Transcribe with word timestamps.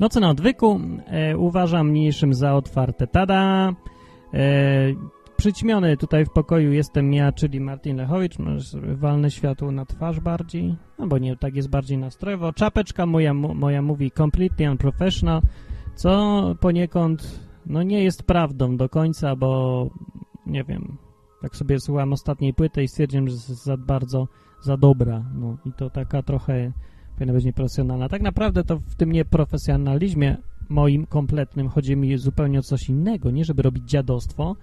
Noce 0.00 0.20
na 0.20 0.30
odwyku 0.30 0.80
e, 1.06 1.36
uważam 1.36 1.90
mniejszym 1.90 2.34
za 2.34 2.54
otwarte. 2.54 3.06
Tada! 3.06 3.72
E, 4.34 4.94
przyćmiony 5.36 5.96
tutaj 5.96 6.24
w 6.24 6.30
pokoju 6.30 6.72
jestem 6.72 7.14
ja, 7.14 7.32
czyli 7.32 7.60
Martin 7.60 7.96
Lechowicz. 7.96 8.36
Walne 8.94 9.30
światło 9.30 9.72
na 9.72 9.84
twarz 9.84 10.20
bardziej, 10.20 10.76
no 10.98 11.06
bo 11.06 11.18
nie, 11.18 11.36
tak 11.36 11.56
jest 11.56 11.70
bardziej 11.70 11.98
nastrojowo. 11.98 12.52
Czapeczka 12.52 13.06
moja, 13.06 13.34
moja 13.34 13.82
mówi 13.82 14.10
completely 14.10 14.70
unprofessional, 14.70 15.42
co 15.94 16.42
poniekąd 16.60 17.48
no 17.66 17.82
nie 17.82 18.04
jest 18.04 18.22
prawdą 18.22 18.76
do 18.76 18.88
końca, 18.88 19.36
bo 19.36 19.90
nie 20.46 20.64
wiem, 20.64 20.96
tak 21.42 21.56
sobie 21.56 21.80
słuchałem 21.80 22.12
ostatniej 22.12 22.54
płyty 22.54 22.82
i 22.82 22.88
stwierdziłem, 22.88 23.28
że 23.28 23.34
jest 23.34 23.64
za 23.64 23.76
bardzo 23.76 24.28
za 24.60 24.76
dobra. 24.76 25.24
No 25.34 25.56
i 25.64 25.72
to 25.72 25.90
taka 25.90 26.22
trochę 26.22 26.72
powinna 27.18 27.32
być 27.32 27.44
nieprofesjonalna. 27.44 28.08
Tak 28.08 28.22
naprawdę 28.22 28.64
to 28.64 28.76
w 28.76 28.94
tym 28.94 29.12
nieprofesjonalizmie 29.12 30.36
moim 30.68 31.06
kompletnym 31.06 31.68
chodzi 31.68 31.96
mi 31.96 32.18
zupełnie 32.18 32.58
o 32.58 32.62
coś 32.62 32.88
innego. 32.88 33.30
Nie 33.30 33.44
żeby 33.44 33.62
robić 33.62 33.84
dziadostwo, 33.84 34.56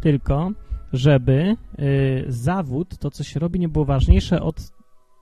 tylko 0.00 0.50
żeby 0.92 1.56
y, 1.78 2.24
zawód, 2.28 2.98
to 2.98 3.10
co 3.10 3.24
się 3.24 3.40
robi, 3.40 3.60
nie 3.60 3.68
było 3.68 3.84
ważniejsze 3.84 4.42
od 4.42 4.72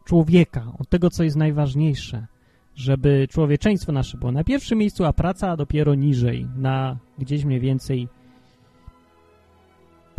człowieka, 0.05 0.72
od 0.78 0.89
tego, 0.89 1.11
co 1.11 1.25
jest 1.25 1.36
najważniejsze. 1.36 2.27
Żeby 2.75 3.28
człowieczeństwo 3.31 3.92
nasze 3.92 4.19
było 4.19 4.33
na 4.33 4.44
pierwszym 4.44 4.78
miejscu, 4.78 5.05
a 5.05 5.12
praca 5.12 5.56
dopiero 5.56 5.94
niżej, 5.94 6.47
na 6.56 6.97
gdzieś 7.19 7.44
mniej 7.44 7.61
więcej 7.61 8.09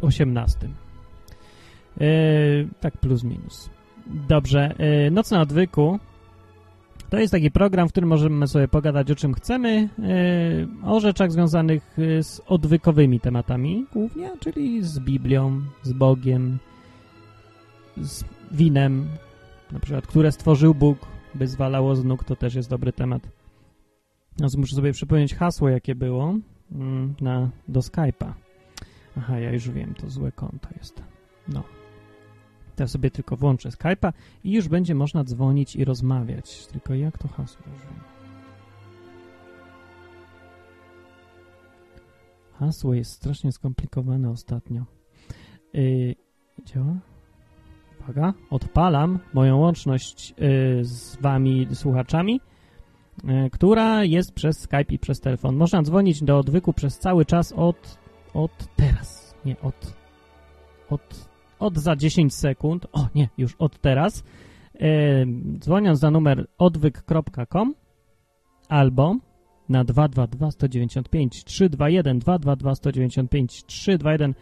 18. 0.02 0.70
Y, 2.02 2.68
tak 2.80 2.97
plus 2.97 3.23
minus. 3.23 3.70
Dobrze. 4.28 4.75
Y, 5.08 5.12
Noc 5.12 5.31
na 5.31 5.42
odwyku 5.42 6.00
to 7.09 7.20
jest 7.20 7.31
taki 7.31 7.52
program, 7.52 7.88
w 7.88 7.92
którym 7.92 8.09
możemy 8.09 8.48
sobie 8.48 8.67
pogadać 8.67 9.11
o 9.11 9.16
czym 9.16 9.34
chcemy, 9.34 9.89
yy, 10.00 10.89
o 10.89 11.00
rzeczach 11.00 11.31
związanych 11.31 11.97
e, 12.00 12.23
z 12.23 12.42
odwykowymi 12.47 13.20
tematami 13.20 13.86
głównie, 13.94 14.31
czyli 14.39 14.84
z 14.84 15.00
Biblią, 15.00 15.62
z 15.84 15.94
Bogiem, 15.94 16.58
z 17.97 18.23
winem, 18.52 19.08
na 19.72 19.80
przykład, 19.80 20.08
które 20.08 20.31
stworzył 20.31 20.73
Bóg, 20.73 20.97
by 21.36 21.47
zwalało 21.47 21.95
z 21.95 22.03
nóg, 22.03 22.23
to 22.23 22.36
też 22.36 22.56
jest 22.56 22.70
dobry 22.70 22.94
temat. 22.94 23.28
No, 24.40 24.47
muszę 24.58 24.75
sobie 24.75 24.92
przypomnieć 24.92 25.36
hasło, 25.36 25.69
jakie 25.69 25.95
było 25.95 26.36
mm, 26.72 27.16
na, 27.22 27.50
do 27.67 27.80
Skype'a. 27.80 28.34
Aha, 29.17 29.40
ja 29.40 29.52
już 29.52 29.69
wiem, 29.69 29.94
to 29.94 30.09
złe 30.09 30.31
konto 30.31 30.69
jest. 30.78 31.03
No. 31.47 31.64
Ja 32.80 32.88
sobie 32.88 33.12
tylko 33.12 33.36
włączę 33.36 33.70
Skype'a 33.70 34.14
i 34.44 34.52
już 34.52 34.68
będzie 34.68 34.95
można 34.95 35.23
dzwonić 35.23 35.76
i 35.76 35.86
rozmawiać. 35.86 36.68
Tylko 36.68 36.94
jak 36.94 37.18
to 37.18 37.28
hasło? 37.28 37.64
Hasło 42.59 42.94
jest 42.94 43.12
strasznie 43.12 43.52
skomplikowane 43.52 44.30
ostatnio. 44.30 44.86
Yy, 45.73 46.16
działa? 46.66 46.96
Uwaga, 48.00 48.34
odpalam 48.50 49.20
moją 49.34 49.58
łączność 49.58 50.30
yy, 50.30 50.86
z 50.86 51.16
wami, 51.22 51.68
słuchaczami, 51.74 52.42
yy, 53.24 53.50
która 53.50 54.03
jest 54.03 54.31
przez 54.31 54.59
Skype 54.59 54.94
i 54.94 55.00
przez 55.00 55.19
telefon. 55.19 55.56
Można 55.56 55.81
dzwonić 55.81 56.24
do 56.24 56.38
odwyku 56.38 56.74
przez 56.74 57.00
cały 57.00 57.25
czas 57.25 57.52
od, 57.52 57.97
od 58.34 58.75
teraz. 58.75 59.36
Nie, 59.46 59.62
od, 59.62 59.94
od 60.90 61.34
od 61.60 61.78
za 61.78 61.96
10 61.96 62.34
sekund, 62.34 62.88
o 62.92 63.08
nie, 63.16 63.30
już 63.38 63.56
od 63.60 63.82
teraz, 63.82 64.24
yy, 64.74 64.90
dzwoniąc 65.60 66.02
na 66.02 66.12
numer 66.12 66.48
odwyk.com 66.58 67.74
albo 68.70 69.16
na 69.70 69.84
222 69.84 70.52
195 70.52 71.44
321 71.44 72.20
222 72.20 72.76
195 72.76 73.64
321 73.66 74.34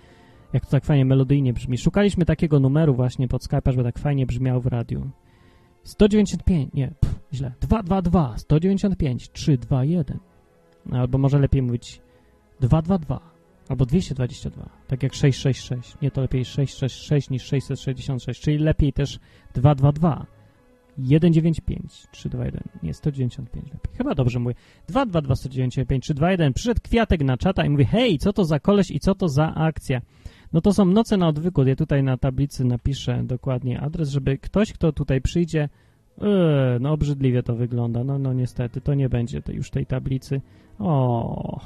jak 0.54 0.66
to 0.66 0.72
tak 0.72 0.86
fajnie 0.86 1.06
melodyjnie 1.06 1.54
brzmi. 1.54 1.78
Szukaliśmy 1.78 2.26
takiego 2.26 2.60
numeru 2.60 2.96
właśnie 2.96 3.28
pod 3.28 3.44
Skype, 3.44 3.72
żeby 3.72 3.84
tak 3.84 4.00
fajnie 4.00 4.26
brzmiał 4.26 4.62
w 4.62 4.66
radiu. 4.66 5.10
195, 5.84 6.74
nie, 6.74 6.88
pff, 7.00 7.20
źle. 7.34 7.54
222 7.62 8.38
195 8.38 9.32
321 9.32 10.20
albo 10.92 11.18
może 11.18 11.40
lepiej 11.40 11.62
mówić 11.62 12.02
222 12.60 13.33
Albo 13.70 13.86
222, 13.86 14.70
tak 14.88 15.04
jak 15.04 15.14
666. 15.14 16.02
Nie, 16.02 16.12
to 16.12 16.22
lepiej 16.22 16.46
666 16.46 17.30
niż 17.30 17.44
666, 17.44 18.42
czyli 18.42 18.58
lepiej 18.58 18.94
też 18.94 19.20
222. 19.54 20.26
195 20.98 22.08
321, 22.12 22.64
nie 22.84 22.94
195 22.94 23.66
lepiej. 23.74 23.94
Chyba 23.98 24.16
dobrze 24.16 24.40
mówię. 24.40 24.56
222 24.88 25.36
195 25.36 26.04
321. 26.04 26.54
Przyszedł 26.54 26.82
kwiatek 26.84 27.22
na 27.22 27.38
czata 27.38 27.66
i 27.66 27.70
mówi: 27.70 27.86
"Hej, 27.86 28.18
co 28.18 28.34
to 28.34 28.46
za 28.46 28.60
koleś 28.60 28.92
i 28.92 29.00
co 29.00 29.16
to 29.16 29.30
za 29.30 29.56
akcja?" 29.56 30.02
No 30.54 30.62
to 30.62 30.74
są 30.74 30.86
noce 30.86 31.18
na 31.18 31.28
odwyku. 31.28 31.64
Ja 31.64 31.76
tutaj 31.76 32.04
na 32.04 32.18
tablicy 32.18 32.66
napiszę 32.66 33.24
dokładnie 33.24 33.82
adres, 33.82 34.10
żeby 34.10 34.38
ktoś, 34.38 34.74
kto 34.74 34.92
tutaj 34.92 35.22
przyjdzie, 35.22 35.70
yy, 36.18 36.28
no 36.80 36.92
obrzydliwie 36.92 37.44
to 37.44 37.56
wygląda. 37.56 38.04
No, 38.04 38.20
no 38.20 38.34
niestety, 38.34 38.82
to 38.82 38.94
nie 38.94 39.10
będzie 39.10 39.42
to 39.42 39.52
już 39.52 39.70
tej 39.70 39.86
tablicy. 39.86 40.42
O, 40.80 41.62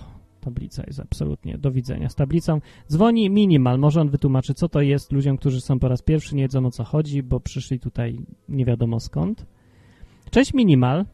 Tablica 0.48 0.84
jest 0.88 1.00
absolutnie 1.00 1.58
do 1.58 1.72
widzenia 1.72 2.10
z 2.10 2.16
tablicą. 2.16 2.62
Dzwoni 2.92 3.30
Minimal, 3.30 3.80
może 3.80 4.02
on 4.02 4.10
wytłumaczy, 4.10 4.54
co 4.54 4.70
to 4.70 4.82
jest 4.82 5.12
ludziom, 5.12 5.38
którzy 5.38 5.62
są 5.62 5.80
po 5.80 5.88
raz 5.88 6.02
pierwszy, 6.02 6.36
nie 6.36 6.44
wiedzą 6.44 6.66
o 6.66 6.72
co 6.72 6.84
chodzi, 6.84 7.24
bo 7.24 7.40
przyszli 7.40 7.80
tutaj 7.80 8.20
nie 8.50 8.66
wiadomo 8.66 9.00
skąd. 9.00 9.46
Cześć 10.32 10.54
Minimal. 10.54 11.06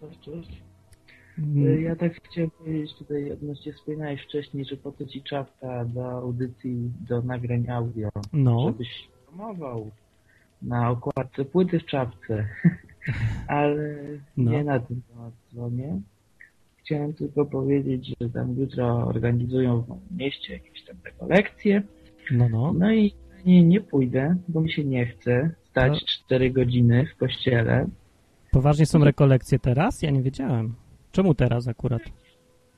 Cześć, 0.00 0.20
cześć. 0.20 0.62
Mm. 1.38 1.82
Ja 1.82 1.96
tak 1.96 2.22
chciałem 2.22 2.50
powiedzieć 2.50 2.94
tutaj 2.98 3.32
odnośnie 3.32 3.72
wspominałeś 3.72 4.22
wcześniej, 4.22 4.64
że 4.64 4.76
po 4.76 4.92
co 4.92 5.06
ci 5.06 5.22
czapka 5.22 5.84
do 5.84 6.10
audycji, 6.10 6.90
do 7.08 7.22
nagrań 7.22 7.70
audio, 7.70 8.08
no. 8.32 8.66
żebyś 8.66 9.08
promował 9.26 9.90
na 10.62 10.90
okładce 10.90 11.44
płyty 11.44 11.80
w 11.80 11.86
czapce, 11.86 12.48
ale 13.58 13.96
no. 14.36 14.50
nie 14.50 14.64
na 14.64 14.80
ten 14.80 15.02
temat 15.02 15.32
dzwonię 15.50 16.00
chciałem 16.88 17.14
tylko 17.14 17.44
powiedzieć, 17.44 18.14
że 18.20 18.30
tam 18.30 18.54
jutro 18.58 19.06
organizują 19.06 19.82
w 19.82 19.88
moim 19.88 20.00
mieście 20.16 20.52
jakieś 20.52 20.84
tam 20.84 20.96
rekolekcje. 21.04 21.82
No, 22.30 22.48
no. 22.48 22.72
No 22.78 22.92
i 22.92 23.14
nie, 23.46 23.62
nie 23.62 23.80
pójdę, 23.80 24.36
bo 24.48 24.60
mi 24.60 24.72
się 24.72 24.84
nie 24.84 25.06
chce 25.06 25.50
stać 25.70 25.92
no. 25.92 26.06
4 26.26 26.50
godziny 26.50 27.06
w 27.14 27.18
kościele. 27.18 27.86
Poważnie 28.50 28.86
są 28.86 29.04
rekolekcje 29.04 29.58
teraz? 29.58 30.02
Ja 30.02 30.10
nie 30.10 30.22
wiedziałem. 30.22 30.74
Czemu 31.12 31.34
teraz 31.34 31.68
akurat? 31.68 32.02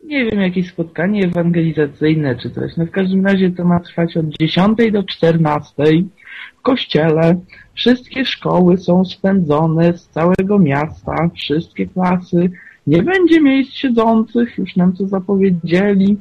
Nie 0.04 0.24
wiem, 0.24 0.40
jakieś 0.40 0.68
spotkanie 0.68 1.24
ewangelizacyjne 1.24 2.36
czy 2.36 2.50
coś. 2.50 2.76
No 2.76 2.86
w 2.86 2.90
każdym 2.90 3.26
razie 3.26 3.50
to 3.50 3.64
ma 3.64 3.80
trwać 3.80 4.16
od 4.16 4.26
10 4.40 4.78
do 4.92 5.02
14 5.02 5.72
w 6.58 6.62
kościele. 6.62 7.40
Wszystkie 7.74 8.24
szkoły 8.24 8.76
są 8.76 9.04
spędzone 9.04 9.98
z 9.98 10.08
całego 10.08 10.58
miasta, 10.58 11.30
wszystkie 11.34 11.86
klasy 11.86 12.50
nie 12.90 13.02
będzie 13.02 13.40
miejsc 13.40 13.72
siedzących, 13.72 14.58
już 14.58 14.76
nam 14.76 14.92
to 14.92 15.06
zapowiedzieli. 15.06 16.16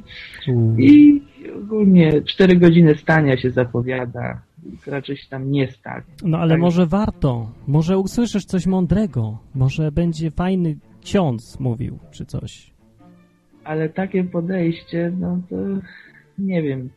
Mm. 0.48 0.81
I 0.81 1.21
ogólnie 1.63 2.21
4 2.21 2.56
godziny 2.56 2.95
stania 2.95 3.38
się 3.38 3.51
zapowiada. 3.51 4.42
Raczej 4.88 5.18
się 5.18 5.30
tam 5.30 5.51
nie 5.51 5.71
stanie. 5.71 6.04
No 6.24 6.38
ale 6.38 6.54
tak. 6.54 6.62
może 6.62 6.86
warto. 6.86 7.51
Może 7.68 7.98
usłyszysz 7.98 8.45
coś 8.45 8.66
mądrego. 8.66 9.38
Może 9.56 9.92
będzie 9.92 10.31
fajny 10.31 10.77
ksiądz 11.04 11.60
mówił, 11.60 12.00
czy 12.12 12.25
coś. 12.25 12.72
Ale 13.63 13.89
takie 13.89 14.24
podejście, 14.24 15.12
no 15.19 15.42
to 15.50 15.56
nie 16.39 16.62
wiem, 16.62 16.89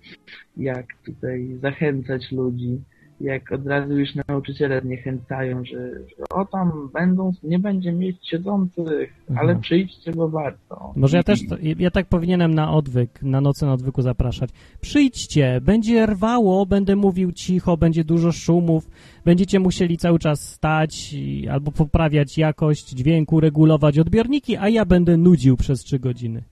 jak 0.56 0.86
tutaj 1.04 1.56
zachęcać 1.62 2.32
ludzi 2.32 2.80
jak 3.22 3.52
od 3.52 3.66
razu 3.66 3.98
już 3.98 4.08
nauczyciele 4.28 4.80
zniechęcają, 4.80 5.64
że, 5.64 5.90
że 6.18 6.24
o 6.30 6.44
tam 6.44 6.90
będą, 6.92 7.32
nie 7.42 7.58
będzie 7.58 7.92
miejsc 7.92 8.24
siedzących, 8.24 9.14
mhm. 9.28 9.38
ale 9.38 9.60
przyjdźcie, 9.60 10.12
bo 10.12 10.28
warto. 10.28 10.92
Może 10.96 11.16
ja 11.16 11.22
też, 11.22 11.40
ja 11.78 11.90
tak 11.90 12.06
powinienem 12.06 12.54
na 12.54 12.72
odwyk, 12.72 13.22
na 13.22 13.40
nocy 13.40 13.66
na 13.66 13.72
odwyku 13.72 14.02
zapraszać. 14.02 14.50
Przyjdźcie, 14.80 15.60
będzie 15.62 16.06
rwało, 16.06 16.66
będę 16.66 16.96
mówił 16.96 17.32
cicho, 17.32 17.76
będzie 17.76 18.04
dużo 18.04 18.32
szumów, 18.32 18.90
będziecie 19.24 19.60
musieli 19.60 19.98
cały 19.98 20.18
czas 20.18 20.48
stać 20.48 21.14
albo 21.50 21.72
poprawiać 21.72 22.38
jakość 22.38 22.88
dźwięku, 22.88 23.40
regulować 23.40 23.98
odbiorniki, 23.98 24.56
a 24.56 24.68
ja 24.68 24.84
będę 24.84 25.16
nudził 25.16 25.56
przez 25.56 25.80
trzy 25.80 25.98
godziny. 25.98 26.42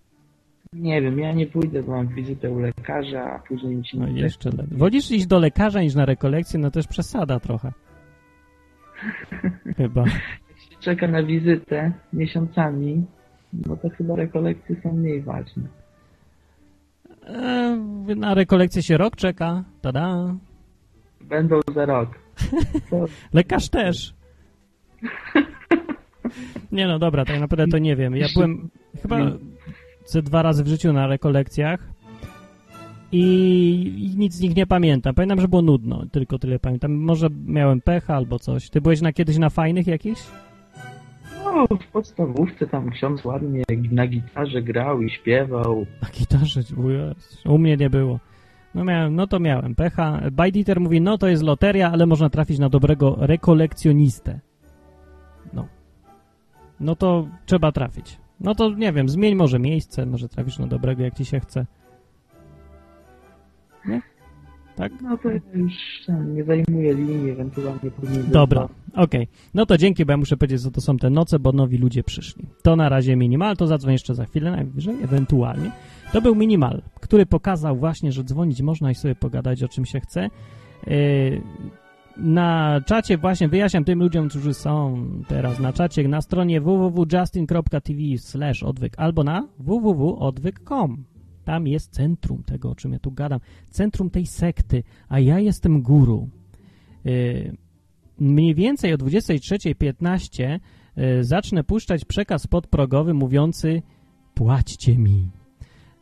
Nie 0.72 1.02
wiem, 1.02 1.18
ja 1.18 1.32
nie 1.32 1.46
pójdę, 1.46 1.82
bo 1.82 1.92
mam 1.92 2.08
wizytę 2.08 2.50
u 2.50 2.58
lekarza, 2.58 3.32
a 3.32 3.38
później 3.38 3.76
mi 3.76 3.86
się 3.86 3.98
no 3.98 4.08
nie 4.08 4.20
jeszcze 4.20 4.50
lepiej. 4.50 4.78
Wolisz 4.78 5.10
iść 5.10 5.26
do 5.26 5.38
lekarza 5.38 5.82
niż 5.82 5.94
na 5.94 6.04
rekolekcję? 6.04 6.58
No 6.60 6.70
też 6.70 6.86
przesada 6.86 7.40
trochę. 7.40 7.72
chyba. 9.76 10.00
Jak 10.00 10.58
się 10.58 10.76
czeka 10.80 11.08
na 11.08 11.22
wizytę 11.22 11.92
miesiącami, 12.12 13.04
no 13.52 13.76
to 13.76 13.88
chyba 13.88 14.16
rekolekcje 14.16 14.76
są 14.82 14.92
mniej 14.92 15.22
ważne. 15.22 15.62
E, 17.26 17.76
na 18.16 18.34
rekolekcję 18.34 18.82
się 18.82 18.96
rok 18.96 19.16
czeka. 19.16 19.64
Tada. 19.82 20.34
Będą 21.20 21.60
za 21.74 21.86
rok. 21.86 22.08
Lekarz 23.32 23.68
też. 23.68 24.14
Nie 26.72 26.86
no, 26.86 26.98
dobra, 26.98 27.24
tak 27.24 27.40
naprawdę 27.40 27.66
to 27.66 27.78
nie 27.78 27.96
wiem. 27.96 28.16
Ja 28.16 28.26
byłem 28.34 28.70
chyba 29.02 29.16
ze 30.10 30.22
dwa 30.22 30.42
razy 30.42 30.64
w 30.64 30.68
życiu 30.68 30.92
na 30.92 31.06
rekolekcjach 31.06 31.80
i, 33.12 33.22
i 34.12 34.18
nic 34.18 34.34
z 34.34 34.40
nich 34.40 34.56
nie 34.56 34.66
pamiętam. 34.66 35.14
Pamiętam, 35.14 35.40
że 35.40 35.48
było 35.48 35.62
nudno, 35.62 36.06
tylko 36.12 36.38
tyle 36.38 36.58
pamiętam. 36.58 36.92
Może 36.92 37.28
miałem 37.46 37.80
pecha 37.80 38.14
albo 38.14 38.38
coś. 38.38 38.70
Ty 38.70 38.80
byłeś 38.80 39.00
na 39.00 39.12
kiedyś 39.12 39.38
na 39.38 39.50
fajnych 39.50 39.86
jakichś? 39.86 40.20
No, 41.44 41.66
w 41.66 41.86
podstawówce 41.92 42.66
tam 42.66 42.90
ksiądz 42.90 43.24
ładnie 43.24 43.62
na 43.92 44.06
gitarze 44.06 44.62
grał 44.62 45.02
i 45.02 45.10
śpiewał. 45.10 45.86
Na 46.02 46.08
gitarze? 46.08 46.60
U 47.44 47.58
mnie 47.58 47.76
nie 47.76 47.90
było. 47.90 48.20
No, 48.74 48.84
miałem, 48.84 49.14
no 49.14 49.26
to 49.26 49.40
miałem 49.40 49.74
pecha. 49.74 50.20
Bajditer 50.32 50.80
mówi, 50.80 51.00
no 51.00 51.18
to 51.18 51.28
jest 51.28 51.42
loteria, 51.42 51.92
ale 51.92 52.06
można 52.06 52.30
trafić 52.30 52.58
na 52.58 52.68
dobrego 52.68 53.16
rekolekcjonistę. 53.20 54.40
No. 55.52 55.68
No 56.80 56.96
to 56.96 57.28
trzeba 57.46 57.72
trafić. 57.72 58.19
No 58.40 58.54
to 58.54 58.70
nie 58.70 58.92
wiem, 58.92 59.08
zmień 59.08 59.34
może 59.34 59.58
miejsce, 59.58 60.06
może 60.06 60.28
trafisz 60.28 60.58
na 60.58 60.66
dobrego, 60.66 61.02
jak 61.02 61.14
ci 61.14 61.24
się 61.24 61.40
chce. 61.40 61.66
Nie? 63.86 64.02
Tak? 64.76 64.92
No 65.02 65.18
to 65.18 65.28
już 65.30 65.72
nie 66.34 66.44
zajmuje 66.44 66.94
linii, 66.94 67.30
ewentualnie 67.30 67.90
powinien... 67.90 68.30
Dobra, 68.30 68.64
okej. 68.92 69.04
Okay. 69.04 69.26
No 69.54 69.66
to 69.66 69.78
dzięki, 69.78 70.04
bo 70.04 70.12
ja 70.12 70.16
muszę 70.16 70.36
powiedzieć, 70.36 70.60
że 70.60 70.70
to 70.70 70.80
są 70.80 70.96
te 70.96 71.10
noce, 71.10 71.38
bo 71.38 71.52
nowi 71.52 71.78
ludzie 71.78 72.02
przyszli. 72.02 72.46
To 72.62 72.76
na 72.76 72.88
razie 72.88 73.16
minimal, 73.16 73.56
to 73.56 73.66
zadzwoń 73.66 73.92
jeszcze 73.92 74.14
za 74.14 74.24
chwilę, 74.24 74.50
najwyżej, 74.50 75.02
ewentualnie. 75.02 75.70
To 76.12 76.22
był 76.22 76.34
minimal, 76.34 76.82
który 77.00 77.26
pokazał 77.26 77.76
właśnie, 77.76 78.12
że 78.12 78.24
dzwonić 78.24 78.62
można 78.62 78.90
i 78.90 78.94
sobie 78.94 79.14
pogadać 79.14 79.62
o 79.62 79.68
czym 79.68 79.86
się 79.86 80.00
chce. 80.00 80.30
Yy, 80.86 81.42
na 82.16 82.80
czacie 82.86 83.18
właśnie 83.18 83.48
wyjaśniam 83.48 83.84
tym 83.84 83.98
ludziom, 83.98 84.28
którzy 84.28 84.54
są 84.54 85.06
teraz 85.28 85.58
na 85.58 85.72
czacie, 85.72 86.08
na 86.08 86.20
stronie 86.20 86.60
www.justin.tv 86.60 88.02
odwyk 88.64 88.94
albo 88.96 89.24
na 89.24 89.48
www.odwyk.com. 89.58 91.04
Tam 91.44 91.66
jest 91.66 91.92
centrum 91.92 92.42
tego, 92.42 92.70
o 92.70 92.74
czym 92.74 92.92
ja 92.92 92.98
tu 92.98 93.12
gadam. 93.12 93.40
Centrum 93.70 94.10
tej 94.10 94.26
sekty, 94.26 94.82
a 95.08 95.20
ja 95.20 95.38
jestem 95.40 95.82
guru. 95.82 96.28
Yy, 97.04 97.56
mniej 98.18 98.54
więcej 98.54 98.94
o 98.94 98.96
23.15 98.96 100.58
yy, 100.96 101.24
zacznę 101.24 101.64
puszczać 101.64 102.04
przekaz 102.04 102.46
podprogowy 102.46 103.14
mówiący 103.14 103.82
płaćcie 104.34 104.98
mi. 104.98 105.30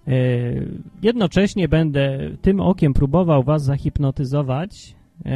Yy, 0.07 0.83
jednocześnie 1.03 1.69
będę 1.69 2.31
tym 2.43 2.61
okiem 2.61 2.95
próbował 2.95 3.43
was 3.43 3.65
zahipnotyzować 3.65 4.97
yy, 5.25 5.31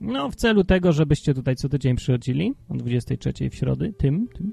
no, 0.00 0.30
w 0.30 0.34
celu 0.34 0.64
tego, 0.64 0.92
żebyście 0.92 1.34
tutaj 1.34 1.56
co 1.56 1.68
tydzień 1.68 1.96
przychodzili 1.96 2.54
o 2.68 2.74
23 2.74 3.50
w 3.50 3.54
środę, 3.54 3.92
tym, 3.92 4.28
tym. 4.28 4.52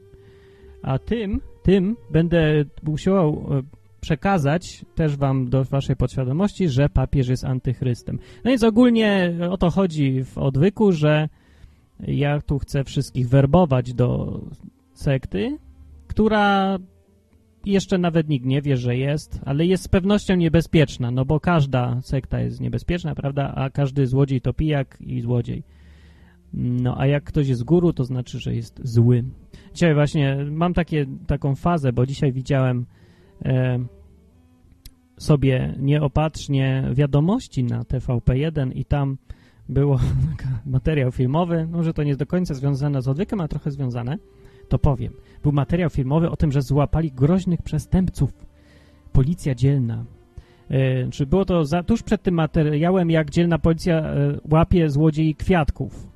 A 0.84 1.00
tym, 1.00 1.42
tym 1.64 1.98
będę 2.12 2.66
usiłował 2.88 3.48
e, 3.60 3.62
przekazać 4.02 4.86
też 4.96 5.18
wam 5.18 5.50
do 5.50 5.64
waszej 5.64 5.96
podświadomości, 5.96 6.70
że 6.70 6.90
papież 6.90 7.28
jest 7.28 7.46
antychrystem. 7.46 8.20
No 8.44 8.52
więc 8.52 8.64
ogólnie 8.64 9.34
o 9.50 9.58
to 9.58 9.70
chodzi 9.70 10.24
w 10.24 10.38
odwyku, 10.38 10.92
że 10.92 11.30
ja 12.00 12.42
tu 12.42 12.60
chcę 12.60 12.84
wszystkich 12.84 13.30
werbować 13.30 13.94
do 13.94 14.40
sekty, 14.94 15.58
która 16.08 16.78
jeszcze 17.66 17.98
nawet 17.98 18.30
nikt 18.30 18.46
nie 18.46 18.62
wie, 18.62 18.78
że 18.78 18.98
jest, 18.98 19.40
ale 19.46 19.66
jest 19.66 19.84
z 19.84 19.88
pewnością 19.88 20.36
niebezpieczna, 20.36 21.12
no 21.12 21.26
bo 21.26 21.40
każda 21.40 22.02
sekta 22.02 22.40
jest 22.40 22.62
niebezpieczna, 22.62 23.16
prawda, 23.16 23.54
a 23.56 23.70
każdy 23.70 24.08
złodziej 24.08 24.42
to 24.42 24.54
pijak 24.54 24.98
i 25.02 25.22
złodziej. 25.22 25.64
No, 26.54 26.96
a 26.98 27.08
jak 27.08 27.24
ktoś 27.24 27.48
jest 27.48 27.64
guru, 27.64 27.94
to 27.94 28.04
znaczy, 28.04 28.40
że 28.40 28.56
jest 28.56 28.82
zły. 28.84 29.24
Dzisiaj 29.74 29.94
właśnie 29.94 30.38
mam 30.52 30.74
takie, 30.74 31.06
taką 31.28 31.56
fazę, 31.56 31.94
bo 31.94 32.06
dzisiaj 32.06 32.32
widziałem 32.32 32.86
e, 33.46 33.80
sobie 35.18 35.76
nieopatrznie 35.80 36.90
wiadomości 36.94 37.64
na 37.64 37.82
TVP1 37.82 38.72
i 38.76 38.86
tam 38.86 39.18
było 39.70 40.00
materiał 40.66 41.12
filmowy, 41.12 41.68
no, 41.72 41.84
że 41.84 41.94
to 41.94 42.04
nie 42.04 42.10
jest 42.10 42.20
do 42.20 42.26
końca 42.26 42.54
związane 42.54 43.02
z 43.02 43.08
odwykiem, 43.08 43.42
a 43.42 43.48
trochę 43.48 43.72
związane, 43.72 44.18
to 44.70 44.80
powiem. 44.80 45.14
Był 45.44 45.52
materiał 45.52 45.90
filmowy 45.90 46.30
o 46.30 46.36
tym, 46.36 46.52
że 46.52 46.62
złapali 46.62 47.12
groźnych 47.12 47.62
przestępców. 47.62 48.34
Policja 49.14 49.56
dzielna. 49.56 50.06
E, 50.70 51.10
czy 51.10 51.26
było 51.26 51.46
to 51.46 51.66
za, 51.66 51.84
tuż 51.84 52.04
przed 52.04 52.24
tym 52.24 52.36
materiałem, 52.36 53.10
jak 53.10 53.30
dzielna 53.30 53.60
policja 53.60 53.96
e, 53.96 54.40
łapie 54.52 54.90
złodziei 54.90 55.36
kwiatków. 55.36 56.12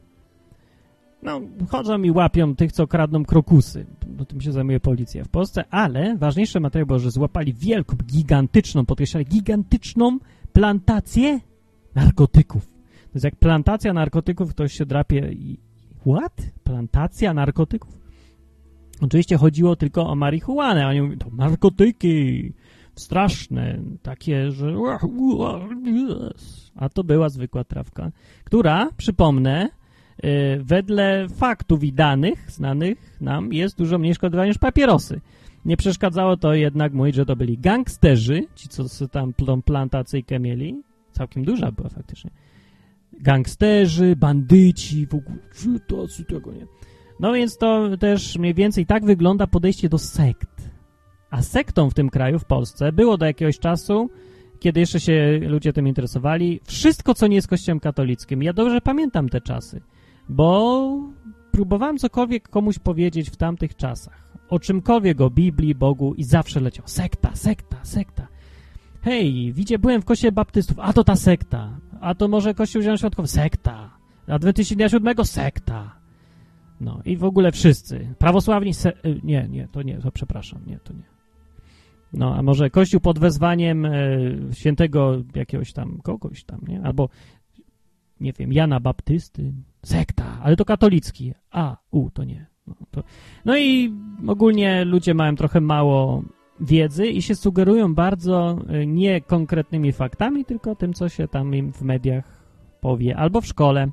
No, 1.23 1.41
chodzą 1.69 2.01
i 2.01 2.11
łapią 2.11 2.55
tych, 2.55 2.71
co 2.71 2.87
kradną 2.87 3.25
krokusy. 3.25 3.85
No, 4.17 4.25
tym 4.25 4.41
się 4.41 4.51
zajmuje 4.51 4.79
policja 4.79 5.23
w 5.23 5.29
Polsce, 5.29 5.63
ale 5.69 6.17
ważniejsze 6.17 6.59
materiał 6.59 6.87
było, 6.87 6.99
że 6.99 7.11
złapali 7.11 7.53
wielką, 7.53 7.95
gigantyczną, 8.05 8.85
podkreślali, 8.85 9.25
gigantyczną 9.25 10.19
plantację 10.53 11.39
narkotyków. 11.95 12.65
To 12.65 13.11
jest 13.13 13.25
jak 13.25 13.35
plantacja 13.35 13.93
narkotyków, 13.93 14.49
ktoś 14.49 14.73
się 14.73 14.85
drapie 14.85 15.31
i... 15.31 15.57
What? 16.01 16.51
Plantacja 16.63 17.33
narkotyków? 17.33 18.04
Oczywiście 19.01 19.37
chodziło 19.37 19.75
tylko 19.75 20.07
o 20.07 20.15
marihuanę, 20.15 20.87
oni 20.87 21.01
mówią, 21.01 21.17
to 21.17 21.29
narkotyki 21.37 22.53
straszne, 22.95 23.79
takie, 24.01 24.51
że... 24.51 24.73
A 26.75 26.89
to 26.89 27.03
była 27.03 27.29
zwykła 27.29 27.63
trawka, 27.63 28.11
która, 28.43 28.89
przypomnę, 28.97 29.69
y, 30.25 30.63
wedle 30.63 31.27
faktów 31.29 31.83
i 31.83 31.93
danych 31.93 32.51
znanych 32.51 33.17
nam 33.21 33.53
jest 33.53 33.77
dużo 33.77 33.97
mniej 33.97 34.15
szkodliwa 34.15 34.45
niż 34.45 34.57
papierosy. 34.57 35.21
Nie 35.65 35.77
przeszkadzało 35.77 36.37
to 36.37 36.53
jednak 36.53 36.93
mówić, 36.93 37.15
że 37.15 37.25
to 37.25 37.35
byli 37.35 37.57
gangsterzy, 37.57 38.47
ci 38.55 38.69
co 38.69 39.07
tam 39.07 39.33
plantacyjkę 39.65 40.39
mieli, 40.39 40.81
całkiem 41.11 41.45
duża 41.45 41.71
była 41.71 41.89
faktycznie. 41.89 42.31
Gangsterzy, 43.21 44.15
bandyci, 44.15 45.07
w 45.07 45.15
ogóle, 45.15 45.37
tego 46.27 46.51
nie. 46.51 46.65
No 47.19 47.33
więc 47.33 47.57
to 47.57 47.97
też 47.97 48.37
mniej 48.37 48.53
więcej 48.53 48.85
tak 48.85 49.05
wygląda 49.05 49.47
podejście 49.47 49.89
do 49.89 49.97
sekt. 49.97 50.69
A 51.29 51.41
sektą 51.41 51.89
w 51.89 51.93
tym 51.93 52.09
kraju, 52.09 52.39
w 52.39 52.45
Polsce, 52.45 52.91
było 52.91 53.17
do 53.17 53.25
jakiegoś 53.25 53.59
czasu, 53.59 54.09
kiedy 54.59 54.79
jeszcze 54.79 54.99
się 54.99 55.39
ludzie 55.41 55.73
tym 55.73 55.87
interesowali, 55.87 56.59
wszystko, 56.63 57.13
co 57.13 57.27
nie 57.27 57.35
jest 57.35 57.47
kościołem 57.47 57.79
katolickim. 57.79 58.43
Ja 58.43 58.53
dobrze 58.53 58.81
pamiętam 58.81 59.29
te 59.29 59.41
czasy, 59.41 59.81
bo 60.29 60.99
próbowałem 61.51 61.97
cokolwiek 61.97 62.49
komuś 62.49 62.79
powiedzieć 62.79 63.29
w 63.29 63.35
tamtych 63.35 63.75
czasach. 63.75 64.25
O 64.49 64.59
czymkolwiek, 64.59 65.21
o 65.21 65.29
Biblii, 65.29 65.75
Bogu 65.75 66.13
i 66.13 66.23
zawsze 66.23 66.59
leciał 66.59 66.87
sekta, 66.87 67.35
sekta, 67.35 67.77
sekta. 67.83 68.27
Hej, 69.01 69.53
widzicie, 69.53 69.79
byłem 69.79 70.01
w 70.01 70.05
kościele 70.05 70.31
baptystów, 70.31 70.77
a 70.79 70.93
to 70.93 71.03
ta 71.03 71.15
sekta. 71.15 71.79
A 72.01 72.15
to 72.15 72.27
może 72.27 72.53
kościół 72.53 72.81
zielonoświątkowy, 72.81 73.27
sekta. 73.27 73.89
Adwentyści 74.27 74.75
dnia 74.75 74.89
siódmego, 74.89 75.25
sekta. 75.25 76.04
No 76.81 77.01
i 77.05 77.17
w 77.17 77.23
ogóle 77.23 77.51
wszyscy. 77.51 78.15
Prawosławni... 78.17 78.73
Se... 78.73 78.89
Y, 79.05 79.19
nie, 79.23 79.47
nie, 79.49 79.67
to 79.71 79.81
nie, 79.81 79.97
to 79.97 80.11
przepraszam, 80.11 80.61
nie, 80.67 80.79
to 80.79 80.93
nie. 80.93 81.15
No, 82.13 82.35
a 82.35 82.41
może 82.41 82.69
Kościół 82.69 82.99
pod 82.99 83.19
wezwaniem 83.19 83.85
e, 83.85 83.91
świętego 84.51 85.21
jakiegoś 85.35 85.73
tam, 85.73 85.99
kogoś 86.03 86.43
tam, 86.43 86.61
nie? 86.67 86.81
Albo, 86.83 87.09
nie 88.19 88.33
wiem, 88.33 88.53
Jana 88.53 88.79
Baptysty, 88.79 89.53
sekta, 89.83 90.39
ale 90.43 90.55
to 90.55 90.65
katolicki. 90.65 91.33
A, 91.51 91.77
u, 91.91 92.09
to 92.09 92.23
nie. 92.23 92.45
No, 92.67 92.75
to... 92.91 93.03
no 93.45 93.57
i 93.57 93.93
ogólnie 94.27 94.85
ludzie 94.85 95.13
mają 95.13 95.35
trochę 95.35 95.61
mało 95.61 96.23
wiedzy 96.59 97.07
i 97.07 97.21
się 97.21 97.35
sugerują 97.35 97.95
bardzo 97.95 98.57
e, 98.67 98.85
nie 98.87 99.21
konkretnymi 99.21 99.91
faktami, 99.91 100.45
tylko 100.45 100.75
tym, 100.75 100.93
co 100.93 101.09
się 101.09 101.27
tam 101.27 101.55
im 101.55 101.73
w 101.73 101.81
mediach 101.81 102.45
powie, 102.81 103.17
albo 103.17 103.41
w 103.41 103.47
szkole. 103.47 103.87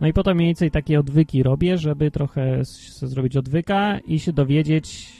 No 0.00 0.06
i 0.06 0.12
potem 0.12 0.36
mniej 0.36 0.48
więcej 0.48 0.70
takie 0.70 1.00
odwyki 1.00 1.42
robię, 1.42 1.78
żeby 1.78 2.10
trochę 2.10 2.60
zrobić 3.02 3.36
odwyka 3.36 3.98
i 3.98 4.18
się 4.18 4.32
dowiedzieć, 4.32 5.12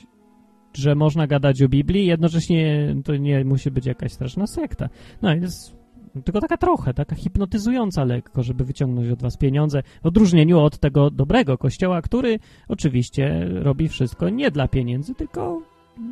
że 0.74 0.94
można 0.94 1.26
gadać 1.26 1.62
o 1.62 1.68
Biblii, 1.68 2.06
jednocześnie 2.06 2.94
to 3.04 3.16
nie 3.16 3.44
musi 3.44 3.70
być 3.70 3.86
jakaś 3.86 4.12
straszna 4.12 4.46
sekta. 4.46 4.88
No 5.22 5.34
jest 5.34 5.76
tylko 6.24 6.40
taka 6.40 6.56
trochę, 6.56 6.94
taka 6.94 7.16
hipnotyzująca 7.16 8.04
lekko, 8.04 8.42
żeby 8.42 8.64
wyciągnąć 8.64 9.10
od 9.10 9.22
was 9.22 9.36
pieniądze, 9.36 9.82
w 10.02 10.06
odróżnieniu 10.06 10.58
od 10.58 10.78
tego 10.78 11.10
dobrego 11.10 11.58
kościoła, 11.58 12.02
który 12.02 12.38
oczywiście 12.68 13.48
robi 13.48 13.88
wszystko 13.88 14.28
nie 14.28 14.50
dla 14.50 14.68
pieniędzy, 14.68 15.14
tylko 15.14 15.62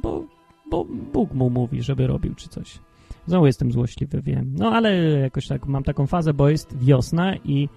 bo, 0.03 0.25
bo 0.71 0.85
Bóg 1.13 1.35
mu 1.35 1.51
mówi, 1.51 1.83
żeby 1.83 2.07
robił 2.07 2.35
czy 2.35 2.49
coś. 2.49 2.79
Znowu 3.27 3.47
jestem 3.47 3.73
złośliwy, 3.73 4.23
wiem. 4.23 4.55
No 4.59 4.71
ale 4.71 4.97
jakoś 5.03 5.47
tak 5.47 5.67
mam 5.67 5.83
taką 5.83 6.07
fazę, 6.07 6.35
bo 6.35 6.49
jest 6.49 6.79
wiosna 6.79 7.37
i 7.37 7.69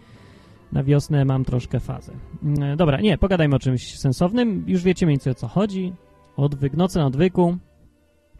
na 0.72 0.84
wiosnę 0.84 1.26
mam 1.26 1.46
troszkę 1.46 1.80
fazę. 1.80 2.14
Mm, 2.44 2.78
dobra, 2.78 3.02
nie, 3.02 3.18
pogadajmy 3.18 3.56
o 3.56 3.60
czymś 3.60 4.00
sensownym. 4.00 4.64
Już 4.68 4.84
wiecie 4.84 5.06
mniej 5.06 5.14
więcej 5.14 5.32
o 5.32 5.36
co 5.36 5.48
chodzi. 5.48 5.94
Odwyk, 6.38 6.74
noce 6.74 7.00
na 7.00 7.06
odwyku. 7.06 7.58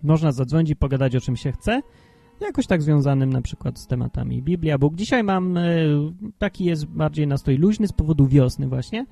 Można 0.04 0.32
zadzwonić 0.32 0.70
i 0.70 0.76
pogadać 0.76 1.16
o 1.16 1.22
czym 1.22 1.36
się 1.36 1.52
chce. 1.52 1.82
Jakoś 2.42 2.68
tak 2.68 2.82
związanym 2.82 3.34
na 3.34 3.42
przykład 3.42 3.80
z 3.80 3.88
tematami 3.88 4.42
Biblia, 4.42 4.78
Bóg. 4.78 4.96
Dzisiaj 4.96 5.24
mam, 5.24 5.58
e, 5.58 5.64
taki 6.38 6.66
jest 6.66 6.86
bardziej 6.86 7.28
nastrój 7.28 7.58
luźny 7.58 7.88
z 7.88 7.94
powodu 7.94 8.28
wiosny 8.28 8.68
właśnie. 8.68 9.06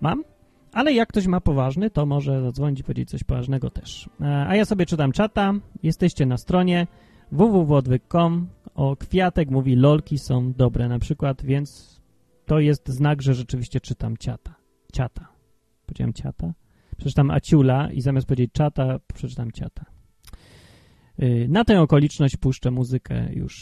Mam, 0.00 0.24
Ale 0.72 0.92
jak 0.92 1.08
ktoś 1.08 1.26
ma 1.26 1.40
poważny, 1.40 1.90
to 1.90 2.06
może 2.06 2.42
zadzwonić 2.42 2.80
i 2.80 2.84
powiedzieć 2.84 3.10
coś 3.10 3.24
poważnego 3.24 3.70
też. 3.70 4.10
E, 4.20 4.46
a 4.48 4.56
ja 4.56 4.64
sobie 4.64 4.86
czytam 4.86 5.12
czata. 5.12 5.52
Jesteście 5.82 6.26
na 6.26 6.36
stronie 6.36 6.86
www.odwyk.com. 7.32 8.46
O 8.74 8.96
kwiatek 8.96 9.50
mówi 9.50 9.76
lolki 9.76 10.18
są 10.18 10.52
dobre 10.52 10.88
na 10.88 10.98
przykład, 10.98 11.42
więc 11.42 11.91
to 12.52 12.60
jest 12.60 12.88
znak, 12.88 13.22
że 13.22 13.34
rzeczywiście 13.34 13.80
czytam 13.80 14.16
ciata. 14.16 14.54
Ciata. 14.92 15.28
Powiedziałem 15.86 16.12
ciata? 16.12 16.54
Przeczytam 16.96 17.30
Aciula 17.30 17.92
i 17.92 18.00
zamiast 18.00 18.26
powiedzieć 18.26 18.52
czata, 18.52 18.98
przeczytam 19.14 19.52
ciata. 19.52 19.84
Y, 21.22 21.46
na 21.48 21.64
tę 21.64 21.80
okoliczność 21.80 22.36
puszczę 22.36 22.70
muzykę 22.70 23.32
już 23.32 23.54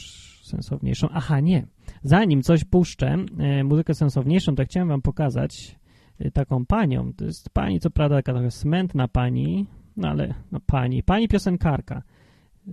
sensowniejszą. 0.44 1.08
Aha, 1.12 1.40
nie. 1.40 1.66
Zanim 2.02 2.42
coś 2.42 2.64
puszczę, 2.64 3.16
y, 3.60 3.64
muzykę 3.64 3.94
sensowniejszą, 3.94 4.54
to 4.54 4.64
chciałem 4.64 4.88
wam 4.88 5.02
pokazać 5.02 5.78
y, 6.20 6.30
taką 6.30 6.66
panią. 6.66 7.12
To 7.12 7.24
jest 7.24 7.50
pani, 7.50 7.80
co 7.80 7.90
prawda, 7.90 8.16
taka 8.16 8.32
trochę 8.32 8.50
smętna 8.50 9.08
pani, 9.08 9.66
no 9.96 10.08
ale 10.08 10.34
no 10.52 10.60
pani, 10.66 11.02
pani 11.02 11.28
piosenkarka. 11.28 12.02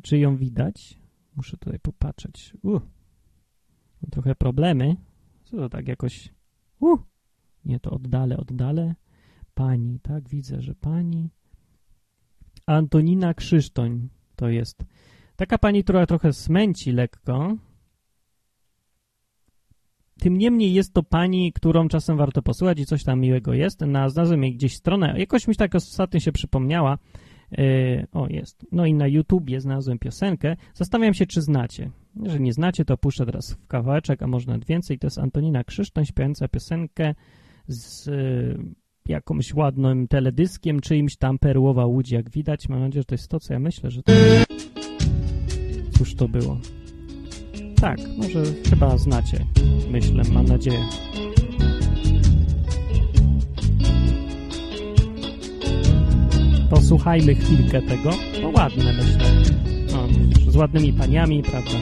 Czy 0.04 0.18
ją 0.18 0.38
widać? 0.38 1.00
Muszę 1.36 1.58
tutaj 1.58 1.80
popatrzeć. 1.80 2.54
Uh, 2.64 2.82
trochę 4.12 4.36
problemy. 4.36 4.96
Co 5.52 5.58
to 5.58 5.70
tak 5.70 5.88
jakoś... 5.88 6.34
Uh, 6.80 7.00
nie, 7.66 7.80
to 7.80 7.92
oddalę, 7.92 8.38
oddalę. 8.38 8.96
Pani, 9.54 10.00
tak, 10.00 10.30
widzę, 10.30 10.62
że 10.62 10.76
pani... 10.76 11.30
Antonina 12.66 13.34
Krzysztoń 13.34 14.10
to 14.36 14.50
jest. 14.50 14.86
Taka 15.36 15.58
pani, 15.58 15.84
która 15.84 16.06
trochę 16.06 16.34
smęci 16.34 16.92
lekko. 16.92 17.56
Tym 20.20 20.38
niemniej 20.38 20.74
jest 20.74 20.94
to 20.94 21.04
pani, 21.04 21.54
którą 21.54 21.88
czasem 21.88 22.18
warto 22.18 22.42
posłuchać 22.42 22.80
i 22.80 22.86
coś 22.86 23.04
tam 23.04 23.20
miłego 23.20 23.54
jest. 23.54 23.82
Na, 23.82 24.10
znalazłem 24.10 24.44
jej 24.44 24.56
gdzieś 24.56 24.76
stronę. 24.76 25.16
Jakoś 25.18 25.48
mi 25.48 25.56
tak 25.56 25.76
ostatnio 25.76 26.20
się 26.20 26.32
przypomniała. 26.32 26.98
Yy, 27.52 28.08
o, 28.12 28.28
jest. 28.30 28.66
No 28.72 28.86
i 28.86 28.94
na 28.94 29.08
YouTubie 29.08 29.62
znalazłem 29.62 30.00
piosenkę. 30.00 30.56
Zastanawiam 30.74 31.14
się, 31.14 31.26
czy 31.26 31.42
znacie. 31.42 31.92
Jeżeli 32.24 32.44
nie 32.44 32.54
znacie, 32.54 32.86
to 32.86 32.98
puszczę 32.98 33.26
teraz 33.26 33.54
w 33.54 33.68
kawałeczek, 33.68 34.24
a 34.24 34.28
może 34.28 34.48
nawet 34.48 34.66
więcej. 34.66 35.00
To 35.00 35.08
jest 35.08 35.20
Antonina 35.20 35.64
Krzysztoń 35.64 36.06
śpiewająca 36.06 36.48
piosenkę 36.48 37.16
z 37.68 38.06
yy, 38.06 38.58
jakąś 39.08 39.54
ładnym 39.54 40.08
teledyskiem, 40.08 40.80
czyimś 40.80 41.18
tam 41.18 41.40
Perłowa 41.40 41.86
Łódź, 41.86 42.12
jak 42.12 42.30
widać. 42.30 42.70
Mam 42.70 42.80
nadzieję, 42.80 43.02
że 43.02 43.06
to 43.06 43.16
jest 43.16 43.28
to, 43.28 43.40
co 43.40 43.54
ja 43.54 43.60
myślę, 43.60 43.92
że 43.92 44.04
to. 44.04 44.14
Cóż 45.98 46.16
to 46.16 46.28
było? 46.28 46.58
Tak, 47.82 48.00
może 48.18 48.44
chyba 48.70 48.98
znacie. 48.98 49.46
Myślę, 49.92 50.24
mam 50.34 50.46
nadzieję. 50.46 50.80
Posłuchajmy 56.70 57.36
chwilkę 57.36 57.82
tego. 57.82 58.10
No 58.42 58.50
ładne, 58.50 58.94
myślę. 58.94 59.32
No, 59.92 60.52
z 60.52 60.56
ładnymi 60.56 60.94
paniami, 60.94 61.44
prawda? 61.44 61.78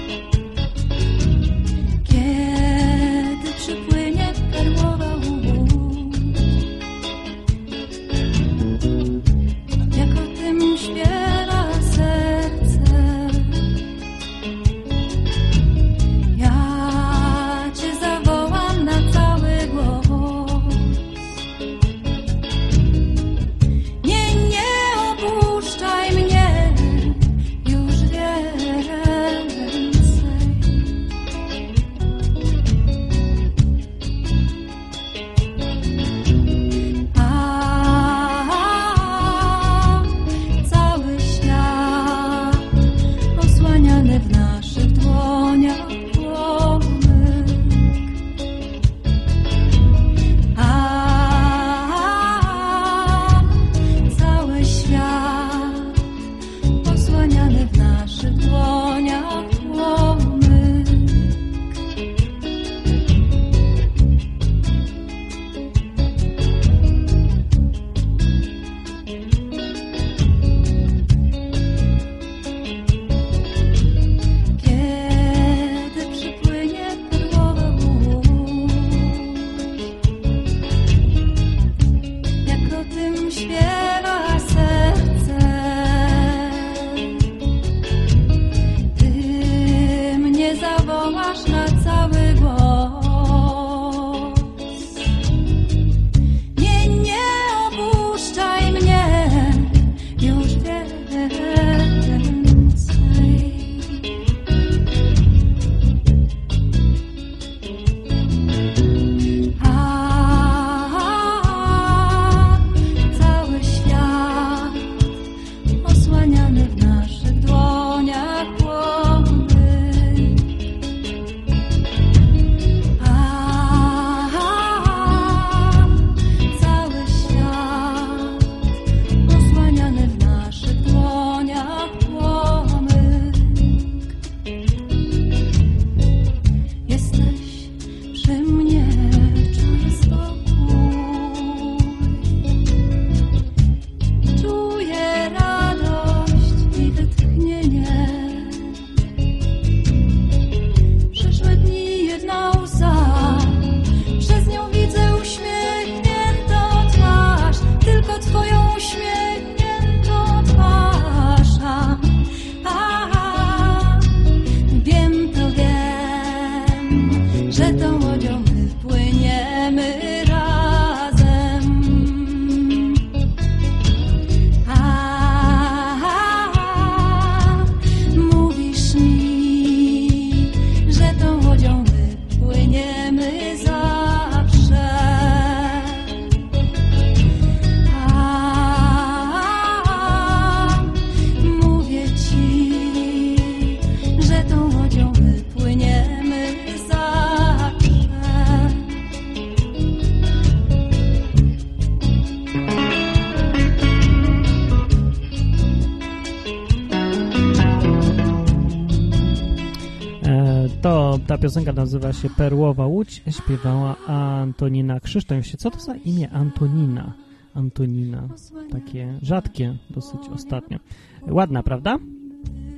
Ta 211.36 211.42
piosenka 211.42 211.74
nazywa 211.74 212.14
się 212.14 212.30
Perłowa 212.30 212.86
Łódź, 212.86 213.24
śpiewała 213.30 213.96
Antonina 214.08 215.00
Krzysztof. 215.00 215.48
Co 215.58 215.72
to 215.72 215.80
za 215.80 215.96
imię 215.96 216.30
Antonina? 216.30 217.14
Antonina. 217.54 218.28
Takie 218.72 219.20
rzadkie 219.22 219.78
dosyć 219.90 220.22
ostatnio. 220.34 220.80
Ładna, 221.28 221.64
prawda? 221.64 221.98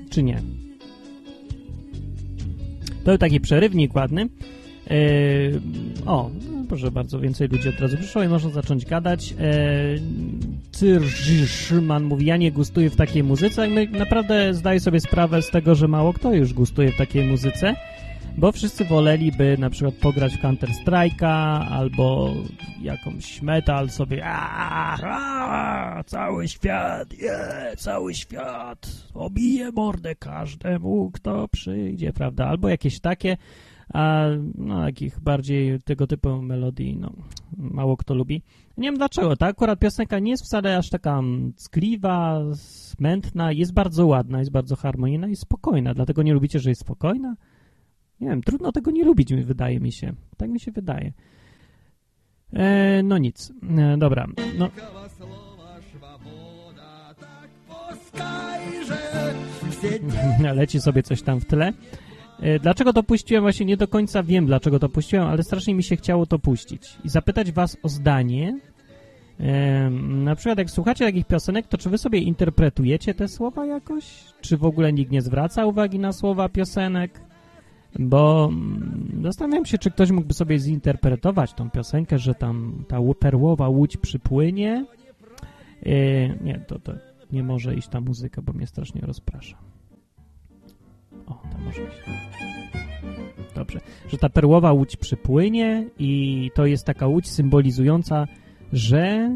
Czy 0.09 0.23
nie? 0.23 0.41
To 3.03 3.05
był 3.05 3.17
taki 3.17 3.39
przerywnik 3.39 3.95
ładny. 3.95 4.29
Yy, 4.89 5.61
o, 6.05 6.29
no 6.51 6.63
proszę 6.67 6.91
bardzo, 6.91 7.19
więcej 7.19 7.47
ludzi 7.47 7.69
od 7.69 7.79
razu 7.79 7.97
przyszło 7.97 8.23
i 8.23 8.27
można 8.27 8.49
zacząć 8.49 8.85
gadać. 8.85 9.35
Yy, 10.81 11.99
mówi, 12.01 12.25
ja 12.25 12.37
nie 12.37 12.51
gustuję 12.51 12.89
w 12.89 12.95
takiej 12.95 13.23
muzyce. 13.23 13.67
My 13.67 13.87
naprawdę 13.87 14.53
zdaję 14.53 14.79
sobie 14.79 14.99
sprawę 14.99 15.41
z 15.41 15.49
tego, 15.49 15.75
że 15.75 15.87
mało 15.87 16.13
kto 16.13 16.33
już 16.33 16.53
gustuje 16.53 16.91
w 16.91 16.97
takiej 16.97 17.25
muzyce, 17.25 17.75
bo 18.37 18.51
wszyscy 18.51 18.85
woleliby 18.85 19.57
na 19.59 19.69
przykład 19.69 19.95
pograć 19.95 20.33
w 20.35 20.41
Counter 20.41 20.69
Strike'a 20.69 21.65
albo 21.69 22.33
jakąś 22.81 23.41
metal 23.41 23.89
sobie 23.89 24.25
a, 24.25 24.97
a, 25.03 26.03
cały 26.03 26.47
świat, 26.47 27.13
je, 27.13 27.39
cały 27.77 28.13
świat 28.13 28.87
obije 29.13 29.71
mordę 29.71 30.15
każdemu, 30.15 31.11
kto 31.13 31.47
przyjdzie, 31.47 32.13
prawda? 32.13 32.47
Albo 32.47 32.69
jakieś 32.69 32.99
takie 32.99 33.37
a 33.93 34.25
no, 34.55 34.85
takich 34.85 35.19
bardziej 35.19 35.81
tego 35.81 36.07
typu 36.07 36.41
melodii, 36.41 36.97
no, 36.97 37.13
mało 37.57 37.97
kto 37.97 38.13
lubi. 38.13 38.41
Nie 38.77 38.87
wiem 38.87 38.97
dlaczego, 38.97 39.35
ta 39.35 39.45
akurat 39.45 39.79
piosenka 39.79 40.19
nie 40.19 40.31
jest 40.31 40.43
wcale 40.43 40.77
aż 40.77 40.89
taka 40.89 41.21
skliwa, 41.55 42.41
smętna, 42.55 43.51
jest 43.51 43.73
bardzo 43.73 44.07
ładna, 44.07 44.39
jest 44.39 44.51
bardzo 44.51 44.75
harmonijna 44.75 45.27
i 45.27 45.35
spokojna, 45.35 45.93
dlatego 45.93 46.23
nie 46.23 46.33
lubicie, 46.33 46.59
że 46.59 46.69
jest 46.69 46.81
spokojna? 46.81 47.35
Nie 48.21 48.27
wiem, 48.27 48.41
trudno 48.41 48.71
tego 48.71 48.91
nie 48.91 49.05
lubić, 49.05 49.33
wydaje 49.33 49.79
mi 49.79 49.91
się. 49.91 50.13
Tak 50.37 50.49
mi 50.49 50.59
się 50.59 50.71
wydaje. 50.71 51.13
E, 52.53 53.03
no 53.03 53.17
nic. 53.17 53.53
E, 53.77 53.97
dobra. 53.97 54.27
No. 54.57 54.69
Leci 60.55 60.81
sobie 60.81 61.03
coś 61.03 61.21
tam 61.21 61.39
w 61.39 61.45
tle. 61.45 61.73
E, 62.39 62.59
dlaczego 62.59 62.93
to 62.93 63.03
puściłem? 63.03 63.43
Właśnie 63.43 63.65
nie 63.65 63.77
do 63.77 63.87
końca 63.87 64.23
wiem, 64.23 64.45
dlaczego 64.45 64.79
to 64.79 64.89
puściłem, 64.89 65.27
ale 65.27 65.43
strasznie 65.43 65.75
mi 65.75 65.83
się 65.83 65.95
chciało 65.95 66.25
to 66.25 66.39
puścić. 66.39 66.97
I 67.03 67.09
zapytać 67.09 67.51
was 67.51 67.77
o 67.83 67.89
zdanie. 67.89 68.59
E, 69.39 69.89
na 70.09 70.35
przykład 70.35 70.57
jak 70.57 70.69
słuchacie 70.69 71.05
takich 71.05 71.25
piosenek, 71.25 71.67
to 71.67 71.77
czy 71.77 71.89
wy 71.89 71.97
sobie 71.97 72.19
interpretujecie 72.19 73.13
te 73.13 73.27
słowa 73.27 73.65
jakoś? 73.65 74.23
Czy 74.41 74.57
w 74.57 74.65
ogóle 74.65 74.93
nikt 74.93 75.11
nie 75.11 75.21
zwraca 75.21 75.65
uwagi 75.65 75.99
na 75.99 76.13
słowa 76.13 76.49
piosenek? 76.49 77.26
Bo 77.99 78.49
mm, 78.51 79.19
zastanawiam 79.23 79.65
się, 79.65 79.77
czy 79.77 79.91
ktoś 79.91 80.11
mógłby 80.11 80.33
sobie 80.33 80.59
zinterpretować 80.59 81.53
tą 81.53 81.69
piosenkę, 81.69 82.19
że 82.19 82.35
tam 82.35 82.85
ta 82.87 82.97
perłowa 83.19 83.69
łódź 83.69 83.97
przypłynie. 83.97 84.85
E, 85.85 85.89
nie, 86.43 86.59
to, 86.67 86.79
to 86.79 86.93
nie 87.31 87.43
może 87.43 87.75
iść 87.75 87.87
ta 87.87 88.01
muzyka, 88.01 88.41
bo 88.41 88.53
mnie 88.53 88.67
strasznie 88.67 89.01
rozprasza. 89.01 89.57
O, 91.25 91.33
tam 91.51 91.63
może 91.65 91.81
iść. 91.83 91.97
Dobrze. 93.55 93.79
Że 94.09 94.17
ta 94.17 94.29
perłowa 94.29 94.71
łódź 94.71 94.95
przypłynie 94.95 95.89
i 95.99 96.51
to 96.55 96.65
jest 96.65 96.85
taka 96.85 97.07
łódź 97.07 97.29
symbolizująca, 97.29 98.27
że 98.73 99.31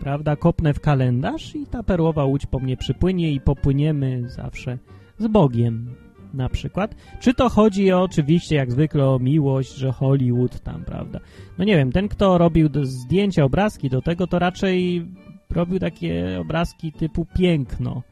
prawda, 0.00 0.36
kopnę 0.36 0.74
w 0.74 0.80
kalendarz 0.80 1.54
i 1.54 1.66
ta 1.66 1.82
perłowa 1.82 2.24
łódź 2.24 2.46
po 2.46 2.58
mnie 2.58 2.76
przypłynie 2.76 3.32
i 3.32 3.40
popłyniemy 3.40 4.28
zawsze 4.28 4.78
z 5.18 5.26
Bogiem 5.26 5.94
na 6.36 6.48
przykład. 6.48 6.94
Czy 7.20 7.34
to 7.34 7.48
chodzi 7.48 7.92
o, 7.92 8.02
oczywiście 8.02 8.56
jak 8.56 8.72
zwykle 8.72 9.08
o 9.08 9.18
miłość, 9.18 9.74
że 9.74 9.92
Hollywood 9.92 10.60
tam, 10.60 10.84
prawda? 10.84 11.20
No 11.58 11.64
nie 11.64 11.76
wiem, 11.76 11.92
ten 11.92 12.08
kto 12.08 12.38
robił 12.38 12.68
zdjęcia, 12.82 13.44
obrazki 13.44 13.90
do 13.90 14.02
tego, 14.02 14.26
to 14.26 14.38
raczej 14.38 15.06
robił 15.50 15.78
takie 15.78 16.38
obrazki 16.40 16.92
typu 16.92 17.26
piękno. 17.38 18.02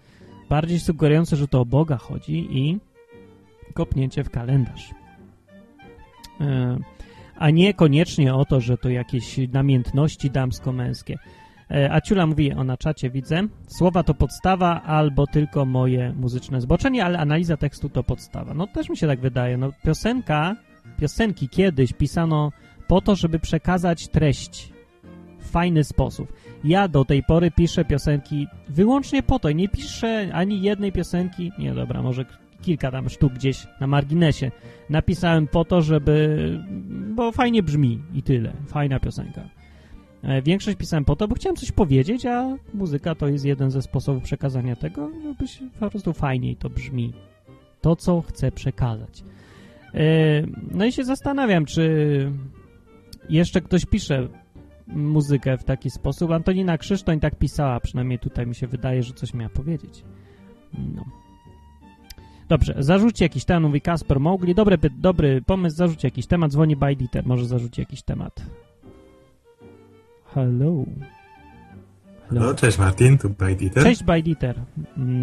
Bardziej 0.49 0.81
sugerujące, 0.81 1.37
że 1.37 1.49
to 1.49 1.61
o 1.61 1.65
Boga 1.65 1.97
chodzi 1.97 2.59
i 2.59 2.79
kopnięcie 3.75 4.25
w 4.25 4.31
kalendarz. 4.31 4.91
E, 6.41 6.77
a 7.37 7.51
nie 7.51 7.75
koniecznie 7.75 8.35
o 8.35 8.45
to, 8.45 8.61
że 8.61 8.79
to 8.79 8.89
jakieś 8.89 9.39
namiętności 9.53 10.31
damsko-męskie. 10.31 11.19
E, 11.71 11.93
Aciula 11.93 12.27
mówi 12.27 12.53
o 12.53 12.65
na 12.65 12.77
czacie, 12.77 13.11
widzę. 13.11 13.43
Słowa 13.67 14.03
to 14.03 14.15
podstawa 14.15 14.83
albo 14.83 15.27
tylko 15.27 15.65
moje 15.65 16.13
muzyczne 16.13 16.61
zboczenie, 16.61 17.05
ale 17.05 17.19
analiza 17.19 17.57
tekstu 17.57 17.89
to 17.89 18.03
podstawa. 18.03 18.55
No 18.55 18.67
też 18.67 18.89
mi 18.89 18.97
się 18.97 19.07
tak 19.07 19.21
wydaje. 19.21 19.57
No 19.57 19.71
piosenka, 19.85 20.57
piosenki 21.01 21.49
kiedyś 21.49 21.93
pisano 21.93 22.53
po 22.89 23.01
to, 23.01 23.17
żeby 23.17 23.39
przekazać 23.39 24.09
treść 24.09 24.73
w 25.41 25.51
fajny 25.51 25.85
sposób. 25.85 26.33
Ja 26.65 26.89
do 26.89 27.05
tej 27.05 27.23
pory 27.23 27.51
piszę 27.51 27.85
piosenki 27.85 28.47
wyłącznie 28.69 29.23
po 29.23 29.39
to. 29.39 29.53
Nie 29.53 29.69
piszę 29.69 30.31
ani 30.33 30.63
jednej 30.63 30.93
piosenki, 30.93 31.53
nie 31.59 31.75
dobra, 31.75 32.03
może 32.03 32.25
kilka 32.63 32.91
tam 32.91 33.09
sztuk 33.09 33.33
gdzieś 33.33 33.67
na 33.81 33.87
marginesie. 33.87 34.51
Napisałem 34.91 35.47
po 35.47 35.65
to, 35.65 35.83
żeby, 35.83 36.39
bo 37.15 37.33
fajnie 37.33 37.63
brzmi 37.63 38.03
i 38.15 38.23
tyle. 38.23 38.53
Fajna 38.67 39.01
piosenka. 39.01 39.64
Większość 40.43 40.79
pisałem 40.79 41.05
po 41.05 41.17
to, 41.17 41.29
bo 41.29 41.35
chciałem 41.35 41.57
coś 41.57 41.73
powiedzieć, 41.73 42.27
a 42.27 42.57
muzyka 42.75 43.15
to 43.15 43.29
jest 43.29 43.45
jeden 43.45 43.71
ze 43.71 43.83
sposobów 43.83 44.23
przekazania 44.23 44.77
tego, 44.77 45.11
żeby 45.23 45.49
się 45.49 45.69
po 45.81 45.91
prostu 45.91 46.13
fajniej 46.13 46.57
to 46.57 46.71
brzmi. 46.71 47.13
To, 47.81 47.97
co 47.97 48.23
chcę 48.23 48.53
przekazać. 48.53 49.25
No 50.71 50.85
i 50.85 50.93
się 50.93 51.05
zastanawiam, 51.05 51.65
czy 51.65 52.33
jeszcze 53.29 53.61
ktoś 53.61 53.87
pisze 53.87 54.29
muzykę 54.87 55.59
w 55.59 55.65
taki 55.65 55.91
sposób. 55.91 56.31
Antonina 56.31 56.79
Krzysztoń 56.79 57.21
tak 57.21 57.39
pisała, 57.39 57.81
przynajmniej 57.81 58.19
tutaj 58.19 58.47
mi 58.47 58.55
się 58.55 58.67
wydaje, 58.67 59.03
że 59.03 59.13
coś 59.13 59.35
miała 59.35 59.51
powiedzieć. 59.51 60.05
No. 60.95 61.05
Dobrze, 62.49 62.75
zarzućcie 62.79 63.25
jakiś 63.25 63.45
temat, 63.45 63.63
mówi 63.63 63.81
Kasper 63.81 64.21
Mogli. 64.21 64.55
Dobry, 64.55 64.79
dobry 64.99 65.43
pomysł, 65.43 65.77
zarzućcie 65.77 66.09
jakiś 66.09 66.27
temat. 66.27 66.51
Dzwoni 66.51 66.77
Bajditer, 66.77 67.27
może 67.27 67.47
zarzuci 67.47 67.81
jakiś 67.81 68.03
temat. 68.03 68.47
Hello. 70.35 70.85
Hello, 72.29 72.47
no, 72.47 72.55
cześć 72.55 72.79
Martin, 72.79 73.19
tu 73.19 73.31
Bajditer. 73.31 73.83
Cześć 73.83 74.05
Bajditer. 74.05 74.61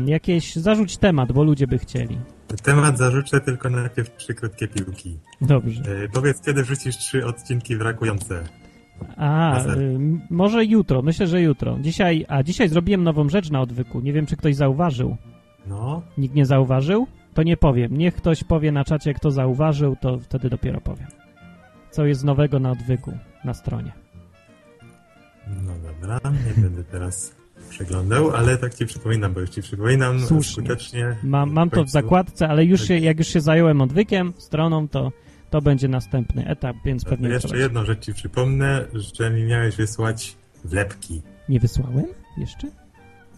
Jakieś 0.06 0.56
zarzuć 0.56 0.98
temat, 0.98 1.32
bo 1.32 1.44
ludzie 1.44 1.68
by 1.68 1.78
chcieli. 1.78 2.18
Temat 2.64 2.98
zarzucę, 2.98 3.42
tylko 3.42 3.70
najpierw 3.70 4.16
trzy 4.16 4.34
krótkie 4.34 4.68
piłki. 4.68 5.20
Dobrze. 5.42 5.84
E, 6.04 6.08
powiedz, 6.10 6.42
kiedy 6.42 6.64
wrzucisz 6.64 6.98
trzy 6.98 7.26
odcinki 7.26 7.76
brakujące? 7.76 8.44
A, 9.18 9.60
y, 9.66 10.00
może 10.30 10.66
jutro, 10.66 11.02
myślę, 11.02 11.28
że 11.28 11.42
jutro. 11.42 11.78
Dzisiaj, 11.82 12.26
a 12.28 12.44
dzisiaj 12.44 12.70
zrobiłem 12.70 13.04
nową 13.04 13.30
rzecz 13.30 13.50
na 13.50 13.62
odwyku. 13.62 14.00
Nie 14.00 14.14
wiem, 14.14 14.26
czy 14.26 14.38
ktoś 14.38 14.56
zauważył. 14.56 15.18
No. 15.68 16.02
Nikt 16.18 16.36
nie 16.36 16.46
zauważył? 16.46 17.08
To 17.34 17.44
nie 17.44 17.58
powiem. 17.58 17.98
Niech 17.98 18.16
ktoś 18.16 18.44
powie 18.44 18.72
na 18.72 18.84
czacie, 18.84 19.14
kto 19.14 19.32
zauważył, 19.32 19.96
to 20.02 20.20
wtedy 20.20 20.50
dopiero 20.50 20.82
powiem. 20.82 21.08
Co 21.92 22.06
jest 22.06 22.24
nowego 22.24 22.60
na 22.60 22.72
odwyku, 22.72 23.12
na 23.46 23.54
stronie. 23.54 23.92
No 25.66 25.72
dobra, 25.88 26.20
nie 26.48 26.62
będę 26.62 26.84
teraz 26.84 27.36
przeglądał, 27.70 28.32
ale 28.32 28.58
tak 28.58 28.74
ci 28.76 28.86
przypominam, 28.86 29.34
bo 29.34 29.40
już 29.40 29.50
ci 29.50 29.62
przypominam 29.62 30.20
Słusznie. 30.20 30.54
skutecznie. 30.54 31.16
Mam, 31.24 31.52
mam 31.52 31.70
to 31.70 31.84
w 31.84 31.90
zakładce, 31.90 32.48
ale 32.48 32.66
już 32.66 32.88
się, 32.88 32.98
jak 32.98 33.18
już 33.20 33.28
się 33.28 33.42
zająłem 33.42 33.82
odwykiem, 33.82 34.34
stroną, 34.38 34.88
to 34.88 35.12
to 35.50 35.62
będzie 35.62 35.88
następny 35.88 36.48
etap, 36.48 36.76
więc 36.86 37.06
pewnie... 37.06 37.30
jeszcze 37.30 37.58
jedną 37.58 37.86
rzecz 37.86 38.06
ci 38.06 38.14
przypomnę, 38.14 38.86
że 38.94 39.30
mi 39.30 39.44
miałeś 39.44 39.76
wysłać 39.76 40.36
wlepki. 40.66 41.22
Nie 41.50 41.60
wysłałem 41.60 42.06
jeszcze? 42.38 42.68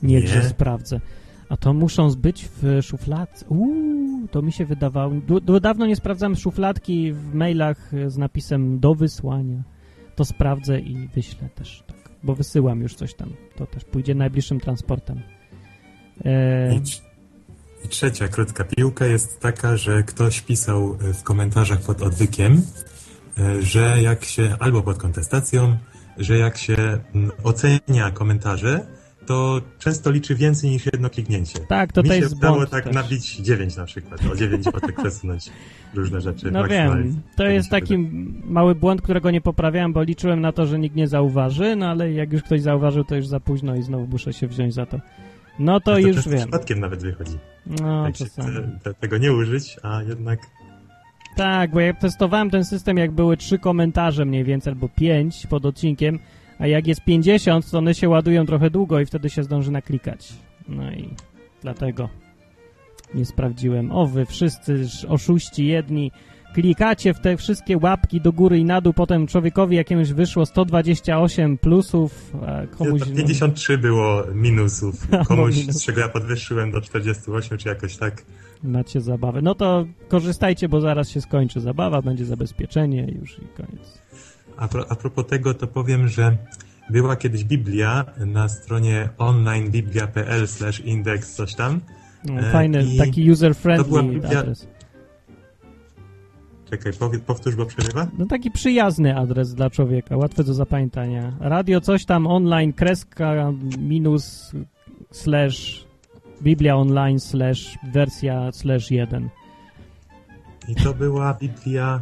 Niechże 0.04 0.40
Nie. 0.40 0.44
sprawdzę. 0.44 1.00
A 1.50 1.58
to 1.58 1.74
muszą 1.74 2.10
być 2.12 2.50
w 2.62 2.80
szufladce. 2.82 3.46
Uuu, 3.50 4.28
to 4.32 4.42
mi 4.42 4.52
się 4.52 4.66
wydawało. 4.66 5.14
Du 5.42 5.60
dawno 5.60 5.86
nie 5.86 5.96
sprawdzałem 5.96 6.36
szufladki 6.36 7.14
w 7.14 7.34
mailach 7.34 7.92
z 8.08 8.18
napisem 8.18 8.80
do 8.80 8.96
wysłania. 8.96 9.64
To 10.16 10.26
sprawdzę 10.26 10.80
i 10.80 11.08
wyślę 11.08 11.50
też, 11.56 11.84
tak. 11.88 12.03
Bo 12.24 12.36
wysyłam 12.36 12.82
już 12.82 12.96
coś 12.96 13.14
tam. 13.14 13.34
To 13.56 13.66
też 13.66 13.84
pójdzie 13.84 14.16
najbliższym 14.16 14.60
transportem. 14.60 15.22
E... 16.26 16.76
I 17.86 17.88
trzecia 17.88 18.28
krótka 18.28 18.64
piłka 18.64 19.06
jest 19.06 19.40
taka, 19.40 19.78
że 19.78 20.04
ktoś 20.04 20.42
pisał 20.42 20.98
w 20.98 21.24
komentarzach 21.24 21.82
pod 21.82 22.02
odwykiem, 22.02 22.62
e, 23.38 23.62
że 23.62 24.02
jak 24.02 24.26
się, 24.26 24.56
albo 24.60 24.82
pod 24.82 24.98
kontestacją, 24.98 25.78
że 26.18 26.38
jak 26.38 26.58
się 26.58 26.76
mm, 26.76 27.32
ocenia 27.44 28.12
komentarze, 28.12 28.86
to 29.26 29.62
często 29.80 30.12
liczy 30.12 30.36
więcej 30.36 30.70
niż 30.70 30.86
jedno 30.86 31.10
kliknięcie. 31.10 31.60
Tak, 31.60 31.92
to 31.94 32.04
Mi 32.04 32.10
to 32.10 32.16
się 32.16 32.22
jest 32.22 32.36
udało 32.36 32.66
tak 32.66 32.84
też. 32.84 32.94
nabić 32.96 33.36
9 33.38 33.76
na 33.76 33.86
przykład, 33.86 34.22
o 34.32 34.36
9 34.36 34.66
potek 34.72 34.96
przesunąć 34.96 35.50
różne 35.96 36.22
rzeczy. 36.22 36.52
No 36.52 36.64
wiem, 36.68 37.22
to 37.36 37.44
jest 37.44 37.70
taki 37.70 37.98
mały 38.44 38.76
błąd, 38.76 39.02
którego 39.02 39.32
nie 39.32 39.42
poprawiałem, 39.42 39.94
bo 39.94 40.04
liczyłem 40.04 40.42
na 40.42 40.52
to, 40.52 40.66
że 40.66 40.80
nikt 40.80 40.96
nie 40.96 41.08
zauważy, 41.08 41.76
no 41.76 41.88
ale 41.90 42.12
jak 42.14 42.34
już 42.34 42.44
ktoś 42.44 42.62
zauważył, 42.62 43.04
to 43.04 43.16
już 43.16 43.28
za 43.28 43.40
późno 43.40 43.76
i 43.76 43.82
znowu 43.84 44.08
muszę 44.08 44.34
się 44.34 44.48
wziąć 44.48 44.74
za 44.74 44.86
to. 44.86 45.00
No 45.60 45.80
to, 45.80 45.92
to 45.92 46.00
już 46.00 46.28
wiem. 46.30 46.40
przypadkiem 46.40 46.80
nawet 46.80 47.04
wychodzi. 47.04 47.38
No, 47.68 48.08
czasami. 48.14 48.58
Te, 48.84 48.94
tego 48.94 49.18
nie 49.18 49.34
użyć, 49.34 49.78
a 49.84 50.02
jednak 50.04 50.40
Tak, 51.36 51.72
bo 51.72 51.80
ja 51.80 51.94
testowałem 51.94 52.50
ten 52.50 52.66
system, 52.66 52.98
jak 52.98 53.12
były 53.12 53.38
trzy 53.38 53.60
komentarze 53.60 54.26
mniej 54.26 54.44
więcej, 54.44 54.74
albo 54.74 54.90
pięć 54.90 55.48
pod 55.48 55.66
odcinkiem, 55.66 56.20
a 56.64 56.68
jak 56.68 56.88
jest 56.88 57.02
50, 57.04 57.72
to 57.72 57.78
one 57.78 57.96
się 57.96 58.10
ładują 58.10 58.46
trochę 58.46 58.70
długo 58.70 59.00
i 59.00 59.06
wtedy 59.06 59.30
się 59.30 59.44
zdąży 59.44 59.72
naklikać. 59.72 60.34
No 60.68 60.92
i 60.92 61.10
dlatego 61.62 62.10
nie 63.16 63.26
sprawdziłem. 63.26 63.92
O, 63.92 64.08
wy 64.08 64.26
wszyscy 64.26 64.86
oszuści 65.08 65.66
jedni 65.66 66.12
klikacie 66.54 67.14
w 67.14 67.20
te 67.20 67.38
wszystkie 67.38 67.78
łapki 67.78 68.22
do 68.22 68.32
góry 68.32 68.60
i 68.60 68.66
na 68.66 68.82
dół, 68.82 68.94
potem 68.94 69.28
człowiekowi 69.28 69.76
jakiemuś 69.76 70.10
wyszło 70.10 70.46
128 70.46 71.58
plusów, 71.58 72.34
a 72.48 72.68
komuś... 72.68 73.00
To 73.00 73.06
53 73.06 73.78
było 73.78 74.24
minusów. 74.34 74.96
No, 75.12 75.26
Komuś, 75.26 75.58
minus. 75.58 75.76
z 75.76 75.86
czego 75.86 76.02
ja 76.02 76.10
podwyższyłem 76.10 76.72
do 76.72 76.82
48, 76.82 77.58
czy 77.58 77.70
jakoś 77.70 77.98
tak. 77.98 78.26
Macie 78.64 79.02
zabawę. 79.02 79.42
No 79.42 79.56
to 79.56 79.86
korzystajcie, 80.08 80.70
bo 80.70 80.82
zaraz 80.82 81.10
się 81.10 81.22
skończy 81.22 81.62
zabawa, 81.62 82.02
będzie 82.02 82.26
zabezpieczenie 82.26 83.08
już 83.20 83.40
i 83.40 83.48
koniec. 83.58 84.02
A, 84.58 84.68
pro, 84.68 84.92
a 84.92 84.96
propos 84.96 85.28
tego, 85.28 85.54
to 85.54 85.68
powiem, 85.68 86.08
że 86.08 86.38
była 86.90 87.16
kiedyś 87.16 87.44
Biblia 87.44 88.06
na 88.26 88.50
stronie 88.50 89.10
onlinebiblia.pl 89.18 90.48
slash 90.48 90.80
index 90.80 91.36
coś 91.36 91.56
tam. 91.56 91.80
No, 92.26 92.42
E, 92.42 92.52
fajny, 92.52 92.84
i 92.84 92.98
taki 92.98 93.32
user-friendly 93.32 94.38
adres. 94.38 94.68
Czekaj, 96.70 96.94
powtórz, 97.26 97.56
bo 97.56 97.66
przerywa. 97.66 98.08
No 98.18 98.26
taki 98.26 98.52
przyjazny 98.52 99.18
adres 99.18 99.54
dla 99.54 99.70
człowieka, 99.70 100.18
łatwy 100.18 100.44
do 100.44 100.54
zapamiętania. 100.54 101.34
Radio 101.40 101.82
coś 101.82 102.06
tam 102.06 102.28
online, 102.28 102.74
kreska 102.74 103.52
minus 103.80 104.52
slash 105.12 105.86
biblia 106.42 106.76
online 106.76 107.20
slash 107.20 107.78
wersja 107.94 108.52
slash 108.52 108.92
1. 108.92 109.30
I 110.68 110.76
to 110.76 110.94
była 110.94 111.34
Biblia 111.34 112.02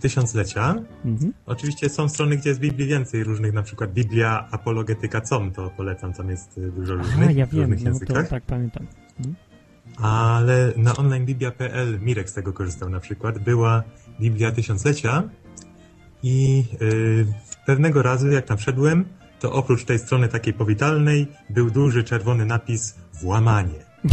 tysiąclecia. 0.00 0.74
Mhm. 1.04 1.32
Oczywiście 1.46 1.88
są 1.88 2.08
strony, 2.08 2.36
gdzie 2.36 2.48
jest 2.48 2.60
Biblii 2.60 2.88
więcej 2.88 3.24
różnych, 3.24 3.52
na 3.52 3.62
przykład 3.62 3.92
Biblia 3.92 4.48
Apologetyka 4.50 5.20
Com, 5.20 5.50
to 5.50 5.70
polecam, 5.76 6.12
tam 6.12 6.30
jest 6.30 6.58
y, 6.58 6.72
dużo 6.72 6.94
różnych, 6.94 7.28
A, 7.28 7.32
ja 7.32 7.46
wiem, 7.46 7.72
różnych 7.72 8.00
no 8.08 8.22
to 8.22 8.30
tak 8.30 8.44
pamiętam. 8.44 8.86
Mhm. 9.18 9.36
Ale 9.96 10.72
na 10.76 10.96
onlinebiblia.pl 10.96 12.00
Mirek 12.00 12.30
z 12.30 12.34
tego 12.34 12.52
korzystał 12.52 12.90
na 12.90 13.00
przykład. 13.00 13.38
Była 13.38 13.82
Biblia 14.20 14.52
Tysiąclecia 14.52 15.22
i 16.22 16.64
yy, 16.80 17.26
pewnego 17.66 18.02
razu 18.02 18.30
jak 18.30 18.46
tam 18.46 18.58
wszedłem, 18.58 19.04
to 19.40 19.52
oprócz 19.52 19.84
tej 19.84 19.98
strony 19.98 20.28
takiej 20.28 20.52
powitalnej 20.52 21.26
był 21.50 21.70
duży 21.70 22.04
czerwony 22.04 22.46
napis 22.46 22.94
włamanie. 23.20 23.88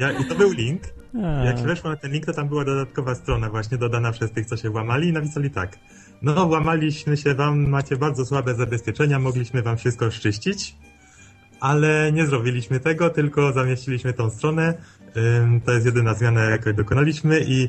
Ja, 0.00 0.12
I 0.12 0.24
to 0.24 0.34
był 0.34 0.52
link. 0.52 0.82
A, 1.14 1.44
Jak 1.44 1.58
się 1.58 1.64
weszło 1.64 1.90
na 1.90 1.96
ten 1.96 2.12
link, 2.12 2.26
to 2.26 2.32
tam 2.32 2.48
była 2.48 2.64
dodatkowa 2.64 3.14
strona 3.14 3.50
właśnie 3.50 3.78
dodana 3.78 4.12
przez 4.12 4.30
tych, 4.30 4.46
co 4.46 4.56
się 4.56 4.70
włamali 4.70 5.08
i 5.08 5.12
napisali 5.12 5.50
tak. 5.50 5.78
No, 6.22 6.46
włamaliśmy 6.46 7.16
się 7.16 7.34
wam, 7.34 7.68
macie 7.68 7.96
bardzo 7.96 8.26
słabe 8.26 8.54
zabezpieczenia, 8.54 9.18
mogliśmy 9.18 9.62
wam 9.62 9.76
wszystko 9.76 10.10
szczyścić, 10.10 10.76
ale 11.60 12.12
nie 12.12 12.26
zrobiliśmy 12.26 12.80
tego, 12.80 13.10
tylko 13.10 13.52
zamieściliśmy 13.52 14.12
tą 14.12 14.30
stronę. 14.30 14.74
To 15.64 15.72
jest 15.72 15.86
jedyna 15.86 16.14
zmiana, 16.14 16.40
jaką 16.42 16.72
dokonaliśmy 16.72 17.40
i 17.40 17.68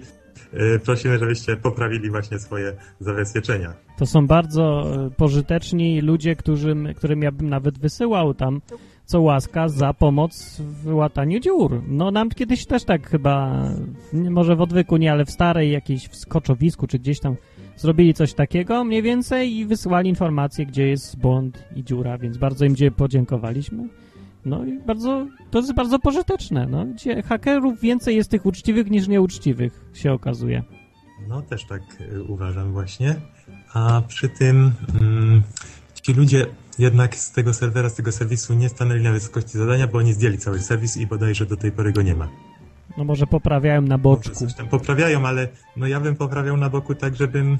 y, 0.53 0.79
prosimy, 0.85 1.19
żebyście 1.19 1.55
poprawili 1.57 2.09
właśnie 2.09 2.39
swoje 2.39 2.73
zabezpieczenia. 2.99 3.73
To 3.97 4.05
są 4.05 4.27
bardzo 4.27 4.93
e, 5.05 5.09
pożyteczni 5.09 6.01
ludzie, 6.01 6.35
którym, 6.35 6.93
którym 6.95 7.21
ja 7.21 7.31
bym 7.31 7.49
nawet 7.49 7.79
wysyłał 7.79 8.33
tam 8.33 8.61
co 9.05 9.21
łaska 9.21 9.69
za 9.69 9.93
pomoc 9.93 10.61
w 10.83 10.93
łataniu 10.93 11.39
dziur. 11.39 11.81
No 11.87 12.11
nam 12.11 12.29
kiedyś 12.29 12.65
też 12.65 12.83
tak 12.83 13.09
chyba, 13.09 13.63
może 14.13 14.55
w 14.55 14.61
odwyku 14.61 14.97
nie, 14.97 15.11
ale 15.11 15.25
w 15.25 15.31
starej 15.31 15.71
jakiejś 15.71 16.07
w 16.07 16.15
skoczowisku 16.15 16.87
czy 16.87 16.99
gdzieś 16.99 17.19
tam 17.19 17.35
zrobili 17.75 18.13
coś 18.13 18.33
takiego 18.33 18.83
mniej 18.83 19.01
więcej 19.01 19.55
i 19.55 19.65
wysyłali 19.65 20.09
informacje, 20.09 20.65
gdzie 20.65 20.87
jest 20.87 21.19
błąd 21.19 21.63
i 21.75 21.83
dziura, 21.83 22.17
więc 22.17 22.37
bardzo 22.37 22.65
im 22.65 22.75
dzie- 22.75 22.91
podziękowaliśmy. 22.91 23.89
No 24.45 24.65
i 24.65 24.79
bardzo, 24.79 25.27
to 25.51 25.59
jest 25.59 25.73
bardzo 25.73 25.99
pożyteczne. 25.99 26.67
No, 26.67 26.85
gdzie 26.85 27.21
hakerów 27.21 27.81
więcej 27.81 28.15
jest 28.15 28.31
tych 28.31 28.45
uczciwych 28.45 28.91
niż 28.91 29.07
nieuczciwych, 29.07 29.85
się 29.93 30.13
okazuje. 30.13 30.63
No, 31.27 31.41
też 31.41 31.65
tak 31.65 31.81
y, 32.01 32.23
uważam 32.23 32.71
właśnie. 32.71 33.15
A 33.73 34.01
przy 34.07 34.29
tym 34.29 34.71
mm, 35.01 35.41
ci 36.01 36.13
ludzie 36.13 36.45
jednak 36.79 37.15
z 37.15 37.31
tego 37.31 37.53
serwera, 37.53 37.89
z 37.89 37.93
tego 37.93 38.11
serwisu 38.11 38.53
nie 38.53 38.69
stanęli 38.69 39.03
na 39.03 39.11
wysokości 39.11 39.57
zadania, 39.57 39.87
bo 39.87 39.97
oni 39.97 40.13
zdjęli 40.13 40.37
cały 40.37 40.59
serwis 40.59 40.97
i 40.97 41.07
bodajże 41.07 41.45
do 41.45 41.57
tej 41.57 41.71
pory 41.71 41.93
go 41.93 42.01
nie 42.01 42.15
ma. 42.15 42.27
No 42.97 43.03
może 43.03 43.27
poprawiają 43.27 43.81
na 43.81 43.97
Może 43.97 44.03
boczku. 44.03 44.47
tam 44.57 44.67
poprawiają, 44.67 45.25
ale 45.25 45.47
no 45.77 45.87
ja 45.87 45.99
bym 45.99 46.15
poprawiał 46.15 46.57
na 46.57 46.69
boku 46.69 46.95
tak, 46.95 47.15
żebym 47.15 47.57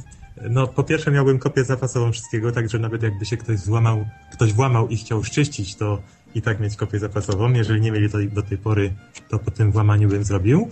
no 0.50 0.68
po 0.68 0.84
pierwsze 0.84 1.12
miałbym 1.12 1.40
kopię 1.40 1.64
zapasową 1.64 2.12
wszystkiego, 2.12 2.52
tak 2.52 2.70
że 2.70 2.80
nawet 2.80 3.04
jakby 3.04 3.26
się 3.26 3.38
ktoś 3.38 3.60
złamał, 3.60 4.06
ktoś 4.34 4.54
włamał 4.54 4.88
i 4.88 4.98
chciał 4.98 5.24
szczyścić, 5.24 5.76
to 5.76 6.02
i 6.36 6.42
tak 6.42 6.60
mieć 6.60 6.76
kopię 6.76 7.00
zapasową. 7.00 7.54
Jeżeli 7.54 7.82
nie 7.82 7.92
mieli 7.92 8.10
to 8.10 8.18
do 8.32 8.42
tej 8.42 8.58
pory, 8.58 8.94
to 9.30 9.40
po 9.40 9.52
tym 9.52 9.72
włamaniu 9.72 10.10
bym 10.10 10.24
zrobił. 10.24 10.70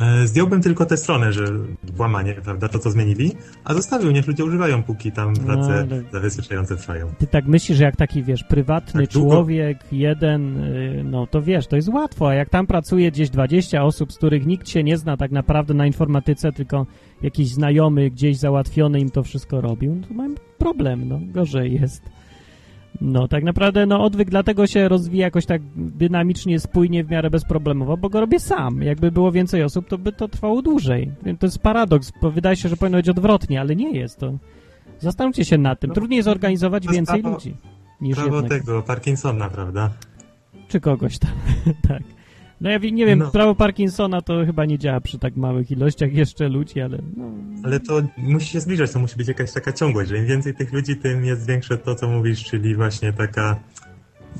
E, 0.00 0.26
Zdjąłbym 0.26 0.62
tylko 0.62 0.86
tę 0.86 0.96
stronę, 0.96 1.32
że 1.32 1.44
włamanie, 1.82 2.34
prawda, 2.44 2.68
to 2.68 2.78
co 2.78 2.90
zmienili, 2.90 3.32
a 3.64 3.74
zostawił, 3.74 4.10
niech 4.10 4.26
ludzie 4.26 4.44
używają, 4.44 4.82
póki 4.82 5.12
tam 5.12 5.34
prace 5.36 5.72
ale- 5.90 6.02
zabezpieczające 6.12 6.76
trwają. 6.76 7.12
Ty 7.18 7.26
tak 7.26 7.46
myślisz, 7.46 7.78
że 7.78 7.84
jak 7.84 7.96
taki, 7.96 8.22
wiesz, 8.22 8.44
prywatny 8.44 9.06
Tak 9.06 9.10
długo- 9.16 9.30
człowiek, 9.34 9.78
jeden, 9.92 10.64
y, 10.64 11.02
no 11.04 11.26
to 11.26 11.42
wiesz, 11.42 11.66
to 11.66 11.76
jest 11.76 11.88
łatwo, 11.88 12.28
a 12.28 12.34
jak 12.34 12.48
tam 12.48 12.66
pracuje 12.66 13.10
gdzieś 13.10 13.30
20 13.30 13.84
osób, 13.84 14.12
z 14.12 14.16
których 14.16 14.46
nikt 14.46 14.68
się 14.68 14.82
nie 14.84 14.98
zna 14.98 15.16
tak 15.16 15.30
naprawdę 15.30 15.74
na 15.74 15.86
informatyce, 15.86 16.52
tylko 16.52 16.86
jakiś 17.22 17.48
znajomy 17.48 18.10
gdzieś 18.10 18.36
załatwiony 18.36 19.00
im 19.00 19.10
to 19.10 19.22
wszystko 19.22 19.60
robił, 19.60 19.94
no 19.94 20.06
to 20.08 20.14
mam 20.14 20.34
problem, 20.58 21.08
no, 21.08 21.20
gorzej 21.32 21.72
jest. 21.80 22.02
No, 23.00 23.28
tak 23.28 23.44
naprawdę, 23.44 23.86
no, 23.86 24.04
odwyk 24.04 24.30
dlatego 24.30 24.66
się 24.66 24.88
rozwija 24.88 25.24
jakoś 25.26 25.46
tak 25.46 25.62
dynamicznie, 25.76 26.60
spójnie, 26.60 27.04
w 27.04 27.10
miarę 27.10 27.30
bezproblemowo, 27.30 27.96
bo 27.96 28.08
go 28.08 28.20
robię 28.20 28.40
sam. 28.40 28.82
Jakby 28.82 29.12
było 29.12 29.32
więcej 29.32 29.62
osób, 29.62 29.88
to 29.88 29.98
by 29.98 30.12
to 30.12 30.28
trwało 30.28 30.62
dłużej. 30.62 31.10
To 31.38 31.46
jest 31.46 31.58
paradoks, 31.58 32.12
bo 32.22 32.30
wydaje 32.30 32.56
się, 32.56 32.68
że 32.68 32.76
powinno 32.76 32.98
być 32.98 33.08
odwrotnie, 33.08 33.60
ale 33.60 33.76
nie 33.76 33.90
jest 33.90 34.18
to. 34.18 34.32
Zastanówcie 34.98 35.44
się 35.44 35.58
nad 35.58 35.80
tym. 35.80 35.88
No, 35.88 35.94
Trudniej 35.94 36.22
zorganizować 36.22 36.84
jest 36.84 36.94
więcej 36.96 37.22
prawo- 37.22 37.34
ludzi 37.34 37.56
niż 38.00 38.16
Prawo 38.16 38.36
jednego. 38.36 38.54
tego, 38.64 38.82
Parkinsona, 38.82 39.48
prawda? 39.48 39.90
Czy 40.68 40.80
kogoś 40.80 41.18
tam, 41.18 41.30
tak. 41.88 42.02
No 42.64 42.70
ja 42.70 42.78
nie 42.78 43.06
wiem, 43.06 43.18
No. 43.18 43.30
prawo 43.30 43.54
Parkinsona 43.54 44.22
to 44.22 44.46
chyba 44.46 44.64
nie 44.64 44.78
działa 44.78 45.00
przy 45.00 45.18
tak 45.18 45.36
małych 45.36 45.70
ilościach 45.70 46.12
jeszcze 46.12 46.48
ludzi, 46.48 46.80
ale 46.80 46.98
no, 47.16 47.24
Ale 47.64 47.80
to 47.80 48.02
musi 48.18 48.46
się 48.46 48.60
zbliżać, 48.60 48.92
to 48.92 48.98
musi 48.98 49.16
być 49.16 49.28
jakaś 49.28 49.52
taka 49.52 49.72
ciągłość, 49.72 50.10
że 50.10 50.18
im 50.18 50.26
więcej 50.26 50.54
tych 50.54 50.72
ludzi, 50.72 50.96
tym 50.96 51.24
jest 51.24 51.46
większe 51.46 51.78
to, 51.78 51.94
co 51.94 52.08
mówisz, 52.08 52.44
czyli 52.44 52.74
właśnie 52.74 53.12
taka 53.12 53.60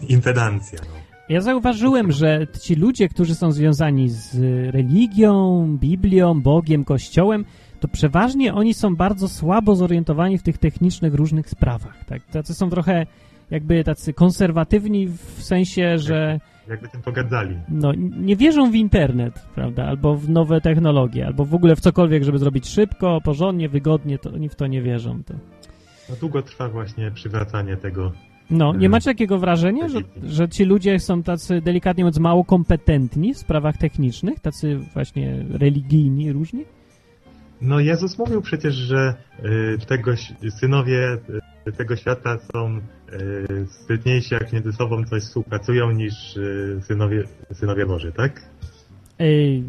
impedancja. 0.08 0.78
No. 0.82 0.94
Ja 1.28 1.40
zauważyłem, 1.40 2.12
że 2.12 2.46
ci 2.62 2.74
ludzie, 2.74 3.08
którzy 3.08 3.34
są 3.34 3.52
związani 3.52 4.08
z 4.08 4.34
religią, 4.74 5.66
Biblią, 5.80 6.40
Bogiem, 6.40 6.84
Kościołem, 6.84 7.44
to 7.80 7.88
przeważnie 7.88 8.54
oni 8.54 8.74
są 8.74 8.96
bardzo 8.96 9.28
słabo 9.28 9.76
zorientowani 9.76 10.38
w 10.38 10.42
tych 10.42 10.58
technicznych 10.58 11.14
różnych 11.14 11.50
sprawach. 11.50 12.04
Tak? 12.04 12.22
Tacy 12.22 12.54
są 12.54 12.70
trochę 12.70 13.06
jakby 13.50 13.84
tacy 13.84 14.12
konserwatywni 14.12 15.08
w 15.37 15.42
sensie, 15.42 15.98
że 15.98 16.40
Jakby 16.68 16.88
tym 16.88 17.03
pogadzali. 17.03 17.57
no, 17.68 17.92
nie 18.16 18.37
wierzą 18.37 18.70
w 18.70 18.74
internet, 18.74 19.46
prawda, 19.55 19.85
albo 19.85 20.16
w 20.16 20.29
nowe 20.29 20.61
technologie, 20.61 21.27
albo 21.27 21.44
w 21.44 21.55
ogóle 21.55 21.77
w 21.77 21.81
cokolwiek, 21.81 22.24
żeby 22.24 22.38
zrobić 22.38 22.68
szybko, 22.68 23.20
porządnie, 23.24 23.68
wygodnie, 23.68 24.18
to 24.18 24.31
oni 24.33 24.48
w 24.48 24.55
to 24.55 24.66
nie 24.66 24.83
wierzą. 24.83 25.22
To. 25.24 25.35
No 26.11 26.16
długo 26.20 26.42
trwa 26.42 26.68
właśnie 26.68 27.11
przywracanie 27.11 27.77
tego. 27.77 28.12
No, 28.50 28.66
nie 28.66 28.72
Mhm. 28.74 28.90
macie 28.90 29.05
takiego 29.11 29.38
wrażenia, 29.38 29.88
że, 29.88 29.98
że 30.22 30.48
ci 30.48 30.64
ludzie 30.64 30.98
są 30.98 31.22
tacy 31.22 31.61
delikatnie 31.61 32.05
mówiąc 32.05 32.18
mało 32.18 32.44
kompetentni 32.44 33.35
w 33.35 33.38
sprawach 33.38 33.77
technicznych, 33.77 34.40
tacy 34.40 34.77
właśnie 34.94 35.44
religijni 35.50 36.33
różni? 36.33 36.64
No 37.61 37.81
Jezus 37.81 38.18
mówił 38.18 38.42
przecież, 38.42 38.74
że 38.74 39.14
y, 39.44 39.87
tego, 39.87 40.12
synowie 40.61 41.18
tego 41.72 41.96
świata 41.96 42.38
są 42.53 42.77
y, 43.12 43.66
sprytniejsi, 43.83 44.35
jak 44.35 44.53
między 44.53 44.72
sobą 44.72 45.05
coś 45.05 45.22
współpracują, 45.22 45.90
niż 45.90 46.37
y, 46.37 46.81
synowie, 46.83 47.24
synowie 47.53 47.87
Boży, 47.87 48.12
tak? 48.12 48.42
Ej, 49.18 49.64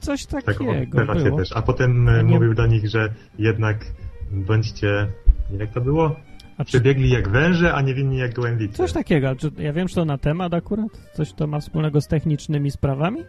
coś 0.00 0.26
Tak 0.26 0.44
takiego 0.44 0.74
się 0.74 1.24
było. 1.24 1.38
też. 1.38 1.52
A 1.52 1.62
potem 1.62 2.08
A 2.08 2.22
nie- 2.22 2.34
mówił 2.34 2.54
do 2.54 2.66
nich, 2.66 2.88
że 2.88 3.08
jednak 3.38 3.84
bądźcie, 4.32 5.06
jak 5.58 5.72
to 5.72 5.80
było? 5.80 6.16
A 6.58 6.64
czy, 6.64 6.68
Przebiegli 6.70 7.10
jak 7.10 7.28
węże, 7.28 7.74
a 7.74 7.82
niewinni 7.82 8.18
jak 8.18 8.34
gołębice. 8.34 8.74
coś 8.74 8.92
takiego, 8.92 9.34
ja 9.58 9.72
wiem, 9.72 9.88
że 9.88 9.94
to 9.94 10.04
na 10.04 10.18
temat 10.18 10.54
akurat, 10.54 11.10
coś 11.14 11.32
to 11.32 11.46
ma 11.46 11.60
wspólnego 11.60 12.00
z 12.00 12.06
technicznymi 12.08 12.70
sprawami? 12.70 13.20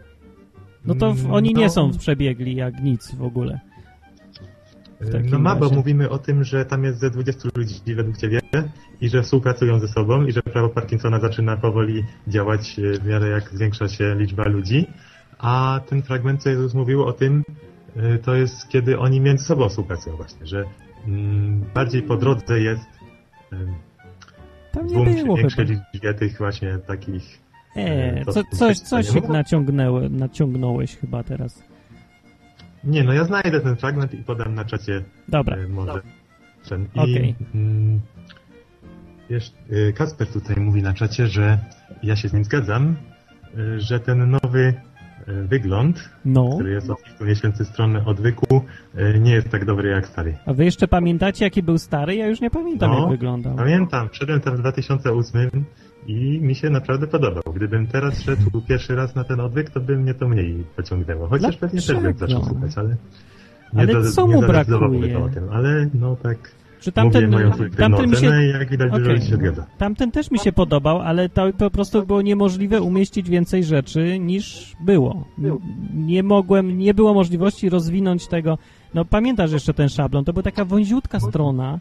No 0.84 0.94
to 0.94 1.12
w, 1.14 1.20
Mm, 1.20 1.32
oni 1.32 1.54
nie 1.54 1.64
no. 1.64 1.70
są 1.70 1.90
przebiegli 1.98 2.54
jak 2.56 2.82
nic 2.82 3.14
w 3.14 3.22
ogóle. 3.22 3.60
No 5.30 5.38
ma, 5.38 5.54
bo 5.54 5.64
razie. 5.64 5.76
mówimy 5.76 6.10
o 6.10 6.18
tym, 6.18 6.44
że 6.44 6.64
tam 6.64 6.84
jest 6.84 6.98
ze 6.98 7.10
20 7.10 7.48
ludzi 7.56 7.94
według 7.94 8.16
Ciebie 8.16 8.40
i 9.00 9.08
że 9.08 9.22
współpracują 9.22 9.80
ze 9.80 9.88
sobą 9.88 10.26
i 10.26 10.32
że 10.32 10.42
prawo 10.42 10.68
Parkinsona 10.68 11.20
zaczyna 11.20 11.56
powoli 11.56 12.04
działać 12.26 12.78
e, 12.78 13.00
w 13.00 13.06
miarę 13.06 13.28
jak 13.28 13.50
zwiększa 13.50 13.88
się 13.88 14.14
liczba 14.14 14.48
ludzi. 14.48 14.86
A 15.38 15.80
ten 15.88 16.02
fragment, 16.02 16.42
co 16.42 16.50
Jezus 16.50 16.74
mówił 16.74 17.04
o 17.04 17.12
tym, 17.12 17.44
y, 17.96 18.18
to 18.18 18.34
jest 18.34 18.68
kiedy 18.68 18.98
oni 18.98 19.20
między 19.20 19.44
sobą 19.44 19.68
współpracują 19.68 20.16
właśnie, 20.16 20.46
że 20.46 20.64
mm, 21.06 21.64
bardziej 21.74 22.02
po 22.02 22.16
drodze 22.16 22.60
jest 22.60 22.88
y, 23.52 23.56
Tam 24.72 24.86
nie 24.86 25.24
było 25.24 25.36
większej 25.36 25.66
liczbie 25.66 26.14
tych 26.14 26.38
właśnie 26.38 26.78
takich 26.78 27.48
E, 27.76 28.20
e, 28.20 28.24
co, 28.24 28.42
coś, 28.52 28.78
coś 28.78 29.28
naciągnęło, 29.28 30.00
naciągnąłeś 30.00 30.96
chyba 30.96 31.22
teraz. 31.22 31.62
Nie, 32.84 33.04
no 33.04 33.12
ja 33.12 33.24
znajdę 33.24 33.60
ten 33.60 33.76
fragment 33.76 34.14
i 34.14 34.16
podam 34.16 34.54
na 34.54 34.64
czacie 34.64 35.04
Dobra, 35.28 35.56
e, 35.56 35.68
może 35.68 36.00
ten. 36.68 36.82
I 36.94 36.98
Okej. 36.98 37.34
mm, 37.54 38.00
wiesz, 39.30 39.52
e, 39.70 39.92
Kasper 39.92 40.28
tutaj 40.28 40.56
mówi 40.56 40.82
na 40.82 40.94
czacie, 40.94 41.26
że 41.26 41.58
ja 42.02 42.16
się 42.16 42.28
z 42.28 42.32
nim 42.32 42.44
zgadzam, 42.44 42.96
e, 43.58 43.80
że 43.80 44.00
ten 44.00 44.30
nowy 44.30 44.74
e, 45.26 45.32
wygląd, 45.42 46.10
no. 46.24 46.50
który 46.54 46.70
jest 46.70 46.90
od 46.90 47.02
kilku 47.02 47.24
miesięcy 47.24 47.64
strony 47.64 48.04
odwyku, 48.04 48.64
nie 49.20 49.32
jest 49.32 49.50
tak 49.50 49.64
dobry 49.64 49.88
jak 49.88 50.06
stary. 50.06 50.36
A 50.46 50.52
wy 50.52 50.64
jeszcze 50.64 50.88
pamiętacie, 50.88 51.44
jaki 51.44 51.62
był 51.62 51.78
stary? 51.78 52.14
Ja 52.16 52.26
już 52.26 52.40
nie 52.40 52.50
pamiętam, 52.50 52.90
No, 52.90 53.00
jak 53.00 53.10
wyglądał. 53.10 53.56
Pamiętam, 53.56 54.08
wszedłem 54.08 54.40
tam 54.40 54.56
w 54.56 54.58
2008 54.58 55.64
i 56.08 56.40
mi 56.40 56.54
się 56.54 56.70
naprawdę 56.70 57.06
podobał. 57.06 57.42
Gdybym 57.54 57.86
teraz 57.86 58.22
szedł 58.22 58.60
pierwszy 58.68 58.94
raz 58.94 59.14
na 59.14 59.24
ten 59.24 59.40
odwyk, 59.40 59.70
to 59.70 59.80
by 59.80 59.96
mnie 59.96 60.14
to 60.14 60.28
mniej 60.28 60.64
pociągnęło. 60.76 61.28
Chociaż 61.28 61.56
pewnie 61.56 61.80
też 61.82 61.96
bym 62.00 62.18
zaczął 62.18 62.44
słuchać, 62.44 62.78
ale... 62.78 62.96
Ale 63.76 64.02
za- 64.02 64.12
co 64.12 64.26
mu 64.26 64.40
brakuje? 64.40 65.18
o 65.18 65.28
tym, 65.28 65.48
ale 65.52 65.90
no 65.94 66.16
tak... 66.16 66.38
Czy 66.80 66.90
Mówię 66.90 67.10
tamten, 67.10 67.30
moją 67.30 67.52
subiektywną 67.52 67.96
tamten 67.96 68.10
mi 68.10 68.16
się... 68.16 68.44
i 68.44 68.48
jak 68.48 68.70
widać, 68.70 68.92
dużo 68.92 69.10
ludzi 69.10 69.26
się 69.26 69.36
zgadza. 69.36 69.66
Tamten 69.78 70.10
też 70.10 70.30
mi 70.30 70.38
się 70.38 70.52
podobał, 70.52 71.00
ale 71.00 71.28
to 71.28 71.52
po 71.58 71.70
prostu 71.70 72.06
było 72.06 72.22
niemożliwe 72.22 72.82
umieścić 72.82 73.30
więcej 73.30 73.64
rzeczy 73.64 74.18
niż 74.18 74.72
było. 74.80 75.24
Nie 75.94 76.22
mogłem, 76.22 76.78
nie 76.78 76.94
było 76.94 77.14
możliwości 77.14 77.68
rozwinąć 77.68 78.28
tego. 78.28 78.58
No 78.94 79.04
pamiętasz 79.04 79.52
jeszcze 79.52 79.74
ten 79.74 79.88
szablon, 79.88 80.24
to 80.24 80.32
była 80.32 80.42
taka 80.42 80.64
wąziutka 80.64 81.20
strona. 81.20 81.80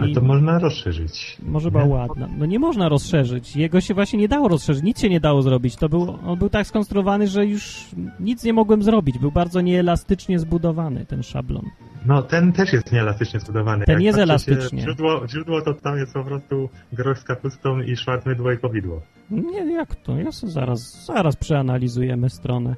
Ale 0.00 0.10
I 0.10 0.14
to 0.14 0.20
można 0.20 0.58
rozszerzyć. 0.58 1.36
może 1.42 1.70
była 1.70 1.84
ładna. 1.84 2.28
No 2.38 2.46
nie 2.46 2.58
można 2.58 2.88
rozszerzyć. 2.88 3.56
Jego 3.56 3.80
się 3.80 3.94
właśnie 3.94 4.18
nie 4.18 4.28
dało 4.28 4.48
rozszerzyć. 4.48 4.82
Nic 4.82 5.00
się 5.00 5.08
nie 5.08 5.20
dało 5.20 5.42
zrobić. 5.42 5.76
To 5.76 5.88
był, 5.88 6.18
on 6.26 6.38
był 6.38 6.48
tak 6.48 6.66
skonstruowany, 6.66 7.26
że 7.26 7.46
już 7.46 7.86
nic 8.20 8.44
nie 8.44 8.52
mogłem 8.52 8.82
zrobić. 8.82 9.18
Był 9.18 9.32
bardzo 9.32 9.60
nieelastycznie 9.60 10.38
zbudowany 10.38 11.06
ten 11.06 11.22
szablon. 11.22 11.64
No 12.06 12.22
ten 12.22 12.52
też 12.52 12.72
jest 12.72 12.92
nieelastycznie 12.92 13.40
zbudowany. 13.40 13.84
Ten 13.84 13.92
Jak 13.92 14.02
jest 14.02 14.18
elastycznie. 14.18 14.82
Źródło, 14.82 15.28
źródło 15.28 15.62
to 15.62 15.74
tam 15.74 15.98
jest 15.98 16.12
po 16.12 16.24
prostu 16.24 16.68
groch 16.92 17.18
z 17.18 17.24
kapustą 17.24 17.80
i 17.80 17.96
szwart 17.96 18.26
mydło 18.26 18.52
i 18.52 18.58
powidło. 18.58 19.02
Nie, 19.30 19.72
jak 19.72 19.94
to? 19.96 20.16
Ja 20.16 20.32
sobie 20.32 20.52
zaraz, 20.52 21.04
zaraz 21.06 21.36
przeanalizujemy 21.36 22.30
stronę. 22.30 22.74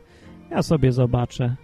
Ja 0.51 0.62
sobie 0.62 0.92
zobaczę. 0.92 1.57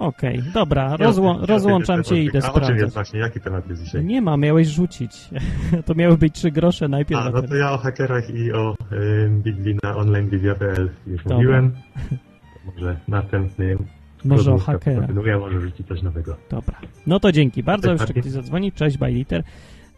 Okej, 0.00 0.42
dobra, 0.54 0.96
rozłą 0.96 1.40
Ja- 1.40 1.46
rozłączam 1.46 2.04
cię 2.04 2.22
i 2.22 2.24
idę 2.26 2.40
A 2.44 2.52
o 2.52 2.60
czym 2.60 2.62
jest 2.62 2.66
sprawdzać. 2.66 2.94
właśnie? 2.94 3.20
Jaki 3.20 3.40
temat 3.40 3.68
jest 3.70 3.84
dzisiaj? 3.84 4.04
Nie 4.04 4.22
ma, 4.22 4.36
miałeś 4.36 4.68
rzucić. 4.68 5.28
to 5.86 5.94
miały 5.94 6.18
być 6.18 6.34
trzy 6.34 6.50
grosze 6.50 6.88
najpierw. 6.88 7.20
A, 7.26 7.30
no 7.30 7.42
to 7.42 7.56
ja 7.56 7.72
o 7.72 7.78
hakerach 7.78 8.30
i 8.30 8.52
o 8.52 8.74
y, 8.92 9.78
na 9.82 9.96
onlinebiblia.pl 9.96 10.90
już 11.06 11.22
Dobra. 11.22 11.36
mówiłem. 11.36 11.72
To 12.10 12.72
może 12.72 12.96
następnym 13.08 13.86
Może 14.24 14.52
o 14.52 14.58
hakerach. 14.58 14.98
kontynuuję, 14.98 15.38
może 15.38 15.60
rzucić 15.60 15.86
coś 15.86 16.02
nowego. 16.02 16.36
Dobra. 16.50 16.74
No 17.06 17.20
to 17.20 17.32
dzięki 17.32 17.62
bardzo. 17.62 17.90
Jeszcze 17.92 18.06
tak. 18.06 18.16
ktoś 18.16 18.32
zadzwoni. 18.32 18.72
Cześć, 18.72 18.98
Bajliter. 18.98 19.42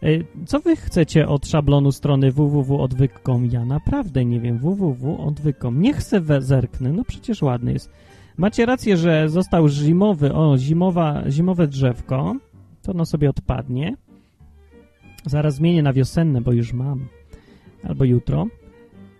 Y, 0.03 0.25
Co 0.45 0.59
wy 0.59 0.75
chcecie 0.75 1.27
od 1.27 1.47
szablonu 1.47 1.91
strony 1.91 2.31
www.odwyk.com? 2.31 3.45
Ja 3.45 3.65
naprawdę 3.65 4.25
nie 4.25 4.39
wiem. 4.39 4.57
www.odwyk.com. 4.57 5.81
Nie 5.81 5.93
chcę 5.93 6.21
zerknę. 6.39 6.93
No 6.93 7.03
przecież 7.03 7.41
ładny 7.41 7.73
jest. 7.73 7.91
Macie 8.37 8.65
rację, 8.65 8.97
że 8.97 9.29
został 9.29 9.67
zimowy, 9.67 10.33
o, 10.33 10.57
zimowa, 10.57 11.23
zimowe 11.29 11.67
drzewko. 11.67 12.35
To 12.81 12.91
ono 12.91 13.05
sobie 13.05 13.29
odpadnie. 13.29 13.97
Zaraz 15.25 15.55
zmienię 15.55 15.83
na 15.83 15.93
wiosenne, 15.93 16.41
bo 16.41 16.51
już 16.51 16.73
mam. 16.73 17.07
Albo 17.83 18.05
jutro. 18.05 18.47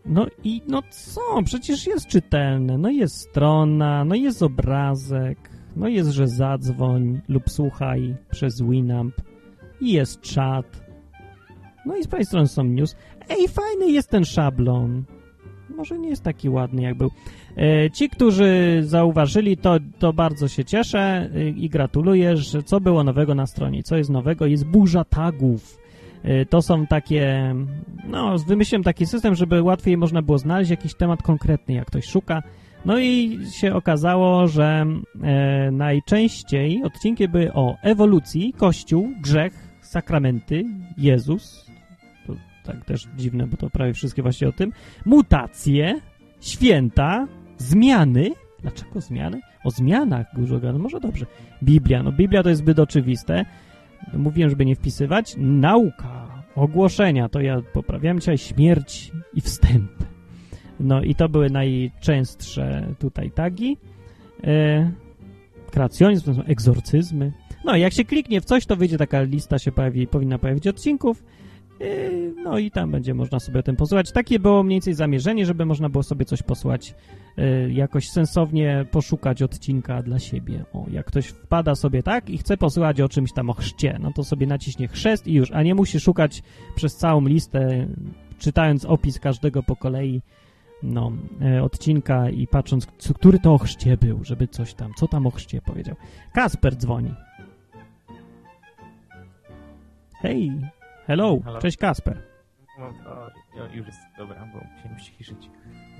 No 0.05 0.27
i 0.43 0.61
no 0.67 0.81
co? 0.89 1.21
Przecież 1.45 1.87
jest 1.87 2.07
czytelne. 2.07 2.77
No 2.77 2.89
jest 2.89 3.15
strona, 3.15 4.05
no 4.05 4.15
jest 4.15 4.43
obrazek. 4.43 5.49
No 5.75 5.87
jest, 5.87 6.09
że 6.09 6.27
zadzwoń 6.27 7.21
lub 7.27 7.49
słuchaj 7.49 8.15
przez 8.31 8.61
Winamp. 8.61 9.15
I 9.81 9.91
jest 9.91 10.21
czat. 10.21 10.83
No 11.85 11.97
i 11.97 12.03
z 12.03 12.07
prawej 12.07 12.25
strony 12.25 12.47
są 12.47 12.63
news. 12.63 12.95
Ej, 13.29 13.47
fajny 13.47 13.91
jest 13.91 14.09
ten 14.09 14.25
szablon. 14.25 15.03
Może 15.77 15.99
nie 15.99 16.09
jest 16.09 16.23
taki 16.23 16.49
ładny, 16.49 16.81
jak 16.81 16.95
był. 16.95 17.11
E, 17.57 17.91
ci, 17.91 18.09
którzy 18.09 18.79
zauważyli, 18.81 19.57
to, 19.57 19.77
to 19.99 20.13
bardzo 20.13 20.47
się 20.47 20.65
cieszę 20.65 21.29
e, 21.35 21.49
i 21.49 21.69
gratuluję, 21.69 22.37
że 22.37 22.63
co 22.63 22.79
było 22.79 23.03
nowego 23.03 23.35
na 23.35 23.45
stronie. 23.45 23.83
Co 23.83 23.97
jest 23.97 24.09
nowego? 24.09 24.45
Jest 24.45 24.65
burza 24.65 25.03
tagów. 25.03 25.77
E, 26.23 26.45
to 26.45 26.61
są 26.61 26.87
takie... 26.87 27.55
No, 28.07 28.37
wymyśliłem 28.37 28.83
taki 28.83 29.05
system, 29.05 29.35
żeby 29.35 29.61
łatwiej 29.61 29.97
można 29.97 30.21
było 30.21 30.37
znaleźć 30.37 30.71
jakiś 30.71 30.93
temat 30.93 31.23
konkretny, 31.23 31.73
jak 31.73 31.87
ktoś 31.87 32.05
szuka. 32.05 32.43
No 32.85 32.99
i 32.99 33.39
się 33.51 33.75
okazało, 33.75 34.47
że 34.47 34.85
e, 35.23 35.71
najczęściej 35.71 36.83
odcinki 36.83 37.27
były 37.27 37.53
o 37.53 37.75
ewolucji, 37.81 38.53
kościół, 38.53 39.09
grzech, 39.21 39.53
sakramenty, 39.81 40.63
Jezus. 40.97 41.62
Tak 42.63 42.85
też 42.85 43.07
dziwne, 43.17 43.47
bo 43.47 43.57
to 43.57 43.69
prawie 43.69 43.93
wszystkie 43.93 44.21
właśnie 44.21 44.47
o 44.47 44.51
tym. 44.51 44.71
Mutacje, 45.05 46.01
święta, 46.41 47.27
zmiany. 47.57 48.31
Dlaczego 48.61 49.01
zmiany? 49.01 49.41
O 49.63 49.71
zmianach 49.71 50.27
dużo 50.35 50.59
gadam. 50.59 50.81
Może 50.81 50.99
dobrze. 50.99 51.25
Biblia. 51.63 52.03
No 52.03 52.11
Biblia 52.11 52.43
to 52.43 52.49
jest 52.49 52.61
zbyt 52.61 52.79
oczywiste. 52.79 53.45
Mówiłem, 54.13 54.49
żeby 54.49 54.65
nie 54.65 54.75
wpisywać. 54.75 55.35
Nauka, 55.37 56.27
ogłoszenia. 56.55 57.29
To 57.29 57.41
ja 57.41 57.61
poprawiam 57.73 58.19
dzisiaj 58.19 58.37
śmierć 58.37 59.11
i 59.33 59.41
wstęp. 59.41 59.91
No 60.79 61.01
i 61.01 61.15
to 61.15 61.29
były 61.29 61.49
najczęstsze 61.49 62.87
tutaj 62.99 63.31
tagi. 63.31 63.77
E, 64.43 64.91
kreacjonizm, 65.71 66.41
egzorcyzmy. 66.47 67.31
No 67.65 67.75
jak 67.75 67.93
się 67.93 68.05
kliknie 68.05 68.41
w 68.41 68.45
coś, 68.45 68.65
to 68.65 68.75
wyjdzie 68.75 68.97
taka 68.97 69.21
lista, 69.21 69.59
się 69.59 69.71
pojawi, 69.71 70.07
powinna 70.07 70.39
pojawić 70.39 70.67
odcinków. 70.67 71.23
E, 71.83 72.43
no 72.43 72.57
i 72.57 72.71
tam 72.71 72.91
będzie 72.91 73.13
można 73.13 73.39
sobie 73.39 73.59
o 73.59 73.63
tym 73.63 73.75
posłuchać. 73.75 74.11
Takie 74.11 74.39
było 74.39 74.63
mniej 74.63 74.75
więcej 74.75 74.93
zamierzenie, 74.93 75.45
żeby 75.45 75.65
można 75.65 75.89
było 75.89 76.03
sobie 76.03 76.25
coś 76.25 76.43
posłać, 76.43 76.95
e, 77.37 77.69
jakoś 77.69 78.09
sensownie 78.09 78.85
poszukać 78.91 79.41
odcinka 79.41 80.03
dla 80.03 80.19
siebie. 80.19 80.65
O, 80.73 80.85
jak 80.91 81.05
ktoś 81.05 81.27
wpada 81.27 81.75
sobie 81.75 82.03
tak 82.03 82.29
i 82.29 82.37
chce 82.37 82.57
posłuchać 82.57 83.01
o 83.01 83.09
czymś 83.09 83.33
tam 83.33 83.49
o 83.49 83.53
chrzcie, 83.53 83.97
no 84.01 84.11
to 84.15 84.23
sobie 84.23 84.47
naciśnie 84.47 84.87
chrzest 84.87 85.27
i 85.27 85.33
już, 85.33 85.51
a 85.51 85.63
nie 85.63 85.75
musi 85.75 85.99
szukać 85.99 86.43
przez 86.75 86.95
całą 86.95 87.25
listę, 87.25 87.87
czytając 88.39 88.85
opis 88.85 89.19
każdego 89.19 89.63
po 89.63 89.75
kolei 89.75 90.21
no, 90.83 91.11
e, 91.41 91.63
odcinka 91.63 92.29
i 92.29 92.47
patrząc, 92.47 92.87
który 93.15 93.39
to 93.39 93.53
o 93.53 93.57
chrzcie 93.57 93.97
był, 93.97 94.23
żeby 94.23 94.47
coś 94.47 94.73
tam, 94.73 94.91
co 94.97 95.07
tam 95.07 95.27
o 95.27 95.31
chrzcie 95.31 95.61
powiedział. 95.61 95.95
Kasper 96.33 96.75
dzwoni. 96.75 97.13
Hej, 100.21 100.51
hello, 101.07 101.39
Halo. 101.45 101.59
cześć 101.59 101.77
Kasper. 101.77 102.21
No, 102.79 102.89
ja- 103.57 103.73
już 103.75 103.87
jest 103.87 103.99
dobra, 104.17 104.47
bo 104.53 104.59
musiałem 104.75 104.99
ściszyć. 104.99 105.49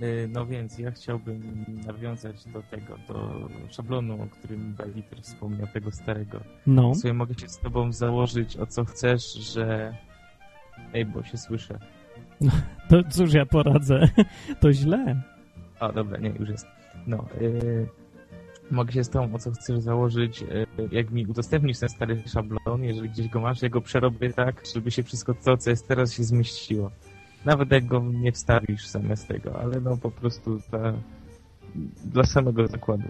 Y, 0.02 0.28
No 0.32 0.46
więc 0.46 0.80
ja 0.80 0.92
chciałbym 0.92 1.66
nawiązać 1.86 2.46
do 2.46 2.62
tego, 2.64 2.98
do 3.08 3.40
szablonu, 3.70 4.22
o 4.24 4.28
którym 4.28 4.74
Beliter 4.74 5.22
wspomniał, 5.22 5.68
tego 5.68 5.92
starego. 5.92 6.40
No, 6.68 6.96
Sobie 6.96 7.14
mogę 7.14 7.34
się 7.34 7.50
z 7.50 7.60
tobą 7.60 7.92
założyć 7.92 8.58
o 8.58 8.66
co 8.66 8.86
chcesz, 8.86 9.34
że... 9.34 9.96
Ej, 10.94 11.06
bo 11.06 11.24
się 11.24 11.38
słyszę. 11.38 11.80
to 12.90 13.04
cóż 13.10 13.34
ja 13.34 13.46
poradzę, 13.46 14.00
to 14.62 14.74
źle. 14.74 15.22
O, 15.80 15.92
dobra, 15.94 16.18
nie, 16.18 16.30
już 16.30 16.50
jest. 16.50 16.68
No, 17.08 17.26
y, 17.42 17.88
mogę 18.72 18.92
się 18.92 19.04
z 19.04 19.10
tobą 19.10 19.36
o 19.36 19.40
co 19.40 19.52
chcesz 19.52 19.80
założyć, 19.80 20.42
y, 20.42 20.66
jak 20.92 21.12
mi 21.12 21.26
udostępnisz 21.26 21.80
ten 21.80 21.90
stary 21.90 22.24
szablon, 22.26 22.84
jeżeli 22.84 23.10
gdzieś 23.10 23.28
go 23.28 23.42
masz, 23.42 23.62
ja 23.62 23.70
go 23.70 23.82
przerobię 23.82 24.34
tak, 24.34 24.64
żeby 24.76 24.92
się 24.92 25.04
wszystko 25.04 25.34
to, 25.34 25.58
co 25.58 25.70
jest 25.70 25.88
teraz, 25.88 26.14
się 26.14 26.24
zmieściło. 26.24 26.92
Nawet 27.46 27.72
jak 27.72 27.86
go 27.86 28.04
nie 28.14 28.32
wstawisz 28.32 28.88
zamiast 28.88 29.28
tego, 29.28 29.60
ale 29.60 29.82
no 29.82 29.98
po 29.98 30.12
prostu 30.12 30.60
dla, 30.70 30.94
dla 32.06 32.24
samego 32.24 32.68
zakładu. 32.68 33.08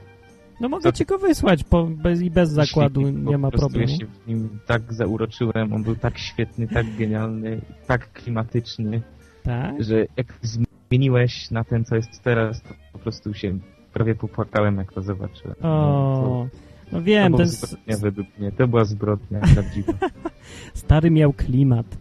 No 0.62 0.70
mogę 0.70 0.92
To- 0.92 0.98
ci 0.98 1.06
go 1.06 1.18
wysłać 1.18 1.64
bez, 1.90 2.22
i 2.22 2.32
bez 2.32 2.50
zakładu, 2.52 3.02
Świetnie, 3.02 3.22
nie 3.22 3.38
ma 3.38 3.52
problemu. 3.52 3.92
Ja 3.92 3.98
się 3.98 4.06
w 4.06 4.28
nim 4.28 4.60
tak 4.66 4.94
zauroczyłem, 4.94 5.74
on 5.74 5.84
był 5.84 5.96
tak 5.96 6.18
świetny, 6.18 6.68
tak 6.68 6.86
genialny, 6.98 7.62
tak 7.88 8.14
klimatyczny, 8.14 9.02
Tak? 9.44 9.84
że 9.84 10.06
jak 10.18 10.40
zmieniłeś 10.42 11.52
na 11.52 11.64
ten, 11.64 11.86
co 11.86 11.96
jest 11.96 12.22
teraz, 12.24 12.62
to 12.62 12.70
po 12.94 13.00
prostu 13.00 13.34
się 13.34 13.60
prawie 13.94 14.16
popłakałem, 14.16 14.78
jak 14.78 14.94
to 14.94 15.02
zobaczyłem. 15.02 15.56
No, 15.62 15.70
O, 15.70 16.48
no 16.92 17.00
to, 17.00 17.04
wiem, 17.04 17.32
to 17.32 17.38
ten 17.38 17.48
zbrodnia 17.48 17.98
według 17.98 18.28
mnie, 18.40 18.52
to 18.52 18.68
była 18.68 18.86
zbrodnia 18.86 19.40
prawdziwa. 19.54 19.94
stary 20.74 21.12
miał 21.12 21.34
klimat. 21.34 21.98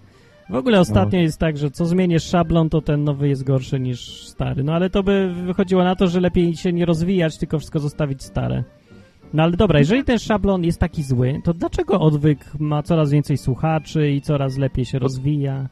W 0.51 0.55
ogóle 0.55 0.81
ostatnio 0.81 1.19
jest 1.21 1.39
tak, 1.39 1.57
że 1.57 1.71
co 1.71 1.87
zmienisz 1.87 2.25
szablon, 2.25 2.69
to 2.71 2.81
ten 2.81 3.05
nowy 3.05 3.29
jest 3.29 3.45
gorszy 3.45 3.81
niż 3.81 4.27
stary. 4.29 4.65
No 4.65 4.75
ale 4.75 4.91
to 4.91 5.03
by 5.03 5.35
wychodziło 5.35 5.85
na 5.85 5.97
to, 5.97 6.07
że 6.07 6.21
lepiej 6.21 6.57
się 6.57 6.73
nie 6.73 6.85
rozwijać, 6.85 7.39
tylko 7.39 7.59
wszystko 7.59 7.79
zostawić 7.79 8.23
stare. 8.23 8.65
No 9.35 9.43
ale 9.43 9.53
dobra, 9.53 9.79
jeżeli 9.79 10.05
ten 10.05 10.19
szablon 10.19 10.65
jest 10.65 10.79
taki 10.81 11.03
zły, 11.03 11.41
to 11.45 11.55
dlaczego 11.55 12.01
odwyk 12.01 12.39
ma 12.59 12.83
coraz 12.83 13.11
więcej 13.11 13.39
słuchaczy 13.39 14.11
i 14.11 14.21
coraz 14.21 14.57
lepiej 14.59 14.85
się 14.85 14.99
rozwija? 14.99 15.69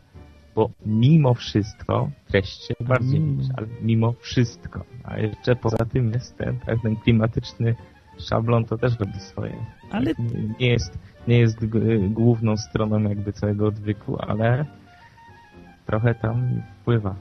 Bo 0.61 0.71
mimo 0.87 1.35
wszystko, 1.35 2.11
treść 2.29 2.67
się 2.67 2.75
bardziej 2.81 3.21
niż, 3.21 3.47
ale 3.57 3.67
mimo 3.83 4.13
wszystko. 4.13 4.85
A 5.05 5.19
jeszcze 5.19 5.57
poza 5.57 5.85
tym 5.85 6.13
jest 6.13 6.39
ten, 6.39 6.59
tak, 6.59 6.83
ten 6.83 6.97
klimatyczny 6.97 7.75
szablon, 8.19 8.65
to 8.65 8.79
też 8.79 8.99
robi 8.99 9.21
swoje. 9.21 9.57
Ale 9.91 10.13
nie, 10.61 10.69
jest, 10.69 10.99
nie 11.29 11.39
jest 11.39 11.67
główną 12.09 12.57
stroną 12.57 13.03
jakby 13.03 13.33
całego 13.33 13.67
odwyku, 13.67 14.17
ale 14.21 14.65
trochę 15.87 16.15
tam 16.15 16.63
wpływa. 16.81 17.15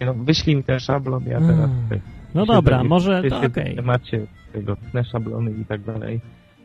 No, 0.00 0.14
wyślij 0.14 0.56
mi 0.56 0.64
ten 0.64 0.80
szablon, 0.80 1.24
ja 1.26 1.40
teraz 1.40 1.70
Mm. 1.70 1.82
tutaj 1.82 2.00
no 2.34 2.46
dobra, 2.46 2.84
może 2.84 3.22
to 3.22 3.40
okej. 3.40 3.76
temacie 3.76 4.26
tego, 4.52 4.76
tnę 4.76 5.04
szablony 5.04 5.50
i 5.50 5.64
tak 5.64 5.84
dalej 5.84 6.20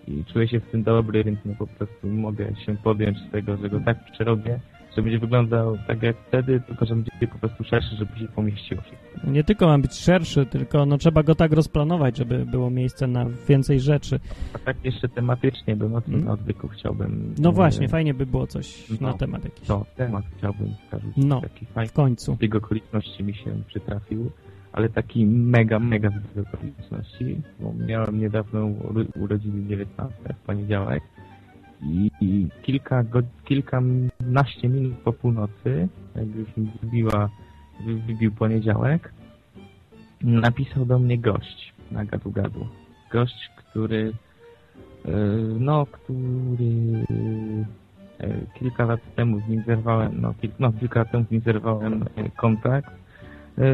i 0.08 0.26
czuję 0.26 0.48
się 0.48 0.60
w 0.60 0.72
tym 0.72 0.84
dobry, 0.84 1.24
więc 1.24 1.40
no 1.46 1.54
po 1.60 1.68
prostu 1.68 2.08
mogę 2.08 2.56
się 2.56 2.76
podjąć 2.76 3.18
tego, 3.32 3.58
że 3.58 3.70
go 3.70 3.80
tak 3.80 4.12
przerobię, 4.12 4.60
że 4.96 5.02
będzie 5.02 5.20
wyglądał 5.20 5.78
tak 5.88 6.04
jak 6.04 6.16
wtedy, 6.28 6.60
tylko 6.68 6.86
że 6.86 6.96
będzie 6.96 7.28
po 7.32 7.38
prostu 7.40 7.64
szerszy, 7.64 7.96
żeby 7.96 8.20
się 8.20 8.28
pomieściło 8.28 8.82
wszystko. 8.82 9.32
Nie 9.32 9.44
tylko 9.44 9.68
ma 9.68 9.78
być 9.80 9.94
szerszy, 9.94 10.46
tylko 10.46 10.86
no 10.86 10.98
trzeba 10.98 11.24
go 11.24 11.36
tak 11.36 11.52
rozplanować, 11.52 12.18
żeby 12.18 12.46
było 12.46 12.70
miejsce 12.70 13.08
na 13.08 13.26
więcej 13.50 13.80
rzeczy. 13.80 14.20
A 14.54 14.60
tak 14.60 14.86
jeszcze 14.86 15.10
tematycznie 15.10 15.76
bym 15.76 15.96
o 15.96 16.02
tym 16.02 16.14
Mm. 16.14 16.26
na 16.26 16.32
odwyku 16.32 16.68
chciałbym... 16.68 17.36
No 17.40 17.50
e, 17.50 17.54
właśnie, 17.54 17.90
fajnie 17.90 18.14
by 18.14 18.26
było 18.26 18.48
coś 18.48 18.90
no, 19.02 19.08
na 19.08 19.14
temat 19.14 19.44
jakiś. 19.44 19.68
To 19.68 19.86
temat 19.96 20.26
chciałbym 20.38 20.68
wskazać. 20.84 21.12
No. 21.18 21.42
Taki 21.42 21.66
fajny 21.66 21.90
W 21.90 21.94
końcu. 21.94 22.36
zbieg 22.36 22.56
okoliczności 22.56 23.24
mi 23.24 23.34
się 23.36 23.52
przytrafił, 23.68 24.32
ale 24.74 24.90
taki 24.90 25.26
mega, 25.26 25.80
mega 25.80 26.10
zbieg 26.10 26.54
okoliczności, 26.54 27.42
bo 27.60 27.74
miałem 27.88 28.20
niedawno 28.20 28.60
uro- 28.66 29.06
urodziny 29.22 29.68
19 29.70 30.16
w 30.34 30.46
poniedziałek 30.46 31.04
i, 31.84 32.12
i 32.22 32.48
kilka 32.62 33.04
go, 33.04 33.20
kilkanaście 33.46 34.70
minut 34.70 34.94
po 34.98 35.14
północy, 35.14 35.88
jak 36.16 36.36
już 36.36 36.48
wybiła, 36.82 37.30
wy- 37.86 37.96
wybił 37.96 38.32
poniedziałek, 38.32 39.14
napisał 40.22 40.86
do 40.86 41.00
mnie 41.00 41.18
gość 41.18 41.74
na 41.92 42.06
gadu 42.06 42.32
gadu. 42.32 42.68
Gość, 43.12 43.50
który 43.58 44.14
e, 45.06 45.12
no, 45.60 45.86
który 45.86 47.06
e, 48.20 48.46
kilka 48.60 48.86
lat 48.86 49.00
temu 49.16 49.40
z 49.40 49.50
nim 49.50 49.64
zerwałem, 49.68 50.22
no, 50.22 50.34
kil, 50.42 50.52
no 50.60 50.74
kilka 50.74 51.00
lat 51.00 51.12
temu 51.12 51.26
z 51.26 51.32
nim 51.32 51.42
zerwałem 51.42 52.06
e, 52.16 52.30
kontakt. 52.30 53.02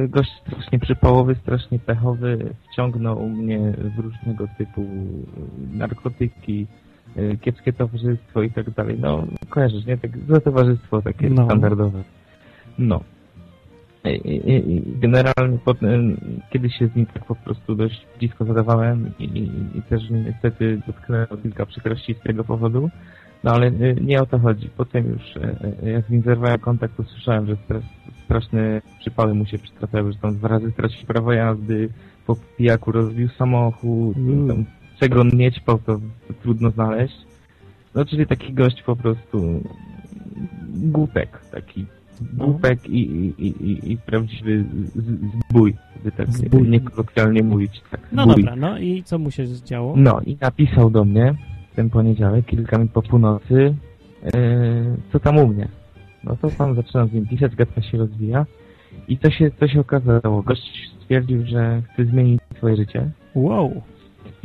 Gość 0.09 0.31
strasznie 0.41 0.79
przypałowy, 0.79 1.35
strasznie 1.35 1.79
pechowy, 1.79 2.53
wciągnął 2.71 3.29
mnie 3.29 3.59
w 3.95 3.99
różnego 3.99 4.47
typu 4.57 4.85
narkotyki, 5.73 6.67
kiepskie 7.41 7.73
towarzystwo 7.73 8.41
i 8.43 8.51
tak 8.51 8.69
dalej. 8.69 8.97
No, 8.99 9.27
kojarzysz, 9.49 9.85
nie? 9.85 9.97
Tak, 9.97 10.11
złe 10.27 10.41
towarzystwo 10.41 11.01
takie 11.01 11.29
No. 11.29 11.45
standardowe. 11.45 12.03
No. 12.79 13.01
I, 14.05 14.09
i, 14.29 14.75
i 14.75 14.99
generalnie 14.99 15.57
potem, 15.65 16.17
kiedyś 16.49 16.75
się 16.77 16.87
z 16.87 16.95
nim 16.95 17.05
tak 17.05 17.25
po 17.25 17.35
prostu 17.35 17.75
dość 17.75 18.07
blisko 18.19 18.45
zadawałem 18.45 19.11
i, 19.19 19.23
i, 19.75 19.81
też 19.81 20.01
niestety 20.09 20.81
dotknęło 20.87 21.37
kilka 21.43 21.65
przykrości 21.65 22.13
z 22.13 22.19
tego 22.19 22.43
powodu. 22.43 22.89
No 23.43 23.51
ale 23.51 23.67
y, 23.67 23.95
nie 24.01 24.21
o 24.21 24.25
to 24.25 24.39
chodzi. 24.39 24.69
Potem 24.77 25.05
już 25.07 25.35
y, 25.35 25.55
y, 25.87 25.91
jak 25.91 26.05
z 26.05 26.09
nim 26.09 26.21
zerwałem 26.21 26.59
kontakt, 26.59 26.97
to 26.97 27.03
słyszałem, 27.03 27.45
że 27.47 27.53
stra- 27.55 27.81
straszne 28.25 28.81
przypały 28.99 29.33
mu 29.33 29.45
się 29.45 29.57
przytrafiały, 29.57 30.11
że 30.13 30.19
tam 30.19 30.35
dwa 30.35 30.47
razy 30.47 30.71
stracił 30.71 31.07
prawo 31.07 31.33
jazdy, 31.33 31.89
po 32.27 32.35
pijaku 32.57 32.91
rozbił 32.91 33.29
samochód, 33.29 34.17
Mm. 34.17 34.47
tam, 34.47 34.65
czego 34.99 35.21
on 35.21 35.29
nie 35.33 35.51
ćpał, 35.51 35.79
to, 35.85 35.99
trudno 36.41 36.69
znaleźć. 36.71 37.15
No 37.95 38.05
czyli 38.05 38.27
taki 38.27 38.53
gość 38.53 38.83
po 38.83 38.95
prostu 38.95 39.61
głupek, 40.69 41.39
taki 41.51 41.85
głupek 42.33 42.89
i, 42.89 42.99
i, 43.01 43.33
i, 43.47 43.47
i- 43.71 43.91
i 43.91 43.97
prawdziwy 43.97 44.65
zbój, 45.49 45.73
by 46.03 46.11
tak 46.11 46.31
Zbój. 46.31 46.69
niekolokwialnie 46.69 47.43
mówić. 47.43 47.81
Tak, 47.91 47.99
No 48.11 48.25
dobra, 48.27 48.55
no 48.55 48.77
i 48.79 49.03
co 49.03 49.19
mu 49.19 49.31
się 49.31 49.45
zdziało? 49.47 49.93
No 49.97 50.21
i 50.25 50.37
napisał 50.41 50.89
do 50.89 51.05
mnie 51.05 51.35
ten 51.75 51.89
poniedziałek, 51.89 52.45
kilka 52.45 52.77
minut 52.77 52.91
po 52.93 53.01
północy, 53.01 53.75
e, 54.23 54.31
co 55.11 55.19
tam 55.19 55.37
u 55.37 55.47
mnie. 55.47 55.67
No 56.23 56.37
to 56.41 56.49
tam 56.49 56.75
zaczynam 56.75 57.07
z 57.07 57.13
nim 57.13 57.27
pisać, 57.27 57.55
gadka 57.55 57.81
się 57.81 57.97
rozwija. 57.97 58.45
I 59.07 59.17
co 59.17 59.31
się, 59.31 59.51
co 59.59 59.67
się 59.67 59.79
okazało? 59.79 60.41
Gość 60.41 60.91
stwierdził, 61.01 61.45
że 61.45 61.81
chce 61.93 62.05
zmienić 62.05 62.41
swoje 62.57 62.75
życie 62.75 63.09
Wow. 63.35 63.81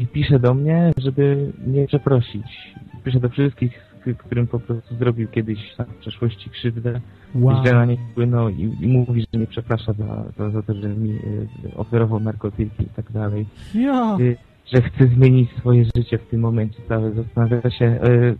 I 0.02 0.06
pisze 0.06 0.38
do 0.38 0.54
mnie, 0.54 0.92
żeby 0.96 1.52
mnie 1.66 1.86
przeprosić. 1.86 2.74
Pisze 3.04 3.20
do 3.20 3.28
wszystkich, 3.28 3.72
którym 4.18 4.46
po 4.46 4.60
prostu 4.60 4.94
zrobił 4.96 5.28
kiedyś 5.28 5.74
tam 5.76 5.86
w 5.86 5.96
przeszłości 5.96 6.50
krzywdę, 6.50 7.00
Wow. 7.34 7.62
źle 7.62 7.72
na 7.72 7.84
nie 7.84 7.96
wpłynął 7.96 8.48
i, 8.48 8.76
i 8.80 8.86
mówi, 8.86 9.20
że 9.20 9.38
mnie 9.38 9.46
przeprasza 9.46 9.92
za, 9.92 10.24
za, 10.38 10.50
za 10.50 10.62
to, 10.62 10.74
że 10.74 10.88
mi 10.88 11.10
e, 11.10 11.76
oferował 11.76 12.20
narkotyki 12.20 12.82
i 12.82 12.86
tak 12.96 13.12
dalej. 13.12 13.46
Ja. 13.74 14.16
Y, 14.20 14.36
że 14.74 14.82
chce 14.82 15.06
zmienić 15.06 15.50
swoje 15.50 15.84
życie 15.96 16.18
w 16.18 16.26
tym 16.26 16.40
momencie 16.40 16.82
całe. 16.88 17.12
Zastanawia 17.12 17.70
się, 17.70 17.84
y, 17.84 18.36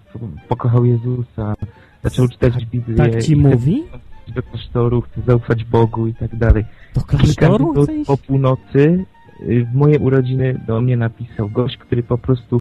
pokochał 0.48 0.85
Jezusa, 0.85 1.55
zaczął 2.03 2.29
czytać 2.29 2.66
Biblię. 2.66 2.96
Tak 2.96 3.22
ci 3.22 3.37
mówi? 3.37 3.83
do 4.35 4.42
klasztoru, 4.42 5.01
chce 5.01 5.20
zaufać 5.27 5.64
Bogu 5.64 6.07
i 6.07 6.14
tak 6.14 6.37
dalej. 6.37 6.64
Do 6.94 7.01
Kilka 7.01 7.16
klasztoru 7.16 7.72
minut 7.72 7.90
po 8.07 8.16
północy 8.16 8.79
y, 8.79 9.05
w 9.46 9.74
moje 9.74 9.98
urodziny 9.98 10.61
do 10.66 10.81
mnie 10.81 10.96
napisał 10.96 11.48
gość, 11.48 11.76
który 11.76 12.02
po 12.02 12.18
prostu 12.18 12.61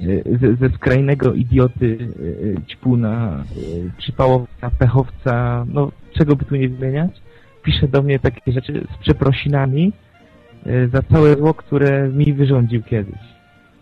y, 0.00 0.22
ze, 0.40 0.54
ze 0.54 0.74
skrajnego 0.74 1.32
idioty, 1.34 1.86
y, 2.20 2.56
ćpuna, 2.68 3.44
y, 3.56 3.90
przypałowca, 3.98 4.70
pechowca, 4.70 5.66
no 5.72 5.92
czego 6.18 6.36
by 6.36 6.44
tu 6.44 6.56
nie 6.56 6.68
wymieniać, 6.68 7.10
pisze 7.62 7.88
do 7.88 8.02
mnie 8.02 8.18
takie 8.18 8.52
rzeczy 8.52 8.86
z 8.94 9.02
przeprosinami 9.02 9.92
y, 10.66 10.88
za 10.88 11.02
całe 11.02 11.36
zło, 11.36 11.54
które 11.54 12.08
mi 12.08 12.32
wyrządził 12.32 12.82
kiedyś. 12.82 13.36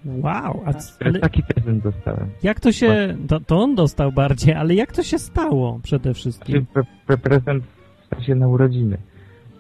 Wow, 0.04 0.62
a 0.66 0.72
ale 1.04 1.18
Taki 1.20 1.42
prezent 1.42 1.82
dostałem. 1.82 2.28
jak 2.42 2.60
to 2.60 2.72
się... 2.72 3.16
To, 3.28 3.40
to 3.40 3.56
on 3.58 3.74
dostał 3.74 4.12
bardziej, 4.12 4.54
ale 4.54 4.74
jak 4.74 4.92
to 4.92 5.02
się 5.02 5.18
stało 5.18 5.80
przede 5.82 6.14
wszystkim? 6.14 6.66
Znaczy, 6.72 6.72
pre, 6.72 6.84
pre, 7.06 7.18
prezent 7.18 7.64
w 7.64 8.14
sensie 8.14 8.34
na 8.34 8.48
urodziny. 8.48 8.98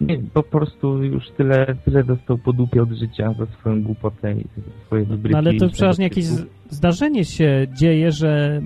Nie, 0.06 0.18
po 0.34 0.42
prostu 0.42 1.02
już 1.02 1.30
tyle, 1.30 1.74
tyle 1.84 2.04
dostał 2.04 2.38
po 2.38 2.52
dupie 2.52 2.82
od 2.82 2.90
życia 2.90 3.34
za 3.38 3.46
swoją 3.46 3.82
głupotę 3.82 4.32
i 4.32 4.44
swoje 4.86 5.04
wybryki. 5.04 5.32
No 5.32 5.38
ale 5.38 5.54
i 5.54 5.58
to 5.58 5.68
przeważnie 5.68 6.04
jakieś 6.04 6.24
z- 6.24 6.46
zdarzenie 6.70 7.24
się 7.24 7.66
dzieje, 7.72 8.12
że 8.12 8.60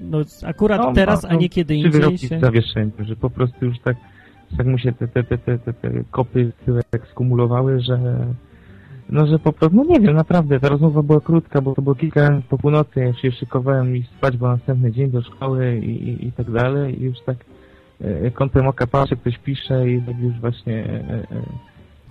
no, 0.00 0.18
akurat 0.44 0.80
No, 0.80 0.92
teraz, 0.92 1.22
no, 1.22 1.28
a 1.28 1.34
nie 1.34 1.48
kiedy 1.48 1.74
indziej 1.74 2.18
się... 2.18 2.38
zawieszeniu, 2.40 2.92
że 2.98 3.16
po 3.16 3.30
prostu 3.30 3.64
już 3.64 3.78
tak, 3.78 3.96
tak 4.56 4.66
mu 4.66 4.78
się 4.78 4.92
te, 4.92 5.08
te, 5.08 5.24
te, 5.24 5.38
te, 5.38 5.58
te, 5.58 5.72
te 5.72 6.04
kopy 6.10 6.52
tyłek 6.64 7.06
skumulowały, 7.10 7.80
że 7.80 8.26
no, 9.10 9.26
że 9.26 9.38
po 9.38 9.52
prostu, 9.52 9.76
no 9.76 9.84
nie 9.84 10.00
wiem, 10.00 10.16
naprawdę, 10.16 10.60
ta 10.60 10.68
rozmowa 10.68 11.02
była 11.02 11.20
krótka, 11.20 11.60
bo 11.60 11.74
to 11.74 11.82
było 11.82 11.94
kilka 11.94 12.30
minut 12.30 12.44
po 12.44 12.58
północy, 12.58 13.00
ja 13.00 13.14
się 13.14 13.32
szykowałem 13.32 13.96
iść 13.96 14.10
spać, 14.10 14.36
bo 14.36 14.48
następny 14.48 14.92
dzień 14.92 15.10
do 15.10 15.22
szkoły 15.22 15.76
i, 15.78 16.08
i, 16.08 16.26
i 16.26 16.32
tak 16.32 16.50
dalej 16.50 17.00
i 17.02 17.04
już 17.04 17.20
tak 17.26 17.36
kątem 18.34 18.66
oka 18.66 18.86
patrzę, 18.86 19.16
ktoś 19.16 19.38
pisze 19.38 19.90
i 19.90 20.02
tak 20.02 20.18
już 20.18 20.40
właśnie 20.40 20.74
e, 20.74 21.14
e, 21.14 21.42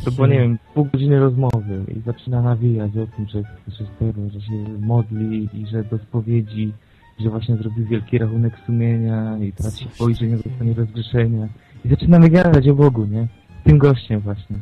to 0.05 0.11
było, 0.11 0.27
nie 0.27 0.39
wiem, 0.39 0.57
pół 0.73 0.85
godziny 0.85 1.19
rozmowy 1.19 1.85
i 1.97 2.01
zaczyna 2.01 2.41
nawijać 2.41 2.91
o 2.91 3.07
tym, 3.15 3.27
że, 3.27 3.41
że, 3.67 3.85
tego, 3.99 4.29
że 4.29 4.41
się 4.41 4.53
modli 4.79 5.49
i 5.53 5.67
że 5.67 5.83
do 5.83 5.97
spowiedzi, 5.97 6.73
że 7.19 7.29
właśnie 7.29 7.55
zrobił 7.55 7.85
wielki 7.85 8.17
rachunek 8.17 8.53
sumienia 8.65 9.37
i 9.37 9.53
teraz 9.53 9.79
się 9.79 9.85
boi, 9.99 10.15
że 10.15 10.27
nie 10.27 10.37
dostanie 10.37 10.73
rozgrzeszenia. 10.73 11.47
I 11.85 11.89
zaczynamy 11.89 12.29
gadać 12.29 12.67
o 12.67 12.75
Bogu, 12.75 13.05
nie? 13.05 13.27
Tym 13.63 13.77
gościem 13.77 14.19
właśnie. 14.19 14.55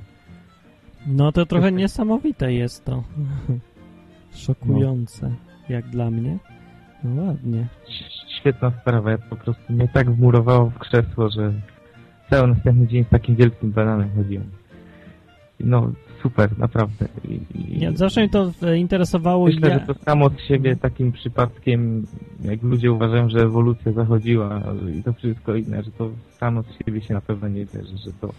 No 1.07 1.31
to 1.31 1.45
trochę 1.45 1.67
Tak. 1.67 1.75
niesamowite 1.75 2.53
jest 2.53 2.85
to. 2.85 3.03
Szokujące, 4.35 5.31
jak 5.69 5.89
dla 5.89 6.11
mnie. 6.11 6.37
No 7.05 7.23
ładnie. 7.23 7.67
Świetna 8.39 8.71
sprawa, 8.81 9.11
ja 9.11 9.17
po 9.17 9.35
prostu 9.35 9.73
mnie 9.73 9.87
tak 9.93 10.11
wmurowało 10.11 10.69
w 10.69 10.79
krzesło, 10.79 11.29
że 11.29 11.53
cały 12.29 12.47
następny 12.47 12.87
dzień 12.87 13.03
z 13.03 13.09
takim 13.09 13.35
wielkim 13.35 13.71
bananem 13.71 14.09
chodziłem. 14.15 14.49
No, 15.59 15.91
super, 16.23 16.59
naprawdę. 16.59 17.05
I, 17.27 17.39
i... 17.55 17.79
Ja, 17.79 17.91
zawsze 17.91 18.21
mnie 18.21 18.29
to 18.29 18.51
e, 18.63 18.77
interesowało. 18.77 19.45
Myślę, 19.45 19.69
ja... 19.69 19.79
że 19.79 19.85
to 19.85 19.93
samo 19.93 20.29
z 20.29 20.39
siebie 20.47 20.75
takim 20.75 21.11
przypadkiem, 21.11 22.07
jak 22.41 22.63
ludzie 22.63 22.91
uważają, 22.91 23.29
że 23.29 23.39
ewolucja 23.39 23.91
zachodziła 23.91 24.61
i 24.99 25.03
to 25.03 25.13
wszystko 25.13 25.55
inne, 25.55 25.83
że 25.83 25.91
to 25.91 26.09
samo 26.39 26.63
z 26.63 26.85
siebie 26.85 27.01
się 27.01 27.13
na 27.13 27.21
pewno 27.21 27.47
nie 27.47 27.65
bierze, 27.65 27.97
że 27.97 28.11
to 28.21 28.29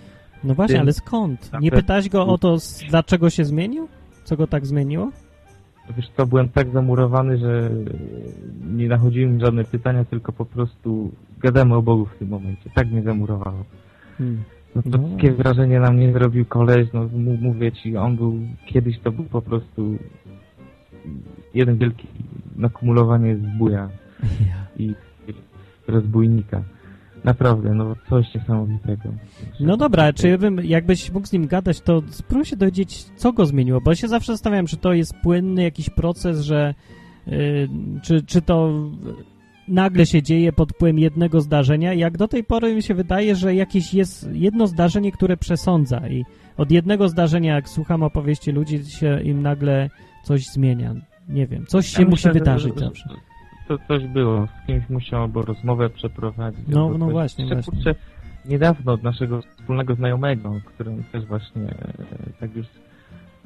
No 0.44 0.54
właśnie, 0.54 0.80
ale 0.80 0.92
skąd? 0.92 1.50
Nie 1.60 1.70
pytałeś 1.70 2.08
go 2.08 2.26
o 2.26 2.38
to, 2.38 2.56
dlaczego 2.88 3.30
się 3.30 3.44
zmienił? 3.44 3.88
Co 4.24 4.36
go 4.36 4.46
tak 4.46 4.66
zmieniło? 4.66 5.10
Wiesz 5.96 6.10
co, 6.16 6.26
byłem 6.26 6.48
tak 6.48 6.72
zamurowany, 6.72 7.38
że 7.38 7.70
nie 8.76 8.88
nachodziłem 8.88 9.40
żadne 9.40 9.64
pytania, 9.64 10.04
tylko 10.04 10.32
po 10.32 10.44
prostu 10.44 11.10
gadamy 11.40 11.74
o 11.74 11.82
Bogu 11.82 12.06
w 12.06 12.18
tym 12.18 12.28
momencie. 12.28 12.70
Tak 12.74 12.90
mnie 12.90 13.02
zamurowało. 13.02 13.64
Hmm. 14.18 14.42
No 14.74 14.82
to 14.82 14.88
No. 14.98 15.08
takie 15.08 15.32
wrażenie 15.32 15.80
na 15.80 15.90
mnie 15.90 16.12
zrobił 16.12 16.44
koleś, 16.44 16.88
no 16.92 17.08
mówię 17.40 17.72
ci, 17.72 17.96
on 17.96 18.16
był, 18.16 18.38
kiedyś 18.66 18.98
to 18.98 19.12
był 19.12 19.24
po 19.24 19.42
prostu 19.42 19.98
jeden 21.54 21.78
wielki 21.78 22.06
nakumulowanie 22.56 23.36
zbója 23.36 23.88
Ja. 24.50 24.66
i 24.78 24.94
rozbójnika. 25.88 26.62
Naprawdę, 27.26 27.74
no 27.74 27.96
coś 28.10 28.34
niesamowitego. 28.34 29.02
No 29.60 29.76
dobra, 29.76 30.12
czy 30.12 30.38
bym, 30.38 30.64
jakbyś 30.64 31.12
mógł 31.12 31.26
z 31.26 31.32
nim 31.32 31.46
gadać, 31.46 31.80
to 31.80 32.02
spróbuj 32.10 32.44
się 32.44 32.56
dowiedzieć, 32.56 33.04
co 33.16 33.32
go 33.32 33.46
zmieniło, 33.46 33.80
bo 33.80 33.90
ja 33.90 33.94
się 33.96 34.08
zawsze 34.08 34.32
zastanawiam, 34.32 34.66
czy 34.66 34.76
to 34.76 34.92
jest 34.92 35.14
płynny 35.22 35.62
jakiś 35.62 35.90
proces, 35.90 36.40
że 36.40 36.74
y, 37.28 37.68
czy, 38.02 38.22
czy 38.22 38.42
to 38.42 38.72
nagle 39.68 40.06
się 40.06 40.22
dzieje 40.22 40.52
pod 40.52 40.72
wpływem 40.72 40.98
jednego 40.98 41.40
zdarzenia. 41.40 41.94
Jak 41.94 42.16
do 42.18 42.28
tej 42.28 42.44
pory 42.44 42.74
mi 42.74 42.82
się 42.82 42.94
wydaje, 42.94 43.36
że 43.36 43.54
jakieś 43.54 43.94
jest 43.94 44.28
jedno 44.32 44.66
zdarzenie, 44.66 45.12
które 45.12 45.36
przesądza 45.36 46.08
i 46.08 46.24
od 46.56 46.70
jednego 46.70 47.08
zdarzenia, 47.08 47.54
jak 47.54 47.68
słucham 47.68 48.02
opowieści 48.02 48.52
ludzi, 48.52 48.84
się 48.84 49.20
im 49.22 49.42
nagle 49.42 49.90
coś 50.24 50.46
zmienia. 50.46 50.94
Nie 51.28 51.46
wiem, 51.46 51.66
coś 51.66 51.86
się 51.86 52.02
Ja 52.02 52.08
musi 52.08 52.28
myślę, 52.28 52.32
wydarzyć 52.32 52.74
że- 52.74 52.80
zawsze. 52.80 53.08
To 53.68 53.78
coś 53.88 54.06
było, 54.06 54.46
z 54.46 54.66
kimś 54.66 54.88
musiał 54.88 55.22
albo 55.22 55.42
rozmowę 55.42 55.90
przeprowadzić. 55.90 56.68
No, 56.68 56.90
no 56.98 57.06
coś. 57.06 57.12
właśnie, 57.12 57.44
Jeszcze, 57.44 57.54
właśnie. 57.54 57.72
kurczę, 57.72 57.94
niedawno 58.44 58.92
od 58.92 59.02
naszego 59.02 59.42
wspólnego 59.42 59.94
znajomego, 59.94 60.52
którym 60.64 61.04
też 61.04 61.24
właśnie 61.26 61.62
e, 61.62 62.32
tak 62.40 62.56
już 62.56 62.66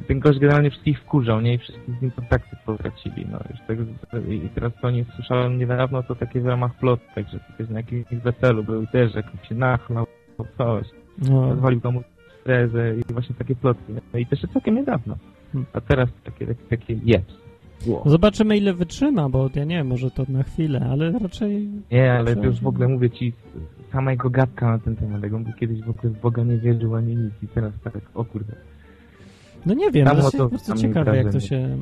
ten 0.08 0.20
gość 0.20 0.38
generalnie 0.38 0.70
wszystkich 0.70 1.00
wkurzał, 1.00 1.40
nie? 1.40 1.54
I 1.54 1.58
wszyscy 1.58 1.80
z 1.98 2.02
nim 2.02 2.10
kontakty 2.10 2.56
potracili, 2.66 3.26
no 3.32 3.38
już 3.50 3.60
tak, 3.68 3.78
i 4.28 4.48
teraz 4.54 4.72
to 4.82 4.90
nie 4.90 5.04
słyszałem 5.04 5.58
niedawno, 5.58 6.02
to 6.02 6.14
takie 6.14 6.40
w 6.40 6.46
ramach 6.46 6.74
plotek, 6.74 7.28
że 7.28 7.38
to 7.38 7.52
też 7.58 7.68
na 7.68 7.78
jakimś 7.78 8.22
weselu 8.22 8.64
był 8.64 8.82
i 8.82 8.86
też 8.86 9.14
jakoś 9.14 9.48
się 9.48 9.54
nachlał, 9.54 10.06
coś, 10.58 10.86
No, 11.18 11.56
zwalił 11.56 11.80
komuś 11.80 12.04
imprezę 12.38 12.96
i 12.96 13.12
właśnie 13.12 13.34
takie 13.34 13.56
plotki, 13.56 13.92
no 14.12 14.18
i 14.18 14.26
też 14.26 14.40
całkiem 14.52 14.74
niedawno. 14.74 15.16
Hmm. 15.52 15.66
A 15.72 15.80
teraz 15.80 16.08
takie, 16.24 16.46
takie, 16.46 16.64
takie 16.68 16.94
jeps. 16.94 17.34
Wow. 17.86 18.02
Zobaczymy, 18.06 18.56
ile 18.56 18.74
wytrzyma, 18.74 19.28
bo 19.28 19.50
ja 19.54 19.64
nie 19.64 19.76
wiem, 19.76 19.86
może 19.86 20.10
to 20.10 20.24
na 20.28 20.42
chwilę, 20.42 20.86
ale 20.90 21.12
raczej 21.12 21.68
Nie, 21.90 22.12
ale 22.12 22.36
to 22.36 22.44
już 22.44 22.60
w 22.60 22.66
ogóle 22.66 22.88
mówię 22.88 23.10
ci, 23.10 23.32
sama 23.92 24.10
jego 24.10 24.30
gadka 24.30 24.70
na 24.70 24.78
ten 24.78 24.96
temat, 24.96 25.22
jak 25.22 25.34
on 25.34 25.52
kiedyś 25.60 25.80
w 25.80 25.90
ogóle 25.90 26.12
w 26.12 26.20
Boga 26.20 26.42
nie 26.42 26.58
wierzył 26.58 26.94
ani 26.94 27.16
nic 27.16 27.32
i 27.42 27.48
teraz 27.48 27.72
tak, 27.84 27.94
o 28.14 28.24
kurde. 28.24 28.52
No 29.66 29.74
nie 29.74 29.90
wiem, 29.90 30.06
Samo 30.06 30.22
to 30.22 30.30
to 30.30 30.48
jest 30.52 30.68
bardzo 30.68 30.82
ciekawe, 30.82 31.16
jak 31.16 31.32
to 31.32 31.40
się... 31.40 31.78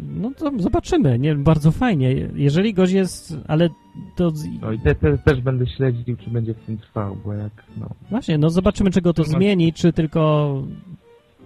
No 0.00 0.30
to 0.36 0.52
zobaczymy, 0.58 1.18
nie, 1.18 1.34
bardzo 1.34 1.70
fajnie. 1.70 2.28
Jeżeli 2.34 2.74
gość 2.74 2.92
jest, 2.92 3.36
ale 3.46 3.68
to... 4.16 4.32
No 4.60 4.72
i 4.72 4.78
te, 4.78 4.94
te, 4.94 5.18
też 5.18 5.40
będę 5.40 5.66
śledził, 5.66 6.16
czy 6.16 6.30
będzie 6.30 6.54
w 6.54 6.58
tym 6.58 6.78
trwał, 6.78 7.16
bo 7.24 7.32
jak, 7.32 7.52
no... 7.80 7.86
Właśnie, 8.10 8.38
no 8.38 8.50
zobaczymy, 8.50 8.90
czy 8.90 9.00
go 9.00 9.12
to 9.12 9.22
No. 9.22 9.28
zmieni, 9.28 9.72
czy 9.72 9.92
tylko 9.92 10.52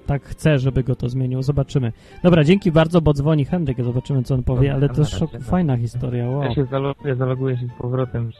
tak 0.06 0.22
chce, 0.24 0.58
żeby 0.58 0.84
go 0.84 0.96
to 0.96 1.08
zmieniło. 1.08 1.42
Zobaczymy. 1.42 1.92
Dobra, 2.22 2.44
dzięki 2.44 2.72
bardzo, 2.72 3.00
bo 3.00 3.12
dzwoni 3.14 3.44
Henryk, 3.44 3.84
zobaczymy, 3.84 4.22
co 4.22 4.34
on 4.34 4.42
powie, 4.42 4.68
Dobra, 4.68 4.74
ale 4.74 4.88
to 4.88 5.00
jest 5.00 5.10
szok, 5.18 5.30
fajna 5.40 5.76
historia, 5.76 6.28
wow. 6.28 6.42
Ja 6.42 6.54
się 6.54 6.64
zaloguję, 6.64 7.16
zaloguję 7.16 7.56
się 7.58 7.66
z 7.66 7.72
powrotem, 7.72 8.30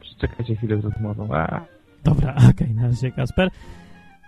przeczekajcie 0.00 0.56
chwilę 0.56 0.80
z 0.80 0.84
rozmową. 0.84 1.28
A, 1.34 1.60
Dobra, 2.04 2.34
okej, 2.50 2.74
na 2.74 2.82
razie 2.82 3.10
Kasper. 3.12 3.50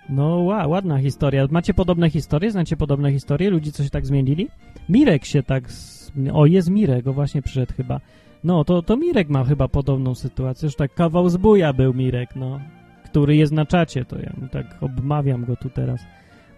No 0.08 0.36
ła, 0.36 0.66
ładna 0.66 0.98
historia. 0.98 1.46
Macie 1.50 1.74
podobne 1.74 2.10
historie? 2.10 2.50
Znacie 2.50 2.76
podobne 2.76 3.12
historie? 3.12 3.50
Ludzi, 3.50 3.72
co 3.72 3.84
się 3.84 3.90
tak 3.90 4.06
zmienili? 4.06 4.48
Mirek 4.88 5.24
się 5.24 5.42
tak... 5.42 5.70
z- 5.72 6.12
O, 6.32 6.46
jest 6.46 6.70
Mirek, 6.70 7.06
o 7.06 7.12
właśnie 7.12 7.42
przyszedł 7.42 7.72
chyba. 7.76 8.00
No, 8.44 8.64
to, 8.64 8.82
to 8.82 8.96
Mirek 8.96 9.28
ma 9.28 9.44
chyba 9.44 9.68
podobną 9.68 10.14
sytuację, 10.14 10.68
że 10.68 10.74
tak 10.74 10.94
kawał 10.94 11.28
zbuja 11.28 11.72
był 11.72 11.94
Mirek, 11.94 12.36
no. 12.36 12.60
Który 13.04 13.36
jest 13.36 13.52
na 13.52 13.66
czacie, 13.66 14.04
to 14.04 14.18
ja 14.18 14.32
tak 14.50 14.76
obmawiam 14.80 15.44
go 15.44 15.56
tu 15.56 15.70
teraz. 15.70 16.00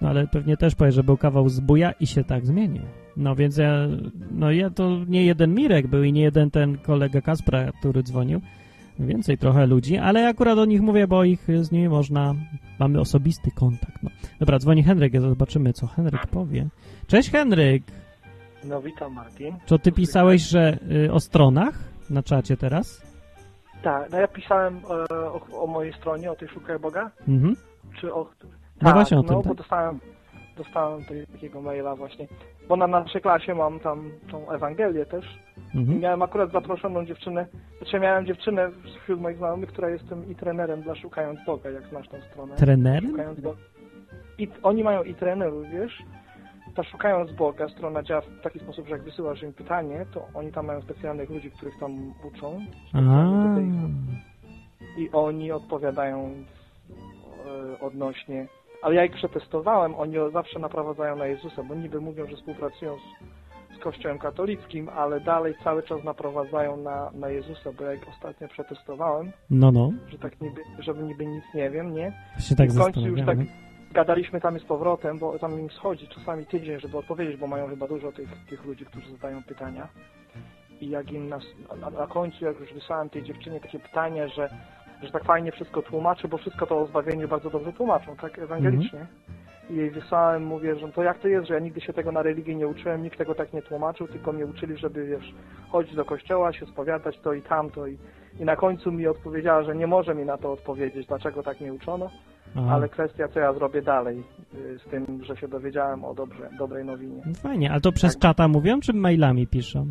No, 0.00 0.08
ale 0.08 0.26
pewnie 0.26 0.56
też 0.56 0.74
powie, 0.74 0.92
że 0.92 1.04
był 1.04 1.16
kawał 1.16 1.48
zbuja 1.48 1.92
i 2.00 2.06
się 2.06 2.24
tak 2.24 2.46
zmienił. 2.46 2.82
No, 3.16 3.34
więc 3.34 3.56
ja... 3.56 3.72
No, 4.30 4.50
ja 4.50 4.70
to 4.70 4.90
nie 5.08 5.24
jeden 5.24 5.54
Mirek 5.54 5.86
był 5.86 6.02
i 6.04 6.12
nie 6.12 6.22
jeden 6.22 6.50
ten 6.50 6.78
kolega 6.78 7.20
Kaspra, 7.20 7.72
który 7.80 8.02
dzwonił 8.02 8.40
więcej 8.98 9.38
trochę 9.38 9.66
ludzi, 9.66 9.96
ale 9.96 10.28
akurat 10.28 10.58
o 10.58 10.64
nich 10.64 10.80
mówię, 10.80 11.06
bo 11.06 11.24
ich 11.24 11.46
z 11.60 11.72
nimi 11.72 11.88
można, 11.88 12.34
mamy 12.78 13.00
osobisty 13.00 13.50
kontakt. 13.50 14.02
No. 14.02 14.10
Dobra, 14.40 14.58
dzwoni 14.58 14.82
Henryk, 14.82 15.20
zobaczymy, 15.20 15.72
co 15.72 15.86
Henryk 15.86 16.26
powie. 16.26 16.66
Cześć 17.06 17.30
Henryk! 17.30 17.82
No 18.64 18.82
witam 18.82 19.12
Martin. 19.14 19.54
Co 19.66 19.78
ty 19.78 19.92
pisałeś, 19.92 20.42
że 20.42 20.78
y, 21.06 21.12
o 21.12 21.20
stronach 21.20 21.74
na 22.10 22.22
czacie 22.22 22.56
teraz? 22.56 23.02
Tak, 23.82 24.10
no 24.12 24.18
ja 24.18 24.28
pisałem 24.28 24.76
e, 25.10 25.14
o, 25.16 25.40
o 25.62 25.66
mojej 25.66 25.92
stronie, 25.92 26.30
o 26.30 26.36
tej 26.36 26.48
Szukaj 26.48 26.78
Boga, 26.78 27.10
Mhm. 27.28 27.56
czy 28.00 28.14
o... 28.14 28.30
No 28.82 28.92
właśnie 28.92 29.18
o 29.18 29.22
no, 29.22 29.28
tym, 29.28 29.36
bo 29.36 29.42
tak? 29.42 29.54
dostałem, 29.54 30.00
dostałem 30.56 31.00
takiego 31.32 31.60
maila 31.62 31.96
właśnie, 31.96 32.28
bo 32.68 32.76
na 32.76 32.86
naszej 32.86 33.20
klasie 33.20 33.54
mam 33.54 33.80
tam 33.80 34.10
tą 34.30 34.50
Ewangelię 34.50 35.06
też 35.06 35.24
i 35.74 35.78
Mhm. 35.78 36.00
miałem 36.00 36.22
akurat 36.22 36.52
zaproszoną 36.52 37.04
dziewczynę, 37.04 37.46
znaczy 37.78 38.00
miałem 38.00 38.26
dziewczynę 38.26 38.70
wśród 39.02 39.20
moich 39.20 39.36
znajomych, 39.36 39.68
która 39.68 39.88
jestem 39.90 40.30
i 40.30 40.34
trenerem 40.34 40.82
dla 40.82 40.94
Szukając 40.94 41.44
Boga, 41.46 41.70
jak 41.70 41.88
znasz 41.88 42.08
tą 42.08 42.20
stronę. 42.20 42.56
Trenerem? 42.56 43.10
Szukając 43.10 43.40
Boga. 43.40 43.58
I 44.38 44.48
oni 44.62 44.84
mają 44.84 45.02
i 45.02 45.14
trenerów, 45.14 45.64
wiesz, 45.72 46.02
ta 46.74 46.84
Szukając 46.84 47.32
Boga 47.32 47.68
strona 47.68 48.02
działa 48.02 48.20
w 48.20 48.40
taki 48.42 48.58
sposób, 48.60 48.86
że 48.86 48.92
jak 48.92 49.02
wysyłasz 49.02 49.42
im 49.42 49.52
pytanie, 49.52 50.06
to 50.14 50.28
oni 50.34 50.52
tam 50.52 50.66
mają 50.66 50.80
specjalnych 50.80 51.30
ludzi, 51.30 51.50
których 51.50 51.78
tam 51.80 52.14
uczą. 52.24 52.60
I 54.98 55.10
oni 55.12 55.52
odpowiadają 55.52 56.34
e, 57.46 57.80
odnośnie. 57.80 58.46
Ale 58.84 58.94
ja 58.94 59.04
ich 59.04 59.12
przetestowałem, 59.12 59.94
oni 59.94 60.14
zawsze 60.32 60.58
naprowadzają 60.58 61.16
na 61.16 61.26
Jezusa, 61.26 61.62
bo 61.62 61.74
niby 61.74 62.00
mówią, 62.00 62.26
że 62.26 62.36
współpracują 62.36 62.96
z, 62.98 63.76
z 63.76 63.78
Kościołem 63.78 64.18
katolickim, 64.18 64.88
ale 64.88 65.20
dalej 65.20 65.54
cały 65.64 65.82
czas 65.82 66.04
naprowadzają 66.04 66.76
na, 66.76 67.10
na 67.10 67.28
Jezusa, 67.28 67.72
bo 67.78 67.84
ja 67.84 67.94
ich 67.94 68.08
ostatnio 68.08 68.48
przetestowałem, 68.48 69.32
no, 69.50 69.72
no, 69.72 69.92
że 70.08 70.18
tak 70.18 70.40
niby, 70.40 70.60
żeby 70.78 71.02
niby 71.02 71.26
nic 71.26 71.44
nie 71.54 71.70
wiem, 71.70 71.94
nie? 71.94 72.12
się 72.38 72.54
tak 72.56 72.68
I 72.68 72.72
w 72.72 72.78
końcu 72.78 73.00
już 73.00 73.26
tak 73.26 73.38
gadaliśmy 73.92 74.40
tam 74.40 74.58
z 74.58 74.64
powrotem, 74.64 75.18
bo 75.18 75.38
tam 75.38 75.60
im 75.60 75.70
schodzi 75.70 76.08
czasami 76.08 76.46
tydzień, 76.46 76.80
żeby 76.80 76.98
odpowiedzieć, 76.98 77.36
bo 77.36 77.46
mają 77.46 77.68
chyba 77.68 77.88
dużo 77.88 78.12
tych, 78.12 78.28
tych 78.48 78.64
ludzi, 78.64 78.84
którzy 78.84 79.10
zadają 79.10 79.42
pytania. 79.42 79.88
I 80.80 80.90
jak 80.90 81.12
im 81.12 81.28
na, 81.28 81.38
na, 81.80 81.90
na 81.90 82.06
końcu, 82.06 82.44
jak 82.44 82.60
już 82.60 82.72
wysłałem 82.72 83.10
tej 83.10 83.22
dziewczynie 83.22 83.60
takie 83.60 83.78
pytanie, 83.78 84.28
że, 84.28 84.50
że 85.06 85.12
tak 85.12 85.24
fajnie 85.24 85.52
wszystko 85.52 85.82
tłumaczy, 85.82 86.28
bo 86.28 86.38
wszystko 86.38 86.66
to 86.66 86.78
o 86.80 86.86
zbawieniu 86.86 87.28
bardzo 87.28 87.50
dobrze 87.50 87.72
tłumaczą, 87.72 88.16
tak 88.16 88.38
ewangelicznie. 88.38 89.06
I 89.70 89.76
jej 89.76 89.90
wysłałem, 89.90 90.44
mówię, 90.46 90.76
że 90.76 90.88
to 90.88 91.02
jak 91.02 91.18
to 91.18 91.28
jest, 91.28 91.46
że 91.48 91.54
ja 91.54 91.60
nigdy 91.60 91.80
się 91.80 91.92
tego 91.92 92.12
na 92.12 92.22
religii 92.22 92.56
nie 92.56 92.68
uczyłem, 92.68 93.02
nikt 93.02 93.18
tego 93.18 93.34
tak 93.34 93.52
nie 93.52 93.62
tłumaczył, 93.62 94.08
tylko 94.08 94.32
mnie 94.32 94.46
uczyli, 94.46 94.76
żeby, 94.76 95.06
wiesz, 95.06 95.34
chodzić 95.68 95.94
do 95.94 96.04
kościoła, 96.04 96.52
się 96.52 96.66
spowiadać 96.66 97.18
to 97.20 97.32
i 97.32 97.42
tamto. 97.42 97.86
I, 97.86 97.98
i 98.40 98.44
na 98.44 98.56
końcu 98.56 98.92
mi 98.92 99.06
odpowiedziała, 99.06 99.62
że 99.62 99.76
nie 99.76 99.86
może 99.86 100.14
mi 100.14 100.24
na 100.24 100.38
to 100.38 100.52
odpowiedzieć, 100.52 101.06
dlaczego 101.06 101.42
tak 101.42 101.60
nie 101.60 101.72
uczono. 101.72 102.10
Aha. 102.56 102.74
Ale 102.74 102.88
kwestia, 102.88 103.28
co 103.28 103.40
ja 103.40 103.52
zrobię 103.52 103.82
dalej 103.82 104.22
y, 104.54 104.78
z 104.78 104.90
tym, 104.90 105.24
że 105.24 105.36
się 105.36 105.48
dowiedziałem 105.48 106.04
o 106.04 106.14
dobrze, 106.14 106.50
dobrej 106.58 106.84
nowinie. 106.84 107.22
No 107.26 107.34
Fajnie, 107.34 107.70
ale 107.72 107.80
to 107.80 107.92
przez 107.92 108.12
Tak. 108.14 108.22
czata 108.22 108.48
mówią, 108.48 108.80
czy 108.80 108.92
mailami 108.92 109.46
piszą? 109.46 109.86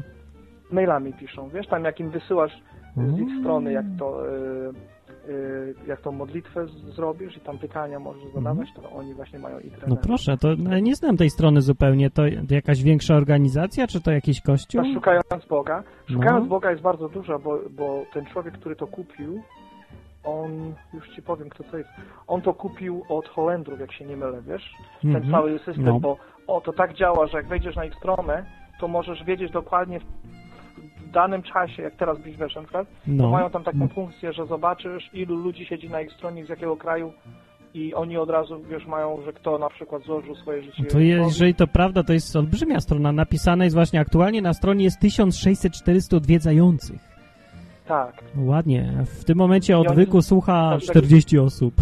Mailami 0.72 1.14
piszą, 1.14 1.50
wiesz, 1.50 1.68
tam 1.68 1.84
jak 1.84 2.00
im 2.00 2.10
wysyłasz 2.10 2.52
z 2.98 3.18
ich 3.20 3.28
Mm. 3.28 3.40
strony, 3.42 3.72
jak 3.72 3.86
to, 4.00 4.28
y, 4.28 4.72
jak 5.88 6.02
tą 6.02 6.12
modlitwę 6.12 6.66
zrobisz 6.68 7.38
i 7.38 7.40
tam 7.40 7.58
pytania 7.60 8.00
możesz 8.00 8.24
zadawać, 8.34 8.68
to 8.76 8.90
oni 8.92 9.14
właśnie 9.14 9.40
mają 9.40 9.60
i. 9.60 9.72
No 9.72 9.78
trenera. 9.78 10.02
proszę, 10.02 10.38
to 10.38 10.48
no, 10.58 10.80
nie 10.80 10.96
znam 10.96 11.18
tej 11.18 11.30
strony 11.30 11.62
zupełnie. 11.62 12.10
To 12.10 12.22
jakaś 12.50 12.84
większa 12.84 13.16
organizacja, 13.16 13.88
czy 13.88 14.02
to 14.02 14.12
jakiś 14.12 14.42
kościół? 14.42 14.82
Ta 14.84 14.94
Szukając 14.94 15.46
Boga. 15.50 15.84
No. 16.10 16.14
Szukając 16.16 16.48
Boga 16.48 16.72
jest 16.72 16.84
bardzo 16.84 17.10
duża, 17.10 17.40
bo, 17.40 17.60
bo 17.70 18.06
ten 18.14 18.26
człowiek, 18.26 18.54
który 18.54 18.76
to 18.76 18.88
kupił, 18.88 19.42
on, 20.24 20.74
już 20.94 21.10
ci 21.16 21.22
powiem 21.22 21.50
kto 21.50 21.64
to 21.64 21.78
jest, 21.78 21.90
on 22.28 22.42
to 22.42 22.54
kupił 22.54 23.04
od 23.10 23.28
Holendrów, 23.28 23.80
jak 23.80 23.94
się 23.94 24.06
nie 24.06 24.18
mylę, 24.18 24.42
wiesz? 24.42 24.74
ten 25.02 25.16
Mhm. 25.16 25.32
cały 25.32 25.58
system, 25.60 25.86
No. 25.86 26.00
bo 26.00 26.18
o, 26.48 26.62
to 26.62 26.74
tak 26.74 26.94
działa, 26.94 27.28
że 27.28 27.38
jak 27.38 27.48
wejdziesz 27.48 27.76
na 27.76 27.86
ich 27.86 27.96
stronę, 27.96 28.46
to 28.80 28.88
możesz 28.88 29.24
wiedzieć 29.24 29.52
dokładnie 29.52 30.00
danym 31.14 31.44
czasie, 31.44 31.82
jak 31.84 31.96
teraz 31.96 32.18
przykład, 32.20 32.88
to 33.06 33.12
No. 33.14 33.30
mają 33.30 33.50
tam 33.50 33.64
taką 33.64 33.88
funkcję, 33.88 34.34
że 34.34 34.46
zobaczysz, 34.46 35.10
ilu 35.14 35.36
ludzi 35.36 35.66
siedzi 35.66 35.90
na 35.90 36.02
ich 36.02 36.12
stronie, 36.14 36.46
z 36.46 36.50
jakiego 36.50 36.78
kraju 36.78 37.14
i 37.74 37.94
oni 37.94 38.18
od 38.18 38.30
razu, 38.30 38.64
wiesz, 38.70 38.86
mają, 38.86 39.22
że 39.26 39.34
kto 39.34 39.58
na 39.58 39.70
przykład 39.70 40.04
złożył 40.04 40.36
swoje 40.36 40.62
życie. 40.64 40.84
No 40.84 40.90
To 40.90 41.00
je, 41.00 41.08
Jezusowi. 41.08 41.28
jeżeli 41.30 41.56
to 41.56 41.68
prawda, 41.68 42.04
to 42.04 42.14
jest 42.14 42.36
olbrzymia 42.36 42.80
strona. 42.82 43.12
Napisane 43.12 43.64
jest 43.64 43.76
właśnie 43.76 44.00
aktualnie 44.00 44.42
na 44.42 44.54
stronie 44.54 44.84
jest 44.84 45.02
1600-400 45.02 46.16
odwiedzających. 46.18 47.02
Tak. 47.88 48.24
No 48.36 48.44
ładnie. 48.44 48.94
W 49.06 49.24
tym 49.26 49.38
momencie 49.38 49.78
odwyku 49.78 50.22
słucha 50.22 50.70
tak, 50.72 50.80
tak. 50.80 50.90
40 50.90 51.40
osób. 51.40 51.74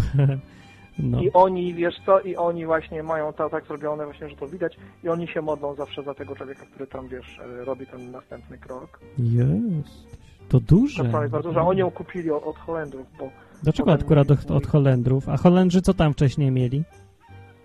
No. 0.98 1.22
I 1.22 1.32
oni, 1.32 1.74
wiesz 1.74 1.94
co, 2.06 2.20
i 2.20 2.36
oni 2.36 2.66
właśnie 2.66 3.02
mają 3.02 3.32
to 3.32 3.50
tak 3.50 3.66
zrobione 3.66 4.04
właśnie, 4.04 4.28
że 4.28 4.36
to 4.36 4.48
widać 4.48 4.76
i 5.04 5.08
oni 5.08 5.28
się 5.28 5.42
modlą 5.42 5.74
zawsze 5.74 6.02
za 6.02 6.14
tego 6.14 6.36
człowieka, 6.36 6.62
który 6.66 6.86
tam, 6.86 7.08
wiesz, 7.08 7.38
e, 7.38 7.64
robi 7.64 7.86
ten 7.86 8.10
następny 8.10 8.58
krok. 8.58 9.00
Jest. 9.18 10.22
To 10.48 10.60
duże. 10.60 11.04
To 11.04 11.10
bardzo 11.10 11.42
dużo. 11.42 11.60
Oni 11.60 11.80
ją 11.80 11.90
kupili 11.90 12.30
od, 12.30 12.56
Holendrów, 12.56 13.06
bo 13.18 13.30
Dlaczego 13.62 13.92
akurat 13.92 14.30
od, 14.30 14.50
od 14.50 14.66
Holendrów? 14.66 15.28
A 15.28 15.36
Holendrzy 15.36 15.82
co 15.82 15.94
tam 15.94 16.12
wcześniej 16.12 16.50
mieli? 16.50 16.84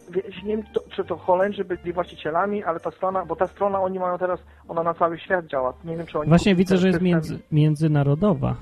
wiesz, 0.10 0.44
nie 0.44 0.58
wiem, 0.58 0.66
to, 0.74 0.84
czy 0.96 1.04
to 1.04 1.18
Holendrzy 1.18 1.66
byli 1.66 1.94
właścicielami, 1.94 2.64
ale 2.64 2.80
ta 2.80 2.92
strona, 2.92 3.26
bo 3.26 3.36
ta 3.36 3.48
strona 3.48 3.82
oni 3.82 4.00
mają 4.00 4.18
teraz, 4.18 4.40
ona 4.68 4.84
na 4.84 4.94
cały 4.94 5.20
świat 5.20 5.46
działa. 5.46 5.74
Nie 5.86 5.98
wiem, 5.98 6.06
czy 6.06 6.20
oni 6.20 6.30
Właśnie 6.30 6.56
widzę, 6.56 6.78
że 6.78 6.88
jest 6.88 7.02
między, 7.02 7.40
międzynarodowa. 7.52 8.56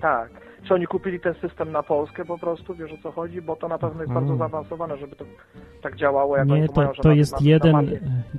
Tak. 0.00 0.45
Czy 0.68 0.74
oni 0.74 0.86
kupili 0.86 1.20
ten 1.20 1.34
system 1.34 1.72
na 1.72 1.82
Polskę 1.82 2.24
po 2.24 2.38
prostu, 2.38 2.74
wiesz 2.74 2.92
o 2.92 2.96
co 3.02 3.12
chodzi? 3.12 3.42
Bo 3.42 3.56
to 3.56 3.68
na 3.68 3.78
pewno 3.78 4.00
jest 4.00 4.12
bardzo 4.12 4.26
Mm. 4.28 4.38
zaawansowane, 4.38 4.96
żeby 4.98 5.16
to 5.16 5.24
tak 5.82 5.96
działało, 5.96 6.36
jak 6.36 6.50
oni 6.50 6.60
Nie, 6.60 6.66
to 6.66 6.72
to, 6.72 6.80
mają, 6.80 6.92
to 7.02 7.08
na- 7.08 7.14
jest 7.14 7.32
na- 7.32 7.38
jeden, 7.46 7.90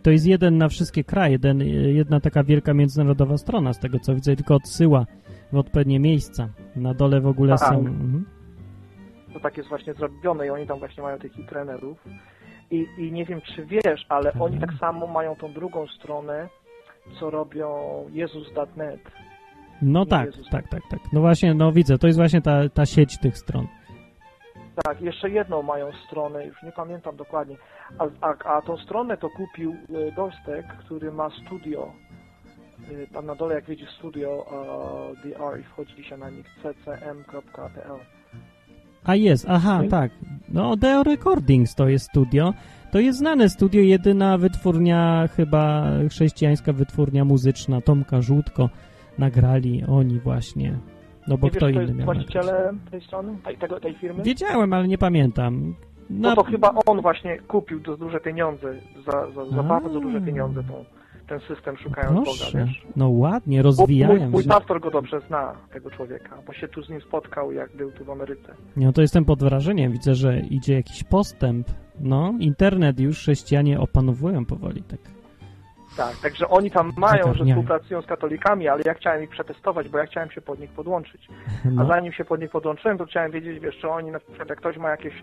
to 0.04 0.12
jest 0.12 0.26
jeden 0.26 0.58
na 0.58 0.70
wszystkie 0.70 1.04
kraje, 1.04 1.32
jeden, 1.32 1.60
jedna 1.96 2.20
taka 2.20 2.44
wielka 2.44 2.74
międzynarodowa 2.74 3.38
strona, 3.38 3.74
z 3.74 3.80
tego 3.80 4.00
co 4.00 4.16
widzę, 4.16 4.36
tylko 4.36 4.56
odsyła 4.56 5.06
w 5.54 5.58
odpowiednie 5.58 6.00
miejsca. 6.00 6.50
Na 6.76 6.94
dole 6.94 7.22
w 7.22 7.28
ogóle 7.28 7.58
Tak. 7.58 7.70
są... 7.70 7.80
Mhm. 7.80 8.26
to 9.34 9.40
tak 9.40 9.58
jest 9.58 9.70
właśnie 9.70 9.94
zrobione 9.94 10.48
i 10.48 10.50
oni 10.50 10.68
tam 10.68 10.80
właśnie 10.80 11.04
mają 11.04 11.18
tych 11.20 11.32
trenerów. 11.50 11.98
I, 12.72 12.88
I 12.98 13.12
nie 13.12 13.26
wiem, 13.26 13.42
czy 13.42 13.66
wiesz, 13.66 14.06
ale 14.10 14.26
Mhm. 14.32 14.42
oni 14.42 14.60
tak 14.60 14.74
samo 14.80 15.08
mają 15.08 15.36
tą 15.36 15.54
drugą 15.54 15.88
stronę, 15.88 16.50
co 17.20 17.30
robią 17.30 17.70
Jezus.net. 18.12 19.00
No 19.82 20.06
tak, 20.06 20.26
Jezus. 20.26 20.50
tak, 20.50 20.68
tak, 20.70 20.82
tak. 20.90 21.00
No 21.14 21.22
właśnie, 21.22 21.54
no 21.54 21.72
widzę, 21.72 21.98
to 21.98 22.08
jest 22.08 22.20
właśnie 22.20 22.42
ta, 22.42 22.70
ta 22.70 22.86
sieć 22.86 23.18
tych 23.18 23.38
stron. 23.38 23.68
Tak, 24.84 25.02
jeszcze 25.02 25.30
jedną 25.30 25.62
mają 25.62 25.92
stronę, 26.08 26.46
już 26.46 26.64
nie 26.64 26.72
pamiętam 26.72 27.16
dokładnie. 27.16 27.56
A, 28.00 28.28
a, 28.28 28.56
a 28.58 28.62
tą 28.62 28.78
stronę 28.78 29.18
to 29.18 29.30
kupił 29.30 29.72
e, 29.72 30.12
Dostek, 30.12 30.66
który 30.80 31.12
ma 31.12 31.30
studio. 31.46 31.92
E, 33.04 33.08
Tam 33.14 33.26
na 33.26 33.36
dole, 33.36 33.56
jak 33.56 33.66
widzisz 33.66 33.90
studio 33.90 34.46
e, 34.52 35.30
DR 35.30 35.60
i 35.60 35.64
wchodzi 35.64 36.04
się 36.04 36.18
na 36.18 36.30
nich 36.30 36.46
ccm.pl. 36.64 38.00
A 39.04 39.16
jest, 39.16 39.46
aha, 39.50 39.82
tak. 39.90 40.12
No, 40.50 40.76
Deo 40.76 41.04
Recordings 41.04 41.76
to 41.76 41.88
jest 41.88 42.06
studio. 42.10 42.54
To 42.92 43.00
jest 43.00 43.20
znane 43.20 43.50
studio, 43.50 43.82
jedyna 43.82 44.38
wytwórnia, 44.38 45.28
chyba 45.36 45.86
chrześcijańska 46.10 46.74
wytwórnia 46.74 47.26
muzyczna, 47.26 47.82
Tomka 47.82 48.22
Żółtko. 48.22 48.70
Nagrali 49.18 49.84
oni 49.88 50.20
właśnie. 50.20 50.78
No 51.28 51.38
bo 51.38 51.48
Nie 51.48 51.52
wiesz, 51.52 51.58
kto 51.58 51.70
kto 51.70 51.82
inny 51.82 51.94
miał 51.94 52.06
właścicielem 52.06 52.80
tej 52.92 53.02
strony, 53.02 53.38
tej, 53.46 53.58
tego, 53.58 53.80
tej 53.80 53.94
firmy? 53.96 54.24
Wiedziałem, 54.24 54.74
ale 54.74 54.88
nie 54.88 54.98
pamiętam. 54.98 55.76
No 56.10 56.30
Na- 56.30 56.36
to 56.36 56.44
chyba 56.44 56.74
on 56.86 57.02
właśnie 57.02 57.38
kupił 57.40 57.80
do 57.80 57.98
duże 57.98 58.20
pieniądze, 58.20 58.74
za, 59.06 59.32
za, 59.32 59.56
za 59.56 59.64
bardzo 59.64 60.00
duże 60.00 60.22
pieniądze 60.22 60.64
tą, 60.64 60.86
ten 61.28 61.40
system 61.40 61.78
szukając 61.78 62.24
Proszę. 62.24 62.52
Boga, 62.52 62.66
wiesz. 62.66 62.86
No 62.96 63.10
ładnie, 63.10 63.62
rozwijają 63.62 64.20
mój, 64.20 64.30
mój 64.30 64.44
pastor 64.44 64.80
go 64.82 64.92
dobrze 64.92 65.22
zna, 65.28 65.54
tego 65.74 65.92
człowieka, 65.92 66.38
bo 66.48 66.54
się 66.54 66.68
tu 66.68 66.84
z 66.84 66.90
nim 66.90 67.02
spotkał, 67.02 67.52
jak 67.52 67.76
był 67.76 67.92
tu 67.92 68.06
w 68.06 68.10
Ameryce. 68.10 68.54
No 68.78 68.94
to 68.94 69.02
jestem 69.02 69.26
pod 69.26 69.40
wrażeniem. 69.40 69.92
Widzę, 69.92 70.16
że 70.16 70.40
idzie 70.40 70.74
jakiś 70.74 71.04
postęp. 71.04 71.68
No, 72.00 72.34
internet 72.40 73.00
już 73.00 73.18
chrześcijanie 73.18 73.80
opanowują 73.80 74.46
powoli, 74.46 74.84
tak. 74.84 75.00
Tak, 75.98 76.16
także 76.22 76.48
oni 76.48 76.72
tam 76.72 76.92
mają, 76.98 77.34
że 77.34 77.46
współpracują 77.46 78.02
z 78.02 78.06
katolikami, 78.06 78.68
ale 78.68 78.82
ja 78.86 78.94
chciałem 78.94 79.24
ich 79.24 79.30
przetestować, 79.30 79.90
bo 79.90 79.98
ja 79.98 80.06
chciałem 80.06 80.32
się 80.32 80.42
pod 80.42 80.60
nich 80.60 80.72
podłączyć. 80.72 81.28
A 81.66 81.70
No, 81.70 81.86
zanim 81.88 82.14
się 82.14 82.26
pod 82.26 82.42
nich 82.42 82.52
podłączyłem, 82.52 82.98
to 82.98 83.06
chciałem 83.06 83.32
wiedzieć, 83.32 83.60
wiesz, 83.60 83.78
czy 83.78 83.90
oni 83.90 84.12
na 84.12 84.20
przykład, 84.20 84.50
jak 84.50 84.58
ktoś 84.60 84.78
ma 84.78 84.90
jakieś 84.90 85.14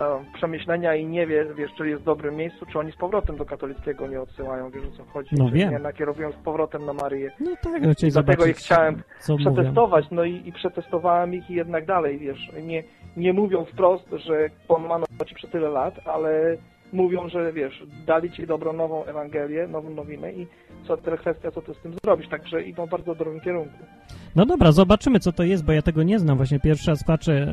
e, 0.00 0.24
przemyślenia 0.34 0.94
i 0.94 1.06
nie 1.06 1.26
wie, 1.26 1.46
wiesz, 1.56 1.70
czy 1.78 1.88
jest 1.88 2.02
w 2.02 2.04
dobrym 2.04 2.34
miejscu, 2.36 2.66
czy 2.66 2.78
oni 2.78 2.92
z 2.92 2.96
powrotem 2.96 3.36
do 3.36 3.44
katolickiego 3.44 4.06
nie 4.06 4.20
odsyłają, 4.20 4.70
wiesz 4.70 4.84
o 4.84 4.96
co 4.96 5.04
chodzi. 5.04 5.30
No 5.38 5.48
czy 5.48 5.54
wiem. 5.54 5.70
nie 5.70 5.78
nakierowują 5.78 6.32
z 6.32 6.36
powrotem 6.36 6.86
na 6.86 6.92
Maryję. 6.92 7.30
no 7.40 7.50
tak, 7.62 7.82
no 7.82 7.92
chcieli 7.92 8.12
Dlatego 8.12 8.46
ich 8.46 8.56
chciałem 8.56 9.02
co 9.20 9.32
mówią. 9.32 9.54
przetestować, 9.54 10.04
no 10.10 10.24
i, 10.24 10.48
i 10.48 10.52
przetestowałem 10.52 11.34
ich 11.34 11.50
i 11.50 11.54
jednak 11.54 11.84
dalej, 11.86 12.18
wiesz, 12.18 12.50
nie, 12.62 12.82
nie 13.16 13.32
mówią 13.32 13.64
wprost, 13.64 14.08
że 14.12 14.50
pomano 14.68 15.06
ci 15.26 15.34
przez 15.34 15.50
tyle 15.50 15.68
lat, 15.68 15.94
ale 16.04 16.56
mówią, 16.94 17.28
że 17.28 17.52
wiesz, 17.52 17.82
dali 18.06 18.30
ci 18.30 18.46
dobrą 18.46 18.72
nową 18.72 19.04
Ewangelię, 19.04 19.66
nową 19.66 19.90
nowinę 19.90 20.32
i 20.32 20.46
co 20.86 20.96
teraz 20.96 21.20
kwestia, 21.20 21.50
co 21.50 21.62
ty 21.62 21.74
z 21.74 21.78
tym 21.78 21.94
zrobisz, 22.04 22.28
także 22.28 22.62
idą 22.62 22.86
w 22.86 22.90
bardzo 22.90 23.14
dobrym 23.14 23.40
kierunku. 23.40 23.78
No 24.36 24.46
dobra, 24.46 24.72
zobaczymy 24.72 25.20
co 25.20 25.32
to 25.32 25.42
jest, 25.42 25.64
bo 25.64 25.72
ja 25.72 25.82
tego 25.82 26.02
nie 26.02 26.18
znam. 26.18 26.36
Właśnie 26.36 26.60
pierwszy 26.60 26.90
raz 26.90 27.04
patrzę, 27.04 27.32
y, 27.32 27.46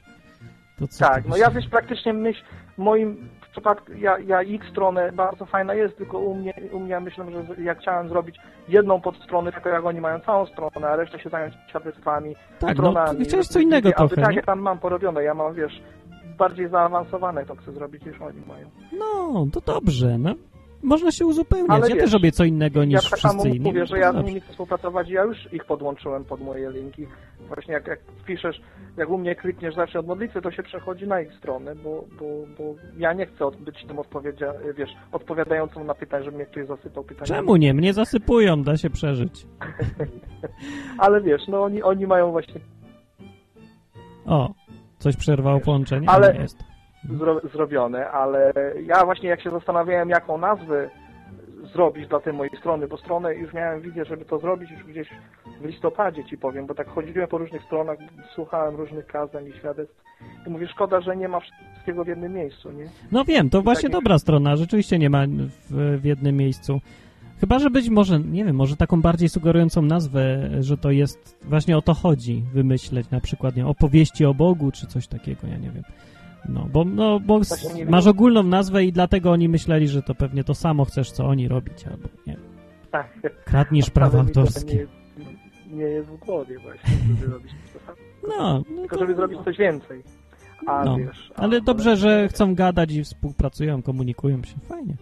to 0.79 0.87
co 0.87 1.05
Tak, 1.05 1.23
to 1.23 1.29
no 1.29 1.35
się- 1.35 1.41
ja 1.41 1.51
wiesz, 1.51 1.67
praktycznie 1.69 2.13
myśl, 2.13 2.41
w 2.75 2.77
moim 2.77 3.29
przypadku, 3.51 3.91
ja, 3.93 4.19
ja 4.19 4.43
ich 4.43 4.69
stronę 4.69 5.11
bardzo 5.11 5.45
fajna 5.45 5.73
jest, 5.73 5.97
tylko 5.97 6.19
u 6.19 6.35
mnie, 6.35 6.53
u 6.73 6.79
mnie 6.79 6.89
ja 6.91 6.99
myślę, 6.99 7.25
że 7.31 7.43
z- 7.55 7.59
ja 7.59 7.75
chciałem 7.75 8.09
zrobić 8.09 8.35
jedną 8.67 9.01
podstronę, 9.01 9.51
tylko 9.51 9.69
jak 9.69 9.85
oni 9.85 10.01
mają 10.01 10.19
całą 10.19 10.45
stronę, 10.45 10.87
a 10.87 10.95
resztę 10.95 11.19
się 11.19 11.29
zająć 11.29 11.53
świadectwami, 11.69 12.35
Tak, 12.59 12.77
no 12.77 12.83
stronami. 12.91 13.17
ty 13.19 13.25
chciałeś 13.25 13.47
co 13.47 13.59
innego 13.59 13.89
A 13.89 13.91
trochę, 13.91 14.15
tak 14.15 14.35
jak 14.35 14.45
tam 14.45 14.59
mam 14.59 14.79
porobione, 14.79 15.23
ja 15.23 15.33
mam, 15.33 15.53
wiesz, 15.53 15.81
bardziej 16.37 16.69
zaawansowane 16.69 17.45
to 17.45 17.55
chcę 17.55 17.71
zrobić 17.71 18.05
niż 18.05 18.21
oni 18.21 18.41
mają. 18.47 18.69
No, 18.99 19.45
to 19.53 19.61
dobrze, 19.73 20.17
no. 20.17 20.35
Można 20.83 21.11
się 21.11 21.25
uzupełniać. 21.25 21.69
Ale 21.69 21.89
ja 21.89 21.95
wiesz, 21.95 22.03
też 22.03 22.13
robię 22.13 22.31
co 22.31 22.43
innego 22.43 22.79
Ja 22.79 22.85
niż 22.85 23.09
tak 23.09 23.19
samo 23.19 23.33
wszyscy 23.33 23.57
inni. 23.57 23.59
mówię, 23.69 23.79
no 23.79 23.85
że 23.85 23.91
to 23.91 23.97
ja 23.97 24.11
z 24.13 24.25
nimi 24.25 24.39
chcę 24.39 24.51
współpracować 24.51 25.09
ja 25.09 25.23
już 25.23 25.53
ich 25.53 25.65
podłączyłem 25.65 26.25
pod 26.25 26.41
moje 26.41 26.71
linki. 26.71 27.07
Właśnie 27.47 27.73
jak, 27.73 27.87
jak 27.87 27.99
piszesz, 28.25 28.61
jak 28.97 29.09
u 29.09 29.17
mnie 29.17 29.35
klikniesz 29.35 29.75
zacznij 29.75 29.99
od 29.99 30.07
modlitwy, 30.07 30.41
to 30.41 30.51
się 30.51 30.63
przechodzi 30.63 31.07
na 31.07 31.21
ich 31.21 31.33
stronę, 31.33 31.75
bo, 31.75 32.03
bo, 32.19 32.25
bo 32.57 32.75
ja 32.97 33.13
nie 33.13 33.25
chcę 33.25 33.51
być 33.59 33.85
tym 33.87 33.99
odpowiedzia, 33.99 34.53
wiesz, 34.77 34.89
odpowiadającą 35.11 35.83
na 35.83 35.95
pytanie, 35.95 36.25
żeby 36.25 36.37
mnie 36.37 36.45
ktoś 36.45 36.67
zasypał 36.67 37.03
pytaniem. 37.03 37.25
Czemu 37.35 37.55
nie? 37.55 37.73
Mnie 37.73 37.93
zasypują, 37.93 38.63
da 38.63 38.77
się 38.77 38.89
przeżyć. 38.89 39.45
Ale 40.97 41.21
wiesz, 41.21 41.41
no 41.47 41.63
oni, 41.63 41.83
oni 41.83 42.07
mają 42.07 42.31
właśnie 42.31 42.61
O, 44.25 44.49
coś 44.99 45.15
przerwało 45.17 45.59
połączenie? 45.59 46.09
Ale- 46.09 46.35
jest. 46.35 46.70
Zro, 47.09 47.41
zrobione, 47.53 48.11
ale 48.11 48.53
ja 48.85 49.05
właśnie 49.05 49.29
jak 49.29 49.41
się 49.41 49.51
zastanawiałem, 49.51 50.09
jaką 50.09 50.37
nazwę 50.37 50.89
zrobić 51.73 52.07
dla 52.07 52.19
tej 52.19 52.33
mojej 52.33 52.57
strony, 52.59 52.87
bo 52.87 52.97
stronę 52.97 53.35
już 53.35 53.53
miałem 53.53 53.81
wizję, 53.81 54.05
żeby 54.05 54.25
to 54.25 54.39
zrobić 54.39 54.71
już 54.71 54.83
gdzieś 54.83 55.07
w 55.61 55.65
listopadzie 55.65 56.25
ci 56.25 56.37
powiem, 56.37 56.65
bo 56.65 56.75
tak 56.75 56.87
chodziłem 56.87 57.27
po 57.27 57.37
różnych 57.37 57.63
stronach, 57.63 57.97
słuchałem 58.35 58.75
różnych 58.75 59.05
kazań 59.07 59.47
i 59.47 59.53
świadectw 59.53 60.03
i 60.47 60.49
mówię, 60.49 60.67
szkoda, 60.67 61.01
że 61.01 61.17
nie 61.17 61.27
ma 61.27 61.39
wszystkiego 61.39 62.03
w 62.03 62.07
jednym 62.07 62.33
miejscu, 62.33 62.71
nie? 62.71 62.85
No 63.11 63.25
wiem, 63.25 63.49
to 63.49 63.61
właśnie 63.61 63.89
takie- 63.89 63.93
dobra 63.93 64.19
strona, 64.19 64.55
rzeczywiście 64.55 64.99
nie 64.99 65.09
ma 65.09 65.23
w, 65.69 65.99
w 66.01 66.05
jednym 66.05 66.37
miejscu. 66.37 66.81
Chyba, 67.39 67.59
że 67.59 67.69
być 67.69 67.89
może, 67.89 68.19
nie 68.19 68.45
wiem, 68.45 68.55
może 68.55 68.75
taką 68.77 69.01
bardziej 69.01 69.29
sugerującą 69.29 69.81
nazwę, 69.81 70.49
że 70.59 70.77
to 70.77 70.91
jest, 70.91 71.37
właśnie 71.43 71.77
o 71.77 71.81
to 71.81 71.93
chodzi, 71.93 72.43
wymyśleć 72.53 73.09
na 73.09 73.19
przykład, 73.19 73.55
nie 73.55 73.67
opowieści 73.67 74.25
o 74.25 74.33
Bogu, 74.33 74.71
czy 74.71 74.87
coś 74.87 75.07
takiego, 75.07 75.47
ja 75.47 75.57
nie 75.57 75.69
wiem. 75.71 75.83
No, 76.49 76.67
bo, 76.73 76.85
no, 76.85 77.19
bo 77.19 77.41
masz 77.89 78.07
ogólną 78.07 78.43
nazwę 78.43 78.83
i 78.85 78.91
dlatego 78.91 79.31
oni 79.31 79.49
myśleli, 79.49 79.87
że 79.87 80.01
to 80.01 80.15
pewnie 80.15 80.43
to 80.43 80.55
samo 80.55 80.85
chcesz, 80.85 81.11
co 81.11 81.25
oni 81.25 81.47
robić, 81.47 81.87
albo, 81.87 82.07
nie 82.27 82.37
Tak. 82.91 83.07
kradniesz 83.45 83.89
prawa 83.89 84.19
autorskie. 84.19 84.87
Nie, 85.67 85.75
nie 85.77 85.83
jest 85.83 86.09
w 86.09 86.17
głowie 86.17 86.59
właśnie, 86.59 86.89
żeby 87.19 87.33
robić 87.33 87.51
to 87.73 87.79
samo. 87.85 87.97
No, 88.27 88.63
no 88.75 88.81
Tylko 88.81 88.95
to, 88.95 89.01
żeby 89.01 89.15
zrobić 89.15 89.39
coś 89.45 89.57
więcej. 89.57 90.03
A 90.67 90.83
No, 90.85 90.97
wiesz. 90.97 91.31
a- 91.35 91.39
Ale 91.41 91.61
dobrze, 91.61 91.95
że 91.97 92.27
chcą 92.27 92.55
gadać 92.55 92.91
i 92.91 93.03
współpracują, 93.03 93.81
komunikują 93.81 94.43
się. 94.43 94.55
Fajnie. 94.69 94.93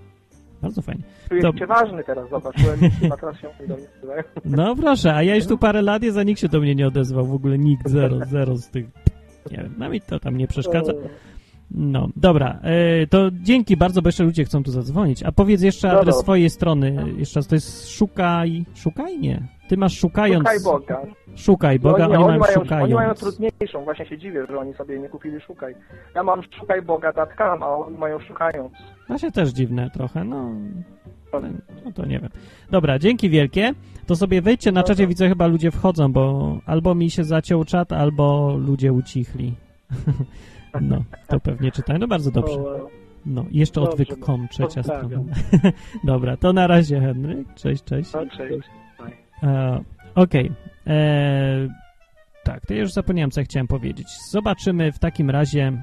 Bardzo 0.61 0.81
fajnie. 0.81 1.03
Czujesz 1.29 1.43
Dob- 1.43 1.59
się 1.59 1.65
ważny 1.67 2.03
teraz, 2.03 2.29
zobaczyłem, 2.29 2.79
a 3.13 3.17
teraz 3.17 3.39
się 3.39 3.49
do 3.67 3.75
mnie 3.75 3.85
odzywają. 3.95 4.23
No 4.45 4.75
proszę, 4.75 5.15
a 5.15 5.23
ja 5.23 5.35
już 5.35 5.45
tu 5.47 5.57
parę 5.57 5.81
lat 5.81 6.03
jest, 6.03 6.17
a 6.17 6.23
nikt 6.23 6.41
się 6.41 6.47
do 6.49 6.59
mnie 6.59 6.75
nie 6.75 6.87
odezwał. 6.87 7.25
W 7.25 7.33
ogóle 7.33 7.57
nikt, 7.57 7.89
zero, 7.89 8.19
zero 8.25 8.57
z 8.57 8.69
tych... 8.69 8.85
Nie 9.51 9.57
wiem, 9.57 9.75
no 9.77 9.89
mi 9.89 10.01
to 10.01 10.19
tam 10.19 10.37
nie 10.37 10.47
przeszkadza. 10.47 10.93
No, 11.71 12.09
dobra, 12.15 12.59
e, 12.63 13.07
to 13.07 13.31
dzięki 13.31 13.77
bardzo, 13.77 14.01
bo 14.01 14.07
jeszcze 14.07 14.23
ludzie 14.23 14.45
chcą 14.45 14.63
tu 14.63 14.71
zadzwonić. 14.71 15.23
A 15.23 15.31
powiedz 15.31 15.61
jeszcze 15.61 15.87
No 15.87 15.99
adres 15.99 16.15
swojej 16.15 16.49
strony. 16.49 17.05
Jeszcze 17.17 17.39
raz, 17.39 17.47
to 17.47 17.55
jest 17.55 17.89
szukaj... 17.89 18.65
Szukaj? 18.75 19.19
Nie. 19.19 19.47
Ty 19.67 19.77
masz 19.77 19.97
szukając... 19.97 20.39
Szukaj 20.39 20.59
Boga. 20.63 21.01
Szukaj 21.35 21.79
Boga, 21.79 22.07
No 22.07 22.09
nie, 22.09 22.19
oni, 22.19 22.25
mają 22.27 22.39
mają, 22.39 22.53
szukając. 22.53 22.83
oni 22.83 22.93
mają 22.93 23.13
trudniejszą, 23.13 23.83
właśnie 23.83 24.05
się 24.05 24.17
dziwię, 24.17 24.45
że 24.49 24.59
oni 24.59 24.73
sobie 24.73 24.99
nie 24.99 25.09
kupili 25.09 25.41
Szukaj. 25.41 25.75
Ja 26.15 26.23
mam 26.23 26.41
szukajboga.com, 26.59 27.63
a 27.63 27.67
oni 27.67 27.97
mają 27.97 28.19
Szukając. 28.19 28.73
To 29.07 29.17
się 29.17 29.31
też 29.31 29.49
dziwne 29.49 29.89
trochę, 29.89 30.23
no... 30.23 30.51
No 31.86 31.91
to 31.91 32.05
nie 32.05 32.19
wiem. 32.19 32.30
Dobra, 32.71 32.99
dzięki 32.99 33.30
wielkie. 33.30 33.73
To 34.05 34.15
sobie 34.15 34.41
wejdźcie 34.41 34.71
na 34.71 34.84
czacie, 34.84 35.07
widzę 35.07 35.30
chyba 35.30 35.47
ludzie 35.47 35.71
wchodzą, 35.71 36.11
bo 36.13 36.57
albo 36.65 36.95
mi 36.95 37.09
się 37.09 37.23
zaciął 37.23 37.65
czat, 37.65 37.93
albo 37.93 38.55
ludzie 38.57 38.93
ucichli. 38.93 39.53
No, 40.82 41.03
to 41.27 41.39
pewnie 41.39 41.71
czytają. 41.71 41.99
No 41.99 42.07
bardzo 42.07 42.32
dobrze. 42.32 42.57
No, 43.25 43.45
jeszcze 43.51 43.82
Dobrze, 43.82 43.91
odwyk.com, 43.91 44.47
trzecia 44.47 44.84
strona. 44.84 45.23
Dobra, 46.03 46.38
to 46.38 46.53
na 46.53 46.67
razie 46.67 46.99
Henryk. 46.99 47.53
Cześć, 47.55 47.84
cześć. 47.84 48.13
no, 48.13 48.25
cześć. 48.25 48.69
E, 49.43 49.84
Okej. 50.15 50.51
E, 50.88 51.67
Tak, 52.43 52.65
to 52.65 52.73
ja 52.73 52.80
już 52.82 52.91
zapomniałem, 52.91 53.32
co 53.32 53.41
ja 53.41 53.45
chciałem 53.45 53.67
powiedzieć. 53.67 54.07
Zobaczymy 54.32 54.91
w 54.91 54.99
takim 54.99 55.30
razie. 55.30 55.73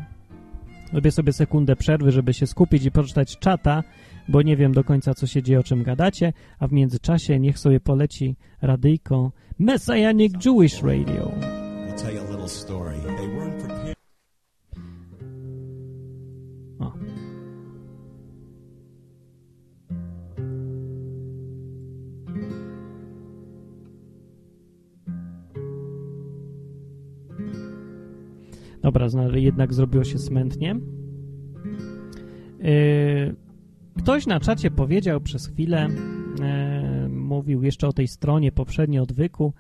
Robię 0.93 1.11
sobie 1.11 1.33
sekundę 1.33 1.77
przerwy, 1.77 2.13
żeby 2.13 2.35
się 2.35 2.47
skupić 2.47 2.85
i 2.85 2.91
poczytać 2.91 3.39
czata, 3.39 3.83
bo 4.29 4.43
nie 4.43 4.57
wiem 4.57 4.73
do 4.73 4.85
końca, 4.85 5.15
co 5.15 5.27
się 5.27 5.43
dzieje, 5.43 5.61
o 5.61 5.63
czym 5.63 5.83
gadacie, 5.83 6.33
a 6.59 6.67
w 6.67 6.73
międzyczasie 6.73 7.41
niech 7.41 7.59
sobie 7.59 7.81
poleci 7.81 8.37
radyjko 8.63 9.33
Messianic 9.59 10.45
Jewish 10.47 10.83
Radio. 10.83 11.33
O. 16.81 16.93
Dobra, 28.83 29.09
zna- 29.09 29.37
jednak 29.37 29.75
zrobiło 29.75 30.05
się 30.05 30.19
smętnie. 30.19 30.77
Yy, 32.61 33.46
ktoś 33.99 34.27
na 34.27 34.41
czacie 34.41 34.71
powiedział 34.71 35.21
przez 35.21 35.47
chwilę, 35.47 35.89
yy, 37.03 37.09
mówił 37.09 37.63
jeszcze 37.63 37.89
o 37.89 37.93
tej 37.93 38.09
stronie 38.09 38.53
poprzedniej 38.53 39.01
odwyku, 39.01 39.53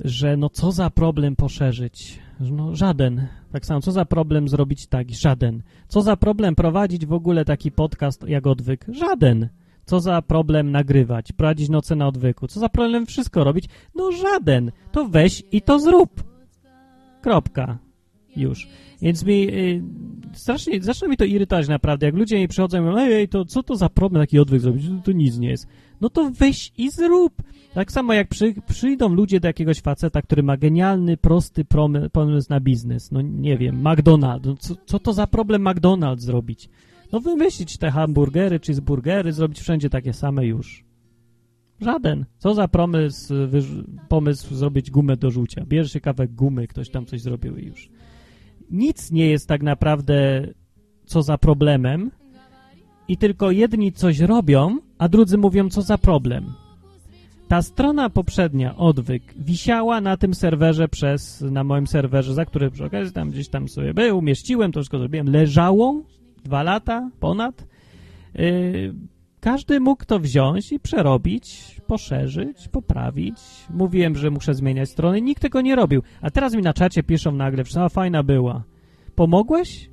że 0.00 0.36
no 0.36 0.48
co 0.50 0.72
za 0.72 0.90
problem 0.90 1.36
poszerzyć? 1.36 2.18
No 2.40 2.74
żaden. 2.76 3.26
Tak 3.52 3.66
samo, 3.66 3.80
co 3.80 3.92
za 3.92 4.04
problem 4.04 4.48
zrobić 4.48 4.86
tak? 4.86 5.10
Żaden. 5.10 5.62
Co 5.88 6.02
za 6.02 6.16
problem 6.16 6.54
prowadzić 6.54 7.06
w 7.06 7.12
ogóle 7.12 7.44
taki 7.44 7.72
podcast 7.72 8.28
jak 8.28 8.46
odwyk? 8.46 8.86
Żaden. 8.88 9.48
Co 9.84 10.00
za 10.00 10.22
problem 10.22 10.70
nagrywać, 10.70 11.32
prowadzić 11.32 11.68
noce 11.68 11.96
na 11.96 12.08
odwyku? 12.08 12.46
Co 12.46 12.60
za 12.60 12.68
problem 12.68 13.06
wszystko 13.06 13.44
robić? 13.44 13.68
No 13.94 14.12
żaden. 14.12 14.72
To 14.92 15.08
weź 15.08 15.42
i 15.52 15.62
to 15.62 15.78
zrób. 15.78 16.24
Kropka. 17.22 17.78
Już. 18.36 18.68
Więc 19.04 19.24
mi 19.24 19.48
y, 19.48 19.82
strasznie, 20.32 20.82
zaczyna 20.82 21.08
mi 21.08 21.16
to 21.16 21.24
irytować 21.24 21.68
naprawdę. 21.68 22.06
Jak 22.06 22.14
ludzie 22.14 22.38
mi 22.38 22.48
przychodzą 22.48 22.78
i 22.78 22.80
mówią, 22.80 22.98
ej, 22.98 23.28
to 23.28 23.44
co 23.44 23.62
to 23.62 23.76
za 23.76 23.88
problem 23.88 24.22
taki 24.22 24.38
odwyk 24.38 24.60
zrobić? 24.60 24.86
To, 24.88 25.02
to 25.04 25.12
nic 25.12 25.38
nie 25.38 25.48
jest. 25.48 25.66
No 26.00 26.10
to 26.10 26.30
weź 26.30 26.72
i 26.78 26.90
zrób. 26.90 27.42
Tak 27.74 27.92
samo 27.92 28.12
jak 28.12 28.28
przy, 28.28 28.54
przyjdą 28.66 29.14
ludzie 29.14 29.40
do 29.40 29.48
jakiegoś 29.48 29.80
faceta, 29.80 30.22
który 30.22 30.42
ma 30.42 30.56
genialny, 30.56 31.16
prosty 31.16 31.64
pomysł 32.12 32.46
na 32.50 32.60
biznes. 32.60 33.12
No 33.12 33.20
nie 33.20 33.58
wiem, 33.58 33.82
McDonald's. 33.82 34.46
No, 34.46 34.54
co, 34.56 34.74
co 34.86 34.98
to 34.98 35.12
za 35.12 35.26
problem 35.26 35.64
McDonald's 35.64 36.20
zrobić? 36.20 36.68
No 37.12 37.20
wymyślić 37.20 37.78
te 37.78 37.90
hamburgery 37.90 38.60
czy 38.60 38.74
burgery, 38.74 39.32
zrobić 39.32 39.60
wszędzie 39.60 39.90
takie 39.90 40.12
same 40.12 40.46
już. 40.46 40.84
Żaden. 41.80 42.24
Co 42.38 42.54
za 42.54 42.68
pomysł, 42.68 43.34
pomysł 44.08 44.54
zrobić 44.54 44.90
gumę 44.90 45.16
do 45.16 45.30
rzucia. 45.30 45.64
Bierze 45.66 45.88
się 45.88 46.00
gumy, 46.28 46.66
ktoś 46.66 46.90
tam 46.90 47.06
coś 47.06 47.20
zrobił 47.20 47.56
i 47.56 47.66
już. 47.66 47.90
Nic 48.70 49.10
nie 49.10 49.26
jest 49.26 49.48
tak 49.48 49.62
naprawdę 49.62 50.46
co 51.06 51.22
za 51.22 51.38
problemem 51.38 52.10
i 53.08 53.16
tylko 53.16 53.50
jedni 53.50 53.92
coś 53.92 54.18
robią, 54.18 54.78
a 54.98 55.08
drudzy 55.08 55.38
mówią 55.38 55.68
co 55.68 55.82
za 55.82 55.98
problem. 55.98 56.52
Ta 57.48 57.62
strona 57.62 58.10
poprzednia, 58.10 58.76
odwyk, 58.76 59.34
wisiała 59.36 60.00
na 60.00 60.16
tym 60.16 60.34
serwerze 60.34 60.88
przez, 60.88 61.40
na 61.40 61.64
moim 61.64 61.86
serwerze, 61.86 62.34
za 62.34 62.44
który 62.44 62.70
przy 62.70 62.84
okazji 62.84 63.12
tam 63.12 63.30
gdzieś 63.30 63.48
tam 63.48 63.68
sobie 63.68 63.94
był, 63.94 64.18
umieściłem, 64.18 64.72
to 64.72 64.80
wszystko 64.80 64.98
zrobiłem, 64.98 65.30
leżało 65.30 66.02
dwa 66.44 66.62
lata, 66.62 67.10
ponad. 67.20 67.66
Yy, 68.34 68.94
każdy 69.44 69.80
mógł 69.80 70.04
to 70.04 70.18
wziąć 70.18 70.72
i 70.72 70.80
przerobić, 70.80 71.76
poszerzyć, 71.86 72.68
poprawić. 72.68 73.36
Mówiłem, 73.70 74.16
że 74.16 74.30
muszę 74.30 74.54
zmieniać 74.54 74.90
strony, 74.90 75.20
nikt 75.20 75.42
tego 75.42 75.60
nie 75.60 75.76
robił. 75.76 76.02
A 76.20 76.30
teraz 76.30 76.54
mi 76.54 76.62
na 76.62 76.72
czacie 76.72 77.02
piszą 77.02 77.32
nagle, 77.32 77.64
że 77.64 77.88
fajna 77.88 78.22
była. 78.22 78.64
Pomogłeś? 79.14 79.90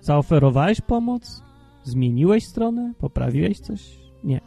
Zaoferowałeś 0.00 0.80
pomoc? 0.80 1.42
Zmieniłeś 1.82 2.44
stronę? 2.44 2.92
Poprawiłeś 2.98 3.60
coś? 3.60 3.82
Nie. 4.24 4.40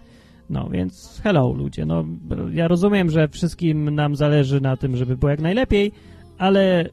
No 0.50 0.70
więc 0.70 1.22
hello 1.24 1.54
ludzie, 1.54 1.86
no 1.86 2.06
ja 2.52 2.68
rozumiem, 2.68 3.10
że 3.10 3.28
wszystkim 3.28 3.96
nam 3.96 4.16
zależy 4.16 4.62
na 4.62 4.78
tym, 4.78 4.96
żeby 4.96 5.18
było 5.18 5.30
jak 5.30 5.42
najlepiej, 5.42 5.92
ale 6.38 6.90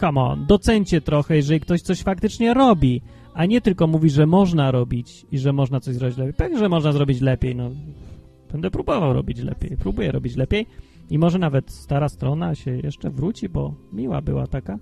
come 0.00 0.20
on, 0.20 0.46
docencie 0.46 1.00
trochę, 1.00 1.36
jeżeli 1.36 1.60
ktoś 1.60 1.80
coś 1.80 2.02
faktycznie 2.02 2.54
robi, 2.54 3.02
a 3.38 3.46
nie 3.46 3.60
tylko 3.60 3.86
mówi, 3.86 4.10
że 4.10 4.26
można 4.26 4.70
robić 4.70 5.26
i 5.32 5.38
że 5.38 5.52
można 5.52 5.80
coś 5.80 5.94
zrobić 5.94 6.18
lepiej. 6.18 6.34
Pewnie, 6.34 6.58
że 6.58 6.68
można 6.68 6.92
zrobić 6.92 7.20
lepiej, 7.20 7.56
no 7.56 7.70
będę 8.52 8.70
próbował 8.70 9.12
robić 9.12 9.38
lepiej, 9.38 9.76
próbuję 9.80 10.12
robić 10.12 10.36
lepiej 10.36 10.66
i 11.10 11.18
może 11.18 11.38
nawet 11.38 11.70
stara 11.70 12.08
strona 12.08 12.54
się 12.54 12.70
jeszcze 12.70 13.10
wróci, 13.10 13.48
bo 13.48 13.74
miła 13.92 14.22
była 14.22 14.46
taka. 14.46 14.78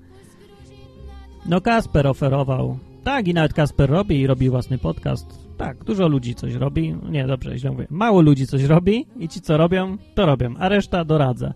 No 1.49 1.61
Kasper 1.61 2.07
oferował, 2.07 2.79
tak 3.05 3.29
i 3.29 3.35
nawet 3.35 3.53
Kasper 3.53 3.91
robi 3.91 4.21
i 4.21 4.27
robi 4.27 4.51
własny 4.51 4.79
podcast. 4.79 5.49
Tak, 5.57 5.85
dużo 5.85 6.09
ludzi 6.09 6.35
coś 6.35 6.55
robi. 6.55 6.95
Nie, 7.11 7.27
dobrze, 7.27 7.59
źle 7.59 7.71
mówię. 7.71 7.87
Mało 7.91 8.21
ludzi 8.21 8.47
coś 8.47 8.65
robi 8.65 9.07
i 9.19 9.29
ci, 9.29 9.41
co 9.41 9.57
robią, 9.57 9.97
to 10.15 10.27
robią, 10.27 10.55
a 10.59 10.69
reszta 10.69 11.05
doradza. 11.05 11.55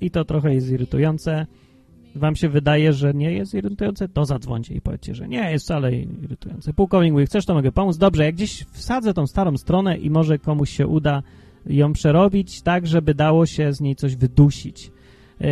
I 0.00 0.10
to 0.10 0.24
trochę 0.24 0.54
jest 0.54 0.70
irytujące. 0.70 1.46
Wam 2.14 2.36
się 2.36 2.48
wydaje, 2.48 2.92
że 2.92 3.14
nie 3.14 3.32
jest 3.32 3.54
irytujące? 3.54 4.08
To 4.08 4.24
zadzwońcie 4.24 4.74
i 4.74 4.80
powiedzcie, 4.80 5.14
że 5.14 5.28
nie 5.28 5.50
jest 5.50 5.64
wcale 5.64 5.96
irytujące. 5.96 6.72
Pułkownik 6.72 7.12
mówi, 7.12 7.26
chcesz, 7.26 7.46
to 7.46 7.54
mogę 7.54 7.72
pomóc. 7.72 7.96
Dobrze, 7.98 8.24
jak 8.24 8.34
gdzieś 8.34 8.64
wsadzę 8.72 9.14
tą 9.14 9.26
starą 9.26 9.56
stronę 9.56 9.98
i 9.98 10.10
może 10.10 10.38
komuś 10.38 10.70
się 10.70 10.86
uda 10.86 11.22
ją 11.66 11.92
przerobić 11.92 12.62
tak, 12.62 12.86
żeby 12.86 13.14
dało 13.14 13.46
się 13.46 13.72
z 13.72 13.80
niej 13.80 13.96
coś 13.96 14.16
wydusić. 14.16 14.90
Yy, 15.40 15.46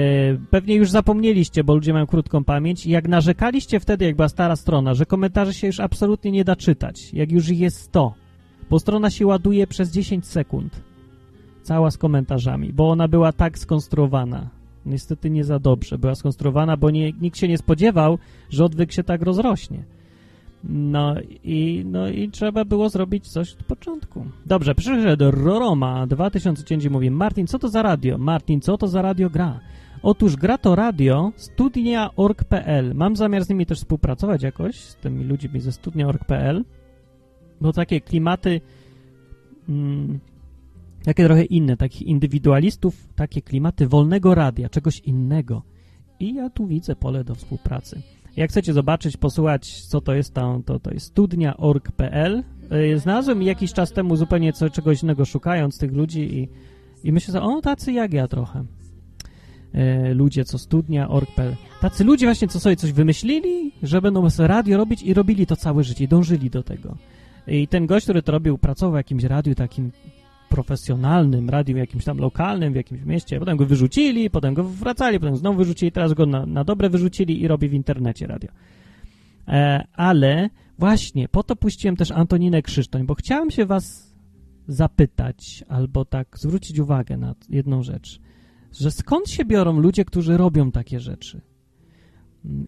Pewnie 0.51 0.75
już 0.75 0.91
zapomnieliście, 0.91 1.65
bo 1.65 1.75
ludzie 1.75 1.93
mają 1.93 2.07
krótką 2.07 2.45
pamięć. 2.45 2.87
Jak 2.87 3.09
narzekaliście 3.09 3.81
wtedy, 3.81 4.05
jak 4.05 4.17
była 4.17 4.29
stara 4.29 4.57
strona, 4.57 4.95
że 4.95 5.07
komentarzy 5.07 5.55
się 5.55 5.67
już 5.67 5.81
absolutnie 5.81 6.31
nie 6.31 6.45
da 6.45 6.57
czytać, 6.57 7.15
jak 7.15 7.33
już 7.33 7.49
jest 7.49 7.81
100, 7.81 8.15
bo 8.71 8.79
strona 8.79 9.11
się 9.11 9.27
ładuje 9.27 9.67
przez 9.67 9.91
10 9.91 10.27
sekund. 10.27 10.83
Cała 11.63 11.91
z 11.91 11.99
komentarzami, 11.99 12.73
bo 12.73 12.91
ona 12.91 13.09
była 13.09 13.33
tak 13.33 13.59
skonstruowana. 13.59 14.58
Niestety 14.89 15.31
nie 15.31 15.45
za 15.45 15.59
dobrze 15.59 15.99
była 15.99 16.15
skonstruowana, 16.15 16.77
bo 16.77 16.91
nie, 16.91 17.13
nikt 17.13 17.39
się 17.39 17.49
nie 17.49 17.59
spodziewał, 17.59 18.19
że 18.51 18.65
odwyk 18.65 18.93
się 18.93 19.05
tak 19.05 19.23
rozrośnie. 19.23 19.83
No 20.65 21.15
i, 21.45 21.83
no 21.87 22.09
i 22.09 22.29
trzeba 22.29 22.65
było 22.65 22.89
zrobić 22.89 23.29
coś 23.29 23.53
od 23.53 23.63
początku. 23.63 24.25
Dobrze, 24.47 24.75
przyszedł 24.75 25.31
Roroma 25.31 26.07
2010 26.07 26.89
mówi 26.89 27.11
Martin, 27.11 27.47
co 27.47 27.59
to 27.59 27.69
za 27.69 27.83
radio? 27.83 28.19
Martin, 28.19 28.61
co 28.61 28.79
to 28.79 28.89
za 28.89 29.03
radio 29.03 29.31
gra? 29.31 29.61
Otóż 30.03 30.37
gra 30.37 30.59
to 30.59 30.75
radio 30.75 31.33
studnia.org.pl. 31.37 32.95
Mam 32.95 33.17
zamiar 33.17 33.45
z 33.45 33.49
nimi 33.49 33.67
też 33.67 33.79
współpracować 33.79 34.43
jakoś, 34.43 34.77
z 34.77 34.97
tymi 34.97 35.25
ludźmi 35.25 35.61
ze 35.61 35.73
studnia.org.pl, 35.73 36.65
bo 37.61 37.73
takie 37.73 38.01
klimaty 38.01 38.61
mm, 39.69 40.19
takie 41.09 41.25
trochę 41.25 41.45
inne, 41.45 41.77
takich 41.77 42.03
indywidualistów, 42.03 43.09
takie 43.15 43.43
klimaty 43.43 43.87
wolnego 43.87 44.35
radia, 44.35 44.69
czegoś 44.69 45.01
innego. 45.01 45.63
I 46.21 46.35
ja 46.35 46.51
tu 46.51 46.67
widzę 46.67 46.97
pole 46.97 47.25
do 47.25 47.35
współpracy. 47.35 48.03
Jak 48.37 48.51
chcecie 48.51 48.73
zobaczyć, 48.73 49.17
posłuchać, 49.17 49.87
co 49.87 50.01
to 50.01 50.15
jest 50.15 50.35
tam, 50.35 50.63
to 50.63 50.79
to 50.79 50.91
jest 50.91 51.07
studnia.org.pl. 51.07 52.45
Yy, 52.71 52.99
Znalazłem 52.99 53.43
jakiś 53.43 53.73
czas 53.73 53.93
temu 53.93 54.17
zupełnie 54.17 54.53
co, 54.53 54.71
czegoś 54.71 55.03
innego 55.03 55.25
szukając 55.25 55.79
tych 55.79 55.93
ludzi 55.93 56.21
i, 56.21 56.49
i 57.05 57.13
myślę 57.13 57.33
sobie, 57.33 57.45
o, 57.45 57.61
tacy 57.61 57.93
jak 57.93 58.13
ja 58.13 58.29
trochę. 58.29 58.65
e, 59.73 60.15
ludzie, 60.15 60.45
co 60.45 60.59
studnia, 60.59 61.09
org.pl. 61.09 61.57
Tacy 61.81 62.05
ludzie 62.05 62.27
właśnie, 62.27 62.49
co 62.49 62.61
sobie 62.61 62.77
coś 62.77 62.93
wymyślili, 62.93 63.73
że 63.83 64.03
będą 64.03 64.31
sobie 64.31 64.49
radio 64.49 64.77
robić 64.77 65.03
i 65.03 65.15
robili 65.15 65.47
to 65.47 65.57
całe 65.57 65.85
życie, 65.85 66.09
dążyli 66.09 66.51
do 66.51 66.63
tego. 66.63 66.97
I 67.47 67.69
ten 67.69 67.87
gość, 67.87 68.07
który 68.07 68.23
to 68.23 68.33
robił, 68.33 68.59
pracował 68.59 68.93
w 68.93 68.97
jakimś 68.97 69.25
radiu 69.25 69.55
takim 69.55 69.91
profesjonalnym, 70.49 71.51
radiu 71.51 71.77
jakimś 71.77 72.05
tam 72.05 72.19
lokalnym 72.19 72.73
w 72.73 72.77
jakimś 72.77 73.03
mieście, 73.03 73.39
potem 73.39 73.57
go 73.57 73.67
wyrzucili, 73.67 74.31
potem 74.31 74.55
go 74.55 74.65
wracali, 74.65 75.21
potem 75.21 75.37
znowu 75.37 75.59
wyrzucili, 75.59 75.93
teraz 75.93 76.13
go 76.13 76.27
na, 76.27 76.47
na 76.47 76.65
dobre 76.65 76.91
wyrzucili 76.91 77.43
i 77.43 77.49
robi 77.49 77.69
w 77.69 77.73
internecie 77.73 78.27
radio. 78.27 78.51
E, 79.49 79.85
ale 79.95 80.51
właśnie, 80.79 81.29
po 81.29 81.43
to 81.43 81.57
puściłem 81.57 81.97
też 81.97 82.11
Antoninę 82.11 82.63
Krzysztoń, 82.63 83.07
bo 83.07 83.15
chciałem 83.15 83.51
się 83.51 83.67
was 83.67 84.15
zapytać, 84.69 85.65
albo 85.69 86.05
tak 86.05 86.39
zwrócić 86.39 86.79
uwagę 86.79 87.17
na 87.17 87.35
jedną 87.49 87.83
rzecz, 87.83 88.21
że 88.73 88.91
skąd 88.91 89.31
się 89.31 89.45
biorą 89.45 89.81
ludzie, 89.81 90.05
którzy 90.05 90.37
robią 90.37 90.73
takie 90.73 91.01
rzeczy? 91.01 91.41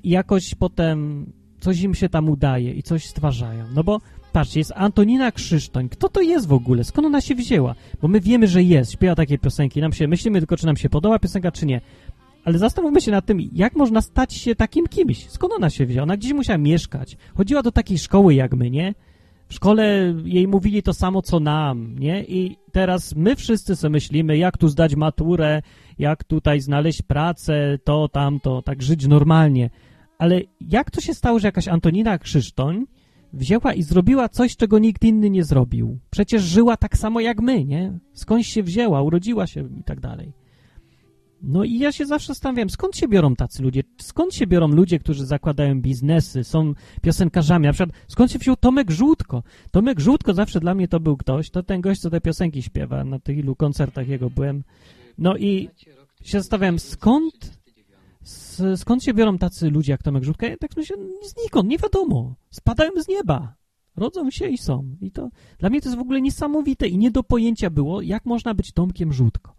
I 0.03 0.11
jakoś 0.11 0.55
potem 0.55 1.27
coś 1.61 1.83
im 1.83 1.95
się 1.95 2.09
tam 2.09 2.29
udaje 2.29 2.73
i 2.73 2.83
coś 2.83 3.07
stwarzają. 3.07 3.65
No 3.75 3.85
bo 3.85 3.99
patrzcie, 4.31 4.61
jest 4.61 4.73
Antonina 4.77 5.33
Krzysztoń. 5.33 5.89
Kto 5.89 6.09
to 6.09 6.21
jest 6.21 6.49
w 6.49 6.53
ogóle? 6.53 6.85
Skąd 6.85 7.07
ona 7.07 7.21
się 7.21 7.35
wzięła? 7.35 7.75
Bo 8.03 8.09
my 8.09 8.21
wiemy, 8.21 8.49
że 8.49 8.63
jest, 8.63 8.93
śpiewa 8.93 9.15
takie 9.15 9.39
piosenki. 9.39 9.81
Nam 9.81 9.93
się, 9.93 10.09
myślimy 10.09 10.39
tylko, 10.39 10.57
czy 10.57 10.67
nam 10.67 10.77
się 10.77 10.89
podoba 10.89 11.19
piosenka, 11.19 11.53
czy 11.53 11.67
nie. 11.67 11.81
Ale 12.45 12.59
zastanówmy 12.59 13.01
się 13.01 13.11
nad 13.11 13.27
tym, 13.27 13.41
jak 13.53 13.77
można 13.77 14.01
stać 14.01 14.35
się 14.35 14.55
takim 14.55 14.87
kimś. 14.87 15.31
Skąd 15.31 15.53
ona 15.53 15.71
się 15.71 15.87
wzięła? 15.87 16.03
Ona 16.03 16.17
gdzieś 16.17 16.33
musiała 16.33 16.59
mieszkać. 16.59 17.17
Chodziła 17.35 17.63
do 17.63 17.73
takiej 17.73 17.99
szkoły 17.99 18.35
jak 18.35 18.55
my, 18.55 18.71
nie? 18.71 18.95
W 19.49 19.55
szkole 19.55 20.15
jej 20.25 20.49
mówili 20.49 20.83
to 20.83 20.95
samo, 20.95 21.23
co 21.23 21.41
nam, 21.41 21.99
nie? 21.99 22.25
I 22.25 22.57
teraz 22.73 23.17
my 23.17 23.37
wszyscy 23.37 23.77
sobie 23.77 23.93
myślimy, 23.93 24.37
jak 24.37 24.59
tu 24.59 24.69
zdać 24.69 24.95
maturę, 24.97 25.63
jak 25.99 26.25
tutaj 26.25 26.61
znaleźć 26.61 27.03
pracę, 27.03 27.79
to, 27.85 28.09
tamto, 28.09 28.63
tak 28.63 28.83
żyć 28.83 29.07
normalnie. 29.07 29.71
Ale 30.19 30.41
jak 30.61 30.91
to 30.91 31.01
się 31.01 31.15
stało, 31.15 31.39
że 31.39 31.49
jakaś 31.49 31.69
Antonina 31.69 32.19
Krzysztoń 32.19 32.87
wzięła 33.33 33.75
i 33.75 33.83
zrobiła 33.83 34.29
coś, 34.29 34.57
czego 34.57 34.79
nikt 34.79 35.05
inny 35.05 35.31
nie 35.31 35.45
zrobił? 35.45 35.99
Przecież 36.11 36.43
żyła 36.43 36.77
tak 36.77 36.97
samo 36.97 37.21
jak 37.21 37.41
my, 37.41 37.65
nie? 37.65 37.99
Skądś 38.13 38.47
się 38.47 38.63
wzięła, 38.63 39.03
urodziła 39.03 39.47
się 39.47 39.69
i 39.81 39.85
tak 39.85 40.01
dalej. 40.01 40.33
No 41.43 41.65
i 41.65 41.79
ja 41.79 41.93
się 41.93 42.07
zawsze 42.07 42.27
zastanawiam, 42.27 42.71
skąd 42.71 42.97
się 42.97 43.09
biorą 43.09 43.37
tacy 43.37 43.63
ludzie? 43.63 43.83
Skąd 44.01 44.35
się 44.35 44.47
biorą 44.47 44.69
ludzie, 44.69 44.99
którzy 44.99 45.27
zakładają 45.27 45.81
biznesy, 45.81 46.45
są 46.45 46.75
piosenkarzami? 47.03 47.67
Na 47.67 47.73
przykład, 47.73 47.97
skąd 48.09 48.33
się 48.33 48.39
wziął 48.39 48.57
Tomek 48.57 48.91
Żółtko? 48.91 49.43
Tomek 49.71 50.01
Żółtko 50.01 50.35
zawsze 50.35 50.61
dla 50.61 50.75
mnie 50.75 50.89
to 50.89 51.01
był 51.01 51.17
ktoś, 51.17 51.51
to 51.51 51.63
ten 51.63 51.81
gość, 51.81 52.01
co 52.01 52.11
te 52.11 52.21
piosenki 52.21 52.63
śpiewa, 52.63 53.05
na 53.05 53.19
tych 53.19 53.39
ilu 53.39 53.57
koncertach 53.57 54.09
jego 54.09 54.31
byłem. 54.31 54.63
No 55.19 55.37
i 55.37 55.69
się 56.23 56.41
zastanawiam, 56.41 56.79
skąd 56.79 57.60
skąd 58.77 59.05
się 59.05 59.15
biorą 59.15 59.39
tacy 59.39 59.71
ludzie 59.71 59.93
jak 59.93 60.03
Tomek 60.03 60.25
Żółtka? 60.25 60.49
Ja 60.49 60.57
tak 60.57 60.77
myślę, 60.77 60.97
znikąd, 61.23 61.69
nie 61.69 61.79
wiadomo. 61.79 62.35
Spadają 62.51 62.91
z 63.03 63.09
nieba. 63.09 63.55
Rodzą 63.97 64.31
się 64.31 64.49
i 64.49 64.59
są. 64.59 64.97
I 65.01 65.11
to 65.11 65.29
dla 65.59 65.71
mnie 65.71 65.81
to 65.81 65.89
jest 65.89 65.99
w 65.99 66.03
ogóle 66.03 66.21
niesamowite 66.21 66.89
i 66.89 66.99
nie 66.99 67.11
do 67.11 67.23
pojęcia 67.23 67.71
było, 67.71 68.03
jak 68.03 68.25
można 68.25 68.55
być 68.55 68.73
Tomkiem 68.73 69.13
Żółtko. 69.13 69.55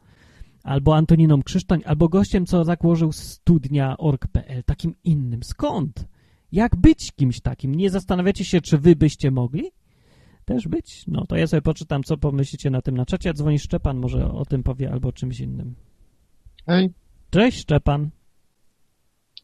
Albo 0.63 0.95
Antoniną 0.95 1.43
Krzysztoń, 1.43 1.81
albo 1.85 2.09
gościem, 2.09 2.45
co 2.45 2.63
założył 2.63 3.11
studnia 3.11 3.97
org.pl, 3.97 4.63
takim 4.63 4.95
innym. 5.03 5.43
Skąd? 5.43 6.07
Jak 6.51 6.75
być 6.75 7.11
kimś 7.11 7.41
takim? 7.41 7.75
Nie 7.75 7.89
zastanawiacie 7.89 8.45
się, 8.45 8.61
czy 8.61 8.77
wy 8.77 8.95
byście 8.95 9.31
mogli 9.31 9.71
też 10.45 10.67
być? 10.67 11.03
No 11.07 11.25
to 11.25 11.35
ja 11.35 11.47
sobie 11.47 11.61
poczytam, 11.61 12.03
co 12.03 12.17
pomyślicie 12.17 12.69
na 12.69 12.81
tym 12.81 12.97
na 12.97 13.05
czacie. 13.05 13.33
Dzwoni 13.33 13.59
Szczepan, 13.59 13.97
może 13.97 14.31
o 14.31 14.45
tym 14.45 14.63
powie, 14.63 14.91
albo 14.91 15.09
o 15.09 15.11
czymś 15.11 15.39
innym. 15.39 15.75
Hej, 16.65 16.93
Cześć 17.29 17.59
Szczepan. 17.59 18.09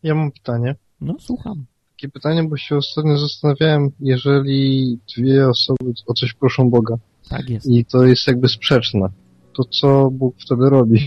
Ja 0.08 0.16
mam 0.16 0.32
pytanie. 0.32 0.76
No, 1.02 1.16
słucham. 1.20 1.66
Takie 1.92 2.10
pytanie, 2.10 2.44
bo 2.44 2.58
się 2.58 2.76
ostatnio 2.76 3.18
zastanawiałem, 3.18 3.90
jeżeli 4.00 5.00
dwie 5.18 5.50
osoby 5.50 5.94
o 6.08 6.14
coś 6.14 6.34
proszą 6.34 6.70
Boga 6.70 6.96
Tak 7.30 7.50
jest. 7.50 7.68
i 7.68 7.86
to 7.86 8.06
jest 8.06 8.28
jakby 8.28 8.48
sprzeczne, 8.48 9.08
to 9.58 9.64
co 9.64 10.10
Bóg 10.12 10.36
wtedy 10.40 10.70
robi? 10.70 11.00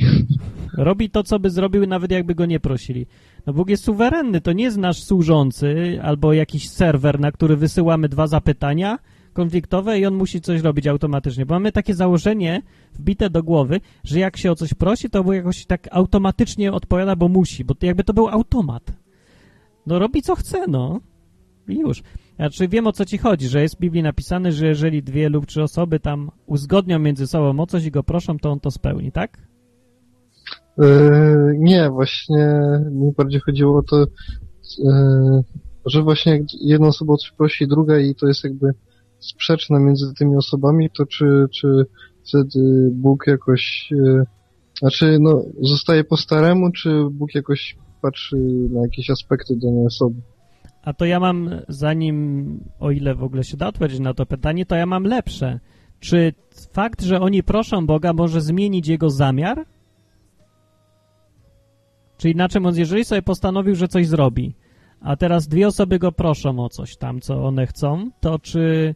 Robi 0.75 1.11
to, 1.11 1.23
co 1.23 1.39
by 1.39 1.51
zrobiły, 1.51 1.87
nawet 1.87 2.11
jakby 2.11 2.35
go 2.35 2.47
nie 2.47 2.61
prosili. 2.61 3.07
No 3.47 3.53
Bóg 3.53 3.71
jest 3.71 3.85
suwerenny, 3.85 4.41
to 4.41 4.53
nie 4.53 4.65
jest 4.65 4.77
nasz 4.77 5.03
służący 5.03 5.99
albo 6.03 6.33
jakiś 6.33 6.69
serwer, 6.69 7.21
na 7.21 7.33
który 7.33 7.57
wysyłamy 7.57 8.09
dwa 8.09 8.27
zapytania 8.27 8.99
konfliktowe 9.33 9.99
i 9.99 10.07
on 10.07 10.15
musi 10.15 10.41
coś 10.41 10.61
robić 10.61 10.87
automatycznie. 10.87 11.47
Bo 11.47 11.55
mamy 11.55 11.73
takie 11.73 11.95
założenie 11.95 12.63
wbite 12.95 13.31
do 13.31 13.43
głowy, 13.43 13.81
że 14.05 14.19
jak 14.19 14.37
się 14.37 14.51
o 14.51 14.55
coś 14.55 14.75
prosi, 14.75 15.11
to 15.11 15.33
jakoś 15.33 15.67
tak 15.67 15.89
automatycznie 15.91 16.73
odpowiada, 16.73 17.17
bo 17.17 17.29
musi, 17.29 17.65
bo 17.65 17.75
jakby 17.83 18.05
to 18.05 18.15
był 18.15 18.29
automat. 18.29 18.93
No 19.87 19.99
robi 19.99 20.23
co 20.23 20.35
chce, 20.35 20.67
no. 20.69 21.01
I 21.69 21.79
już. 21.79 22.03
Znaczy 22.37 22.69
wiem 22.69 22.87
o 22.87 22.93
co 22.93 23.05
ci 23.05 23.19
chodzi, 23.19 23.49
że 23.49 23.63
jest 23.63 23.77
w 23.77 23.81
Biblii 23.81 24.03
napisane, 24.03 24.53
że 24.53 24.67
jeżeli 24.67 25.03
dwie 25.03 25.29
lub 25.29 25.47
trzy 25.47 25.63
osoby 25.63 26.01
tam 26.01 26.31
uzgodnią 26.47 26.99
między 26.99 27.27
sobą 27.27 27.63
o 27.63 27.67
coś 27.67 27.85
i 27.85 27.91
go 27.91 28.03
proszą, 28.03 28.39
to 28.39 28.51
on 28.51 28.61
to 28.61 28.71
spełni, 28.71 29.13
tak? 29.13 29.39
Yy, 30.79 31.57
nie, 31.59 31.91
właśnie 31.91 32.61
mi 32.91 33.13
bardziej 33.13 33.41
chodziło 33.41 33.79
o 33.79 33.83
to, 33.83 34.07
yy, 34.79 35.45
że 35.87 36.03
właśnie 36.03 36.45
jedna 36.61 36.87
osoba 36.87 37.13
o 37.13 37.17
coś 37.17 37.31
prosi, 37.31 37.69
druga 37.69 37.99
i 37.99 38.15
to 38.15 38.27
jest 38.27 38.45
jakby 38.45 38.75
sprzeczne 39.21 39.81
między 39.81 40.15
tymi 40.15 40.37
osobami, 40.37 40.91
to 40.99 41.07
czy, 41.07 41.47
czy 41.55 41.87
wtedy 42.29 42.91
Bóg 42.93 43.27
jakoś, 43.27 43.89
yy, 43.91 44.25
znaczy 44.79 45.19
no, 45.21 45.43
zostaje 45.61 46.05
po 46.05 46.17
staremu, 46.17 46.73
czy 46.73 46.91
Bóg 47.11 47.35
jakoś 47.35 47.77
patrzy 48.03 48.37
na 48.71 48.83
jakieś 48.83 49.11
aspekty 49.11 49.57
danej 49.57 49.87
osoby? 49.87 50.21
A 50.83 50.93
to 50.93 51.05
ja 51.05 51.21
mam, 51.21 51.51
zanim, 51.69 52.59
o 52.79 52.91
ile 52.91 53.15
w 53.15 53.23
ogóle 53.23 53.45
się 53.45 53.57
da 53.57 53.69
odpowiedzieć 53.69 54.01
na 54.01 54.15
to 54.15 54.27
pytanie, 54.27 54.67
to 54.67 54.77
ja 54.77 54.87
mam 54.87 55.05
lepsze. 55.05 55.61
Czy 56.01 56.33
fakt, 56.73 57.03
że 57.03 57.21
oni 57.21 57.43
proszą 57.43 57.87
Boga, 57.87 58.13
może 58.13 58.41
zmienić 58.41 58.89
jego 58.89 59.11
zamiar? 59.11 59.67
Czy 62.17 62.31
inaczej 62.31 62.61
mówiąc, 62.61 62.79
jeżeli 62.79 63.05
sobie 63.05 63.23
postanowił, 63.23 63.75
że 63.75 63.89
coś 63.89 64.07
zrobi, 64.07 64.55
a 65.01 65.17
teraz 65.17 65.49
dwie 65.49 65.67
osoby 65.67 65.99
go 65.99 66.13
proszą 66.13 66.59
o 66.59 66.69
coś 66.69 66.97
tam, 66.97 67.21
co 67.21 67.45
one 67.45 67.67
chcą, 67.67 68.11
to 68.21 68.39
czy 68.39 68.95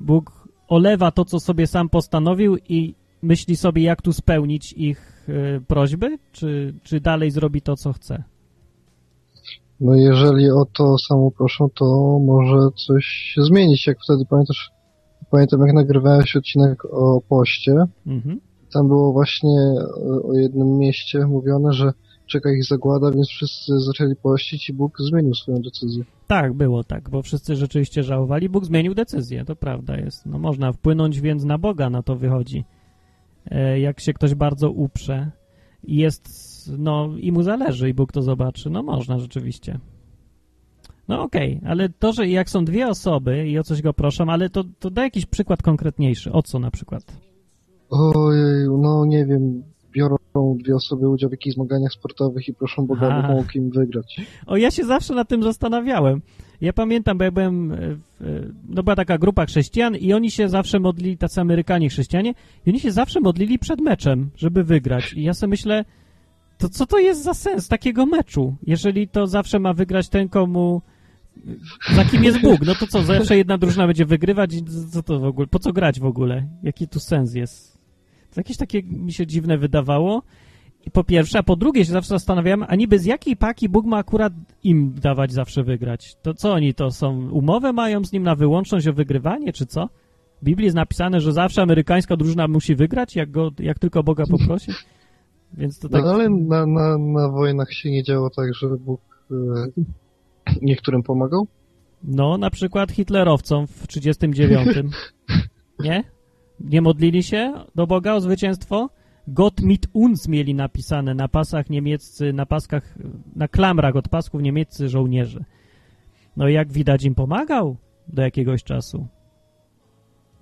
Bóg 0.00 0.48
olewa 0.68 1.10
to, 1.10 1.24
co 1.24 1.40
sobie 1.40 1.66
sam 1.66 1.88
postanowił 1.88 2.56
i 2.68 2.94
myśli 3.22 3.56
sobie, 3.56 3.82
jak 3.82 4.02
tu 4.02 4.12
spełnić 4.12 4.72
ich 4.72 5.28
y, 5.28 5.60
prośby, 5.66 6.18
czy, 6.32 6.74
czy 6.82 7.00
dalej 7.00 7.30
zrobi 7.30 7.62
to, 7.62 7.76
co 7.76 7.92
chce? 7.92 8.22
No 9.80 9.94
jeżeli 9.94 10.50
o 10.50 10.66
to 10.76 10.98
samo 10.98 11.30
proszą, 11.30 11.68
to 11.74 12.18
może 12.26 12.68
coś 12.86 13.04
się 13.04 13.42
zmienić. 13.42 13.86
Jak 13.86 13.98
wtedy 14.04 14.24
pamiętasz, 14.30 14.70
pamiętam 15.30 15.60
jak 15.60 15.72
nagrywałeś 15.74 16.36
odcinek 16.36 16.84
o 16.84 17.20
poście, 17.28 17.74
Mhm. 18.06 18.40
tam 18.72 18.88
było 18.88 19.12
właśnie 19.12 19.60
o- 19.96 20.28
o 20.28 20.34
jednym 20.34 20.78
mieście 20.78 21.26
mówione, 21.26 21.72
że 21.72 21.92
czeka 22.26 22.52
ich 22.52 22.64
zagłada, 22.64 23.10
więc 23.10 23.28
wszyscy 23.28 23.80
zaczęli 23.80 24.16
pościć 24.16 24.68
i 24.70 24.72
Bóg 24.72 24.98
zmienił 24.98 25.34
swoją 25.34 25.58
decyzję. 25.58 26.04
Tak, 26.26 26.52
było 26.52 26.84
tak, 26.84 27.10
bo 27.10 27.22
wszyscy 27.22 27.56
rzeczywiście 27.56 28.02
żałowali. 28.02 28.48
Bóg 28.48 28.64
zmienił 28.64 28.94
decyzję, 28.94 29.44
to 29.44 29.56
prawda 29.56 29.96
jest. 29.96 30.26
No 30.26 30.38
można 30.38 30.72
wpłynąć 30.72 31.20
więc 31.20 31.44
na 31.44 31.58
Boga, 31.58 31.90
na 31.90 32.02
to 32.02 32.16
wychodzi. 32.16 32.64
E, 33.50 33.80
jak 33.80 34.00
się 34.00 34.12
ktoś 34.12 34.34
bardzo 34.34 34.70
uprze 34.70 35.30
i 35.84 35.96
jest, 35.96 36.28
no 36.78 37.08
i 37.18 37.32
mu 37.32 37.42
zależy 37.42 37.88
i 37.88 37.94
Bóg 37.94 38.12
to 38.12 38.22
zobaczy, 38.22 38.70
no 38.70 38.82
można 38.82 39.18
rzeczywiście. 39.18 39.78
No 41.08 41.22
okej, 41.22 41.60
ale 41.66 41.88
to, 41.88 42.12
że 42.12 42.28
jak 42.28 42.50
są 42.50 42.64
dwie 42.64 42.88
osoby 42.88 43.48
i 43.48 43.58
o 43.58 43.62
coś 43.62 43.82
go 43.82 43.94
proszą, 43.94 44.24
ale 44.28 44.50
to, 44.50 44.64
to 44.78 44.90
daj 44.90 45.04
jakiś 45.04 45.26
przykład 45.26 45.62
konkretniejszy. 45.62 46.32
O 46.32 46.42
co 46.42 46.58
na 46.58 46.70
przykład? 46.70 47.02
Ojej, 47.90 48.68
no 48.78 49.04
nie 49.06 49.26
wiem, 49.26 49.62
biorą 49.96 50.16
dwie 50.58 50.74
osoby 50.74 51.08
udział 51.08 51.30
w 51.30 51.32
jakichś 51.32 51.54
zmaganiach 51.54 51.92
sportowych 51.92 52.48
i 52.48 52.54
proszą 52.54 52.86
Boga, 52.86 53.08
A. 53.08 53.14
aby 53.14 53.28
pomógł 53.28 53.50
im 53.54 53.70
wygrać. 53.70 54.20
O, 54.46 54.56
ja 54.56 54.70
się 54.70 54.84
zawsze 54.84 55.14
nad 55.14 55.28
tym 55.28 55.42
zastanawiałem. 55.42 56.20
Ja 56.60 56.72
pamiętam, 56.72 57.18
bo 57.18 57.24
ja 57.24 57.30
byłem, 57.30 57.72
e, 57.72 57.76
w, 57.76 58.22
e, 58.22 58.24
no 58.68 58.82
była 58.82 58.96
taka 58.96 59.18
grupa 59.18 59.46
chrześcijan 59.46 59.96
i 59.96 60.12
oni 60.12 60.30
się 60.30 60.48
zawsze 60.48 60.80
modlili, 60.80 61.18
tacy 61.18 61.40
Amerykanie 61.40 61.88
chrześcijanie, 61.88 62.34
i 62.66 62.70
oni 62.70 62.80
się 62.80 62.92
zawsze 62.92 63.20
modlili 63.20 63.58
przed 63.58 63.80
meczem, 63.80 64.30
żeby 64.36 64.64
wygrać. 64.64 65.12
I 65.12 65.22
ja 65.22 65.34
sobie 65.34 65.50
myślę, 65.50 65.84
to 66.58 66.68
co 66.68 66.86
to 66.86 66.98
jest 66.98 67.22
za 67.22 67.34
sens 67.34 67.68
takiego 67.68 68.06
meczu, 68.06 68.56
jeżeli 68.66 69.08
to 69.08 69.26
zawsze 69.26 69.58
ma 69.58 69.72
wygrać 69.72 70.08
ten, 70.08 70.28
komu, 70.28 70.82
za 71.94 72.04
kim 72.04 72.24
jest 72.24 72.40
Bóg? 72.40 72.60
No 72.66 72.74
to 72.74 72.86
co, 72.86 73.02
zawsze 73.02 73.36
jedna 73.36 73.58
drużyna 73.58 73.86
będzie 73.86 74.04
wygrywać 74.04 74.54
i 74.54 74.64
co 74.92 75.02
to 75.02 75.18
w 75.20 75.24
ogóle, 75.24 75.46
po 75.46 75.58
co 75.58 75.72
grać 75.72 76.00
w 76.00 76.04
ogóle? 76.04 76.48
Jaki 76.62 76.88
tu 76.88 77.00
sens 77.00 77.34
jest? 77.34 77.75
Jakieś 78.36 78.56
takie 78.56 78.82
mi 78.82 79.12
się 79.12 79.26
dziwne 79.26 79.58
wydawało. 79.58 80.22
I 80.86 80.90
po 80.90 81.04
pierwsze, 81.04 81.38
a 81.38 81.42
po 81.42 81.56
drugie 81.56 81.84
się 81.84 81.92
zawsze 81.92 82.08
zastanawiałem, 82.08 82.64
a 82.68 82.76
niby 82.76 82.98
z 82.98 83.04
jakiej 83.04 83.36
paki 83.36 83.68
Bóg 83.68 83.86
ma 83.86 83.96
akurat 83.96 84.32
im 84.64 84.94
dawać 84.94 85.32
zawsze 85.32 85.62
wygrać? 85.62 86.16
To 86.22 86.34
co 86.34 86.52
oni 86.52 86.74
to 86.74 86.90
są? 86.90 87.30
Umowę 87.30 87.72
mają 87.72 88.04
z 88.04 88.12
nim 88.12 88.22
na 88.22 88.34
wyłączność 88.34 88.86
o 88.88 88.92
wygrywanie, 88.92 89.52
czy 89.52 89.66
co? 89.66 89.88
W 90.42 90.44
Biblii 90.44 90.64
jest 90.64 90.76
napisane, 90.76 91.20
że 91.20 91.32
zawsze 91.32 91.62
amerykańska 91.62 92.16
drużyna 92.16 92.48
musi 92.48 92.74
wygrać, 92.74 93.16
jak, 93.16 93.30
go, 93.30 93.50
jak 93.58 93.78
tylko 93.78 94.02
Boga 94.02 94.24
poprosi? 94.30 94.72
Więc 95.52 95.78
to 95.78 95.88
No, 95.88 95.98
tak... 95.98 96.06
ale 96.06 96.28
na, 96.30 96.66
na, 96.66 96.98
na 96.98 97.28
wojnach 97.28 97.72
się 97.72 97.90
nie 97.90 98.02
działo 98.02 98.30
tak, 98.30 98.54
że 98.54 98.68
Bóg 98.68 99.00
e, 99.30 99.34
niektórym 100.62 101.02
pomagał? 101.02 101.46
No, 102.04 102.38
na 102.38 102.50
przykład 102.50 102.92
hitlerowcom 102.92 103.66
w 103.66 103.86
39. 103.86 104.68
Nie? 105.80 106.04
Nie 106.60 106.82
modlili 106.82 107.22
się 107.22 107.64
do 107.74 107.86
Boga 107.86 108.14
o 108.14 108.20
zwycięstwo? 108.20 108.90
Gott 109.28 109.60
mit 109.60 109.86
uns 109.92 110.28
mieli 110.28 110.54
napisane 110.54 111.14
na 111.14 111.28
pasach 111.28 111.70
niemieccy, 111.70 112.32
na 112.32 112.46
paskach, 112.46 112.94
na 113.36 113.48
klamrach 113.48 113.96
od 113.96 114.08
pasków 114.08 114.42
niemieccy 114.42 114.88
żołnierze. 114.88 115.44
No 116.36 116.48
i 116.48 116.52
jak 116.52 116.72
widać 116.72 117.04
im 117.04 117.14
pomagał 117.14 117.76
do 118.08 118.22
jakiegoś 118.22 118.64
czasu. 118.64 119.06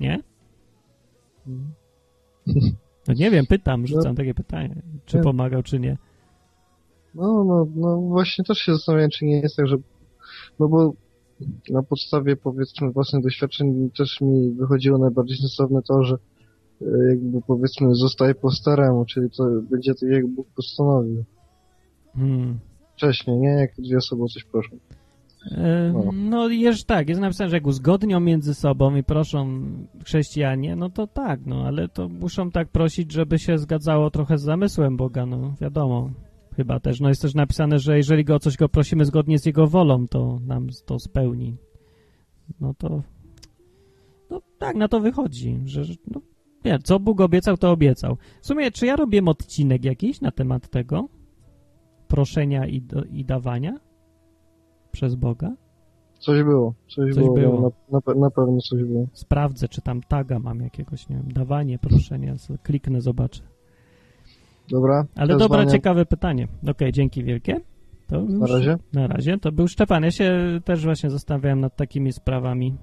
Nie? 0.01 0.23
No 3.09 3.15
nie 3.15 3.31
wiem, 3.31 3.47
pytam, 3.47 3.87
rzucam 3.87 4.17
takie 4.17 4.35
pytanie. 4.35 4.83
Czy 5.05 5.17
Nie. 5.17 5.23
pomagał, 5.23 5.63
czy 5.63 5.81
nie. 5.81 5.97
No, 7.15 7.45
no, 7.45 7.67
no 7.77 7.97
właśnie 8.01 8.45
też 8.45 8.59
się 8.59 8.73
zastanawiam, 8.73 9.11
czy 9.11 9.25
nie 9.25 9.41
jest 9.41 9.57
tak, 9.57 9.67
że 9.67 9.77
no 10.61 10.69
bo 10.69 10.93
na 11.71 11.83
podstawie 11.83 12.37
powiedzmy 12.37 12.91
własnych 12.91 13.23
doświadczeń 13.23 13.91
też 13.99 14.21
mi 14.21 14.51
wychodziło 14.51 14.99
najbardziej 14.99 15.37
sensowne 15.37 15.83
to, 15.83 16.05
że 16.05 16.17
e, 16.83 16.87
jakby 17.09 17.41
powiedzmy 17.47 17.95
zostaje 17.95 18.35
po 18.35 18.51
staremu, 18.51 19.05
czyli 19.05 19.31
to 19.31 19.45
będzie 19.71 19.95
tak 19.95 20.11
jak 20.11 20.27
Bóg 20.27 20.47
postanowił. 20.57 21.25
Hmm. 22.15 22.59
Wcześniej, 22.97 23.37
nie? 23.37 23.49
Jak 23.49 23.71
dwie 23.79 23.97
osoby 23.97 24.23
o 24.23 24.29
coś 24.29 24.45
proszą. 24.45 24.77
E, 25.51 25.93
No. 25.93 26.13
No 26.13 26.49
jest 26.49 26.87
tak, 26.87 27.09
jest 27.09 27.21
napisane, 27.21 27.51
że 27.51 27.57
jak 27.57 27.67
uzgodnią 27.67 28.21
między 28.21 28.55
sobą 28.55 28.95
i 28.97 29.03
proszą 29.03 29.63
chrześcijanie, 30.05 30.77
no 30.77 30.91
to 30.91 31.07
tak, 31.07 31.41
no 31.47 31.65
ale 31.67 31.89
to 31.89 32.09
muszą 32.09 32.51
tak 32.51 32.69
prosić, 32.69 33.13
żeby 33.13 33.39
się 33.39 33.59
zgadzało 33.59 34.11
trochę 34.11 34.39
z 34.39 34.43
zamysłem 34.43 34.97
Boga, 34.97 35.27
no 35.27 35.55
wiadomo. 35.61 36.11
Chyba 36.57 36.81
też, 36.81 37.01
no 37.01 37.09
jest 37.09 37.23
też 37.23 37.35
napisane, 37.35 37.79
że 37.79 37.97
jeżeli 37.97 38.25
go 38.25 38.35
o 38.35 38.39
coś 38.39 38.57
go 38.57 38.69
prosimy 38.69 39.05
zgodnie 39.05 39.39
z 39.39 39.47
jego 39.47 39.67
wolą, 39.67 40.09
to 40.09 40.39
nam 40.47 40.67
to 40.87 40.99
spełni. 40.99 41.57
No 42.61 42.75
to 42.75 43.03
no 44.31 44.41
tak, 44.59 44.77
na 44.77 44.89
to 44.89 45.01
wychodzi, 45.01 45.61
że 45.65 45.83
no, 46.11 46.21
nie, 46.65 46.79
co 46.79 47.01
Bóg 47.01 47.21
obiecał, 47.21 47.57
to 47.57 47.71
obiecał. 47.71 48.17
W 48.43 48.47
sumie, 48.47 48.71
czy 48.71 48.87
ja 48.87 48.97
robię 48.97 49.23
odcinek 49.27 49.85
jakiś 49.85 50.21
na 50.21 50.31
temat 50.31 50.71
tego? 50.71 51.09
Proszenia 52.09 52.67
i, 52.67 52.83
do, 52.83 53.05
i 53.05 53.25
dawania? 53.25 53.81
Przez 54.93 55.15
Boga? 55.15 55.53
Coś 56.19 56.43
było, 56.43 56.75
coś, 56.89 57.15
Coś 57.15 57.25
było, 57.25 57.35
było. 57.35 57.61
Na, 57.91 58.01
na, 58.15 58.21
na 58.21 58.31
pewno 58.31 58.59
coś 58.61 58.85
było. 58.85 59.07
Sprawdzę, 59.13 59.69
czy 59.69 59.81
tam 59.83 60.01
taga 60.09 60.39
mam 60.39 60.61
jakiegoś, 60.61 61.09
nie 61.09 61.17
wiem, 61.17 61.33
dawanie, 61.33 61.79
proszenia, 61.79 62.37
z- 62.37 62.63
kliknę, 62.63 63.01
zobaczę. 63.01 63.43
Dobra? 64.69 65.05
Ale 65.15 65.37
dobra, 65.37 65.67
ciekawe 65.67 66.07
pytanie. 66.07 66.49
Okej, 66.69 66.93
dzięki 66.93 67.25
wielkie. 67.25 67.61
To 68.07 68.21
już, 68.21 68.41
Na 68.41 68.47
razie. 68.47 68.77
Na 68.93 69.07
razie. 69.07 69.39
To 69.39 69.53
był 69.53 69.69
Szczepan. 69.69 70.03
Ja 70.03 70.11
się 70.11 70.61
też 70.65 70.85
właśnie 70.85 71.11
zastanawiałem 71.11 71.61
nad 71.61 71.77
takimi 71.77 72.13
sprawami. 72.13 72.75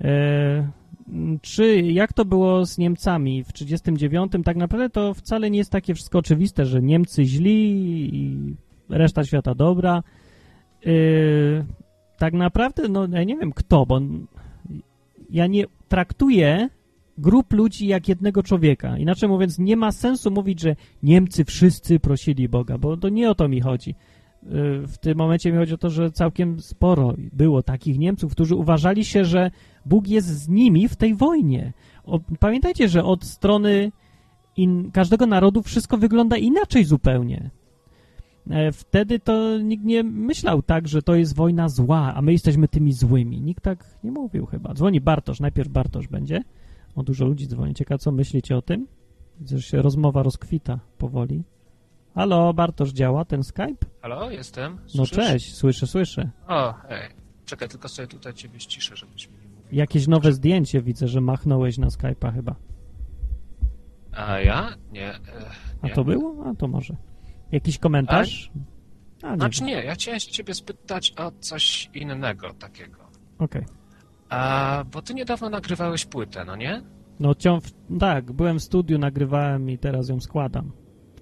E, 0.00 0.70
czy 1.42 1.80
jak 1.80 2.12
to 2.12 2.24
było 2.24 2.66
z 2.66 2.78
Niemcami 2.78 3.44
w 3.44 3.52
39? 3.52 4.32
Tak 4.44 4.56
naprawdę 4.56 4.90
to 4.90 5.14
wcale 5.14 5.50
nie 5.50 5.58
jest 5.58 5.72
takie 5.72 5.94
wszystko 5.94 6.18
oczywiste, 6.18 6.64
że 6.64 6.82
Niemcy 6.82 7.24
źli 7.24 7.70
i 8.16 8.54
reszta 8.88 9.24
świata 9.24 9.54
dobra. 9.54 10.02
E, 10.86 10.90
tak 12.18 12.34
naprawdę, 12.34 12.88
no 12.88 13.06
ja 13.12 13.24
nie 13.24 13.36
wiem 13.36 13.52
kto, 13.52 13.86
bo 13.86 14.00
ja 15.30 15.46
nie 15.46 15.64
traktuję 15.88 16.68
grup 17.22 17.52
ludzi 17.52 17.86
jak 17.86 18.08
jednego 18.08 18.42
człowieka. 18.42 18.98
Inaczej 18.98 19.28
mówiąc, 19.28 19.58
nie 19.58 19.76
ma 19.76 19.92
sensu 19.92 20.30
mówić, 20.30 20.60
że 20.60 20.76
Niemcy 21.02 21.44
wszyscy 21.44 22.00
prosili 22.00 22.48
Boga, 22.48 22.78
bo 22.78 22.96
to 22.96 23.08
nie 23.08 23.30
o 23.30 23.34
to 23.34 23.48
mi 23.48 23.60
chodzi. 23.60 23.90
Y, 23.90 24.86
W 24.86 24.98
tym 24.98 25.18
momencie 25.18 25.52
mi 25.52 25.58
chodzi 25.58 25.74
o 25.74 25.78
to, 25.78 25.90
że 25.90 26.10
całkiem 26.10 26.60
sporo 26.60 27.14
było 27.32 27.62
takich 27.62 27.98
Niemców, 27.98 28.32
którzy 28.32 28.54
uważali 28.54 29.04
się, 29.04 29.24
że 29.24 29.50
Bóg 29.86 30.08
jest 30.08 30.28
z 30.28 30.48
nimi 30.48 30.88
w 30.88 30.96
tej 30.96 31.14
wojnie. 31.14 31.72
Pamiętajcie, 32.40 32.88
że 32.88 33.04
od 33.04 33.24
strony 33.24 33.92
in, 34.56 34.90
każdego 34.90 35.26
narodu 35.26 35.62
wszystko 35.62 35.98
wygląda 35.98 36.36
inaczej 36.36 36.84
zupełnie. 36.84 37.50
E, 38.50 38.72
Wtedy 38.72 39.18
to 39.18 39.58
nikt 39.58 39.84
nie 39.84 40.02
myślał 40.02 40.62
tak, 40.62 40.88
że 40.88 41.02
to 41.02 41.14
jest 41.14 41.36
wojna 41.36 41.68
zła, 41.68 42.12
a 42.14 42.22
my 42.22 42.32
jesteśmy 42.32 42.68
tymi 42.68 42.92
złymi. 42.92 43.40
Nikt 43.40 43.64
tak 43.64 43.84
nie 44.04 44.12
mówił 44.12 44.46
chyba. 44.46 44.74
Dzwoni 44.74 45.00
Bartosz, 45.00 45.40
najpierw 45.40 45.68
Bartosz 45.68 46.08
będzie. 46.08 46.42
O, 46.94 47.02
dużo 47.02 47.24
ludzi 47.24 47.46
dzwoni. 47.48 47.74
Ciekawe, 47.74 47.98
co 47.98 48.12
myślicie 48.12 48.56
o 48.56 48.62
tym? 48.62 48.86
Widzę, 49.40 49.56
że 49.58 49.62
się 49.62 49.82
rozmowa 49.82 50.22
rozkwita 50.22 50.80
powoli. 50.98 51.44
Halo, 52.14 52.54
Bartosz, 52.54 52.90
działa 52.92 53.24
ten 53.24 53.42
Skype? 53.44 53.86
Halo, 54.02 54.30
jestem. 54.30 54.72
No 54.94 55.06
Słyszysz? 55.06 55.16
cześć, 55.16 55.54
słyszę, 55.54 55.86
słyszę. 55.86 56.30
O, 56.48 56.72
hej. 56.88 57.08
Czekaj, 57.46 57.68
tylko 57.68 57.88
sobie 57.88 58.08
tutaj 58.08 58.34
ciebie 58.34 58.60
ściszę, 58.60 58.96
żebyś 58.96 59.28
mi 59.28 59.34
nie 59.36 59.48
mówił. 59.48 59.62
Jakieś 59.72 60.06
nowe 60.06 60.32
zdjęcie 60.32 60.82
widzę, 60.82 61.08
że 61.08 61.20
machnąłeś 61.20 61.78
na 61.78 61.86
Skype'a 61.88 62.34
chyba. 62.34 62.54
A 64.12 64.38
ja? 64.40 64.68
Nie. 64.92 65.08
e, 65.14 65.18
A 65.82 65.86
nie. 65.86 65.94
to 65.94 66.04
było? 66.04 66.44
A 66.46 66.54
to 66.54 66.68
może. 66.68 66.96
Jakiś 67.52 67.78
komentarz? 67.78 68.50
A, 69.22 69.30
nie 69.30 69.36
Znaczy 69.36 69.60
wiem. 69.60 69.68
nie, 69.68 69.74
ja 69.84 69.94
chciałem 69.94 70.20
się 70.20 70.30
ciebie 70.30 70.54
spytać 70.54 71.14
o 71.16 71.32
coś 71.40 71.90
innego 71.94 72.54
takiego. 72.54 72.98
Okej. 73.38 73.64
A, 74.32 74.84
bo 74.92 75.02
ty 75.02 75.14
niedawno 75.14 75.50
nagrywałeś 75.50 76.04
płytę, 76.04 76.44
no 76.44 76.56
nie? 76.56 76.82
No 77.20 77.34
ciąg, 77.34 77.64
tak, 78.00 78.32
byłem 78.32 78.58
w 78.58 78.62
studiu, 78.62 78.98
nagrywałem 78.98 79.70
i 79.70 79.78
teraz 79.78 80.08
ją 80.08 80.20
składam. 80.20 80.72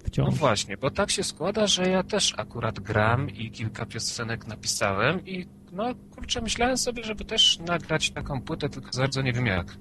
Wciąż. 0.03 0.25
No 0.29 0.35
właśnie, 0.35 0.77
bo 0.77 0.91
tak 0.91 1.11
się 1.11 1.23
składa, 1.23 1.67
że 1.67 1.89
ja 1.89 2.03
też 2.03 2.33
akurat 2.37 2.79
gram 2.79 3.29
i 3.29 3.51
kilka 3.51 3.85
piosenek 3.85 4.47
napisałem 4.47 5.25
i 5.25 5.45
no 5.71 5.83
kurczę, 6.15 6.41
myślałem 6.41 6.77
sobie, 6.77 7.03
żeby 7.03 7.25
też 7.25 7.59
nagrać 7.59 8.11
taką 8.11 8.41
płytę, 8.41 8.69
tylko 8.69 8.89
bardzo 8.97 9.21
nie 9.21 9.33
wiem 9.33 9.45
jak. 9.45 9.77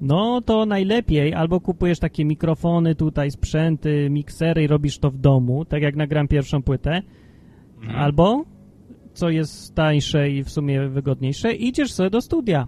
No 0.00 0.40
to 0.40 0.66
najlepiej 0.66 1.34
albo 1.34 1.60
kupujesz 1.60 1.98
takie 1.98 2.24
mikrofony 2.24 2.94
tutaj, 2.94 3.30
sprzęty, 3.30 4.08
miksery 4.10 4.62
i 4.62 4.66
robisz 4.66 4.98
to 4.98 5.10
w 5.10 5.16
domu, 5.18 5.64
tak 5.64 5.82
jak 5.82 5.96
nagram 5.96 6.28
pierwszą 6.28 6.62
płytę, 6.62 7.02
Mhm. 7.82 7.98
albo, 7.98 8.44
co 9.14 9.30
jest 9.30 9.74
tańsze 9.74 10.30
i 10.30 10.44
w 10.44 10.50
sumie 10.50 10.88
wygodniejsze, 10.88 11.52
idziesz 11.52 11.92
sobie 11.92 12.10
do 12.10 12.20
studia 12.20 12.66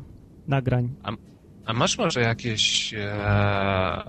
nagrań. 0.49 0.91
A 1.67 1.73
masz 1.73 1.99
może 1.99 2.21
jakiś 2.21 2.95
e, 2.95 4.03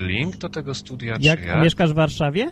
link 0.00 0.36
do 0.36 0.48
tego 0.48 0.74
studia, 0.74 1.16
Jak, 1.20 1.40
czy 1.40 1.46
jak? 1.46 1.62
mieszkasz 1.62 1.90
w 1.92 1.94
Warszawie? 1.94 2.50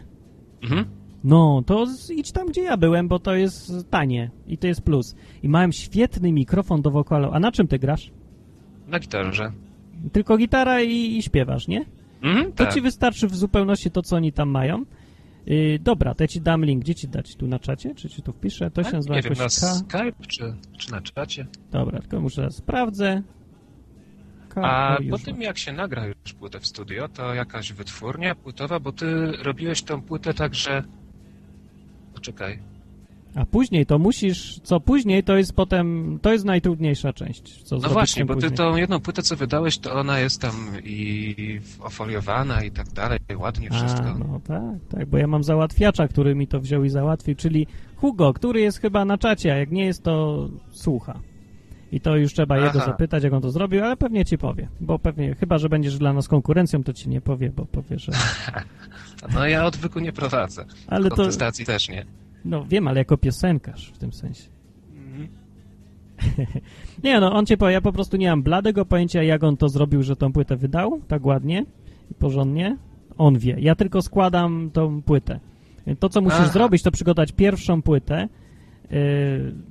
Mhm. 0.62 0.84
No, 1.24 1.62
to 1.66 1.86
idź 2.16 2.32
tam, 2.32 2.46
gdzie 2.48 2.62
ja 2.62 2.76
byłem, 2.76 3.08
bo 3.08 3.18
to 3.18 3.34
jest 3.34 3.72
tanie 3.90 4.30
i 4.46 4.58
to 4.58 4.66
jest 4.66 4.82
plus. 4.82 5.14
I 5.42 5.48
mają 5.48 5.72
świetny 5.72 6.32
mikrofon 6.32 6.82
do 6.82 6.90
wokalu. 6.90 7.30
A 7.32 7.40
na 7.40 7.52
czym 7.52 7.66
ty 7.68 7.78
grasz? 7.78 8.10
Na 8.88 8.98
gitarze. 8.98 9.52
Tylko 10.12 10.36
gitara 10.36 10.82
i, 10.82 11.16
i 11.16 11.22
śpiewasz, 11.22 11.68
nie? 11.68 11.84
Mhm, 12.22 12.52
To 12.52 12.64
tak. 12.64 12.74
ci 12.74 12.80
wystarczy 12.80 13.26
w 13.28 13.36
zupełności 13.36 13.90
to, 13.90 14.02
co 14.02 14.16
oni 14.16 14.32
tam 14.32 14.48
mają. 14.48 14.84
Yy, 15.46 15.78
dobra, 15.78 16.14
to 16.14 16.24
ja 16.24 16.28
ci 16.28 16.40
dam 16.40 16.64
link. 16.64 16.82
Gdzie 16.82 16.94
ci 16.94 17.08
dać? 17.08 17.36
Tu 17.36 17.46
na 17.46 17.58
czacie? 17.58 17.94
Czy 17.94 18.08
ci 18.08 18.22
tu 18.22 18.32
wpiszę? 18.32 18.70
To 18.70 18.82
się 18.82 18.88
A, 18.88 18.92
nazywa 18.92 19.14
nie 19.14 19.22
wiem, 19.22 19.32
jakoś 19.32 19.60
na 19.62 19.68
K. 19.68 19.74
Skype 19.74 20.26
czy, 20.28 20.54
czy 20.78 20.92
na 20.92 21.00
czacie. 21.00 21.46
Dobra, 21.70 22.00
tylko 22.00 22.20
muszę 22.20 22.50
sprawdzę. 22.50 23.22
K. 24.48 24.62
A 24.62 24.98
po 25.10 25.18
tym, 25.18 25.42
jak 25.42 25.58
się 25.58 25.72
nagra 25.72 26.06
już 26.06 26.32
płytę 26.38 26.60
w 26.60 26.66
studio, 26.66 27.08
to 27.08 27.34
jakaś 27.34 27.72
wytwórnia 27.72 28.34
płytowa, 28.34 28.80
bo 28.80 28.92
ty 28.92 29.32
robiłeś 29.32 29.82
tą 29.82 30.02
płytę 30.02 30.34
tak, 30.34 30.54
że... 30.54 30.82
Poczekaj. 32.14 32.71
A 33.34 33.46
później 33.46 33.86
to 33.86 33.98
musisz, 33.98 34.60
co 34.62 34.80
później 34.80 35.24
to 35.24 35.36
jest 35.36 35.52
potem, 35.52 36.18
to 36.22 36.32
jest 36.32 36.44
najtrudniejsza 36.44 37.12
część. 37.12 37.62
Co 37.62 37.76
No 37.76 37.88
właśnie, 37.88 38.24
bo 38.24 38.34
ty 38.34 38.40
później. 38.40 38.56
tą 38.56 38.76
jedną 38.76 39.00
płytę, 39.00 39.22
co 39.22 39.36
wydałeś, 39.36 39.78
to 39.78 39.92
ona 39.92 40.18
jest 40.18 40.40
tam 40.40 40.52
i 40.84 41.60
ofoliowana 41.80 42.62
i 42.62 42.70
tak 42.70 42.88
dalej, 42.88 43.18
ładnie 43.36 43.70
wszystko. 43.70 44.04
A, 44.04 44.18
no 44.18 44.40
tak, 44.46 44.62
tak, 44.98 45.08
bo 45.08 45.18
ja 45.18 45.26
mam 45.26 45.44
załatwiacza, 45.44 46.08
który 46.08 46.34
mi 46.34 46.46
to 46.46 46.60
wziął 46.60 46.84
i 46.84 46.88
załatwił, 46.88 47.34
czyli 47.34 47.66
Hugo, 47.96 48.32
który 48.32 48.60
jest 48.60 48.78
chyba 48.78 49.04
na 49.04 49.18
czacie, 49.18 49.52
a 49.52 49.56
jak 49.56 49.70
nie 49.70 49.84
jest, 49.84 50.02
to 50.02 50.48
słucha. 50.70 51.20
I 51.92 52.00
to 52.00 52.16
już 52.16 52.32
trzeba 52.32 52.56
jego 52.56 52.78
Aha. 52.78 52.86
zapytać, 52.86 53.24
jak 53.24 53.32
on 53.32 53.42
to 53.42 53.50
zrobił, 53.50 53.84
ale 53.84 53.96
pewnie 53.96 54.24
ci 54.24 54.38
powie, 54.38 54.68
bo 54.80 54.98
pewnie, 54.98 55.34
chyba, 55.34 55.58
że 55.58 55.68
będziesz 55.68 55.98
dla 55.98 56.12
nas 56.12 56.28
konkurencją, 56.28 56.84
to 56.84 56.92
ci 56.92 57.08
nie 57.08 57.20
powie, 57.20 57.50
bo 57.50 57.64
powie, 57.66 57.98
że... 57.98 58.12
No 59.34 59.46
ja 59.46 59.64
odwyku 59.64 59.98
nie 59.98 60.12
prowadzę. 60.12 60.64
Ale 60.86 61.10
to, 61.10 61.28
też 61.66 61.88
nie. 61.88 62.04
No 62.44 62.64
wiem, 62.64 62.88
ale 62.88 62.98
jako 62.98 63.16
piosenkarz 63.16 63.92
w 63.94 63.98
tym 63.98 64.12
sensie. 64.12 64.48
Mhm. 64.96 65.28
Nie 67.04 67.20
no, 67.20 67.32
on 67.32 67.46
cię 67.46 67.56
powie, 67.56 67.72
ja 67.72 67.80
po 67.80 67.92
prostu 67.92 68.16
nie 68.16 68.30
mam 68.30 68.42
bladego 68.42 68.84
pojęcia, 68.84 69.22
jak 69.22 69.44
on 69.44 69.56
to 69.56 69.68
zrobił, 69.68 70.02
że 70.02 70.16
tą 70.16 70.32
płytę 70.32 70.56
wydał, 70.56 71.00
tak 71.08 71.26
ładnie 71.26 71.64
i 72.10 72.14
porządnie. 72.14 72.76
On 73.18 73.38
wie, 73.38 73.56
ja 73.58 73.74
tylko 73.74 74.02
składam 74.02 74.70
tą 74.72 75.02
płytę. 75.02 75.40
To, 75.98 76.08
co 76.08 76.20
musisz 76.20 76.38
Aha. 76.40 76.52
zrobić, 76.52 76.82
to 76.82 76.90
przygotować 76.90 77.32
pierwszą 77.32 77.82
płytę, 77.82 78.28
yy, 78.90 78.98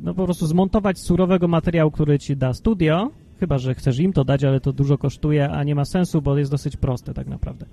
no 0.02 0.14
po 0.14 0.26
prostu 0.26 0.48
zmontować 0.48 1.00
surowego 1.00 1.48
materiału, 1.48 1.92
który 1.92 2.20
ci 2.20 2.38
da 2.38 2.54
studio, 2.54 3.12
chyba, 3.40 3.58
że 3.58 3.76
chcesz 3.76 4.00
im 4.00 4.14
to 4.14 4.24
dać, 4.24 4.44
ale 4.44 4.60
to 4.60 4.74
dużo 4.74 4.98
kosztuje, 4.98 5.50
a 5.50 5.64
nie 5.64 5.76
ma 5.76 5.86
sensu, 5.86 6.22
bo 6.22 6.38
jest 6.38 6.52
dosyć 6.52 6.78
proste 6.78 7.14
tak 7.14 7.28
naprawdę. 7.28 7.66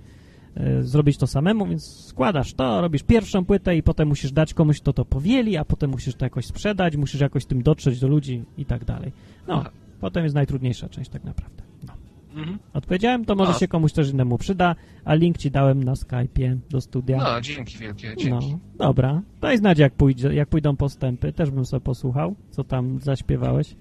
E, 0.56 0.82
zrobić 0.82 1.16
to 1.18 1.26
samemu, 1.26 1.66
więc 1.66 2.04
składasz 2.06 2.54
to, 2.54 2.80
robisz 2.80 3.02
pierwszą 3.02 3.44
płytę 3.44 3.76
i 3.76 3.82
potem 3.82 4.08
musisz 4.08 4.32
dać 4.32 4.54
komuś, 4.54 4.80
kto 4.80 4.92
to 4.92 5.04
powieli, 5.04 5.56
a 5.56 5.64
potem 5.64 5.90
musisz 5.90 6.14
to 6.14 6.24
jakoś 6.26 6.46
sprzedać, 6.46 6.96
musisz 6.96 7.20
jakoś 7.20 7.44
tym 7.46 7.62
dotrzeć 7.62 8.00
do 8.00 8.08
ludzi 8.08 8.44
i 8.58 8.64
tak 8.64 8.84
dalej. 8.84 9.12
No, 9.48 9.54
Aha. 9.60 9.70
potem 10.00 10.24
jest 10.24 10.34
najtrudniejsza 10.34 10.88
część 10.88 11.10
tak 11.10 11.24
naprawdę. 11.24 11.62
No. 11.86 11.92
Mhm. 12.36 12.58
Odpowiedziałem, 12.72 13.24
to 13.24 13.34
może 13.34 13.52
No. 13.52 13.58
się 13.58 13.68
komuś 13.68 13.92
też 13.92 14.10
innemu 14.10 14.38
przyda, 14.38 14.74
a 15.04 15.14
link 15.14 15.38
ci 15.38 15.50
dałem 15.50 15.84
na 15.84 15.92
Skype'ie 15.94 16.56
do 16.70 16.80
studia. 16.80 17.16
No, 17.18 17.40
dzięki 17.40 17.78
wielkie, 17.78 18.14
dzięki. 18.16 18.52
No, 18.52 18.86
dobra. 18.86 19.22
Daj 19.40 19.58
znać, 19.58 19.78
jak, 19.78 19.92
pójdzie, 19.92 20.34
jak 20.34 20.48
pójdą 20.48 20.76
postępy. 20.76 21.32
Też 21.32 21.50
bym 21.50 21.64
sobie 21.66 21.80
posłuchał, 21.80 22.34
co 22.50 22.64
tam 22.64 23.00
zaśpiewałeś. 23.00 23.74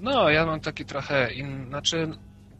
No, 0.00 0.30
ja 0.30 0.46
mam 0.46 0.60
taki 0.60 0.84
trochę 0.84 1.32
in... 1.34 1.66
Znaczy, 1.68 2.08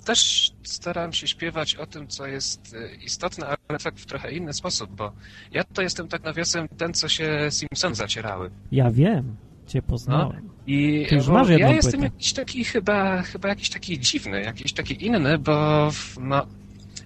też 0.04 0.50
staram 0.62 1.12
się 1.12 1.26
śpiewać 1.28 1.74
o 1.74 1.86
tym, 1.86 2.08
co 2.08 2.26
jest 2.26 2.74
e, 2.74 2.94
istotne, 3.04 3.46
ale 3.68 3.78
tak 3.78 3.94
w 3.96 4.06
trochę 4.06 4.32
inny 4.32 4.52
sposób, 4.52 4.90
bo 4.96 5.12
ja 5.52 5.64
to 5.64 5.82
jestem 5.82 6.08
tak 6.08 6.24
nawiasem 6.24 6.68
ten, 6.68 6.94
co 6.94 7.08
się 7.08 7.48
Simpson 7.50 7.94
zacierały. 7.94 8.50
Ja 8.72 8.90
wiem, 8.90 9.36
cię 9.66 9.82
poznałem. 9.82 10.50
I 10.66 11.06
Ty 11.08 11.14
już 11.14 11.26
bo 11.26 11.32
masz 11.32 11.48
ja 11.48 11.56
jedną 11.58 11.72
jestem 11.74 12.00
płytę. 12.00 12.14
jakiś 12.14 12.32
taki 12.32 12.64
chyba, 12.64 13.22
chyba 13.22 13.48
jakiś 13.48 13.70
taki 13.70 13.98
dziwny, 14.00 14.42
jakiś 14.42 14.72
taki 14.72 15.06
inny, 15.06 15.38
bo 15.38 15.88
w- 15.90 16.16
no, 16.20 16.46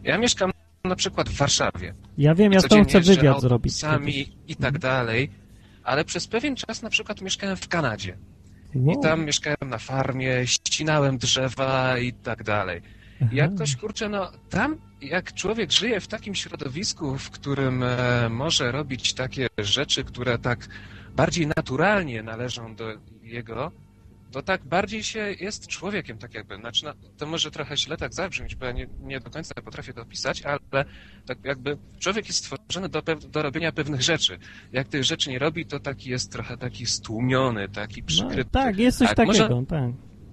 ja 0.05 0.19
mieszkam 0.19 0.51
na 0.85 0.97
przykład 0.97 1.29
w 1.29 1.37
Warszawie. 1.37 1.95
Ja 2.19 2.35
wiem, 2.35 2.53
ja 2.53 2.61
z 2.61 2.63
tobą 2.63 2.85
chcę 2.85 3.01
wywiad 3.01 3.41
zrobić. 3.41 3.81
kiedyś. 3.81 4.29
i 4.49 4.57
tak 4.57 4.79
dalej, 4.79 5.31
ale 5.85 6.05
przez 6.05 6.27
pewien 6.27 6.57
czas 6.57 6.83
na 6.83 6.91
przykład 6.91 7.21
mieszkałem 7.21 7.57
w 7.57 7.69
Kanadzie. 7.69 8.17
Wow. 8.75 8.99
I 8.99 9.03
tam 9.03 9.25
mieszkałem 9.25 9.71
na 9.71 9.79
farmie, 9.79 10.47
ścinałem 10.47 11.19
drzewa 11.19 11.99
i 11.99 12.13
tak 12.13 12.43
dalej. 12.43 12.83
Jak 13.33 13.55
ktoś, 13.55 13.77
kurczę, 13.77 14.09
no 14.09 14.33
tam, 14.51 14.77
jak 15.01 15.35
człowiek 15.35 15.73
żyje 15.73 16.01
w 16.01 16.09
takim 16.09 16.35
środowisku, 16.35 17.19
w 17.19 17.31
którym 17.31 17.83
e, 17.83 18.29
może 18.29 18.73
robić 18.73 19.15
takie 19.15 19.47
rzeczy, 19.59 20.05
które 20.05 20.39
tak 20.39 20.69
bardziej 21.17 21.47
naturalnie 21.57 22.23
należą 22.23 22.75
do 22.75 22.85
jego, 23.23 23.73
to 24.35 24.43
tak 24.43 24.65
bardziej 24.65 25.03
się 25.03 25.19
jest 25.41 25.67
człowiekiem, 25.67 26.19
tak 26.19 26.35
jakby. 26.35 26.57
Znaczy, 26.57 26.85
no, 26.85 26.93
to 27.17 27.27
może 27.27 27.51
trochę 27.51 27.77
źle 27.77 27.97
tak 27.97 28.15
zabrzmieć, 28.15 28.55
bo 28.55 28.67
ja 28.67 28.73
nie, 28.73 28.87
nie 29.01 29.21
do 29.21 29.31
końca 29.31 29.55
potrafię 29.55 29.93
to 29.93 30.03
opisać, 30.03 30.43
ale 30.43 30.59
tak 31.27 31.39
jakby 31.45 31.79
człowiek 31.99 32.27
jest 32.27 32.39
stworzony 32.39 32.89
do, 32.89 33.03
do 33.31 33.43
robienia 33.43 33.73
pewnych 33.73 34.03
rzeczy. 34.03 34.39
Jak 34.73 34.89
tych 34.89 35.05
rzeczy 35.05 35.31
nie 35.31 35.39
robi, 35.39 35.67
to 35.67 35.81
taki 35.81 36.11
jest 36.11 36.33
trochę 36.33 36.57
taki 36.57 36.87
stłumiony, 36.87 37.69
taki 37.69 38.01
No, 38.01 38.07
przykryty. 38.07 38.51
tak, 38.51 38.79
jest 38.79 38.99
coś 38.99 39.07
A 39.09 39.11
jak 39.11 39.17
takiego, 39.17 39.49
może- 39.55 39.67
tak. 39.67 39.91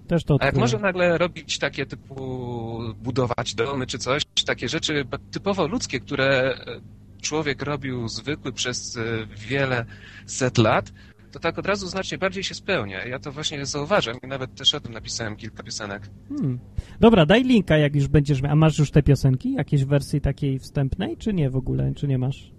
Też 0.07 0.23
to 0.23 0.37
a 0.39 0.45
jak 0.45 0.55
może 0.55 0.79
nagle 0.79 1.17
robić 1.17 1.59
takie 1.59 1.85
typu 1.85 2.79
budować 2.95 3.55
domy 3.55 3.87
czy 3.87 3.97
coś, 3.97 4.23
takie 4.45 4.69
rzeczy 4.69 5.05
typowo 5.31 5.67
ludzkie, 5.67 5.99
które 5.99 6.53
e, 6.53 6.81
człowiek 7.21 7.61
robił 7.61 8.07
zwykły 8.07 8.53
przez 8.53 8.97
e, 8.97 9.01
wiele 9.35 9.85
set 10.25 10.57
lat, 10.57 10.91
to 11.31 11.39
tak 11.39 11.59
od 11.59 11.65
razu 11.65 11.87
znacznie 11.87 12.17
bardziej 12.17 12.43
się 12.43 12.55
spełnia. 12.55 13.05
Ja 13.05 13.19
to 13.19 13.31
właśnie 13.31 13.65
zauważam 13.65 14.15
i 14.23 14.27
nawet 14.27 14.55
też 14.55 14.75
o 14.75 14.79
tym 14.79 14.93
napisałem 14.93 15.35
kilka 15.35 15.63
piosenek. 15.63 16.09
Hmm. 16.29 16.59
Dobra, 16.99 17.25
daj 17.25 17.43
linka, 17.43 17.77
jak 17.77 17.95
już 17.95 18.07
będziesz 18.07 18.41
miał. 18.41 18.51
A 18.51 18.55
masz 18.55 18.79
już 18.79 18.91
te 18.91 19.03
piosenki? 19.03 19.53
Jakieś 19.53 19.85
wersji 19.85 20.21
takiej 20.21 20.59
wstępnej, 20.59 21.17
czy 21.17 21.33
nie 21.33 21.49
w 21.49 21.55
ogóle? 21.55 21.93
Czy 21.95 22.07
nie 22.07 22.17
masz? 22.17 22.51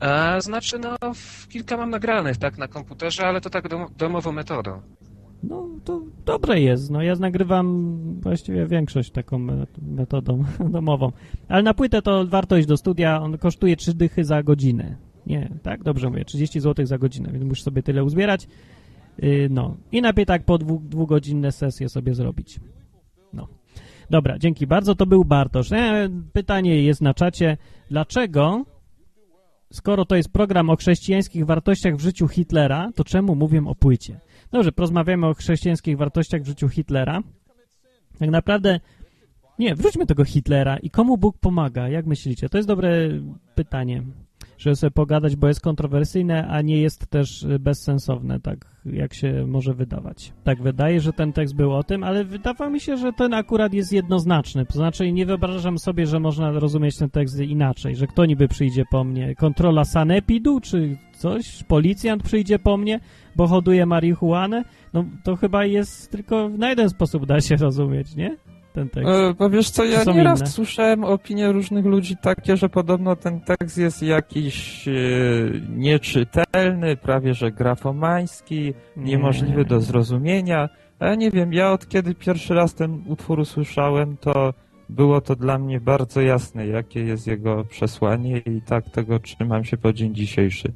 A, 0.00 0.40
znaczy, 0.40 0.78
no, 0.78 0.96
kilka 1.48 1.76
mam 1.76 1.90
nagranych 1.90 2.36
tak 2.36 2.58
na 2.58 2.68
komputerze, 2.68 3.26
ale 3.26 3.40
to 3.40 3.50
tak 3.50 3.68
dom, 3.68 3.86
domową 3.98 4.32
metodą. 4.32 4.80
No, 5.42 5.68
to 5.84 6.02
dobre 6.24 6.60
jest. 6.60 6.90
No, 6.90 7.02
ja 7.02 7.14
nagrywam 7.14 7.96
właściwie 8.20 8.66
większość 8.66 9.10
taką 9.10 9.38
me- 9.38 9.66
metodą 9.82 10.44
domową. 10.70 11.12
Ale 11.48 11.62
na 11.62 11.74
płytę 11.74 12.02
to 12.02 12.26
warto 12.26 12.56
iść 12.56 12.68
do 12.68 12.76
studia. 12.76 13.22
On 13.22 13.38
kosztuje 13.38 13.76
3 13.76 13.94
dychy 13.94 14.24
za 14.24 14.42
godzinę. 14.42 14.96
Nie, 15.26 15.50
tak? 15.62 15.82
Dobrze 15.82 16.10
mówię. 16.10 16.24
30 16.24 16.60
zł 16.60 16.86
za 16.86 16.98
godzinę, 16.98 17.32
więc 17.32 17.44
musisz 17.44 17.64
sobie 17.64 17.82
tyle 17.82 18.04
uzbierać. 18.04 18.48
Yy, 19.18 19.48
no. 19.50 19.76
I 19.92 20.02
najpierw 20.02 20.28
tak 20.28 20.44
po 20.44 20.58
dwu, 20.58 20.80
dwugodzinne 20.84 21.52
sesje 21.52 21.88
sobie 21.88 22.14
zrobić. 22.14 22.60
No. 23.32 23.48
Dobra, 24.10 24.38
dzięki 24.38 24.66
bardzo. 24.66 24.94
To 24.94 25.06
był 25.06 25.24
Bartosz. 25.24 25.72
E, 25.72 26.08
pytanie 26.32 26.82
jest 26.82 27.00
na 27.00 27.14
czacie. 27.14 27.56
Dlaczego 27.90 28.64
skoro 29.72 30.04
to 30.04 30.16
jest 30.16 30.32
program 30.32 30.70
o 30.70 30.76
chrześcijańskich 30.76 31.46
wartościach 31.46 31.96
w 31.96 32.00
życiu 32.00 32.28
Hitlera, 32.28 32.90
to 32.94 33.04
czemu 33.04 33.34
mówię 33.34 33.62
o 33.66 33.74
płycie? 33.74 34.20
Dobrze, 34.50 34.72
porozmawiamy 34.72 35.26
o 35.26 35.34
chrześcijańskich 35.34 35.96
wartościach 35.96 36.42
w 36.42 36.46
życiu 36.46 36.68
Hitlera. 36.68 37.22
Tak 38.18 38.30
naprawdę, 38.30 38.80
nie, 39.58 39.74
wróćmy 39.74 40.06
tego 40.06 40.24
Hitlera 40.24 40.76
i 40.76 40.90
komu 40.90 41.18
Bóg 41.18 41.38
pomaga? 41.38 41.88
Jak 41.88 42.06
myślicie? 42.06 42.48
To 42.48 42.58
jest 42.58 42.68
dobre 42.68 43.10
pytanie, 43.54 44.02
żeby 44.58 44.76
sobie 44.76 44.90
pogadać, 44.90 45.36
bo 45.36 45.48
jest 45.48 45.60
kontrowersyjne, 45.60 46.48
a 46.48 46.62
nie 46.62 46.80
jest 46.80 47.06
też 47.10 47.42
y, 47.42 47.58
bezsensowne, 47.58 48.40
tak 48.40 48.76
jak 48.86 49.14
się 49.14 49.46
może 49.46 49.74
wydawać. 49.74 50.32
Tak 50.44 50.62
wydaje, 50.62 51.00
że 51.00 51.12
ten 51.12 51.32
tekst 51.32 51.54
był 51.54 51.72
o 51.72 51.82
tym, 51.82 52.04
ale 52.04 52.24
wydawało 52.24 52.70
mi 52.70 52.80
się, 52.80 52.96
że 52.96 53.12
ten 53.12 53.34
akurat 53.34 53.74
jest 53.74 53.92
jednoznaczny. 53.92 54.66
To 54.66 54.72
znaczy 54.72 55.12
nie 55.12 55.26
wyobrażam 55.26 55.78
sobie, 55.78 56.06
że 56.06 56.20
można 56.20 56.50
rozumieć 56.50 56.96
ten 56.96 57.10
tekst 57.10 57.40
inaczej, 57.40 57.96
że 57.96 58.06
kto 58.06 58.26
niby 58.26 58.48
przyjdzie 58.48 58.84
po 58.90 59.04
mnie? 59.04 59.34
Kontrola 59.34 59.84
sanepidu 59.84 60.60
czy 60.60 60.96
coś? 61.12 61.64
Policjant 61.64 62.22
przyjdzie 62.22 62.58
po 62.58 62.76
mnie, 62.76 63.00
bo 63.36 63.46
hoduje 63.46 63.86
marihuanę? 63.86 64.64
No 64.92 65.04
to 65.24 65.36
chyba 65.36 65.64
jest 65.64 66.10
tylko 66.10 66.48
na 66.48 66.68
jeden 66.68 66.90
sposób 66.90 67.26
da 67.26 67.40
się 67.40 67.56
rozumieć, 67.56 68.16
nie? 68.16 68.36
Ten 68.76 68.88
tekst. 68.88 69.10
E, 69.10 69.34
bo 69.34 69.50
wiesz 69.50 69.70
co, 69.70 69.84
ja 69.84 70.04
nieraz 70.04 70.40
inne? 70.40 70.50
słyszałem 70.50 71.04
opinie 71.04 71.52
różnych 71.52 71.84
ludzi 71.84 72.16
takie, 72.16 72.56
że 72.56 72.68
podobno 72.68 73.16
ten 73.16 73.40
tekst 73.40 73.78
jest 73.78 74.02
jakiś 74.02 74.88
e, 74.88 74.92
nieczytelny, 75.76 76.96
prawie 76.96 77.34
że 77.34 77.52
grafomański, 77.52 78.74
niemożliwy 78.96 79.64
do 79.64 79.80
zrozumienia. 79.80 80.68
A 80.98 81.06
ja 81.06 81.14
nie 81.14 81.30
wiem, 81.30 81.52
ja 81.52 81.72
od 81.72 81.88
kiedy 81.88 82.14
pierwszy 82.14 82.54
raz 82.54 82.74
ten 82.74 83.02
utwór 83.06 83.40
usłyszałem, 83.40 84.16
to 84.16 84.54
było 84.88 85.20
to 85.20 85.36
dla 85.36 85.58
mnie 85.58 85.80
bardzo 85.80 86.20
jasne, 86.20 86.66
jakie 86.66 87.00
jest 87.00 87.26
jego 87.26 87.64
przesłanie 87.64 88.38
i 88.38 88.62
tak 88.62 88.90
tego 88.90 89.18
trzymam 89.18 89.64
się 89.64 89.76
po 89.76 89.92
dzień 89.92 90.14
dzisiejszy. 90.14 90.72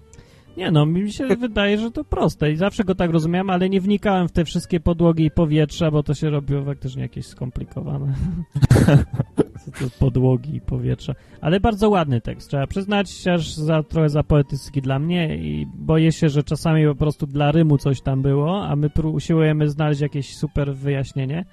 Nie 0.56 0.70
no, 0.70 0.86
mi 0.86 1.12
się 1.12 1.26
wydaje, 1.26 1.78
że 1.78 1.90
to 1.90 2.04
proste 2.04 2.52
i 2.52 2.56
zawsze 2.56 2.84
go 2.84 2.94
tak 2.94 3.10
rozumiałem, 3.10 3.50
ale 3.50 3.68
nie 3.68 3.80
wnikałem 3.80 4.28
w 4.28 4.32
te 4.32 4.44
wszystkie 4.44 4.80
podłogi 4.80 5.24
i 5.24 5.30
powietrza, 5.30 5.90
bo 5.90 6.02
to 6.02 6.14
się 6.14 6.30
robiło 6.30 6.64
faktycznie 6.64 7.02
jakieś 7.02 7.26
skomplikowane. 7.26 8.14
Podłogi 9.98 10.56
i 10.56 10.60
powietrza. 10.60 11.14
Ale 11.40 11.60
bardzo 11.60 11.90
ładny 11.90 12.20
tekst, 12.20 12.48
trzeba 12.48 12.66
przyznać, 12.66 13.26
aż 13.26 13.54
za, 13.54 13.82
trochę 13.82 14.08
za 14.08 14.22
poetycki 14.22 14.82
dla 14.82 14.98
mnie 14.98 15.36
i 15.36 15.66
boję 15.74 16.12
się, 16.12 16.28
że 16.28 16.42
czasami 16.42 16.86
po 16.86 16.94
prostu 16.94 17.26
dla 17.26 17.52
rymu 17.52 17.78
coś 17.78 18.00
tam 18.00 18.22
było, 18.22 18.64
a 18.66 18.76
my 18.76 18.90
usiłujemy 19.04 19.68
znaleźć 19.68 20.00
jakieś 20.00 20.36
super 20.36 20.74
wyjaśnienie 20.74 21.44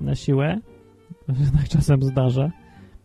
na 0.00 0.14
siłę. 0.14 0.58
To 1.26 1.34
się 1.34 1.50
tak 1.58 1.68
czasem 1.68 2.02
zdarza. 2.02 2.50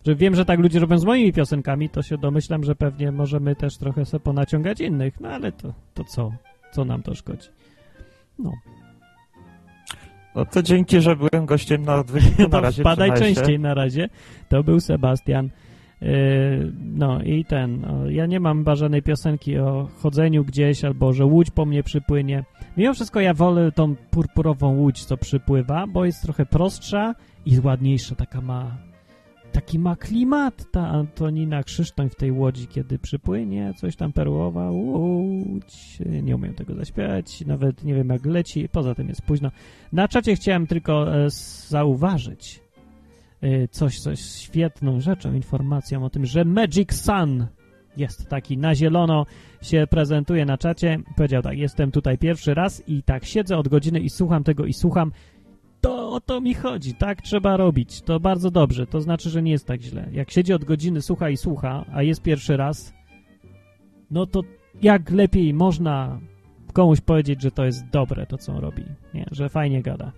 Że 0.08 0.16
wiem, 0.16 0.36
że 0.36 0.46
tak 0.46 0.60
ludzie 0.60 0.80
robią 0.80 0.98
z 0.98 1.06
moimi 1.06 1.34
piosenkami, 1.34 1.90
to 1.90 2.02
się 2.02 2.18
domyślam, 2.18 2.64
że 2.64 2.76
pewnie 2.76 3.12
możemy 3.12 3.56
też 3.56 3.78
trochę 3.78 4.06
sobie 4.06 4.24
ponaciągać 4.24 4.82
innych, 4.82 5.20
no 5.20 5.30
ale 5.30 5.52
to, 5.52 5.74
to 5.94 6.04
co? 6.04 6.32
Co 6.72 6.86
nam 6.86 7.04
to 7.04 7.16
szkodzi? 7.16 7.48
No, 8.40 8.52
No 10.36 10.46
to 10.46 10.64
dzięki, 10.64 11.02
że 11.02 11.16
byłem 11.16 11.46
gościem 11.46 11.84
na 11.84 11.96
odwyku. 11.96 12.42
Na 12.44 12.50
to 12.50 12.62
razie 12.62 12.84
wpadaj 12.84 13.14
częściej 13.14 13.60
na 13.60 13.74
razie. 13.74 14.10
To 14.50 14.64
był 14.64 14.80
Sebastian. 14.80 15.50
Yy, 16.02 16.10
no 16.96 17.22
i 17.22 17.46
ten, 17.46 17.86
o, 17.86 18.10
ja 18.10 18.26
nie 18.26 18.40
mam 18.40 18.66
żadnej 18.74 19.02
piosenki 19.02 19.58
o 19.58 19.88
chodzeniu 19.98 20.46
gdzieś, 20.46 20.86
albo 20.86 21.14
że 21.14 21.26
łódź 21.26 21.52
po 21.52 21.66
mnie 21.66 21.84
przypłynie. 21.84 22.44
Mimo 22.78 22.94
wszystko 22.94 23.20
ja 23.20 23.34
wolę 23.34 23.72
tą 23.72 23.96
purpurową 23.96 24.76
łódź, 24.76 25.06
co 25.06 25.18
przypływa, 25.18 25.88
bo 25.88 26.06
jest 26.06 26.22
trochę 26.22 26.46
prostsza 26.46 27.16
i 27.46 27.60
ładniejsza, 27.60 28.16
taka 28.16 28.42
ma 28.42 28.87
taki 29.52 29.80
ma 29.80 29.96
klimat 29.96 30.72
ta 30.72 30.88
Antonina 30.88 31.64
Krzysztoń 31.64 32.10
w 32.10 32.16
tej 32.16 32.32
łodzi, 32.32 32.68
kiedy 32.68 33.00
przypłynie, 33.00 33.74
coś 33.78 33.96
tam 33.96 34.14
perłowa, 34.14 34.72
łódź, 34.72 36.00
nie 36.22 36.36
umiem 36.36 36.54
tego 36.54 36.76
zaśpiewać, 36.76 37.46
nawet 37.46 37.84
nie 37.84 37.96
wiem 37.96 38.10
jak 38.10 38.26
leci, 38.26 38.70
poza 38.70 38.96
tym 38.96 39.08
jest 39.08 39.22
późno. 39.22 39.52
Na 39.94 40.08
czacie 40.08 40.36
chciałem 40.36 40.68
tylko 40.68 41.16
e, 41.16 41.30
zauważyć 41.68 42.62
e, 43.42 43.68
coś, 43.68 44.00
coś 44.00 44.20
świetną 44.20 45.00
rzeczą, 45.00 45.34
informacją 45.34 46.06
o 46.06 46.10
tym, 46.10 46.26
że 46.26 46.46
Magic 46.46 46.94
Sun 46.94 47.48
jest 47.98 48.30
taki 48.30 48.58
na 48.58 48.76
zielono 48.76 49.26
się 49.62 49.88
prezentuje 49.90 50.46
na 50.46 50.58
czacie. 50.58 51.00
Powiedział 51.16 51.42
tak, 51.42 51.58
jestem 51.58 51.92
tutaj 51.92 52.18
pierwszy 52.18 52.54
raz 52.54 52.84
i 52.88 53.04
tak 53.04 53.26
siedzę 53.26 53.58
od 53.58 53.68
godziny 53.68 54.00
i 54.00 54.10
słucham 54.10 54.44
tego 54.44 54.66
i 54.66 54.74
słucham. 54.74 55.12
O 56.08 56.22
to 56.22 56.42
mi 56.42 56.54
chodzi, 56.54 56.94
tak 56.94 57.22
trzeba 57.22 57.58
robić. 57.58 58.02
To 58.02 58.20
bardzo 58.20 58.52
dobrze, 58.52 58.88
to 58.88 59.02
znaczy, 59.02 59.30
że 59.30 59.42
nie 59.42 59.52
jest 59.52 59.66
tak 59.66 59.82
źle. 59.82 60.10
Jak 60.12 60.32
siedzi 60.32 60.54
od 60.54 60.66
godziny, 60.66 61.02
słucha 61.02 61.30
i 61.30 61.38
słucha, 61.38 61.86
a 61.94 62.04
jest 62.04 62.22
pierwszy 62.22 62.58
raz, 62.58 62.94
no 64.12 64.26
to 64.26 64.42
jak 64.82 65.12
lepiej 65.12 65.54
można 65.54 66.20
komuś 66.74 67.02
powiedzieć, 67.02 67.42
że 67.42 67.52
to 67.52 67.66
jest 67.66 67.90
dobre, 67.90 68.26
to 68.26 68.38
co 68.38 68.52
on 68.52 68.58
robi, 68.58 68.84
nie? 69.14 69.26
że 69.32 69.50
fajnie 69.50 69.82
gada. 69.82 70.12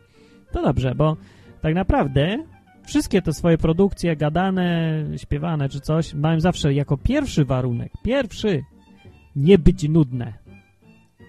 To 0.52 0.62
dobrze, 0.62 0.96
bo 0.96 1.18
tak 1.62 1.76
naprawdę 1.76 2.44
Wszystkie 2.90 3.22
te 3.22 3.34
swoje 3.34 3.58
produkcje, 3.58 4.16
gadane, 4.16 5.04
śpiewane 5.18 5.70
czy 5.70 5.80
coś, 5.80 6.14
mają 6.14 6.40
zawsze 6.40 6.74
jako 6.74 6.98
pierwszy 6.98 7.46
warunek, 7.46 7.92
pierwszy, 8.04 8.64
nie 9.36 9.58
być 9.58 9.90
nudne. 9.90 10.34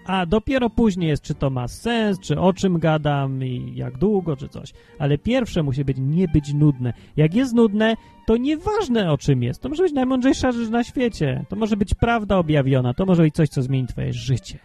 A 0.07 0.27
dopiero 0.27 0.71
później 0.71 1.09
jest, 1.09 1.23
czy 1.23 1.35
to 1.35 1.51
ma 1.51 1.69
sens, 1.69 2.21
czy 2.21 2.41
o 2.41 2.53
czym 2.53 2.79
gadam 2.79 3.45
i 3.45 3.73
jak 3.75 3.99
długo, 3.99 4.37
czy 4.37 4.49
coś. 4.49 4.73
Ale 4.99 5.19
pierwsze 5.19 5.63
musi 5.63 5.85
być 5.85 5.97
nie 6.01 6.29
być 6.29 6.53
nudne. 6.55 6.93
Jak 7.17 7.35
jest 7.35 7.55
nudne, 7.55 7.97
to 8.27 8.37
nieważne 8.37 9.13
o 9.13 9.19
czym 9.19 9.43
jest. 9.43 9.63
To 9.63 9.69
może 9.69 9.83
być 9.83 9.93
najmądrzejsza 9.93 10.53
rzecz 10.53 10.71
na 10.71 10.85
świecie. 10.85 11.45
To 11.49 11.57
może 11.57 11.77
być 11.77 11.95
prawda 11.95 12.39
objawiona. 12.39 12.95
To 12.95 13.07
może 13.07 13.23
być 13.23 13.35
coś, 13.35 13.49
co 13.49 13.63
zmieni 13.63 13.87
twoje 13.87 14.13
życie. 14.13 14.59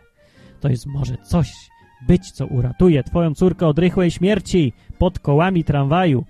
To 0.61 0.69
jest 0.69 0.86
może 0.86 1.17
coś 1.17 1.53
być, 2.07 2.31
co 2.31 2.45
uratuje 2.45 3.03
twoją 3.03 3.33
córkę 3.33 3.67
od 3.67 3.79
rychłej 3.79 4.11
śmierci 4.11 4.73
pod 4.97 5.19
kołami 5.19 5.63
tramwaju. 5.63 6.25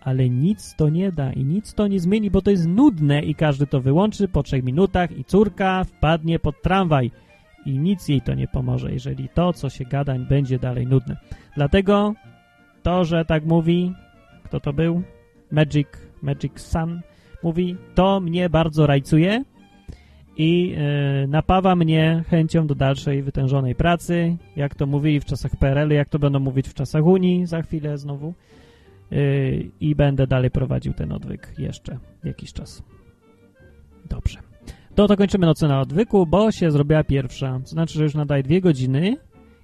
Ale 0.00 0.30
nic 0.30 0.74
to 0.76 0.88
nie 0.88 1.12
da 1.12 1.32
i 1.32 1.44
nic 1.44 1.74
to 1.74 1.86
nie 1.86 2.00
zmieni, 2.00 2.30
bo 2.30 2.42
to 2.42 2.50
jest 2.50 2.66
nudne 2.66 3.22
i 3.22 3.34
każdy 3.34 3.66
to 3.66 3.80
wyłączy 3.80 4.28
po 4.28 4.42
trzech 4.42 4.64
minutach 4.64 5.18
i 5.18 5.24
córka 5.24 5.84
wpadnie 5.84 6.38
pod 6.38 6.62
tramwaj 6.62 7.10
i 7.66 7.78
nic 7.78 8.08
jej 8.08 8.20
to 8.20 8.34
nie 8.34 8.48
pomoże, 8.48 8.92
jeżeli 8.92 9.28
to, 9.28 9.52
co 9.52 9.70
się 9.70 9.84
gada, 9.84 10.18
będzie 10.18 10.58
dalej 10.58 10.86
nudne. 10.86 11.16
Dlatego 11.56 12.14
to, 12.82 13.04
że 13.04 13.24
tak 13.24 13.44
mówi, 13.44 13.92
kto 14.44 14.60
to 14.60 14.72
był? 14.72 15.02
Magic, 15.50 15.88
Magic 16.22 16.60
Sun 16.60 17.00
mówi, 17.42 17.76
to 17.94 18.20
mnie 18.20 18.50
bardzo 18.50 18.86
rajcuje 18.86 19.44
i 20.36 20.68
yy, 20.68 21.28
napawa 21.28 21.76
mnie 21.76 22.24
chęcią 22.28 22.66
do 22.66 22.74
dalszej 22.74 23.22
wytężonej 23.22 23.74
pracy, 23.74 24.36
jak 24.56 24.74
to 24.74 24.86
mówili 24.86 25.20
w 25.20 25.24
czasach 25.24 25.56
PRL, 25.56 25.90
jak 25.90 26.08
to 26.08 26.18
będą 26.18 26.38
mówić 26.38 26.68
w 26.68 26.74
czasach 26.74 27.04
Unii 27.04 27.46
za 27.46 27.62
chwilę 27.62 27.98
znowu 27.98 28.34
yy, 29.10 29.70
i 29.80 29.94
będę 29.94 30.26
dalej 30.26 30.50
prowadził 30.50 30.92
ten 30.92 31.12
odwyk 31.12 31.54
jeszcze 31.58 31.98
jakiś 32.24 32.52
czas. 32.52 32.82
Dobrze. 34.10 34.45
To 34.96 35.08
to 35.08 35.16
kończymy 35.16 35.46
na 35.68 35.80
odwyku, 35.80 36.26
bo 36.26 36.52
się 36.52 36.70
zrobiła 36.70 37.04
pierwsza. 37.04 37.60
Znaczy, 37.64 37.94
że 37.94 38.02
już 38.02 38.14
nadaje 38.14 38.42
dwie 38.42 38.60
godziny 38.60 39.16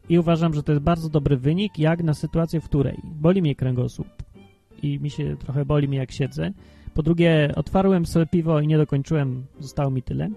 i 0.09 0.18
uważam, 0.18 0.55
że 0.55 0.62
to 0.62 0.72
jest 0.72 0.85
bardzo 0.85 1.09
dobry 1.09 1.37
wynik, 1.37 1.78
jak 1.78 2.03
na 2.03 2.14
sytuację, 2.14 2.61
w 2.61 2.64
której 2.64 2.99
boli 3.05 3.43
mnie 3.43 3.55
kręgosłup 3.55 4.09
i 4.83 5.01
mi 5.01 5.11
się 5.11 5.37
trochę 5.37 5.64
boli 5.64 5.89
mi 5.89 5.97
jak 5.97 6.12
siedzę. 6.12 6.53
Po 6.95 7.03
drugie, 7.03 7.53
otwarłem 7.57 8.07
sobie 8.07 8.26
piwo 8.26 8.61
i 8.61 8.66
nie 8.66 8.78
dokończyłem, 8.78 9.45
zostało 9.59 9.91
mi 9.91 10.03
tyle. 10.03 10.28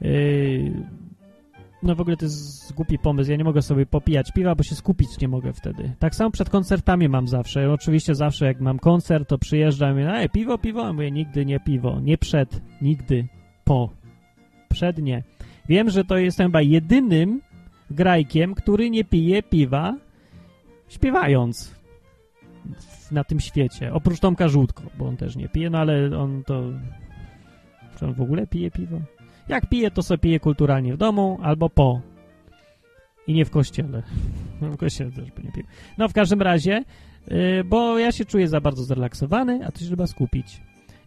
Yy, 0.00 0.72
no 1.82 1.94
w 1.94 2.00
ogóle 2.00 2.16
to 2.16 2.24
jest 2.24 2.72
głupi 2.74 2.98
pomysł, 2.98 3.30
ja 3.30 3.36
nie 3.36 3.44
mogę 3.44 3.62
sobie 3.62 3.86
popijać 3.86 4.32
piwa, 4.32 4.54
bo 4.54 4.62
się 4.62 4.74
skupić 4.74 5.20
nie 5.20 5.28
mogę 5.28 5.52
wtedy. 5.52 5.92
Tak 5.98 6.14
samo 6.14 6.30
przed 6.30 6.50
koncertami 6.50 7.08
mam 7.08 7.28
zawsze. 7.28 7.72
Oczywiście 7.72 8.14
zawsze 8.14 8.46
jak 8.46 8.60
mam 8.60 8.78
koncert, 8.78 9.28
to 9.28 9.38
przyjeżdżam 9.38 9.90
i 9.90 9.92
mówię, 9.92 10.14
ej, 10.14 10.28
piwo, 10.28 10.58
piwo, 10.58 10.86
a 10.86 10.92
mówię, 10.92 11.10
nigdy 11.10 11.46
nie 11.46 11.60
piwo, 11.60 12.00
nie 12.00 12.18
przed, 12.18 12.62
nigdy 12.82 13.28
po. 13.66 13.90
Przed 14.68 14.98
nie. 14.98 15.22
Wiem, 15.68 15.90
że 15.90 16.04
to 16.04 16.18
jestem 16.18 16.46
chyba 16.46 16.62
jedynym 16.62 17.40
grajkiem, 17.90 18.54
który 18.54 18.90
nie 18.90 19.04
pije 19.04 19.42
piwa 19.42 19.94
śpiewając 20.88 21.74
na 23.10 23.24
tym 23.24 23.40
świecie. 23.40 23.92
Oprócz 23.92 24.20
Tomka 24.20 24.48
Żółtko, 24.48 24.82
bo 24.98 25.06
on 25.06 25.16
też 25.16 25.36
nie 25.36 25.48
pije, 25.48 25.70
no 25.70 25.78
ale 25.78 26.18
on 26.18 26.44
to... 26.44 26.62
Czy 27.98 28.06
on 28.06 28.14
w 28.14 28.20
ogóle 28.20 28.46
pije 28.46 28.70
piwo? 28.70 29.00
Jak 29.48 29.68
pije, 29.68 29.90
to 29.90 30.02
sobie 30.02 30.18
pije 30.18 30.40
kulturalnie 30.40 30.94
w 30.94 30.96
domu 30.96 31.38
albo 31.42 31.70
po. 31.70 32.00
I 33.26 33.34
nie 33.34 33.44
w 33.44 33.50
kościele. 33.50 34.02
w 34.60 34.76
kościele 34.76 35.10
też 35.10 35.30
by 35.30 35.42
nie 35.42 35.52
pił. 35.52 35.64
No 35.98 36.08
w 36.08 36.12
każdym 36.12 36.42
razie, 36.42 36.84
yy, 37.28 37.64
bo 37.64 37.98
ja 37.98 38.12
się 38.12 38.24
czuję 38.24 38.48
za 38.48 38.60
bardzo 38.60 38.84
zrelaksowany, 38.84 39.60
a 39.66 39.72
to 39.72 39.80
się 39.80 39.86
trzeba 39.86 40.06
skupić. 40.06 40.60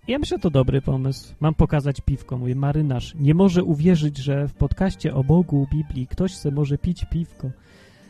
Ja 0.09 0.19
myślę, 0.19 0.37
że 0.37 0.41
to 0.41 0.49
dobry 0.49 0.81
pomysł. 0.81 1.35
Mam 1.39 1.55
pokazać 1.55 2.01
piwko. 2.01 2.37
Mówię, 2.37 2.55
marynarz 2.55 3.15
nie 3.15 3.33
może 3.33 3.63
uwierzyć, 3.63 4.17
że 4.17 4.47
w 4.47 4.53
podcaście 4.53 5.15
o 5.15 5.23
Bogu, 5.23 5.67
Biblii 5.71 6.07
ktoś 6.07 6.33
se 6.35 6.51
może 6.51 6.77
pić 6.77 7.05
piwko. 7.05 7.51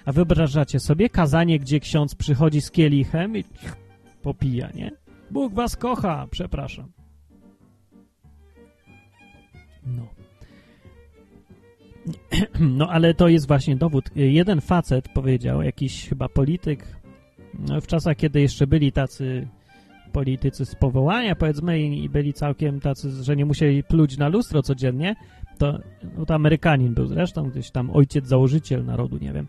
A 0.05 0.11
wyobrażacie 0.11 0.79
sobie 0.79 1.09
kazanie, 1.09 1.59
gdzie 1.59 1.79
ksiądz 1.79 2.15
przychodzi 2.15 2.61
z 2.61 2.71
kielichem 2.71 3.37
i 3.37 3.43
popija, 4.21 4.69
nie? 4.75 4.91
Bóg 5.31 5.53
was 5.53 5.75
kocha, 5.75 6.27
przepraszam. 6.31 6.91
No. 9.85 10.07
No, 12.59 12.89
ale 12.89 13.13
to 13.13 13.27
jest 13.27 13.47
właśnie 13.47 13.75
dowód. 13.75 14.09
Jeden 14.15 14.61
facet 14.61 15.09
powiedział, 15.09 15.61
jakiś 15.61 16.09
chyba 16.09 16.29
polityk, 16.29 16.87
no, 17.53 17.81
w 17.81 17.87
czasach, 17.87 18.17
kiedy 18.17 18.41
jeszcze 18.41 18.67
byli 18.67 18.91
tacy 18.91 19.47
politycy 20.09 20.65
z 20.65 20.75
powołania, 20.75 21.35
powiedzmy, 21.35 21.79
i 21.81 22.09
byli 22.09 22.33
całkiem 22.33 22.79
tacy, 22.79 23.11
że 23.23 23.35
nie 23.35 23.45
musieli 23.45 23.83
pluć 23.83 24.17
na 24.17 24.27
lustro 24.27 24.61
codziennie, 24.61 25.15
to, 25.57 25.79
no, 26.17 26.25
to 26.25 26.33
Amerykanin 26.33 26.93
był 26.93 27.07
zresztą, 27.07 27.49
gdzieś 27.49 27.71
tam 27.71 27.89
ojciec 27.89 28.27
założyciel 28.27 28.85
narodu, 28.85 29.17
nie 29.21 29.33
wiem, 29.33 29.47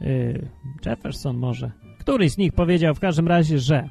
yy, 0.00 0.48
Jefferson 0.86 1.36
może. 1.36 1.70
Któryś 1.98 2.32
z 2.32 2.38
nich 2.38 2.52
powiedział 2.52 2.94
w 2.94 3.00
każdym 3.00 3.28
razie, 3.28 3.58
że 3.58 3.88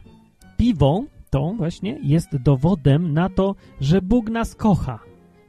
piwo 0.57 1.03
to 1.29 1.53
właśnie 1.57 1.99
jest 2.03 2.37
dowodem 2.37 3.13
na 3.13 3.29
to, 3.29 3.55
że 3.81 4.01
Bóg 4.01 4.29
nas 4.29 4.55
kocha 4.55 4.99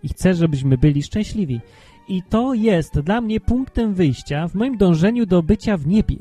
i 0.03 0.09
chce, 0.09 0.35
żebyśmy 0.35 0.79
byli 0.79 1.03
szczęśliwi. 1.03 1.61
I 2.09 2.23
to 2.23 2.55
jest 2.55 3.01
dla 3.01 3.21
mnie 3.21 3.41
punktem 3.41 3.95
wyjścia 3.95 4.49
w 4.49 4.55
moim 4.55 4.77
dążeniu 4.77 5.27
do 5.27 5.43
bycia 5.43 5.77
w 5.77 5.87
niebie. 5.87 6.17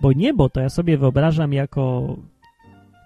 Bo 0.00 0.12
niebo 0.12 0.48
to 0.48 0.60
ja 0.60 0.68
sobie 0.68 0.98
wyobrażam 0.98 1.52
jako 1.52 2.16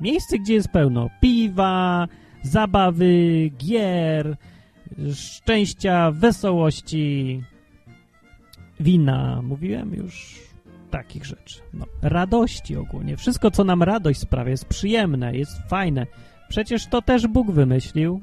miejsce, 0.01 0.39
gdzie 0.39 0.55
jest 0.55 0.69
pełno 0.69 1.11
piwa, 1.21 2.09
zabawy, 2.43 3.51
gier, 3.59 4.37
szczęścia, 5.15 6.11
wesołości, 6.11 7.43
wina. 8.81 9.43
Mówiłem 9.43 9.95
już 9.95 10.39
takich 10.91 11.25
rzeczy. 11.25 11.61
No, 11.75 11.87
radości 12.03 12.77
ogólnie. 12.77 13.17
Wszystko, 13.17 13.51
co 13.51 13.65
nam 13.65 13.83
radość 13.83 14.21
sprawia, 14.21 14.51
jest 14.51 14.65
przyjemne, 14.65 15.37
jest 15.37 15.53
fajne. 15.69 16.07
Przecież 16.49 16.87
to 16.87 17.03
też 17.03 17.27
Bóg 17.27 17.51
wymyślił. 17.51 18.21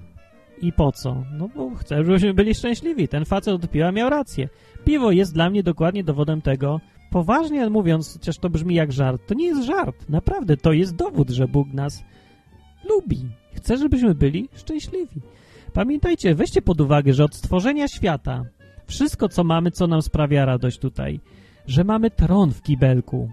I 0.61 0.73
po 0.73 0.91
co? 0.91 1.23
No 1.31 1.49
bo 1.55 1.75
chcę, 1.75 2.03
żebyśmy 2.03 2.33
byli 2.33 2.55
szczęśliwi. 2.55 3.07
Ten 3.07 3.25
facet 3.25 3.53
od 3.53 3.69
piwa 3.69 3.91
miał 3.91 4.09
rację. 4.09 4.49
Piwo 4.85 5.11
jest 5.11 5.33
dla 5.33 5.49
mnie 5.49 5.63
dokładnie 5.63 6.03
dowodem 6.03 6.41
tego, 6.41 6.79
poważnie 7.09 7.69
mówiąc, 7.69 8.13
chociaż 8.13 8.37
to 8.37 8.49
brzmi 8.49 8.75
jak 8.75 8.91
żart, 8.91 9.21
to 9.27 9.33
nie 9.33 9.45
jest 9.45 9.63
żart. 9.63 10.09
Naprawdę, 10.09 10.57
to 10.57 10.73
jest 10.73 10.95
dowód, 10.95 11.29
że 11.29 11.47
Bóg 11.47 11.73
nas 11.73 12.03
lubi. 12.89 13.25
Chce, 13.53 13.77
żebyśmy 13.77 14.15
byli 14.15 14.49
szczęśliwi. 14.55 15.21
Pamiętajcie, 15.73 16.35
weźcie 16.35 16.61
pod 16.61 16.81
uwagę, 16.81 17.13
że 17.13 17.23
od 17.23 17.35
stworzenia 17.35 17.87
świata 17.87 18.45
wszystko, 18.87 19.29
co 19.29 19.43
mamy, 19.43 19.71
co 19.71 19.87
nam 19.87 20.01
sprawia 20.01 20.45
radość 20.45 20.79
tutaj, 20.79 21.19
że 21.67 21.83
mamy 21.83 22.11
tron 22.11 22.51
w 22.51 22.61
kibelku, 22.61 23.29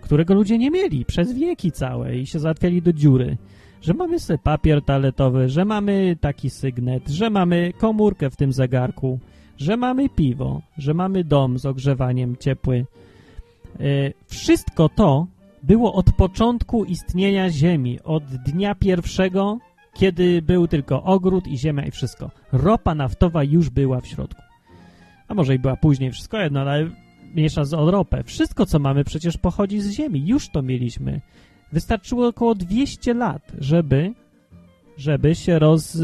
którego 0.00 0.34
ludzie 0.34 0.58
nie 0.58 0.70
mieli 0.70 1.04
przez 1.04 1.32
wieki 1.32 1.72
całe 1.72 2.16
i 2.16 2.26
się 2.26 2.38
załatwiali 2.38 2.82
do 2.82 2.92
dziury, 2.92 3.36
że 3.82 3.94
mamy 3.94 4.18
sobie 4.18 4.38
papier 4.38 4.82
toaletowy, 4.82 5.48
że 5.48 5.64
mamy 5.64 6.16
taki 6.20 6.50
sygnet, 6.50 7.08
że 7.08 7.30
mamy 7.30 7.72
komórkę 7.78 8.30
w 8.30 8.36
tym 8.36 8.52
zegarku, 8.52 9.18
że 9.60 9.76
mamy 9.76 10.08
piwo, 10.08 10.62
że 10.78 10.94
mamy 10.94 11.24
dom 11.24 11.58
z 11.58 11.66
ogrzewaniem 11.66 12.36
ciepły. 12.36 12.86
Yy, 13.78 14.12
wszystko 14.26 14.88
to 14.88 15.26
było 15.62 15.94
od 15.94 16.12
początku 16.12 16.84
istnienia 16.84 17.50
Ziemi, 17.50 17.98
od 18.04 18.24
dnia 18.24 18.74
pierwszego, 18.74 19.58
kiedy 19.94 20.42
był 20.42 20.68
tylko 20.68 21.02
ogród 21.02 21.46
i 21.46 21.58
ziemia 21.58 21.86
i 21.86 21.90
wszystko. 21.90 22.30
Ropa 22.52 22.94
naftowa 22.94 23.44
już 23.44 23.70
była 23.70 24.00
w 24.00 24.06
środku. 24.06 24.42
A 25.28 25.34
może 25.34 25.54
i 25.54 25.58
była 25.58 25.76
później, 25.76 26.10
wszystko 26.10 26.38
jedno, 26.38 26.60
ale 26.60 26.90
mniejsza 27.34 27.64
z 27.64 27.72
ropę. 27.72 28.24
Wszystko, 28.24 28.66
co 28.66 28.78
mamy, 28.78 29.04
przecież 29.04 29.36
pochodzi 29.36 29.80
z 29.80 29.90
Ziemi. 29.90 30.26
Już 30.26 30.48
to 30.48 30.62
mieliśmy. 30.62 31.20
Wystarczyło 31.72 32.28
około 32.28 32.54
200 32.54 33.14
lat, 33.14 33.52
żeby 33.58 34.14
żeby 35.00 35.34
się 35.34 35.58
roz... 35.58 35.98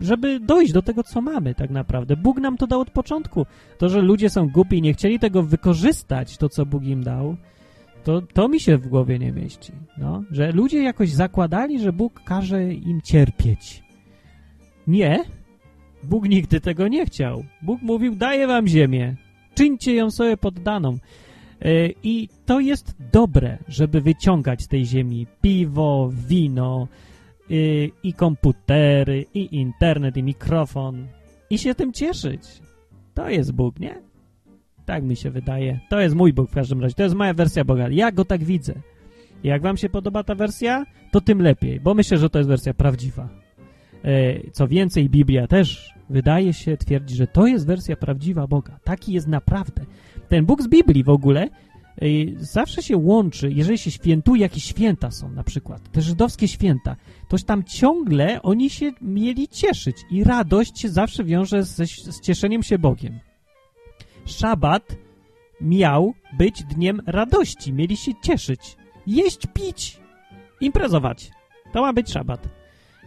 żeby 0.00 0.40
dojść 0.40 0.72
do 0.72 0.82
tego, 0.82 1.02
co 1.02 1.20
mamy 1.20 1.54
tak 1.54 1.70
naprawdę. 1.70 2.16
Bóg 2.16 2.40
nam 2.40 2.56
to 2.56 2.66
dał 2.66 2.80
od 2.80 2.90
początku. 2.90 3.46
To, 3.78 3.88
że 3.88 4.02
ludzie 4.02 4.30
są 4.30 4.48
głupi 4.48 4.78
i 4.78 4.82
nie 4.82 4.92
chcieli 4.92 5.18
tego 5.18 5.42
wykorzystać, 5.42 6.36
to, 6.36 6.48
co 6.48 6.66
Bóg 6.66 6.84
im 6.84 7.04
dał, 7.04 7.36
to, 8.04 8.22
to 8.22 8.48
mi 8.48 8.60
się 8.60 8.78
w 8.78 8.88
głowie 8.88 9.18
nie 9.18 9.32
mieści. 9.32 9.72
No, 9.98 10.22
że 10.30 10.52
ludzie 10.52 10.82
jakoś 10.82 11.10
zakładali, 11.10 11.80
że 11.80 11.92
Bóg 11.92 12.22
każe 12.24 12.72
im 12.72 13.00
cierpieć. 13.00 13.82
Nie. 14.86 15.24
Bóg 16.04 16.28
nigdy 16.28 16.60
tego 16.60 16.88
nie 16.88 17.06
chciał. 17.06 17.44
Bóg 17.62 17.82
mówił, 17.82 18.14
daję 18.16 18.46
wam 18.46 18.66
ziemię. 18.66 19.16
Czyńcie 19.54 19.94
ją 19.94 20.10
sobie 20.10 20.36
poddaną. 20.36 20.98
I 22.02 22.28
to 22.46 22.60
jest 22.60 22.94
dobre, 23.12 23.58
żeby 23.68 24.00
wyciągać 24.00 24.62
z 24.62 24.68
tej 24.68 24.86
ziemi 24.86 25.26
piwo, 25.42 26.10
wino, 26.28 26.88
i, 27.50 27.92
i 28.02 28.12
komputery, 28.12 29.24
i 29.34 29.56
internet, 29.56 30.16
i 30.16 30.22
mikrofon 30.22 31.06
i 31.50 31.58
się 31.58 31.74
tym 31.74 31.92
cieszyć. 31.92 32.42
To 33.14 33.30
jest 33.30 33.52
Bóg, 33.52 33.80
nie? 33.80 34.02
Tak 34.84 35.04
mi 35.04 35.16
się 35.16 35.30
wydaje. 35.30 35.80
To 35.90 36.00
jest 36.00 36.14
mój 36.14 36.32
Bóg 36.32 36.50
w 36.50 36.54
każdym 36.54 36.80
razie. 36.80 36.94
To 36.94 37.02
jest 37.02 37.14
moja 37.14 37.34
wersja 37.34 37.64
Boga. 37.64 37.88
Ja 37.90 38.12
go 38.12 38.24
tak 38.24 38.44
widzę. 38.44 38.74
Jak 39.44 39.62
wam 39.62 39.76
się 39.76 39.88
podoba 39.88 40.24
ta 40.24 40.34
wersja, 40.34 40.84
to 41.10 41.20
tym 41.20 41.42
lepiej, 41.42 41.80
bo 41.80 41.94
myślę, 41.94 42.18
że 42.18 42.30
to 42.30 42.38
jest 42.38 42.48
wersja 42.48 42.74
prawdziwa. 42.74 43.28
E, 44.04 44.50
Co 44.50 44.68
więcej, 44.68 45.08
Biblia 45.08 45.46
też 45.46 45.94
wydaje 46.10 46.52
się 46.52 46.76
twierdzi, 46.76 47.16
że 47.16 47.26
to 47.26 47.46
jest 47.46 47.66
wersja 47.66 47.96
prawdziwa 47.96 48.46
Boga. 48.46 48.78
Taki 48.84 49.12
jest 49.12 49.26
naprawdę. 49.28 49.82
Ten 50.28 50.46
Bóg 50.46 50.62
z 50.62 50.68
Biblii 50.68 51.04
w 51.04 51.08
ogóle 51.08 51.48
zawsze 52.36 52.82
się 52.82 52.96
łączy, 52.96 53.52
jeżeli 53.52 53.78
się 53.78 53.90
świętuje, 53.90 54.42
jakieś 54.42 54.64
święta 54.64 55.10
są 55.10 55.28
na 55.28 55.44
przykład, 55.44 55.92
te 55.92 56.02
żydowskie 56.02 56.48
święta, 56.48 56.96
toż 57.28 57.44
tam 57.44 57.64
ciągle 57.64 58.42
oni 58.42 58.70
się 58.70 58.92
mieli 59.00 59.48
cieszyć 59.48 59.96
i 60.10 60.24
radość 60.24 60.80
się 60.80 60.88
zawsze 60.88 61.24
wiąże 61.24 61.62
ze, 61.62 61.86
z 61.86 62.20
cieszeniem 62.20 62.62
się 62.62 62.78
Bogiem. 62.78 63.18
Szabat 64.26 64.96
miał 65.60 66.14
być 66.38 66.64
dniem 66.64 67.00
radości, 67.06 67.72
mieli 67.72 67.96
się 67.96 68.12
cieszyć, 68.22 68.76
jeść, 69.06 69.46
pić, 69.54 70.00
imprezować. 70.60 71.30
To 71.72 71.82
ma 71.82 71.92
być 71.92 72.10
szabat. 72.12 72.48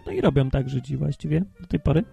No 0.05 0.11
i 0.11 0.21
robią 0.21 0.49
tak 0.49 0.69
Żydzi 0.69 0.97
właściwie 0.97 1.43
do 1.61 1.67
tej 1.67 1.79
pory. 1.79 2.03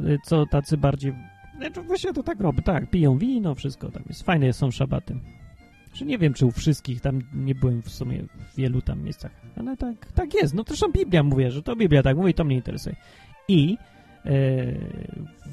Y, 0.00 0.18
Co 0.24 0.46
tacy 0.46 0.76
bardziej... 0.76 1.14
Znaczy 1.56 1.82
właśnie 1.82 2.12
to 2.12 2.22
tak 2.22 2.40
robią, 2.40 2.62
tak, 2.62 2.90
piją 2.90 3.18
wino, 3.18 3.54
wszystko 3.54 3.90
tam 3.90 4.02
jest. 4.08 4.22
Fajne 4.22 4.52
są 4.52 4.70
szabaty. 4.70 5.20
Czy 5.98 6.04
nie 6.04 6.18
wiem, 6.18 6.34
czy 6.34 6.46
u 6.46 6.50
wszystkich, 6.50 7.00
tam 7.00 7.22
nie 7.34 7.54
byłem 7.54 7.82
w 7.82 7.90
sumie 7.90 8.22
w 8.22 8.56
wielu 8.56 8.82
tam 8.82 9.02
miejscach, 9.02 9.32
ale 9.56 9.76
tak, 9.76 10.12
tak 10.12 10.34
jest. 10.34 10.54
No 10.54 10.64
zresztą 10.66 10.92
Biblia 10.92 11.22
mówię, 11.22 11.50
że 11.50 11.62
to 11.62 11.76
Biblia 11.76 12.02
tak 12.02 12.16
mówi, 12.16 12.34
to 12.34 12.44
mnie 12.44 12.56
interesuje. 12.56 12.96
I 13.48 13.76
e, 14.24 14.30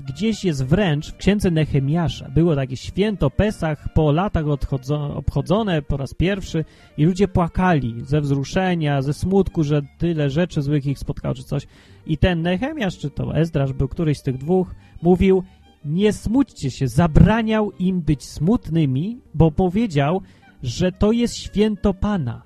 gdzieś 0.07 0.45
jest 0.45 0.65
wręcz 0.65 1.11
w 1.11 1.17
księdze 1.17 1.51
Nehemiasza, 1.51 2.30
było 2.30 2.55
takie 2.55 2.77
święto 2.77 3.30
Pesach 3.30 3.93
po 3.93 4.11
latach 4.11 4.47
odchodzo, 4.47 5.15
obchodzone 5.15 5.81
po 5.81 5.97
raz 5.97 6.13
pierwszy 6.13 6.65
i 6.97 7.05
ludzie 7.05 7.27
płakali 7.27 7.95
ze 8.01 8.22
wzruszenia, 8.22 9.01
ze 9.01 9.13
smutku, 9.13 9.63
że 9.63 9.81
tyle 9.97 10.30
rzeczy 10.30 10.61
złych 10.61 10.85
ich 10.85 10.99
spotkało 10.99 11.35
czy 11.35 11.43
coś. 11.43 11.67
I 12.05 12.17
ten 12.17 12.41
Nehemiasz, 12.41 12.97
czy 12.97 13.09
to 13.09 13.35
Ezdrasz 13.35 13.73
był 13.73 13.88
któryś 13.88 14.17
z 14.17 14.23
tych 14.23 14.38
dwóch, 14.38 14.76
mówił, 15.01 15.43
nie 15.86 16.14
smućcie 16.14 16.72
się, 16.72 16.88
zabraniał 16.88 17.72
im 17.72 18.02
być 18.02 18.24
smutnymi, 18.24 19.20
bo 19.34 19.52
powiedział, 19.52 20.22
że 20.64 20.91
to 20.91 21.12
jest 21.12 21.36
święto 21.36 21.94
Pana. 21.94 22.41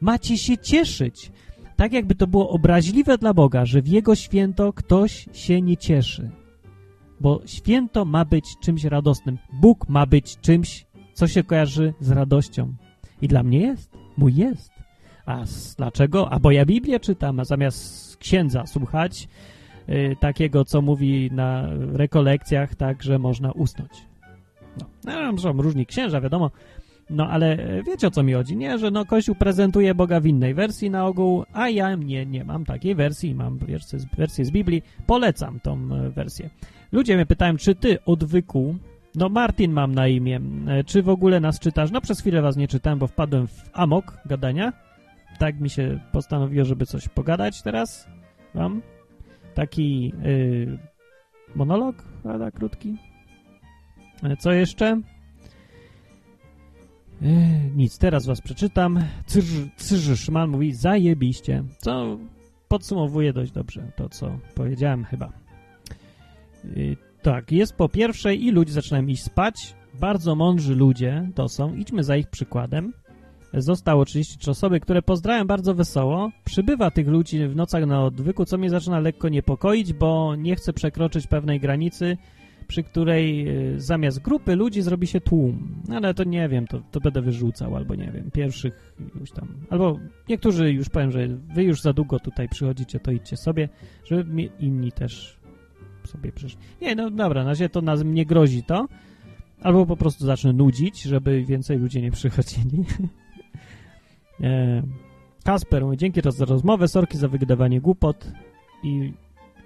Macie 0.00 0.38
się 0.38 0.58
cieszyć. 0.58 1.32
Tak 1.76 1.92
jakby 1.92 2.14
to 2.14 2.26
było 2.26 2.50
obraźliwe 2.50 3.18
dla 3.18 3.34
Boga, 3.34 3.64
że 3.64 3.82
w 3.82 3.88
Jego 3.88 4.14
święto 4.14 4.72
ktoś 4.72 5.28
się 5.32 5.62
nie 5.62 5.76
cieszy. 5.76 6.30
Bo 7.20 7.40
święto 7.46 8.04
ma 8.04 8.24
być 8.24 8.44
czymś 8.62 8.84
radosnym. 8.84 9.38
Bóg 9.52 9.88
ma 9.88 10.06
być 10.06 10.40
czymś, 10.40 10.86
co 11.14 11.28
się 11.28 11.44
kojarzy 11.44 11.94
z 12.00 12.10
radością. 12.10 12.74
I 13.22 13.28
dla 13.28 13.42
mnie 13.42 13.58
jest. 13.58 13.90
Mój 14.16 14.34
jest. 14.34 14.72
A 15.26 15.44
dlaczego? 15.76 16.32
A 16.32 16.38
bo 16.38 16.50
ja 16.50 16.66
Biblię 16.66 17.00
czytam, 17.00 17.40
a 17.40 17.44
zamiast 17.44 18.16
księdza 18.16 18.66
słuchać, 18.66 19.28
takiego, 20.20 20.64
co 20.64 20.82
mówi 20.82 21.30
na 21.32 21.68
rekolekcjach, 21.92 22.74
tak, 22.74 23.02
że 23.02 23.18
można 23.18 23.52
usnąć. 23.52 23.90
No, 25.04 25.32
no 25.32 25.38
są 25.38 25.52
różni 25.52 25.86
księża, 25.86 26.20
wiadomo, 26.20 26.50
no 27.10 27.28
ale 27.28 27.52
e, 27.58 27.82
wiecie 27.82 28.06
o 28.06 28.10
co 28.10 28.22
mi 28.22 28.32
chodzi, 28.32 28.56
nie? 28.56 28.78
Że 28.78 28.90
no 28.90 29.04
Kościół 29.04 29.34
prezentuje 29.34 29.94
Boga 29.94 30.20
w 30.20 30.26
innej 30.26 30.54
wersji 30.54 30.90
na 30.90 31.06
ogół, 31.06 31.44
a 31.52 31.68
ja 31.68 31.94
nie, 31.94 32.26
nie 32.26 32.44
mam 32.44 32.64
takiej 32.64 32.94
wersji, 32.94 33.34
mam 33.34 33.58
wersję, 33.58 33.98
z- 33.98 34.16
wersję 34.16 34.44
z 34.44 34.50
Biblii, 34.50 34.82
polecam 35.06 35.60
tą 35.60 35.72
e, 35.94 36.10
wersję. 36.10 36.50
Ludzie 36.92 37.14
mnie 37.16 37.26
pytają, 37.26 37.56
czy 37.56 37.74
ty 37.74 38.04
odwyku, 38.04 38.76
no 39.14 39.28
Martin 39.28 39.72
mam 39.72 39.94
na 39.94 40.08
imię, 40.08 40.40
e, 40.68 40.84
czy 40.84 41.02
w 41.02 41.08
ogóle 41.08 41.40
nas 41.40 41.60
czytasz? 41.60 41.90
No 41.90 42.00
przez 42.00 42.20
chwilę 42.20 42.42
was 42.42 42.56
nie 42.56 42.68
czytałem, 42.68 42.98
bo 42.98 43.06
wpadłem 43.06 43.46
w 43.46 43.70
amok 43.72 44.18
gadania, 44.26 44.72
tak 45.38 45.60
mi 45.60 45.70
się 45.70 45.98
postanowiło, 46.12 46.64
żeby 46.64 46.86
coś 46.86 47.08
pogadać 47.08 47.62
teraz 47.62 48.08
wam. 48.54 48.82
Taki 49.54 50.12
y, 50.26 50.78
monolog, 51.54 51.96
prawda, 52.22 52.50
krótki. 52.50 52.96
E, 54.22 54.36
Co 54.36 54.52
jeszcze? 54.52 55.00
E, 57.22 57.26
nic, 57.76 57.98
teraz 57.98 58.26
was 58.26 58.40
przeczytam. 58.40 58.98
Cyrz- 59.26 59.68
Cyrz 59.76 60.20
Szmal 60.20 60.48
mówi 60.48 60.72
zajebiście, 60.72 61.64
co 61.78 62.18
podsumowuje 62.68 63.32
dość 63.32 63.52
dobrze 63.52 63.92
to, 63.96 64.08
co 64.08 64.38
powiedziałem 64.54 65.04
chyba. 65.04 65.32
Y, 66.64 66.96
Tak, 67.22 67.52
jest 67.52 67.76
po 67.76 67.88
pierwszej 67.88 68.44
i 68.44 68.50
ludzie 68.50 68.72
zaczynają 68.72 69.06
iść 69.06 69.22
spać. 69.22 69.74
Bardzo 70.00 70.34
mądrzy 70.34 70.74
ludzie 70.74 71.28
to 71.34 71.48
są. 71.48 71.74
Idźmy 71.74 72.04
za 72.04 72.16
ich 72.16 72.30
przykładem. 72.30 72.92
Zostało 73.54 74.04
33 74.04 74.50
osoby, 74.50 74.80
które 74.80 75.02
pozdrawiam 75.02 75.46
bardzo 75.46 75.74
wesoło. 75.74 76.30
Przybywa 76.44 76.90
tych 76.90 77.08
ludzi 77.08 77.46
w 77.46 77.56
nocach 77.56 77.86
na 77.86 78.04
odwyku, 78.04 78.44
co 78.44 78.58
mnie 78.58 78.70
zaczyna 78.70 79.00
lekko 79.00 79.28
niepokoić, 79.28 79.92
bo 79.92 80.36
nie 80.36 80.56
chcę 80.56 80.72
przekroczyć 80.72 81.26
pewnej 81.26 81.60
granicy, 81.60 82.16
przy 82.68 82.82
której 82.82 83.48
y, 83.74 83.80
zamiast 83.80 84.22
grupy 84.22 84.56
ludzi 84.56 84.82
zrobi 84.82 85.06
się 85.06 85.20
tłum. 85.20 85.82
Ale 85.90 86.14
to 86.14 86.24
nie 86.24 86.48
wiem, 86.48 86.66
to, 86.66 86.80
to 86.90 87.00
będę 87.00 87.22
wyrzucał, 87.22 87.76
albo 87.76 87.94
nie 87.94 88.10
wiem, 88.14 88.30
pierwszych 88.30 88.94
już 89.20 89.30
tam. 89.30 89.48
Albo 89.70 89.98
niektórzy 90.28 90.72
już 90.72 90.88
powiem, 90.88 91.10
że 91.10 91.28
wy 91.28 91.64
już 91.64 91.80
za 91.80 91.92
długo 91.92 92.18
tutaj 92.18 92.48
przychodzicie, 92.48 93.00
to 93.00 93.10
idźcie 93.10 93.36
sobie, 93.36 93.68
żeby 94.04 94.42
inni 94.60 94.92
też 94.92 95.38
sobie 96.04 96.32
przyszli. 96.32 96.60
Nie, 96.80 96.94
no 96.94 97.10
dobra, 97.10 97.42
na 97.44 97.50
razie 97.50 97.68
to 97.68 97.80
nas 97.80 98.04
nie 98.04 98.26
grozi 98.26 98.62
to. 98.62 98.88
Albo 99.62 99.86
po 99.86 99.96
prostu 99.96 100.26
zacznę 100.26 100.52
nudzić, 100.52 101.02
żeby 101.02 101.44
więcej 101.44 101.78
ludzi 101.78 102.02
nie 102.02 102.10
przychodzili. 102.20 102.84
E, 104.42 104.82
Kasper 105.44 105.84
mówi, 105.84 105.96
dzięki 105.96 106.20
za 106.28 106.44
rozmowę, 106.44 106.88
sorki 106.88 107.18
za 107.18 107.28
wydawanie 107.28 107.80
głupot 107.80 108.32
i 108.82 109.12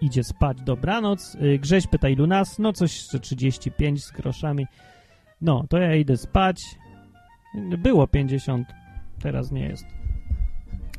idzie 0.01 0.25
spać, 0.25 0.59
dobranoc. 0.63 1.35
Y, 1.35 1.59
Grześ 1.59 1.87
pyta 1.87 2.09
ilu 2.09 2.27
nas, 2.27 2.59
no 2.59 2.73
coś 2.73 3.01
z 3.01 3.21
35 3.21 4.05
z 4.05 4.11
groszami. 4.11 4.67
No, 5.41 5.65
to 5.69 5.79
ja 5.79 5.95
idę 5.95 6.17
spać. 6.17 6.63
Było 7.79 8.07
50, 8.07 8.69
teraz 9.23 9.53
nie 9.53 9.69
jest. 9.69 9.87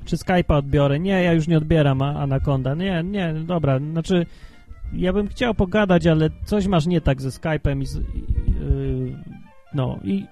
Czy 0.06 0.16
Skype'a 0.16 0.58
odbiorę? 0.58 1.00
Nie, 1.00 1.24
ja 1.24 1.34
już 1.34 1.48
nie 1.48 1.58
odbieram 1.58 2.02
Anaconda. 2.02 2.76
Nie, 2.76 3.04
nie, 3.04 3.34
dobra, 3.34 3.80
znaczy 3.80 4.26
ja 4.94 5.14
bym 5.14 5.28
chciał 5.28 5.54
pogadać, 5.54 6.08
ale 6.08 6.30
coś 6.46 6.68
masz 6.68 6.86
nie 6.86 7.02
tak 7.02 7.22
ze 7.22 7.30
Skype'em 7.30 7.82
i 7.82 7.86
z, 7.86 7.96
yy, 7.96 8.04
no 9.74 10.00
i 10.04 10.26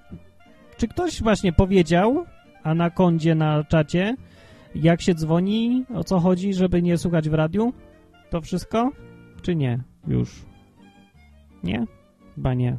czy 0.78 0.88
ktoś 0.88 1.22
właśnie 1.22 1.54
powiedział 1.54 2.26
Anacondzie 2.66 3.36
na 3.36 3.64
czacie, 3.64 4.16
jak 4.76 5.02
się 5.02 5.16
dzwoni, 5.16 5.86
o 5.96 6.04
co 6.04 6.20
chodzi, 6.20 6.54
żeby 6.54 6.82
nie 6.82 6.98
słuchać 6.98 7.30
w 7.30 7.34
radiu? 7.34 7.74
To 8.30 8.42
wszystko? 8.42 8.92
Czy 9.42 9.56
nie? 9.56 9.80
Już. 10.08 10.46
Nie? 11.64 11.86
Chyba 12.36 12.54
nie. 12.54 12.78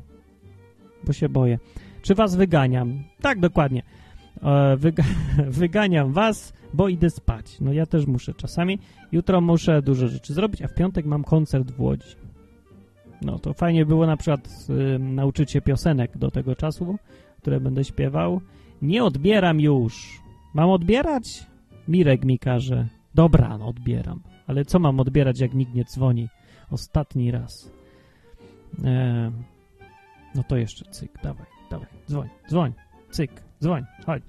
Bo 1.04 1.12
się 1.12 1.28
boję. 1.28 1.58
Czy 2.02 2.14
was 2.14 2.36
wyganiam? 2.36 3.04
Tak, 3.20 3.40
dokładnie. 3.40 3.82
E, 4.42 4.76
wyga 4.76 5.04
wyganiam 5.60 6.12
was, 6.12 6.52
bo 6.74 6.88
idę 6.88 7.10
spać. 7.10 7.60
No 7.60 7.72
ja 7.72 7.86
też 7.86 8.06
muszę 8.06 8.34
czasami. 8.34 8.78
Jutro 9.12 9.40
muszę 9.40 9.82
dużo 9.82 10.08
rzeczy 10.08 10.34
zrobić, 10.34 10.62
a 10.62 10.68
w 10.68 10.74
piątek 10.74 11.06
mam 11.06 11.24
koncert 11.24 11.70
w 11.70 11.80
Łodzi. 11.80 12.16
No 13.22 13.38
to 13.38 13.52
fajnie 13.52 13.86
było 13.86 14.06
na 14.06 14.16
przykład 14.16 14.48
y, 14.70 14.98
nauczyć 14.98 15.50
się 15.50 15.60
piosenek 15.60 16.18
do 16.18 16.30
tego 16.30 16.56
czasu, 16.56 16.96
które 17.40 17.60
będę 17.60 17.84
śpiewał. 17.84 18.40
Nie 18.82 19.04
odbieram 19.04 19.60
już. 19.60 20.20
Mam 20.54 20.70
odbierać? 20.70 21.46
Mirek 21.88 22.24
mi 22.24 22.38
każe. 22.38 22.88
Dobra, 23.14 23.58
no 23.58 23.66
odbieram. 23.66 24.20
Ale 24.46 24.64
co 24.64 24.78
mam 24.78 25.00
odbierać, 25.00 25.40
jak 25.40 25.54
nikt 25.54 25.74
nie 25.74 25.84
dzwoni? 25.84 26.28
Ostatni 26.70 27.30
raz. 27.30 27.72
E, 28.84 29.30
no 30.34 30.42
to 30.42 30.56
jeszcze 30.56 30.84
cyk, 30.90 31.10
dawaj, 31.22 31.46
dawaj, 31.70 31.88
dzwoń, 32.08 32.28
dzwoń, 32.48 32.72
cyk, 33.10 33.42
dzwoń, 33.60 33.84
chodź. 34.06 34.22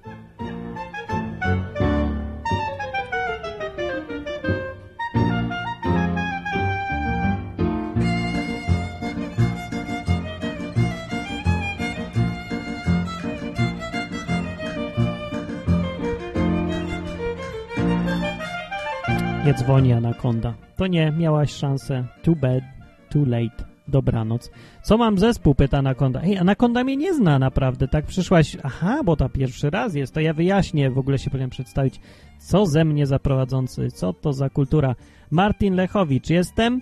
Nie 19.48 19.54
dzwoni 19.54 19.94
Anaconda. 19.94 20.54
To 20.76 20.88
nie, 20.88 21.12
miałaś 21.12 21.52
szansę. 21.52 22.08
Too 22.24 22.36
bad, 22.36 22.64
too 23.10 23.26
late. 23.26 23.66
Dobranoc. 23.88 24.52
Co 24.84 24.98
mam 24.98 25.18
zespół? 25.18 25.56
Pyta 25.56 25.78
Anaconda. 25.78 26.22
Ej, 26.22 26.38
Anaconda 26.38 26.84
mnie 26.84 26.98
nie 26.98 27.14
zna 27.14 27.40
naprawdę. 27.40 27.88
Tak 27.88 28.06
przyszłaś... 28.06 28.58
Aha, 28.64 29.02
bo 29.06 29.16
to 29.16 29.30
pierwszy 29.30 29.70
raz 29.70 29.96
jest. 29.96 30.14
To 30.14 30.20
ja 30.20 30.34
wyjaśnię, 30.34 30.92
w 30.92 30.98
ogóle 30.98 31.20
się 31.20 31.30
powinien 31.30 31.50
przedstawić. 31.50 32.00
Co 32.40 32.66
ze 32.66 32.86
mnie 32.86 33.06
za 33.08 33.20
prowadzący? 33.20 33.92
Co 33.92 34.14
to 34.14 34.34
za 34.34 34.50
kultura? 34.50 34.96
Martin 35.32 35.76
Lechowicz 35.76 36.30
jestem. 36.30 36.82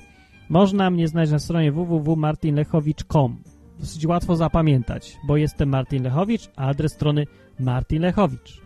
Można 0.50 0.90
mnie 0.90 1.08
znaleźć 1.08 1.32
na 1.32 1.40
stronie 1.40 1.72
www.martinlechowicz.com. 1.72 3.38
Dosyć 3.80 4.06
łatwo 4.06 4.36
zapamiętać, 4.36 5.18
bo 5.28 5.38
jestem 5.38 5.70
Martin 5.70 6.04
Lechowicz, 6.04 6.50
a 6.56 6.68
adres 6.68 6.94
strony 6.94 7.28
martinlechowicz. 7.60 8.62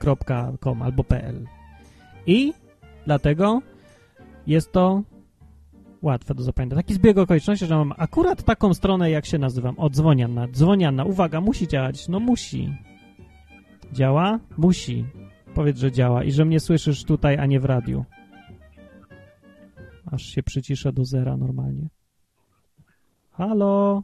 odwyk.com 0.00 0.82
albo 0.82 1.04
pl. 1.04 1.46
I 2.26 2.52
dlatego 3.08 3.62
jest 4.46 4.72
to 4.72 5.02
łatwe 6.02 6.34
do 6.34 6.42
zapamiętania. 6.42 6.82
Taki 6.82 6.94
zbieg 6.94 7.18
okoliczności, 7.18 7.66
że 7.66 7.76
mam 7.76 7.92
akurat 7.96 8.42
taką 8.44 8.74
stronę, 8.74 9.10
jak 9.10 9.26
się 9.26 9.38
nazywam. 9.38 9.74
O, 9.78 9.90
dzwonianna. 9.90 10.48
Dzwonianna. 10.48 11.04
Uwaga, 11.04 11.40
musi 11.40 11.68
działać. 11.68 12.08
No 12.08 12.20
musi. 12.20 12.76
Działa? 13.92 14.38
Musi. 14.58 15.04
Powiedz, 15.54 15.78
że 15.78 15.92
działa 15.92 16.24
i 16.24 16.32
że 16.32 16.44
mnie 16.44 16.60
słyszysz 16.60 17.04
tutaj, 17.04 17.38
a 17.38 17.46
nie 17.46 17.60
w 17.60 17.64
radiu. 17.64 18.04
Aż 20.06 20.22
się 20.22 20.42
przyciszę 20.42 20.92
do 20.92 21.04
zera 21.04 21.36
normalnie. 21.36 21.88
Halo? 23.30 24.02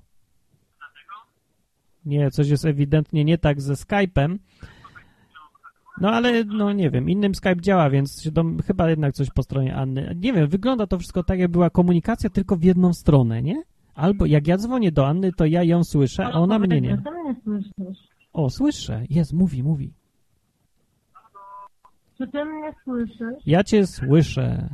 Nie, 2.05 2.31
coś 2.31 2.48
jest 2.48 2.64
ewidentnie 2.64 3.24
nie 3.24 3.39
tak 3.39 3.60
ze 3.60 3.74
Skype'em. 3.74 4.39
No 6.01 6.11
ale, 6.11 6.45
no 6.45 6.73
nie 6.73 6.91
wiem, 6.91 7.11
innym 7.11 7.35
Skype 7.35 7.61
działa, 7.61 7.91
więc 7.91 8.31
chyba 8.66 8.91
jednak 8.91 9.15
coś 9.15 9.31
po 9.31 9.43
stronie 9.43 9.77
Anny. 9.77 10.16
Nie 10.16 10.33
wiem, 10.33 10.49
wygląda 10.49 10.87
to 10.87 10.99
wszystko 10.99 11.23
tak, 11.23 11.39
jak 11.39 11.51
była 11.51 11.71
komunikacja 11.71 12.31
tylko 12.31 12.57
w 12.57 12.62
jedną 12.62 12.93
stronę, 12.93 13.43
nie? 13.43 13.62
Albo 13.95 14.27
jak 14.27 14.47
ja 14.47 14.57
dzwonię 14.57 14.93
do 14.93 15.07
Anny, 15.07 15.33
to 15.33 15.47
ja 15.47 15.62
ją 15.62 15.85
słyszę, 15.85 16.27
a 16.27 16.33
ona 16.33 16.59
mnie 16.59 16.81
nie. 16.81 17.03
O, 18.33 18.51
słyszę. 18.51 19.05
Jest, 19.11 19.33
mówi, 19.33 19.62
mówi. 19.62 19.93
Czy 22.19 22.29
ty 22.29 22.45
mnie 22.45 22.73
słyszysz? 22.85 23.43
Ja 23.47 23.65
cię 23.65 23.87
słyszę. 23.87 24.69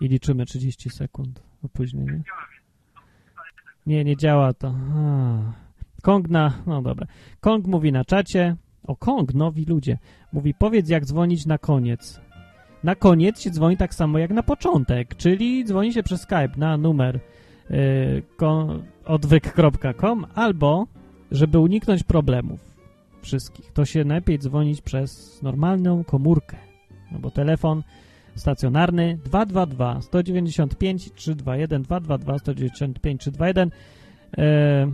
I 0.00 0.08
liczymy 0.08 0.46
30 0.46 0.90
sekund 0.90 1.42
opóźnienie. 1.64 2.22
Nie, 3.86 4.04
nie 4.04 4.16
działa 4.16 4.54
to. 4.54 4.74
A. 4.94 5.52
Kong 6.02 6.28
na... 6.28 6.52
No 6.66 6.82
dobra. 6.82 7.06
Kong 7.40 7.66
mówi 7.66 7.92
na 7.92 8.04
czacie. 8.04 8.56
O, 8.86 8.96
Kong, 8.96 9.34
nowi 9.34 9.64
ludzie. 9.64 9.98
Mówi, 10.32 10.54
powiedz 10.54 10.88
jak 10.88 11.04
dzwonić 11.04 11.46
na 11.46 11.58
koniec. 11.58 12.20
Na 12.84 12.94
koniec 12.94 13.40
się 13.40 13.50
dzwoni 13.50 13.76
tak 13.76 13.94
samo 13.94 14.18
jak 14.18 14.30
na 14.30 14.42
początek, 14.42 15.16
czyli 15.16 15.64
dzwoni 15.64 15.92
się 15.92 16.02
przez 16.02 16.20
Skype 16.20 16.50
na 16.56 16.76
numer 16.76 17.20
y, 17.70 18.22
ko- 18.36 18.78
odwyk.com 19.04 20.26
albo, 20.34 20.86
żeby 21.30 21.58
uniknąć 21.58 22.02
problemów 22.02 22.60
wszystkich, 23.22 23.72
to 23.72 23.84
się 23.84 24.04
lepiej 24.04 24.38
dzwonić 24.38 24.80
przez 24.80 25.42
normalną 25.42 26.04
komórkę, 26.04 26.56
no 27.12 27.18
bo 27.18 27.30
telefon 27.30 27.82
stacjonarny 28.34 29.18
222 29.24 30.00
195 30.02 31.12
321 31.12 31.82
222 31.82 32.38
195 32.38 33.20
321 33.20 33.70
e, 34.38 34.92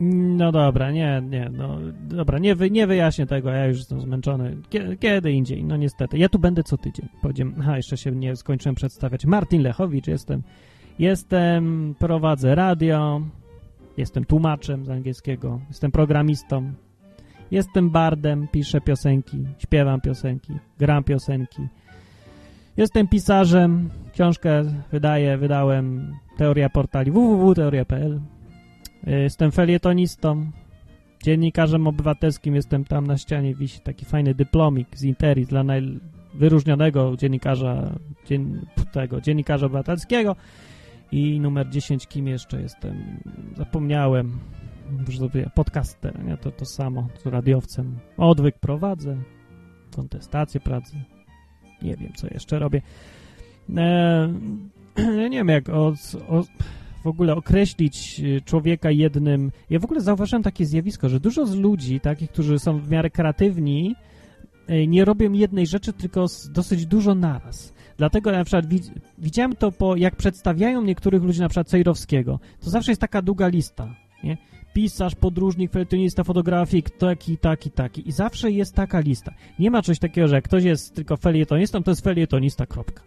no 0.00 0.52
dobra, 0.52 0.90
nie, 0.90 1.22
nie, 1.30 1.50
no 1.52 1.78
dobra, 2.02 2.38
nie, 2.38 2.54
wy, 2.54 2.70
nie 2.70 2.86
wyjaśnię 2.86 3.26
tego, 3.26 3.50
ja 3.50 3.66
już 3.66 3.78
jestem 3.78 4.00
zmęczony. 4.00 4.56
Kiedy, 4.70 4.96
kiedy 4.96 5.32
indziej, 5.32 5.64
no 5.64 5.76
niestety. 5.76 6.18
Ja 6.18 6.28
tu 6.28 6.38
będę 6.38 6.62
co 6.62 6.76
tydzień. 6.76 7.08
Powiedziałem, 7.22 7.54
aha, 7.60 7.76
jeszcze 7.76 7.96
się 7.96 8.10
nie 8.10 8.36
skończyłem 8.36 8.74
przedstawiać. 8.74 9.26
Martin 9.26 9.62
Lechowicz 9.62 10.06
jestem. 10.06 10.42
Jestem, 10.98 11.94
prowadzę 11.98 12.54
radio, 12.54 13.20
jestem 13.96 14.24
tłumaczem 14.24 14.84
z 14.84 14.90
angielskiego, 14.90 15.60
jestem 15.68 15.92
programistą, 15.92 16.72
jestem 17.50 17.90
bardem, 17.90 18.48
piszę 18.48 18.80
piosenki, 18.80 19.44
śpiewam 19.58 20.00
piosenki, 20.00 20.52
gram 20.78 21.04
piosenki. 21.04 21.62
Jestem 22.76 23.08
pisarzem, 23.08 23.90
książkę 24.12 24.64
wydaję, 24.92 25.38
wydałem 25.38 26.12
Teoria 26.36 26.68
portali 26.68 27.10
www.teoria.pl. 27.10 28.20
Jestem 29.06 29.52
felietonistą, 29.52 30.50
dziennikarzem 31.22 31.86
obywatelskim, 31.86 32.54
jestem 32.54 32.84
tam 32.84 33.06
na 33.06 33.18
ścianie, 33.18 33.54
wisi 33.54 33.80
taki 33.80 34.04
fajny 34.04 34.34
dyplomik 34.34 34.88
z 34.98 35.02
Interi 35.02 35.46
dla 35.46 35.64
najwyróżnionego 35.64 37.16
dziennikarza, 37.16 37.94
dzien, 38.26 38.66
tego, 38.92 39.20
dziennikarza 39.20 39.66
obywatelskiego. 39.66 40.36
I 41.12 41.40
numer 41.40 41.68
10, 41.68 42.06
kim 42.06 42.26
jeszcze 42.26 42.62
jestem, 42.62 43.20
zapomniałem, 43.56 44.38
może 45.06 45.18
sobie 45.18 45.50
podcaster, 45.54 46.24
nie, 46.24 46.36
to 46.36 46.50
to 46.50 46.64
samo, 46.64 47.08
z 47.18 47.26
radiowcem, 47.26 47.98
odwyk 48.16 48.58
prowadzę, 48.58 49.16
kontestację 49.96 50.60
pracę, 50.60 51.04
nie 51.82 51.96
wiem, 51.96 52.12
co 52.12 52.26
jeszcze 52.26 52.58
robię. 52.58 52.82
E, 53.76 54.28
nie 55.30 55.38
wiem, 55.38 55.48
jak 55.48 55.68
o, 55.68 55.94
o, 56.28 56.42
w 57.08 57.10
ogóle 57.10 57.36
określić 57.36 58.22
człowieka 58.44 58.90
jednym... 58.90 59.52
Ja 59.70 59.78
w 59.78 59.84
ogóle 59.84 60.00
zauważyłem 60.00 60.42
takie 60.42 60.66
zjawisko, 60.66 61.08
że 61.08 61.20
dużo 61.20 61.46
z 61.46 61.54
ludzi, 61.54 62.00
takich, 62.00 62.30
którzy 62.30 62.58
są 62.58 62.80
w 62.80 62.90
miarę 62.90 63.10
kreatywni, 63.10 63.94
nie 64.88 65.04
robią 65.04 65.32
jednej 65.32 65.66
rzeczy, 65.66 65.92
tylko 65.92 66.26
dosyć 66.50 66.86
dużo 66.86 67.14
naraz. 67.14 67.74
Dlatego 67.96 68.32
na 68.32 68.44
przykład 68.44 68.66
widziałem 69.18 69.56
to, 69.56 69.72
po, 69.72 69.96
jak 69.96 70.16
przedstawiają 70.16 70.82
niektórych 70.82 71.22
ludzi, 71.22 71.40
na 71.40 71.48
przykład 71.48 71.68
Cejrowskiego, 71.68 72.40
to 72.60 72.70
zawsze 72.70 72.90
jest 72.90 73.00
taka 73.00 73.22
długa 73.22 73.48
lista, 73.48 73.94
nie? 74.24 74.36
Pisarz, 74.72 75.14
podróżnik, 75.14 75.72
felietonista, 75.72 76.24
fotografik, 76.24 76.90
taki, 76.90 77.38
taki, 77.38 77.70
taki. 77.70 78.08
I 78.08 78.12
zawsze 78.12 78.50
jest 78.50 78.74
taka 78.74 79.00
lista. 79.00 79.34
Nie 79.58 79.70
ma 79.70 79.82
czegoś 79.82 79.98
takiego, 79.98 80.28
że 80.28 80.34
jak 80.34 80.44
ktoś 80.44 80.64
jest 80.64 80.94
tylko 80.94 81.16
felietonistą, 81.16 81.82
to 81.82 81.90
jest 81.90 82.04
felietonista, 82.04 82.66
kropka. 82.66 83.02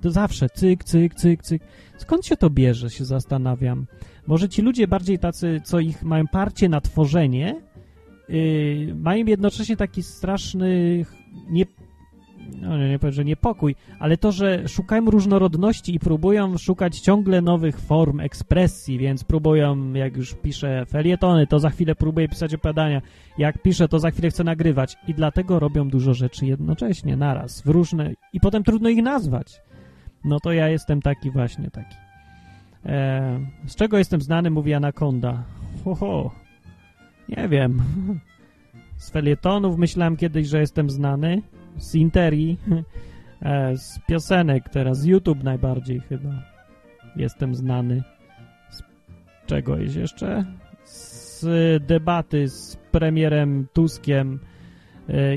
To 0.00 0.10
zawsze 0.10 0.48
cyk, 0.48 0.84
cyk, 0.84 1.14
cyk, 1.14 1.42
cyk. 1.42 1.62
Skąd 1.98 2.26
się 2.26 2.36
to 2.36 2.50
bierze, 2.50 2.90
się 2.90 3.04
zastanawiam. 3.04 3.86
Może 4.26 4.48
ci 4.48 4.62
ludzie 4.62 4.88
bardziej 4.88 5.18
tacy, 5.18 5.60
co 5.64 5.80
ich 5.80 6.02
mają 6.02 6.26
parcie 6.26 6.68
na 6.68 6.80
tworzenie, 6.80 7.62
yy, 8.28 8.94
mają 8.94 9.26
jednocześnie 9.26 9.76
taki 9.76 10.02
straszny 10.02 11.04
nie, 11.50 11.64
no 12.60 12.78
nie, 12.78 12.98
powiem, 12.98 13.12
że 13.12 13.24
niepokój, 13.24 13.74
ale 13.98 14.16
to, 14.16 14.32
że 14.32 14.68
szukają 14.68 15.04
różnorodności 15.04 15.94
i 15.94 15.98
próbują 15.98 16.58
szukać 16.58 17.00
ciągle 17.00 17.42
nowych 17.42 17.80
form 17.80 18.20
ekspresji, 18.20 18.98
więc 18.98 19.24
próbują, 19.24 19.92
jak 19.92 20.16
już 20.16 20.34
piszę 20.34 20.86
felietony, 20.86 21.46
to 21.46 21.58
za 21.58 21.70
chwilę 21.70 21.94
próbuję 21.94 22.28
pisać 22.28 22.54
opowiadania, 22.54 23.02
jak 23.38 23.62
piszę, 23.62 23.88
to 23.88 23.98
za 23.98 24.10
chwilę 24.10 24.30
chcę 24.30 24.44
nagrywać 24.44 24.96
i 25.08 25.14
dlatego 25.14 25.58
robią 25.58 25.88
dużo 25.88 26.14
rzeczy 26.14 26.46
jednocześnie, 26.46 27.16
naraz, 27.16 27.62
w 27.62 27.66
różne 27.66 28.12
i 28.32 28.40
potem 28.40 28.62
trudno 28.62 28.88
ich 28.88 29.02
nazwać. 29.02 29.60
No 30.26 30.40
to 30.40 30.52
ja 30.52 30.68
jestem 30.68 31.02
taki 31.02 31.30
właśnie 31.30 31.70
taki. 31.70 31.96
E, 32.86 33.40
z 33.66 33.76
czego 33.76 33.98
jestem 33.98 34.20
znany, 34.20 34.50
mówi 34.50 34.74
Anaconda. 34.74 35.42
Ho, 35.84 35.94
ho. 35.94 36.30
Nie 37.28 37.48
wiem. 37.48 37.82
Z 38.96 39.10
felietonów 39.10 39.78
myślałem 39.78 40.16
kiedyś, 40.16 40.48
że 40.48 40.60
jestem 40.60 40.90
znany. 40.90 41.42
Z 41.76 41.94
Interii. 41.94 42.58
E, 43.42 43.76
z 43.76 43.98
piosenek 44.08 44.68
teraz. 44.68 44.98
Z 44.98 45.04
YouTube 45.04 45.42
najbardziej 45.42 46.00
chyba. 46.00 46.42
Jestem 47.16 47.54
znany. 47.54 48.02
Z 48.70 48.82
czego 49.46 49.76
jest 49.76 49.96
jeszcze? 49.96 50.44
Z 50.84 51.46
debaty 51.86 52.48
z 52.48 52.76
premierem 52.76 53.66
Tuskiem 53.72 54.40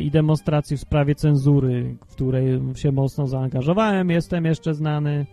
i 0.02 0.12
demonstracji 0.12 0.78
w 0.78 0.82
sprawie 0.82 1.16
cenzury, 1.16 1.96
w 2.08 2.12
której 2.12 2.60
się 2.76 2.91
mocno 2.91 3.28
zaangażowałem. 3.28 4.10
Jestem 4.10 4.46
jeszcze 4.46 4.74
znany, 4.74 5.26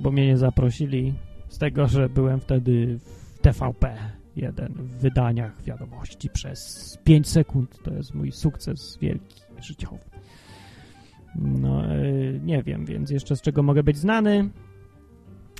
bo 0.00 0.10
mnie 0.10 0.26
nie 0.26 0.36
zaprosili 0.36 1.14
z 1.48 1.58
tego, 1.58 1.86
że 1.86 2.08
byłem 2.08 2.40
wtedy 2.40 2.98
w 2.98 3.38
TVP 3.38 3.96
jeden 4.36 4.72
w 4.72 5.00
wydaniach 5.00 5.62
wiadomości 5.62 6.30
przez 6.30 6.98
5 7.04 7.28
sekund. 7.28 7.82
To 7.82 7.94
jest 7.94 8.14
mój 8.14 8.32
sukces 8.32 8.98
wielki, 9.00 9.42
życiowy. 9.60 10.04
No, 11.34 11.94
yy, 11.94 12.40
nie 12.44 12.62
wiem, 12.62 12.86
więc 12.86 13.10
jeszcze 13.10 13.36
z 13.36 13.42
czego 13.42 13.62
mogę 13.62 13.82
być 13.82 13.96
znany. 13.96 14.50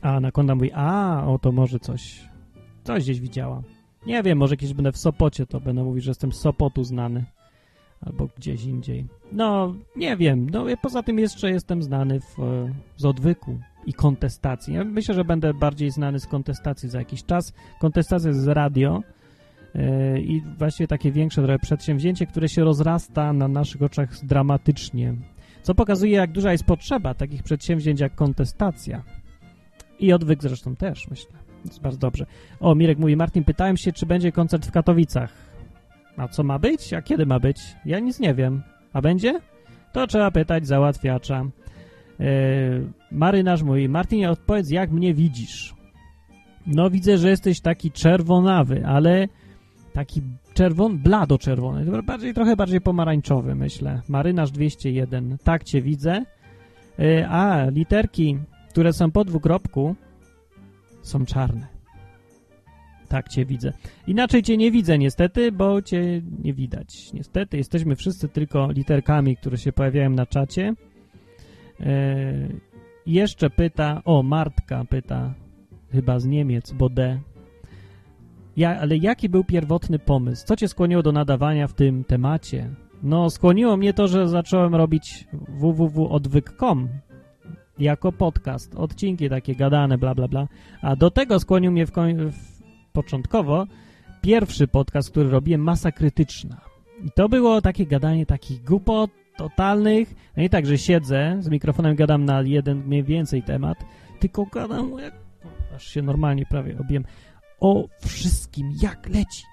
A 0.03 0.15
Anakonda 0.15 0.55
mówi, 0.55 0.71
a, 0.75 1.25
o 1.27 1.39
to 1.39 1.53
może 1.53 1.79
coś, 1.79 2.29
coś 2.85 3.03
gdzieś 3.05 3.21
widziałam. 3.21 3.63
Nie 4.07 4.23
wiem, 4.23 4.39
może 4.39 4.57
kiedyś 4.57 4.75
będę 4.75 4.93
w 4.93 4.97
Sopocie, 4.97 5.47
to 5.47 5.61
będę 5.61 5.85
mówić, 5.85 6.05
że 6.05 6.11
jestem 6.11 6.33
z 6.33 6.41
Sopotu 6.41 6.85
znany. 6.85 7.25
Albo 8.01 8.29
gdzieś 8.37 8.65
indziej. 8.65 9.07
No, 9.33 9.75
nie 9.97 10.17
wiem. 10.17 10.51
No, 10.51 10.65
poza 10.83 11.03
tym 11.03 11.19
jeszcze 11.19 11.51
jestem 11.51 11.83
znany 11.83 12.21
w, 12.21 12.37
z 12.97 13.05
odwyku 13.05 13.59
i 13.87 13.93
kontestacji. 13.93 14.75
Ja 14.75 14.85
myślę, 14.85 15.15
że 15.15 15.25
będę 15.25 15.55
bardziej 15.55 15.91
znany 15.91 16.21
z 16.21 16.27
kontestacji 16.27 16.89
za 16.89 16.99
jakiś 16.99 17.25
czas. 17.25 17.53
Kontestacja 17.81 18.33
z 18.33 18.49
radio 18.49 19.03
yy, 19.75 20.21
i 20.21 20.41
właściwie 20.59 20.89
takie 20.89 21.13
większe 21.13 21.43
trochę 21.43 21.59
przedsięwzięcie, 21.59 22.27
które 22.27 22.49
się 22.49 22.65
rozrasta 22.65 23.33
na 23.33 23.49
naszych 23.49 23.83
oczach 23.83 24.25
dramatycznie. 24.25 25.15
Co 25.63 25.75
pokazuje, 25.75 26.13
jak 26.13 26.33
duża 26.33 26.53
jest 26.53 26.65
potrzeba 26.65 27.15
takich 27.15 27.43
przedsięwzięć 27.43 28.01
jak 28.01 28.15
kontestacja. 28.15 29.03
I 29.99 30.13
odwyk 30.13 30.43
zresztą 30.43 30.77
też, 30.77 31.09
myślę. 31.11 31.33
Jest 31.65 31.81
bardzo 31.81 31.99
dobrze. 31.99 32.27
O, 32.61 32.75
Mirek 32.75 32.99
mówi, 32.99 33.17
Martin, 33.17 33.45
pytałem 33.45 33.77
się, 33.77 33.93
czy 33.93 34.07
będzie 34.07 34.33
koncert 34.33 34.67
w 34.67 34.71
Katowicach. 34.71 35.50
A 36.17 36.29
co 36.29 36.43
ma 36.43 36.59
być? 36.59 36.95
A 36.95 37.03
kiedy 37.03 37.27
ma 37.27 37.41
być? 37.41 37.59
Ja 37.85 37.99
nic 37.99 38.21
nie 38.21 38.35
wiem. 38.35 38.63
A 38.93 39.01
będzie? 39.01 39.41
To 39.93 40.07
trzeba 40.07 40.31
pytać 40.31 40.67
załatwiacza. 40.67 41.45
Yy, 42.19 42.27
marynarz 43.13 43.63
mówi, 43.63 43.89
Martinie, 43.89 44.31
odpowiedz, 44.31 44.71
jak 44.71 44.91
mnie 44.91 45.15
widzisz? 45.15 45.75
No, 46.67 46.91
widzę, 46.91 47.19
że 47.19 47.31
jesteś 47.31 47.61
taki 47.61 47.91
czerwonawy, 47.91 48.87
ale 48.87 49.29
Taki 49.93 50.23
czerwony, 50.55 50.99
blado-czerwony, 50.99 52.03
bardziej, 52.03 52.35
trochę 52.35 52.57
bardziej 52.57 52.81
pomarańczowy, 52.81 53.55
myślę. 53.55 54.03
Marynarz 54.09 54.51
201, 54.51 55.39
tak 55.45 55.65
cię 55.65 55.83
widzę. 55.83 56.25
Y, 56.99 57.27
A 57.29 57.65
literki, 57.71 58.39
które 58.71 58.93
są 58.93 59.11
po 59.11 59.25
dwukropku, 59.25 59.95
są 61.03 61.25
czarne. 61.25 61.80
Tak 63.11 63.29
cię 63.29 63.45
widzę. 63.45 63.73
Inaczej 64.07 64.43
cię 64.43 64.57
nie 64.57 64.71
widzę 64.71 64.99
niestety, 64.99 65.53
bo 65.53 65.83
cię 65.83 66.23
nie 66.43 66.55
widać. 66.55 67.13
Niestety 67.13 67.57
jesteśmy 67.57 67.97
wszyscy 67.97 68.29
tylko 68.29 68.73
literkami, 68.73 69.37
które 69.37 69.59
się 69.59 69.73
pojawiają 69.73 70.11
na 70.11 70.27
czacie. 70.27 70.75
E, 71.81 72.49
jeszcze 73.07 73.51
pyta, 73.51 74.03
o 74.05 74.23
Martka 74.23 74.85
pyta, 74.85 75.35
chyba 75.93 76.19
z 76.21 76.27
Niemiec, 76.27 76.73
bo 76.73 76.89
D. 76.89 77.21
Ja, 78.57 78.81
ale 78.81 78.97
jaki 78.97 79.29
był 79.29 79.45
pierwotny 79.45 79.99
pomysł? 79.99 80.47
Co 80.47 80.57
cię 80.57 80.69
skłoniło 80.69 81.03
do 81.03 81.13
nadawania 81.13 81.67
w 81.67 81.73
tym 81.73 82.05
temacie? 82.05 82.71
No, 83.03 83.31
skłoniło 83.31 83.77
mnie 83.77 83.95
to, 83.95 84.09
że 84.09 84.29
zacząłem 84.29 84.75
robić 84.75 85.29
www.odwyk.com 85.49 86.89
jako 87.79 88.13
podcast, 88.13 88.75
odcinki 88.75 89.29
takie 89.29 89.55
gadane, 89.55 89.99
bla, 89.99 90.15
bla, 90.15 90.29
bla. 90.29 90.49
A 90.83 90.97
do 90.97 91.11
tego 91.11 91.41
skłonił 91.41 91.73
mnie 91.73 91.87
w, 91.87 91.91
w 92.31 92.60
początkowo 92.93 93.67
pierwszy 94.23 94.69
podcast, 94.69 95.11
który 95.11 95.31
robiłem, 95.31 95.61
Masa 95.61 95.93
Krytyczna. 95.93 96.61
I 97.05 97.11
to 97.15 97.29
było 97.29 97.61
takie 97.61 97.87
gadanie 97.87 98.27
takich 98.27 98.65
głupot 98.65 99.11
totalnych. 99.37 100.15
No 100.37 100.43
nie 100.43 100.51
tak, 100.51 100.67
że 100.67 100.79
siedzę 100.79 101.37
z 101.41 101.49
mikrofonem, 101.49 101.97
gadam 101.97 102.25
na 102.25 102.43
jeden 102.43 102.87
mniej 102.87 103.05
więcej 103.05 103.43
temat, 103.43 103.79
tylko 104.21 104.47
gadam 104.47 104.99
jak... 104.99 105.15
Aż 105.77 105.87
się 105.87 106.03
normalnie 106.03 106.47
prawie 106.47 106.79
objem 106.79 107.05
o 107.61 107.89
wszystkim, 108.01 108.73
jak 108.83 109.09
leci. 109.09 109.45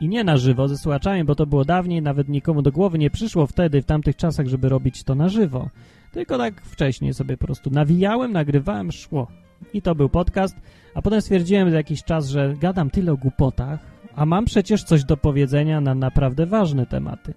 I 0.00 0.08
nie 0.08 0.24
na 0.24 0.36
żywo 0.36 0.68
ze 0.68 0.78
słuchaczami, 0.78 1.24
bo 1.24 1.34
to 1.34 1.46
było 1.46 1.64
dawniej, 1.64 2.02
nawet 2.02 2.28
nikomu 2.28 2.62
do 2.62 2.72
głowy 2.72 2.98
nie 2.98 3.10
przyszło 3.10 3.46
wtedy, 3.46 3.82
w 3.82 3.84
tamtych 3.84 4.16
czasach, 4.16 4.46
żeby 4.46 4.68
robić 4.68 5.04
to 5.04 5.14
na 5.14 5.28
żywo. 5.28 5.68
Tylko 6.12 6.38
tak 6.38 6.62
wcześniej 6.62 7.14
sobie 7.14 7.36
po 7.36 7.46
prostu 7.46 7.70
nawijałem, 7.70 8.32
nagrywałem, 8.32 8.92
szło. 8.92 9.26
I 9.72 9.82
to 9.82 9.94
był 9.94 10.08
podcast, 10.08 10.56
a 10.94 11.02
potem 11.02 11.20
stwierdziłem 11.20 11.70
za 11.70 11.76
jakiś 11.76 12.04
czas, 12.04 12.28
że 12.28 12.54
gadam 12.60 12.90
tyle 12.90 13.12
o 13.12 13.16
głupotach, 13.16 13.80
a 14.16 14.26
mam 14.26 14.44
przecież 14.44 14.84
coś 14.84 15.04
do 15.04 15.16
powiedzenia 15.16 15.80
na 15.80 15.94
naprawdę 15.94 16.46
ważne 16.46 16.86
tematy. 16.86 17.34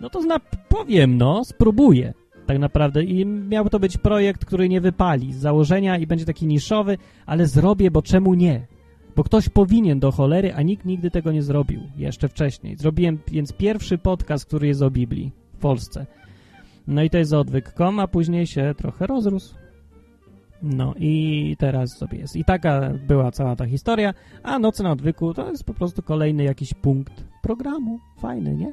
No 0.00 0.10
to 0.10 0.22
zna, 0.22 0.40
powiem, 0.68 1.16
no, 1.16 1.44
spróbuję 1.44 2.14
tak 2.48 2.58
naprawdę. 2.58 3.04
I 3.04 3.26
miał 3.26 3.68
to 3.68 3.78
być 3.78 3.96
projekt, 3.96 4.44
który 4.44 4.68
nie 4.68 4.80
wypali 4.80 5.32
z 5.32 5.36
założenia 5.36 5.98
i 5.98 6.06
będzie 6.06 6.24
taki 6.24 6.46
niszowy, 6.46 6.98
ale 7.26 7.46
zrobię, 7.46 7.90
bo 7.90 8.02
czemu 8.02 8.34
nie? 8.34 8.66
Bo 9.16 9.24
ktoś 9.24 9.48
powinien 9.48 10.00
do 10.00 10.12
cholery, 10.12 10.54
a 10.54 10.62
nikt 10.62 10.84
nigdy 10.84 11.10
tego 11.10 11.32
nie 11.32 11.42
zrobił 11.42 11.80
jeszcze 11.96 12.28
wcześniej. 12.28 12.76
Zrobiłem 12.76 13.18
więc 13.28 13.52
pierwszy 13.52 13.98
podcast, 13.98 14.46
który 14.46 14.66
jest 14.66 14.82
o 14.82 14.90
Biblii 14.90 15.32
w 15.54 15.58
Polsce. 15.58 16.06
No 16.86 17.02
i 17.02 17.10
to 17.10 17.18
jest 17.18 17.32
odwyk.com, 17.32 18.00
a 18.00 18.08
później 18.08 18.46
się 18.46 18.74
trochę 18.76 19.06
rozrósł. 19.06 19.54
No 20.62 20.94
i 20.98 21.56
teraz 21.58 21.96
sobie 21.96 22.18
jest. 22.18 22.36
I 22.36 22.44
taka 22.44 22.90
była 23.08 23.30
cała 23.30 23.56
ta 23.56 23.66
historia, 23.66 24.14
a 24.42 24.58
Noce 24.58 24.82
na 24.82 24.90
odwyku 24.92 25.34
to 25.34 25.50
jest 25.50 25.64
po 25.64 25.74
prostu 25.74 26.02
kolejny 26.02 26.44
jakiś 26.44 26.74
punkt 26.74 27.24
programu. 27.42 27.98
Fajny, 28.18 28.56
nie? 28.56 28.72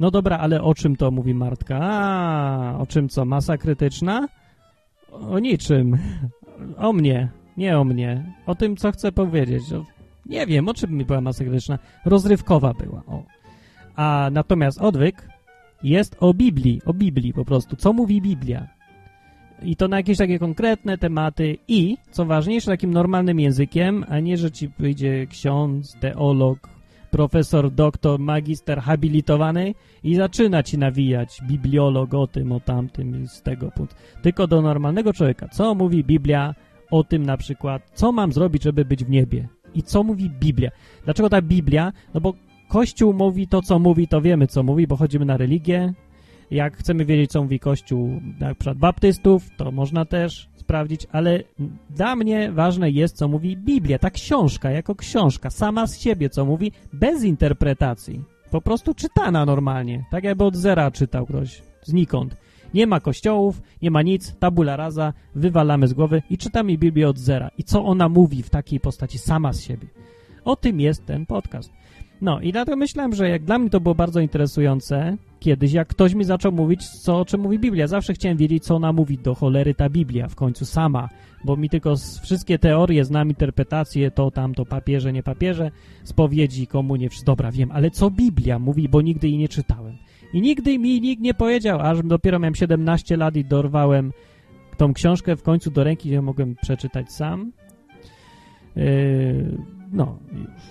No 0.00 0.10
dobra, 0.10 0.38
ale 0.38 0.62
o 0.62 0.74
czym 0.74 0.96
to 0.96 1.10
mówi 1.10 1.34
Martka? 1.34 1.78
A, 1.82 2.78
o 2.78 2.86
czym 2.86 3.08
co? 3.08 3.24
Masa 3.24 3.56
krytyczna? 3.56 4.28
O 5.12 5.38
niczym. 5.38 5.98
O 6.76 6.92
mnie. 6.92 7.28
Nie 7.56 7.78
o 7.78 7.84
mnie. 7.84 8.32
O 8.46 8.54
tym, 8.54 8.76
co 8.76 8.92
chcę 8.92 9.12
powiedzieć. 9.12 9.62
Nie 10.26 10.46
wiem, 10.46 10.68
o 10.68 10.74
czym 10.74 10.92
mi 10.92 11.04
była 11.04 11.20
masa 11.20 11.44
krytyczna. 11.44 11.78
Rozrywkowa 12.04 12.74
była. 12.74 13.02
O. 13.06 13.22
A 13.96 14.28
natomiast 14.32 14.80
odwyk 14.80 15.28
jest 15.82 16.16
o 16.20 16.34
Biblii. 16.34 16.80
O 16.86 16.94
Biblii 16.94 17.32
po 17.32 17.44
prostu. 17.44 17.76
Co 17.76 17.92
mówi 17.92 18.22
Biblia? 18.22 18.77
I 19.62 19.76
to 19.76 19.88
na 19.88 19.96
jakieś 19.96 20.18
takie 20.18 20.38
konkretne 20.38 20.98
tematy 20.98 21.56
i, 21.68 21.96
co 22.10 22.24
ważniejsze, 22.24 22.70
takim 22.70 22.90
normalnym 22.90 23.40
językiem, 23.40 24.04
a 24.08 24.20
nie, 24.20 24.36
że 24.36 24.50
ci 24.50 24.70
wyjdzie 24.78 25.26
ksiądz, 25.26 25.96
teolog, 26.00 26.68
profesor, 27.10 27.70
doktor, 27.70 28.20
magister 28.20 28.80
habilitowany 28.80 29.74
i 30.04 30.14
zaczyna 30.14 30.62
ci 30.62 30.78
nawijać 30.78 31.40
bibliolog 31.48 32.14
o 32.14 32.26
tym, 32.26 32.52
o 32.52 32.60
tamtym 32.60 33.28
z 33.28 33.42
tego 33.42 33.70
punktu. 33.70 33.96
Tylko 34.22 34.46
do 34.46 34.62
normalnego 34.62 35.12
człowieka. 35.12 35.48
Co 35.48 35.74
mówi 35.74 36.04
Biblia 36.04 36.54
o 36.90 37.04
tym 37.04 37.26
na 37.26 37.36
przykład, 37.36 37.90
co 37.94 38.12
mam 38.12 38.32
zrobić, 38.32 38.62
żeby 38.62 38.84
być 38.84 39.04
w 39.04 39.10
niebie? 39.10 39.48
I 39.74 39.82
co 39.82 40.02
mówi 40.02 40.30
Biblia? 40.30 40.70
Dlaczego 41.04 41.28
ta 41.28 41.42
Biblia? 41.42 41.92
No 42.14 42.20
bo 42.20 42.34
Kościół 42.68 43.12
mówi 43.12 43.48
to, 43.48 43.62
co 43.62 43.78
mówi, 43.78 44.08
to 44.08 44.20
wiemy, 44.20 44.46
co 44.46 44.62
mówi, 44.62 44.86
bo 44.86 44.96
chodzimy 44.96 45.24
na 45.24 45.36
religię. 45.36 45.94
Jak 46.50 46.76
chcemy 46.76 47.04
wiedzieć, 47.04 47.30
co 47.30 47.42
mówi 47.42 47.60
Kościół 47.60 48.20
na 48.40 48.54
przykład 48.54 48.78
baptystów, 48.78 49.50
to 49.56 49.72
można 49.72 50.04
też 50.04 50.48
sprawdzić, 50.56 51.06
ale 51.12 51.42
dla 51.90 52.16
mnie 52.16 52.52
ważne 52.52 52.90
jest, 52.90 53.16
co 53.16 53.28
mówi 53.28 53.56
Biblia, 53.56 53.98
ta 53.98 54.10
książka, 54.10 54.70
jako 54.70 54.94
książka, 54.94 55.50
sama 55.50 55.86
z 55.86 56.00
siebie, 56.00 56.30
co 56.30 56.44
mówi, 56.44 56.72
bez 56.92 57.24
interpretacji. 57.24 58.24
Po 58.50 58.60
prostu 58.60 58.94
czytana 58.94 59.44
normalnie, 59.46 60.04
tak 60.10 60.24
jakby 60.24 60.44
od 60.44 60.56
zera 60.56 60.90
czytał 60.90 61.26
ktoś, 61.26 61.62
znikąd. 61.82 62.36
Nie 62.74 62.86
ma 62.86 63.00
kościołów, 63.00 63.62
nie 63.82 63.90
ma 63.90 64.02
nic, 64.02 64.34
tabula 64.38 64.76
rasa, 64.76 65.12
wywalamy 65.34 65.88
z 65.88 65.92
głowy 65.94 66.22
i 66.30 66.38
czytamy 66.38 66.78
Biblię 66.78 67.08
od 67.08 67.18
zera. 67.18 67.50
I 67.58 67.64
co 67.64 67.84
ona 67.84 68.08
mówi 68.08 68.42
w 68.42 68.50
takiej 68.50 68.80
postaci, 68.80 69.18
sama 69.18 69.52
z 69.52 69.62
siebie. 69.62 69.88
O 70.44 70.56
tym 70.56 70.80
jest 70.80 71.06
ten 71.06 71.26
podcast. 71.26 71.72
No 72.20 72.40
i 72.40 72.52
dlatego 72.52 72.76
myślałem, 72.76 73.14
że 73.14 73.28
jak 73.28 73.44
dla 73.44 73.58
mnie 73.58 73.70
to 73.70 73.80
było 73.80 73.94
bardzo 73.94 74.20
interesujące 74.20 75.16
kiedyś, 75.40 75.72
jak 75.72 75.88
ktoś 75.88 76.14
mi 76.14 76.24
zaczął 76.24 76.52
mówić, 76.52 76.88
co, 76.88 77.20
o 77.20 77.24
czym 77.24 77.40
mówi 77.40 77.58
Biblia. 77.58 77.86
Zawsze 77.86 78.12
chciałem 78.12 78.38
wiedzieć, 78.38 78.64
co 78.64 78.76
ona 78.76 78.92
mówi 78.92 79.18
do 79.18 79.34
cholery 79.34 79.74
ta 79.74 79.88
Biblia 79.88 80.28
w 80.28 80.34
końcu 80.34 80.64
sama, 80.64 81.08
bo 81.44 81.56
mi 81.56 81.70
tylko 81.70 81.94
wszystkie 82.22 82.58
teorie 82.58 83.04
znam, 83.04 83.28
interpretacje, 83.28 84.10
to, 84.10 84.30
tamto, 84.30 84.64
papieże, 84.64 85.12
nie 85.12 85.22
papieże, 85.22 85.70
spowiedzi, 86.04 86.66
komunie. 86.66 87.08
Dobra, 87.24 87.52
wiem, 87.52 87.70
ale 87.72 87.90
co 87.90 88.10
Biblia 88.10 88.58
mówi, 88.58 88.88
bo 88.88 89.00
nigdy 89.00 89.28
jej 89.28 89.38
nie 89.38 89.48
czytałem. 89.48 89.96
I 90.32 90.40
nigdy 90.40 90.78
mi 90.78 91.00
nikt 91.00 91.22
nie 91.22 91.34
powiedział, 91.34 91.80
aż 91.80 92.02
dopiero 92.02 92.38
miałem 92.38 92.54
17 92.54 93.16
lat 93.16 93.36
i 93.36 93.44
dorwałem 93.44 94.12
tą 94.76 94.94
książkę 94.94 95.36
w 95.36 95.42
końcu 95.42 95.70
do 95.70 95.84
ręki, 95.84 96.08
gdzie 96.08 96.22
mogłem 96.22 96.56
przeczytać 96.62 97.12
sam. 97.12 97.52
Yy, 98.76 99.58
no, 99.92 100.18
już. 100.32 100.62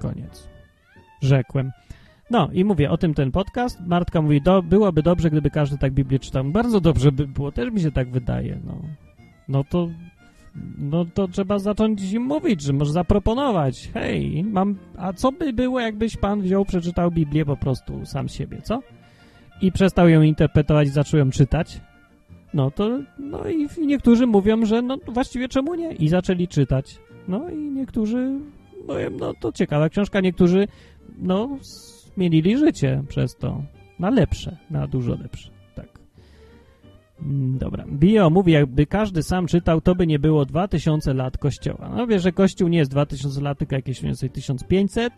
Koniec. 0.00 0.48
Rzekłem. 1.22 1.70
No 2.30 2.48
i 2.52 2.64
mówię 2.64 2.90
o 2.90 2.96
tym 2.96 3.14
ten 3.14 3.32
podcast. 3.32 3.78
Martka 3.86 4.22
mówi, 4.22 4.42
do, 4.42 4.62
byłoby 4.62 5.02
dobrze, 5.02 5.30
gdyby 5.30 5.50
każdy 5.50 5.78
tak 5.78 5.92
Biblię 5.92 6.18
czytał. 6.18 6.44
Bardzo 6.44 6.80
dobrze 6.80 7.12
by 7.12 7.26
było, 7.26 7.52
też 7.52 7.72
mi 7.72 7.80
się 7.80 7.92
tak 7.92 8.10
wydaje. 8.10 8.60
No, 8.64 8.74
no 9.48 9.64
to 9.64 9.88
no 10.78 11.04
to 11.14 11.28
trzeba 11.28 11.58
zacząć 11.58 12.12
im 12.12 12.22
mówić, 12.22 12.62
że 12.62 12.72
może 12.72 12.92
zaproponować. 12.92 13.90
Hej, 13.94 14.44
mam, 14.44 14.76
a 14.96 15.12
co 15.12 15.32
by 15.32 15.52
było, 15.52 15.80
jakbyś 15.80 16.16
pan 16.16 16.40
wziął, 16.40 16.64
przeczytał 16.64 17.10
Biblię 17.10 17.44
po 17.44 17.56
prostu 17.56 18.06
sam 18.06 18.28
siebie, 18.28 18.62
co? 18.62 18.82
I 19.62 19.72
przestał 19.72 20.08
ją 20.08 20.22
interpretować 20.22 20.88
zaczął 20.88 21.20
ją 21.20 21.30
czytać. 21.30 21.80
No 22.54 22.70
to, 22.70 22.98
no 23.18 23.48
i, 23.48 23.86
niektórzy 23.86 24.26
mówią, 24.26 24.64
że 24.64 24.82
no 24.82 24.96
właściwie 25.06 25.48
czemu 25.48 25.74
nie? 25.74 25.92
I 25.92 26.08
zaczęli 26.08 26.48
czytać. 26.48 26.98
No 27.28 27.50
i 27.50 27.56
niektórzy, 27.56 28.38
powiem, 28.86 29.16
no 29.16 29.34
to 29.40 29.52
ciekawa 29.52 29.88
książka, 29.88 30.20
niektórzy, 30.20 30.68
no, 31.18 31.58
zmienili 32.18 32.58
życie 32.58 33.02
przez 33.08 33.36
to. 33.36 33.62
Na 33.98 34.10
lepsze, 34.10 34.56
na 34.70 34.86
dużo 34.86 35.14
lepsze. 35.22 35.50
Tak. 35.74 35.98
Mm, 37.22 37.58
Dobra. 37.58 37.84
Bio 37.92 38.30
mówi, 38.30 38.52
jakby 38.52 38.86
każdy 38.86 39.22
sam 39.22 39.46
czytał, 39.46 39.80
to 39.80 39.94
by 39.94 40.06
nie 40.06 40.18
było 40.18 40.44
2000 40.44 41.14
lat 41.14 41.38
Kościoła. 41.38 41.90
No 41.96 42.06
wie, 42.06 42.20
że 42.20 42.32
Kościół 42.32 42.68
nie 42.68 42.78
jest 42.78 42.90
2000 42.90 43.40
lat, 43.40 43.58
tylko 43.58 43.74
jakieś 43.76 44.02
więcej 44.02 44.30
1500. 44.30 45.12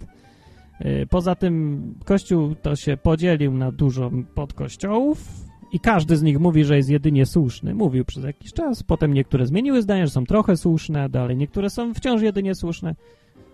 Yy, 0.80 1.06
Poza 1.06 1.34
tym 1.34 1.94
Kościół 2.04 2.54
to 2.62 2.76
się 2.76 2.96
podzielił 2.96 3.52
na 3.52 3.72
dużo 3.72 4.10
podkościołów 4.34 5.28
i 5.72 5.80
każdy 5.80 6.16
z 6.16 6.22
nich 6.22 6.38
mówi, 6.38 6.64
że 6.64 6.76
jest 6.76 6.90
jedynie 6.90 7.26
słuszny. 7.26 7.74
Mówił 7.74 8.04
przez 8.04 8.24
jakiś 8.24 8.52
czas, 8.52 8.82
potem 8.82 9.14
niektóre 9.14 9.46
zmieniły 9.46 9.82
zdanie, 9.82 10.06
że 10.06 10.12
są 10.12 10.26
trochę 10.26 10.56
słuszne, 10.56 11.08
dalej 11.08 11.36
niektóre 11.36 11.70
są 11.70 11.94
wciąż 11.94 12.22
jedynie 12.22 12.54
słuszne. 12.54 12.94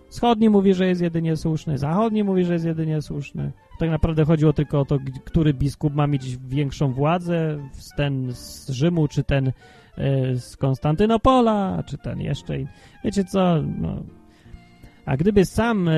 Wschodni 0.09 0.49
mówi, 0.49 0.73
że 0.73 0.87
jest 0.87 1.01
jedynie 1.01 1.35
słuszny, 1.35 1.77
zachodni 1.77 2.23
mówi, 2.23 2.45
że 2.45 2.53
jest 2.53 2.65
jedynie 2.65 3.01
słuszny. 3.01 3.51
Tak 3.79 3.89
naprawdę 3.89 4.25
chodziło 4.25 4.53
tylko 4.53 4.79
o 4.79 4.85
to, 4.85 4.97
który 5.25 5.53
biskup 5.53 5.95
ma 5.95 6.07
mieć 6.07 6.37
większą 6.37 6.93
władzę, 6.93 7.57
ten 7.97 8.33
z 8.33 8.69
Rzymu, 8.69 9.07
czy 9.07 9.23
ten 9.23 9.47
e, 9.47 10.35
z 10.35 10.57
Konstantynopola, 10.57 11.83
czy 11.85 11.97
ten 11.97 12.21
jeszcze. 12.21 12.53
Wiecie 13.03 13.23
co, 13.23 13.61
no. 13.61 14.03
A 15.05 15.17
gdyby 15.17 15.45
sam, 15.45 15.87
e, 15.87 15.93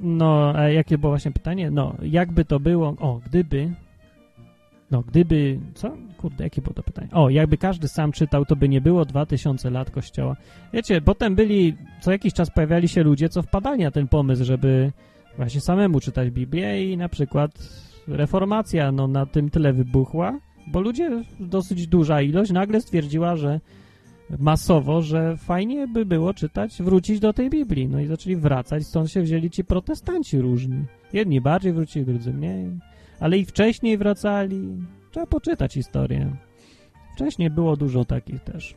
no, 0.00 0.52
a 0.56 0.68
jakie 0.68 0.98
było 0.98 1.12
właśnie 1.12 1.32
pytanie? 1.32 1.70
No, 1.70 1.94
jakby 2.02 2.44
to 2.44 2.60
było, 2.60 2.88
o, 2.88 3.20
gdyby 3.26 3.70
No, 4.90 5.02
gdyby... 5.02 5.58
Co? 5.74 5.96
Kurde, 6.16 6.44
jakie 6.44 6.62
było 6.62 6.74
to 6.74 6.82
pytanie? 6.82 7.08
O, 7.12 7.30
jakby 7.30 7.56
każdy 7.56 7.88
sam 7.88 8.12
czytał, 8.12 8.44
to 8.44 8.56
by 8.56 8.68
nie 8.68 8.80
było 8.80 9.04
2000 9.04 9.70
lat 9.70 9.90
Kościoła. 9.90 10.36
Wiecie, 10.72 11.00
potem 11.00 11.34
byli... 11.34 11.76
Co 12.00 12.12
jakiś 12.12 12.34
czas 12.34 12.50
pojawiali 12.50 12.88
się 12.88 13.02
ludzie, 13.02 13.28
co 13.28 13.42
wpadali 13.42 13.82
na 13.82 13.90
ten 13.90 14.08
pomysł, 14.08 14.44
żeby 14.44 14.92
właśnie 15.36 15.60
samemu 15.60 16.00
czytać 16.00 16.30
Biblię 16.30 16.92
i 16.92 16.96
na 16.96 17.08
przykład 17.08 17.50
reformacja 18.08 18.92
no, 18.92 19.08
na 19.08 19.26
tym 19.26 19.50
tyle 19.50 19.72
wybuchła, 19.72 20.38
bo 20.66 20.80
ludzie, 20.80 21.24
dosyć 21.40 21.86
duża 21.86 22.22
ilość, 22.22 22.50
nagle 22.50 22.80
stwierdziła, 22.80 23.36
że 23.36 23.60
masowo, 24.38 25.02
że 25.02 25.36
fajnie 25.36 25.88
by 25.88 26.06
było 26.06 26.34
czytać, 26.34 26.82
wrócić 26.82 27.20
do 27.20 27.32
tej 27.32 27.50
Biblii. 27.50 27.88
No 27.88 28.00
i 28.00 28.06
zaczęli 28.06 28.36
wracać, 28.36 28.86
stąd 28.86 29.10
się 29.10 29.22
wzięli 29.22 29.50
ci 29.50 29.64
protestanci 29.64 30.38
różni. 30.38 30.84
Jedni 31.12 31.40
bardziej 31.40 31.72
wrócili, 31.72 32.04
drudzy 32.04 32.34
mniej. 32.34 32.70
Ale 33.20 33.38
i 33.38 33.44
wcześniej 33.44 33.98
wracali. 33.98 34.68
Trzeba 35.10 35.26
poczytać 35.26 35.74
historię. 35.74 36.36
Wcześniej 37.14 37.50
było 37.50 37.76
dużo 37.76 38.04
takich 38.04 38.40
też. 38.40 38.74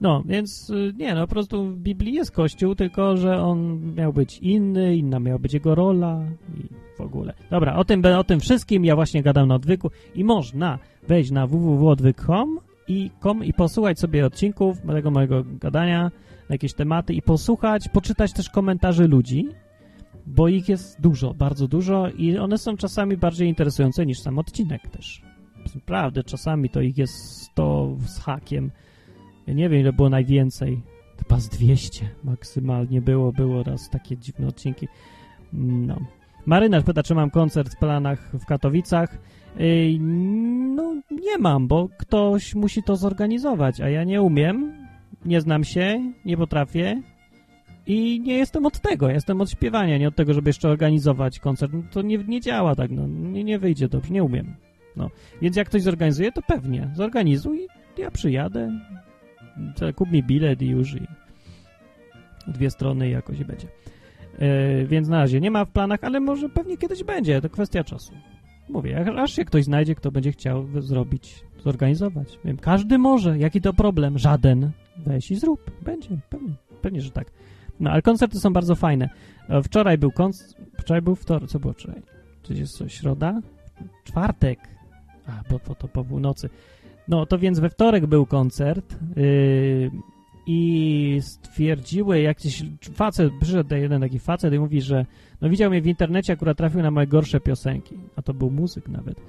No, 0.00 0.22
więc 0.26 0.70
y, 0.70 0.94
nie, 0.98 1.14
no 1.14 1.26
po 1.26 1.32
prostu 1.32 1.64
w 1.64 1.76
Biblii 1.76 2.14
jest 2.14 2.30
Kościół, 2.30 2.74
tylko 2.74 3.16
że 3.16 3.42
on 3.42 3.80
miał 3.94 4.12
być 4.12 4.38
inny, 4.38 4.96
inna 4.96 5.20
miała 5.20 5.38
być 5.38 5.54
jego 5.54 5.74
rola 5.74 6.20
i 6.54 6.62
w 6.96 7.00
ogóle. 7.00 7.32
Dobra, 7.50 7.76
o 7.76 7.84
tym, 7.84 8.02
o 8.04 8.24
tym 8.24 8.40
wszystkim 8.40 8.84
ja 8.84 8.94
właśnie 8.94 9.22
gadam 9.22 9.48
na 9.48 9.54
odwyku 9.54 9.90
i 10.14 10.24
można 10.24 10.78
wejść 11.08 11.30
na 11.30 11.46
www.odwyk.com 11.46 12.58
i, 12.88 13.10
i 13.42 13.52
posłuchać 13.52 13.98
sobie 13.98 14.26
odcinków 14.26 14.80
tego 14.80 15.10
mojego 15.10 15.44
gadania 15.44 16.10
na 16.48 16.54
jakieś 16.54 16.74
tematy 16.74 17.14
i 17.14 17.22
posłuchać, 17.22 17.88
poczytać 17.88 18.32
też 18.32 18.50
komentarzy 18.50 19.08
ludzi, 19.08 19.48
bo 20.30 20.48
ich 20.48 20.68
jest 20.68 21.00
dużo, 21.00 21.34
bardzo 21.34 21.68
dużo 21.68 22.08
i 22.08 22.38
one 22.38 22.58
są 22.58 22.76
czasami 22.76 23.16
bardziej 23.16 23.48
interesujące 23.48 24.06
niż 24.06 24.20
sam 24.20 24.38
odcinek 24.38 24.88
też. 24.88 25.22
Naprawdę, 25.74 26.24
czasami 26.24 26.70
to 26.70 26.80
ich 26.80 26.98
jest 26.98 27.42
100 27.42 27.96
z 28.06 28.18
hakiem. 28.18 28.70
Ja 29.46 29.54
nie 29.54 29.68
wiem, 29.68 29.80
ile 29.80 29.92
było 29.92 30.10
najwięcej. 30.10 30.82
Chyba 31.18 31.40
z 31.40 31.48
200 31.48 32.08
maksymalnie 32.24 33.00
było, 33.00 33.32
było 33.32 33.62
raz 33.62 33.90
takie 33.90 34.16
dziwne 34.16 34.46
odcinki. 34.46 34.88
No. 35.52 35.98
Marynarz 36.46 36.84
pyta, 36.84 37.02
czy 37.02 37.14
mam 37.14 37.30
koncert 37.30 37.74
w 37.74 37.78
planach 37.78 38.30
w 38.40 38.46
Katowicach. 38.46 39.18
Yy, 39.58 39.98
no, 40.74 40.94
nie 41.10 41.38
mam, 41.38 41.68
bo 41.68 41.88
ktoś 41.98 42.54
musi 42.54 42.82
to 42.82 42.96
zorganizować, 42.96 43.80
a 43.80 43.88
ja 43.88 44.04
nie 44.04 44.22
umiem, 44.22 44.72
nie 45.24 45.40
znam 45.40 45.64
się, 45.64 46.12
nie 46.24 46.36
potrafię 46.36 47.02
i 47.90 48.20
nie 48.20 48.34
jestem 48.34 48.66
od 48.66 48.80
tego, 48.80 49.10
jestem 49.10 49.40
od 49.40 49.50
śpiewania, 49.50 49.98
nie 49.98 50.08
od 50.08 50.16
tego, 50.16 50.34
żeby 50.34 50.48
jeszcze 50.48 50.68
organizować 50.68 51.38
koncert. 51.38 51.72
No, 51.72 51.82
to 51.90 52.02
nie, 52.02 52.18
nie 52.18 52.40
działa 52.40 52.74
tak, 52.74 52.90
no, 52.90 53.06
nie, 53.06 53.44
nie 53.44 53.58
wyjdzie 53.58 53.88
dobrze, 53.88 54.12
nie 54.12 54.24
umiem. 54.24 54.54
No, 54.96 55.10
więc 55.42 55.56
jak 55.56 55.68
ktoś 55.68 55.82
zorganizuje, 55.82 56.32
to 56.32 56.42
pewnie, 56.42 56.90
zorganizuj, 56.94 57.66
ja 57.98 58.10
przyjadę, 58.10 58.80
kup 59.96 60.10
mi 60.10 60.22
bilet 60.22 60.62
i 60.62 60.66
już 60.66 60.94
i 60.94 61.00
dwie 62.46 62.70
strony 62.70 63.10
jakoś 63.10 63.44
będzie. 63.44 63.66
Yy, 64.38 64.86
więc 64.86 65.08
na 65.08 65.18
razie 65.18 65.40
nie 65.40 65.50
ma 65.50 65.64
w 65.64 65.70
planach, 65.70 66.04
ale 66.04 66.20
może 66.20 66.48
pewnie 66.48 66.76
kiedyś 66.76 67.04
będzie, 67.04 67.40
to 67.40 67.50
kwestia 67.50 67.84
czasu. 67.84 68.12
Mówię, 68.68 69.18
aż 69.18 69.32
się 69.32 69.44
ktoś 69.44 69.64
znajdzie, 69.64 69.94
kto 69.94 70.10
będzie 70.10 70.32
chciał 70.32 70.66
zrobić, 70.80 71.44
zorganizować. 71.64 72.38
Wiem, 72.44 72.56
każdy 72.56 72.98
może, 72.98 73.38
jaki 73.38 73.60
to 73.60 73.72
problem? 73.72 74.18
Żaden. 74.18 74.70
Weź 74.96 75.30
i 75.30 75.36
zrób. 75.36 75.70
Będzie, 75.82 76.08
pewnie, 76.30 76.54
pewnie, 76.82 77.00
że 77.00 77.10
tak. 77.10 77.30
No, 77.80 77.90
ale 77.90 78.02
koncerty 78.02 78.40
są 78.40 78.52
bardzo 78.52 78.74
fajne. 78.74 79.08
E, 79.48 79.62
Wczoraj 79.62 79.98
był 79.98 80.10
koncert, 80.10 80.56
wczoraj 80.78 81.02
był 81.02 81.14
wtorek, 81.14 81.50
co 81.50 81.58
było 81.60 81.72
wczoraj? 81.72 82.02
Czy 82.42 82.54
jest 82.54 82.78
coś, 82.78 82.94
środa? 82.94 83.40
Czwartek. 84.04 84.58
A, 85.26 85.42
bo, 85.50 85.60
bo 85.68 85.74
to 85.74 85.88
po 85.88 86.04
północy. 86.04 86.48
No, 87.08 87.26
to 87.26 87.38
więc 87.38 87.58
we 87.58 87.70
wtorek 87.70 88.06
był 88.06 88.26
koncert 88.26 88.96
yy, 89.16 89.90
i 90.46 91.18
stwierdziły, 91.22 92.20
jakiś 92.20 92.62
facet, 92.94 93.32
przyszedł 93.40 93.74
jeden 93.74 94.00
taki 94.00 94.18
facet 94.18 94.54
i 94.54 94.58
mówi, 94.58 94.80
że 94.80 95.06
no 95.40 95.48
widział 95.48 95.70
mnie 95.70 95.82
w 95.82 95.86
internecie, 95.86 96.32
akurat 96.32 96.56
trafił 96.56 96.82
na 96.82 96.90
moje 96.90 97.06
gorsze 97.06 97.40
piosenki, 97.40 97.98
a 98.16 98.22
to 98.22 98.34
był 98.34 98.50
muzyk 98.50 98.88
nawet, 98.88 99.20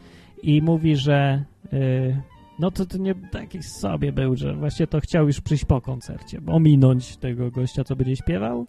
i 0.43 0.61
mówi, 0.61 0.95
że 0.95 1.43
yy, 1.71 2.21
no 2.59 2.71
to, 2.71 2.85
to 2.85 2.97
nie 2.97 3.15
taki 3.15 3.63
sobie 3.63 4.11
był, 4.11 4.35
że 4.35 4.53
właśnie 4.53 4.87
to 4.87 4.99
chciał 4.99 5.27
już 5.27 5.41
przyjść 5.41 5.65
po 5.65 5.81
koncercie, 5.81 6.39
ominąć 6.47 7.17
tego 7.17 7.51
gościa, 7.51 7.83
co 7.83 7.95
będzie 7.95 8.15
śpiewał, 8.15 8.65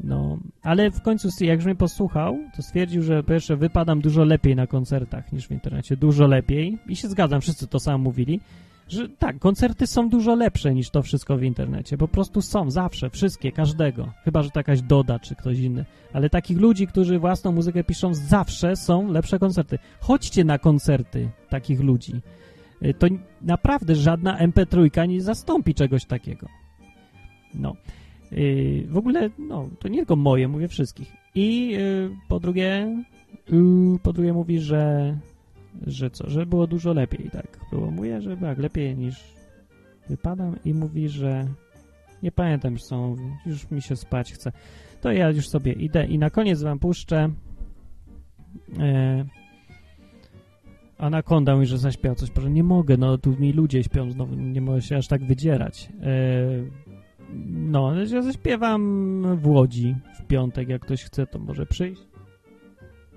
no, 0.00 0.38
ale 0.62 0.90
w 0.90 1.02
końcu, 1.02 1.28
jak 1.40 1.58
już 1.58 1.64
mnie 1.64 1.74
posłuchał, 1.74 2.38
to 2.56 2.62
stwierdził, 2.62 3.02
że 3.02 3.22
po 3.22 3.28
pierwsze 3.28 3.56
wypadam 3.56 4.00
dużo 4.00 4.24
lepiej 4.24 4.56
na 4.56 4.66
koncertach 4.66 5.32
niż 5.32 5.46
w 5.46 5.50
internecie, 5.50 5.96
dużo 5.96 6.26
lepiej 6.26 6.78
i 6.88 6.96
się 6.96 7.08
zgadzam, 7.08 7.40
wszyscy 7.40 7.66
to 7.66 7.80
samo 7.80 7.98
mówili, 7.98 8.40
że 8.88 9.08
tak, 9.08 9.38
koncerty 9.38 9.86
są 9.86 10.08
dużo 10.08 10.34
lepsze 10.34 10.74
niż 10.74 10.90
to 10.90 11.02
wszystko 11.02 11.36
w 11.36 11.42
internecie. 11.42 11.98
Po 11.98 12.08
prostu 12.08 12.42
są, 12.42 12.70
zawsze, 12.70 13.10
wszystkie, 13.10 13.52
każdego. 13.52 14.12
Chyba, 14.24 14.42
że 14.42 14.50
to 14.50 14.60
jakaś 14.60 14.82
Doda 14.82 15.18
czy 15.18 15.34
ktoś 15.34 15.58
inny. 15.58 15.84
Ale 16.12 16.30
takich 16.30 16.58
ludzi, 16.58 16.86
którzy 16.86 17.18
własną 17.18 17.52
muzykę 17.52 17.84
piszą, 17.84 18.14
zawsze 18.14 18.76
są 18.76 19.12
lepsze 19.12 19.38
koncerty. 19.38 19.78
Chodźcie 20.00 20.44
na 20.44 20.58
koncerty 20.58 21.30
takich 21.48 21.80
ludzi. 21.80 22.12
Y, 22.82 22.94
to 22.94 23.06
naprawdę 23.42 23.94
żadna 23.94 24.38
MP3 24.38 25.08
nie 25.08 25.22
zastąpi 25.22 25.74
czegoś 25.74 26.04
takiego. 26.04 26.48
No. 27.54 27.76
Yy, 28.32 28.86
w 28.88 28.96
ogóle, 28.96 29.30
no, 29.38 29.68
to 29.78 29.88
nie 29.88 29.98
tylko 29.98 30.16
moje, 30.16 30.48
mówię 30.48 30.68
wszystkich. 30.68 31.12
I 31.34 31.68
yy, 31.68 32.10
po 32.28 32.40
drugie, 32.40 32.96
yy, 33.48 33.98
po 34.02 34.12
drugie 34.12 34.32
mówi, 34.32 34.60
że 34.60 35.14
że 35.86 36.10
co, 36.10 36.30
że 36.30 36.46
było 36.46 36.66
dużo 36.66 36.92
lepiej, 36.92 37.30
tak. 37.30 37.58
Mówię, 37.72 38.20
że 38.20 38.36
tak, 38.36 38.58
lepiej 38.58 38.96
niż 38.96 39.24
wypadam 40.08 40.56
i 40.64 40.74
mówi, 40.74 41.08
że 41.08 41.46
nie 42.22 42.32
pamiętam 42.32 42.72
już 42.72 42.82
co 42.82 42.96
mówi, 42.96 43.22
już 43.46 43.70
mi 43.70 43.82
się 43.82 43.96
spać 43.96 44.32
chce. 44.32 44.52
To 45.00 45.12
ja 45.12 45.30
już 45.30 45.48
sobie 45.48 45.72
idę 45.72 46.06
i 46.06 46.18
na 46.18 46.30
koniec 46.30 46.62
wam 46.62 46.78
puszczę 46.78 47.30
e, 48.78 49.24
Anakonda 50.98 51.54
mówi, 51.54 51.66
że 51.66 51.78
zaśpiewał 51.78 52.16
coś, 52.16 52.30
proszę, 52.30 52.50
nie 52.50 52.64
mogę, 52.64 52.96
no 52.96 53.18
tu 53.18 53.36
mi 53.38 53.52
ludzie 53.52 53.82
śpią 53.82 54.10
znowu, 54.10 54.34
nie 54.34 54.60
mogę 54.60 54.82
się 54.82 54.96
aż 54.96 55.08
tak 55.08 55.24
wydzierać. 55.24 55.88
E, 56.02 56.06
no, 57.46 57.94
ja 57.94 58.22
zaśpiewam 58.22 59.22
w 59.36 59.46
Łodzi 59.46 59.96
w 60.18 60.26
piątek, 60.26 60.68
jak 60.68 60.82
ktoś 60.82 61.04
chce, 61.04 61.26
to 61.26 61.38
może 61.38 61.66
przyjść. 61.66 62.02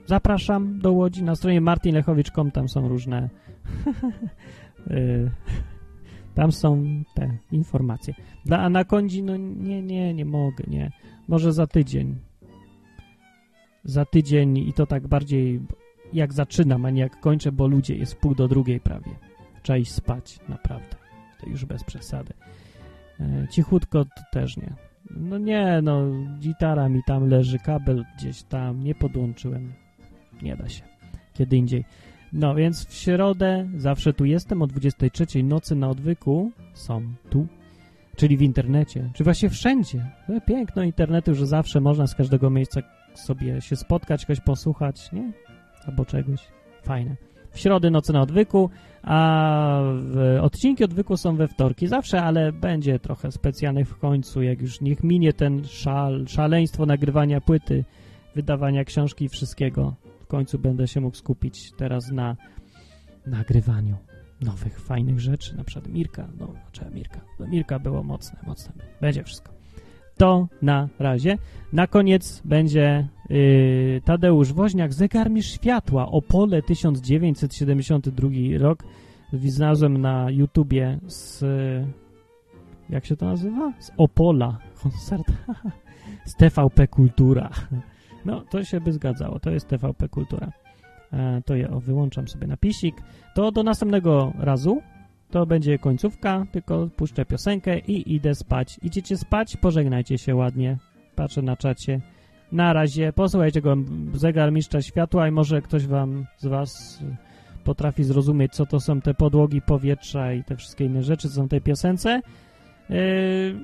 Zapraszam 0.06 0.80
do 0.80 0.92
Łodzi. 0.92 1.24
Na 1.24 1.36
stronie 1.36 1.62
martinlechowicz.com 1.62 2.52
tam 2.52 2.70
są 2.70 2.88
różne 2.88 3.30
y, 4.92 5.32
tam 6.36 6.52
są 6.52 6.84
te 7.16 7.38
informacje. 7.52 8.14
Dla 8.46 8.60
Anakondzi, 8.60 9.24
no 9.24 9.38
nie, 9.38 9.82
nie, 9.82 10.14
nie 10.14 10.26
mogę, 10.26 10.64
nie. 10.68 10.92
Może 11.28 11.54
za 11.54 11.68
tydzień. 11.68 12.16
Za 13.84 14.06
tydzień 14.06 14.58
i 14.58 14.74
to 14.74 14.86
tak 14.86 15.08
bardziej 15.08 15.62
jak 16.14 16.34
zaczynam, 16.34 16.86
a 16.86 16.90
nie 16.90 17.02
jak 17.02 17.20
kończę, 17.20 17.52
bo 17.52 17.68
ludzie 17.68 17.96
jest 17.96 18.16
pół 18.16 18.36
do 18.36 18.48
drugiej 18.48 18.80
prawie. 18.80 19.12
Trzeba 19.64 19.78
iść 19.78 19.92
spać, 19.92 20.40
naprawdę. 20.50 20.96
To 21.42 21.50
już 21.50 21.66
bez 21.66 21.84
przesady. 21.84 22.34
E, 23.20 23.48
cichutko 23.52 24.06
to 24.06 24.22
też 24.32 24.58
nie. 24.58 24.74
No 25.10 25.38
nie, 25.38 25.80
no 25.84 26.06
gitara 26.40 26.90
mi 26.90 27.02
tam 27.08 27.30
leży, 27.30 27.60
kabel 27.60 28.06
gdzieś 28.18 28.44
tam, 28.44 28.84
nie 28.84 28.96
podłączyłem. 28.96 29.74
Nie 30.42 30.56
da 30.56 30.70
się. 30.70 30.84
Kiedy 31.34 31.58
indziej. 31.58 31.86
No, 32.34 32.56
więc 32.56 32.86
w 32.86 32.94
środę 32.94 33.70
zawsze 33.78 34.14
tu 34.14 34.26
jestem 34.26 34.62
o 34.62 34.68
23 34.68 35.44
nocy 35.44 35.76
na 35.76 35.90
odwyku. 35.90 36.52
Są 36.74 37.02
tu. 37.30 37.48
Czyli 38.16 38.38
w 38.38 38.42
internecie. 38.42 39.10
Czy 39.14 39.24
właśnie 39.24 39.50
wszędzie. 39.50 40.12
No, 40.30 40.42
piękno 40.42 40.84
internetu, 40.84 41.36
że 41.36 41.48
zawsze 41.48 41.82
można 41.82 42.08
z 42.08 42.16
każdego 42.16 42.50
miejsca 42.50 42.82
sobie 43.14 43.62
się 43.62 43.76
spotkać, 43.76 44.26
kogoś 44.26 44.40
posłuchać, 44.40 45.12
nie? 45.12 45.32
Albo 45.90 46.06
czegoś. 46.06 46.48
Fajne. 46.84 47.16
W 47.52 47.60
środę 47.60 47.92
nocy 47.92 48.14
na 48.14 48.22
odwyku, 48.22 48.70
a 49.04 49.82
odcinki 50.42 50.84
odwyku 50.84 51.18
są 51.18 51.36
we 51.36 51.48
wtorki 51.48 51.88
zawsze, 51.88 52.24
ale 52.24 52.52
będzie 52.52 53.00
trochę 53.00 53.32
specjalnych 53.32 53.90
w 53.90 53.98
końcu, 53.98 54.42
jak 54.42 54.62
już 54.62 54.82
niech 54.82 55.04
minie 55.04 55.34
ten 55.34 55.66
szal, 55.66 56.28
szaleństwo 56.28 56.86
nagrywania 56.86 57.42
płyty, 57.42 57.84
wydawania 58.36 58.84
książki 58.84 59.26
i 59.26 59.30
wszystkiego 59.30 59.96
końcu 60.30 60.60
będę 60.60 60.88
się 60.88 61.02
mógł 61.02 61.18
skupić 61.18 61.72
teraz 61.78 62.12
na 62.12 62.36
nagrywaniu 63.26 63.98
nowych, 64.42 64.80
fajnych 64.80 65.20
rzeczy. 65.20 65.58
Na 65.58 65.64
przykład 65.64 65.88
Mirka, 65.88 66.28
no, 66.40 66.54
znaczy 66.62 66.96
Mirka. 66.96 67.22
No, 67.40 67.48
Mirka 67.48 67.80
było 67.80 68.04
mocne, 68.04 68.40
mocne. 68.48 68.74
Będzie 69.02 69.24
wszystko. 69.24 69.59
To 70.20 70.48
na 70.62 70.88
razie. 71.00 71.38
Na 71.74 71.88
koniec 71.88 72.42
będzie 72.46 73.08
yy, 73.30 74.02
Tadeusz 74.06 74.54
Woźniak, 74.54 74.94
Zegarmistrz 74.94 75.54
Światła, 75.54 76.12
Opole 76.12 76.62
1972 76.62 78.30
rok. 78.60 78.84
Znalazłem 79.34 79.98
na 79.98 80.32
YouTubie 80.32 81.00
z... 81.08 81.44
Jak 82.90 83.06
się 83.06 83.16
to 83.16 83.26
nazywa? 83.26 83.74
Z 83.80 83.92
Opola. 83.98 84.58
Koncert. 84.84 85.28
z 86.26 86.36
TVP 86.36 86.88
Kultura. 86.88 87.50
No, 88.26 88.42
to 88.42 88.64
się 88.64 88.82
by 88.82 88.94
zgadzało. 88.94 89.40
To 89.40 89.50
jest 89.50 89.68
TVP 89.68 90.10
Kultura. 90.10 90.52
E, 91.14 91.42
to 91.46 91.56
ja 91.56 91.68
wyłączam 91.68 92.28
sobie 92.28 92.48
napisik. 92.48 92.96
To 93.36 93.52
do 93.52 93.64
następnego 93.64 94.34
razu. 94.40 94.82
To 95.32 95.46
będzie 95.46 95.80
końcówka, 95.80 96.46
tylko 96.52 96.90
puszczę 96.96 97.26
piosenkę 97.26 97.80
i 97.80 98.16
idę 98.16 98.36
spać. 98.36 98.80
Idziecie 98.84 99.18
spać? 99.18 99.58
Pożegnajcie 99.58 100.18
się 100.18 100.36
ładnie. 100.36 100.78
Patrzę 101.16 101.42
na 101.42 101.58
czacie. 101.58 102.02
Na 102.52 102.74
razie. 102.74 103.14
Posłuchajcie 103.14 103.62
go 103.62 103.76
zegar 104.14 104.52
mistrza 104.52 104.82
światła 104.82 105.28
i 105.28 105.32
może 105.32 105.62
ktoś 105.62 105.88
wam 105.88 106.26
z 106.38 106.48
was 106.48 107.00
potrafi 107.64 108.04
zrozumieć, 108.04 108.54
co 108.54 108.66
to 108.66 108.80
są 108.80 109.02
te 109.02 109.14
podłogi 109.14 109.62
powietrza 109.62 110.34
i 110.34 110.44
te 110.44 110.56
wszystkie 110.56 110.86
inne 110.86 111.04
rzeczy, 111.04 111.30
co 111.30 111.36
są 111.36 111.46
w 111.46 111.50
tej 111.50 111.62
piosence. 111.62 112.22
Yy, 112.90 112.96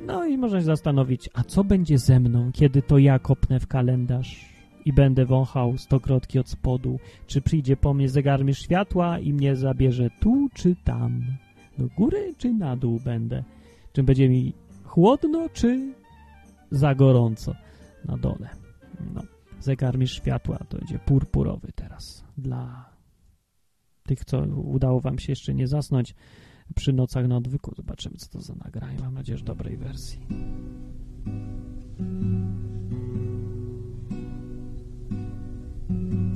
no 0.05 0.25
i 0.25 0.37
można 0.37 0.59
się 0.59 0.65
zastanowić, 0.65 1.29
a 1.33 1.43
co 1.43 1.63
będzie 1.63 1.97
ze 1.97 2.19
mną, 2.19 2.51
kiedy 2.53 2.81
to 2.81 2.97
ja 2.97 3.19
kopnę 3.19 3.59
w 3.59 3.67
kalendarz 3.67 4.45
i 4.85 4.93
będę 4.93 5.25
wąchał 5.25 5.77
stokrotki 5.77 6.39
od 6.39 6.49
spodu? 6.49 6.99
Czy 7.27 7.41
przyjdzie 7.41 7.77
po 7.77 7.93
mnie 7.93 8.09
zegarmistrz 8.09 8.63
światła 8.63 9.19
i 9.19 9.33
mnie 9.33 9.55
zabierze 9.55 10.09
tu 10.19 10.49
czy 10.53 10.75
tam? 10.83 11.21
Do 11.77 11.87
góry 11.97 12.33
czy 12.37 12.53
na 12.53 12.75
dół 12.75 12.99
będę? 13.05 13.43
Czy 13.93 14.03
będzie 14.03 14.29
mi 14.29 14.53
chłodno, 14.83 15.49
czy 15.49 15.93
za 16.71 16.95
gorąco 16.95 17.55
na 18.05 18.17
dole? 18.17 18.49
No, 19.13 19.21
zegarmistrz 19.59 20.17
światła 20.17 20.57
to 20.69 20.77
będzie 20.77 20.99
purpurowy 20.99 21.71
teraz 21.75 22.23
dla 22.37 22.89
tych, 24.03 24.25
co 24.25 24.39
udało 24.47 25.01
wam 25.01 25.19
się 25.19 25.31
jeszcze 25.31 25.53
nie 25.53 25.67
zasnąć 25.67 26.15
przy 26.75 26.93
nocach 26.93 27.27
na 27.27 27.37
odwyku. 27.37 27.71
Zobaczymy, 27.75 28.15
co 28.17 28.29
to 28.29 28.41
za 28.41 28.55
nagranie. 28.55 28.99
Mam 28.99 29.13
nadzieję, 29.13 29.37
że 29.37 29.45
dobrej 29.45 29.77
wersji. 29.77 30.19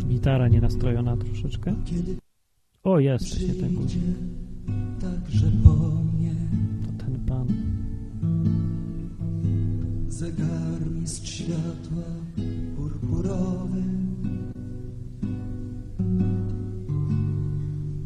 Gitara 0.07 0.47
nienastrojona 0.47 1.17
troszeczkę. 1.17 1.75
O, 2.83 2.99
jest 2.99 3.29
właśnie 3.29 3.53
ten 3.53 3.75
głos. 3.75 3.91
Także 4.99 5.51
po 5.63 6.03
mnie. 6.03 6.35
To 6.85 7.05
ten 7.05 7.19
pan. 7.25 7.47
zegarmistrz 10.19 11.29
światła 11.29 12.03
purpurowy. 12.75 13.83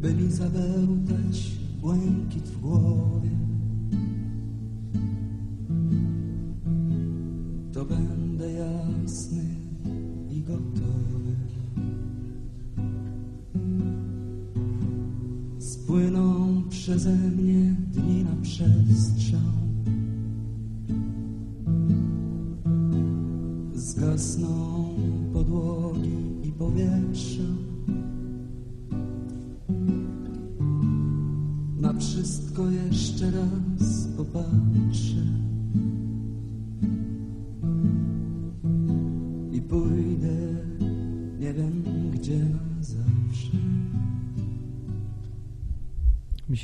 By 0.00 0.14
mi 0.14 0.32
zabełtać 0.32 1.50
błękit 1.80 2.48
w 2.48 2.60
głowie 2.60 3.30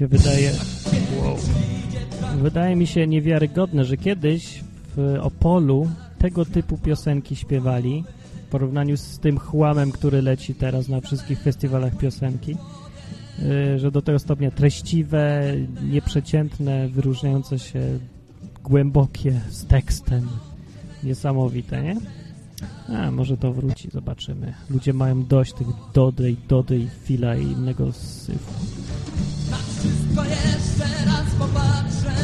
się 0.01 0.09
wydaje... 0.09 0.52
Wow. 1.22 1.36
Wydaje 2.43 2.77
mi 2.77 2.86
się 2.86 3.06
niewiarygodne, 3.06 3.85
że 3.85 3.97
kiedyś 3.97 4.64
w 4.97 5.16
Opolu 5.20 5.90
tego 6.18 6.44
typu 6.44 6.78
piosenki 6.78 7.36
śpiewali 7.36 8.05
w 8.47 8.51
porównaniu 8.51 8.97
z 8.97 9.18
tym 9.18 9.39
chłamem, 9.39 9.93
który 9.93 10.22
leci 10.22 10.55
teraz 10.55 10.89
na 10.89 11.01
wszystkich 11.01 11.40
festiwalach 11.40 11.97
piosenki, 11.97 12.56
yy, 13.39 13.78
że 13.78 13.90
do 13.90 14.02
tego 14.02 14.18
stopnia 14.18 14.51
treściwe, 14.51 15.55
nieprzeciętne, 15.90 16.89
wyróżniające 16.89 17.59
się 17.59 17.98
głębokie 18.64 19.40
z 19.51 19.66
tekstem. 19.66 20.28
Niesamowite, 21.05 21.82
nie? 21.82 21.97
A, 22.89 23.10
może 23.10 23.36
to 23.36 23.52
wróci, 23.52 23.90
zobaczymy. 23.93 24.55
Ludzie 24.70 24.93
mają 24.93 25.24
dość 25.24 25.52
tych 25.52 25.66
Dody 25.94 26.31
i 26.31 26.36
Dody 26.48 26.78
i 26.78 26.89
Fila 27.05 27.36
i 27.36 27.43
innego 27.43 27.93
syfu. 27.93 28.52
Jeszcze 30.24 31.05
raz 31.06 31.34
popatrzę 31.38 32.14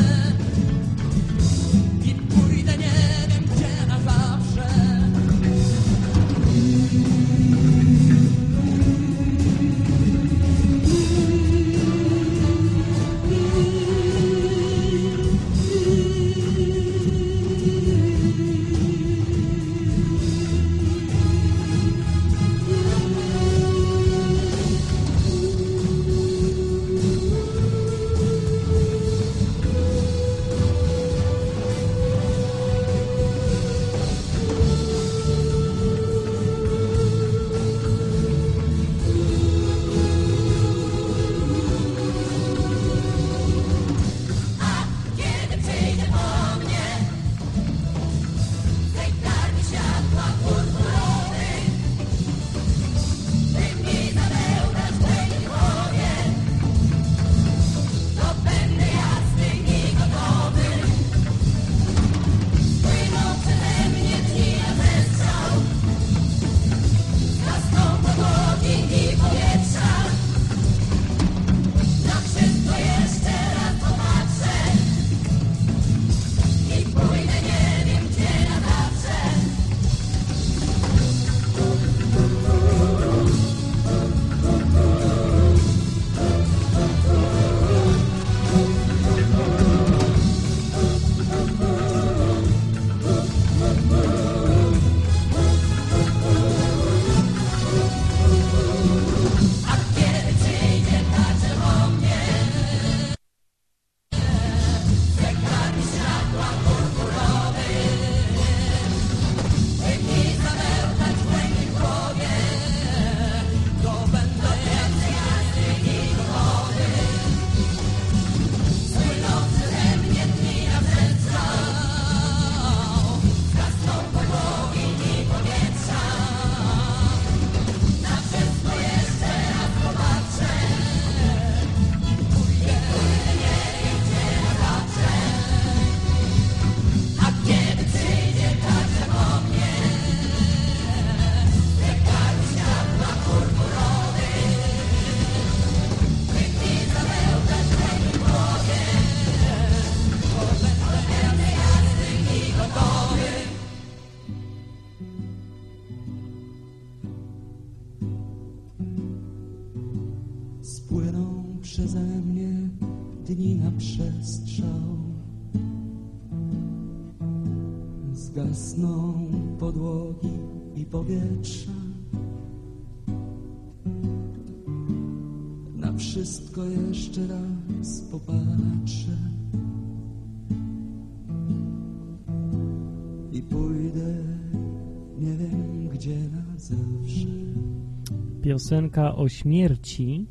Piosenka 188.47 189.17
o 189.17 189.29
śmierci 189.29 190.27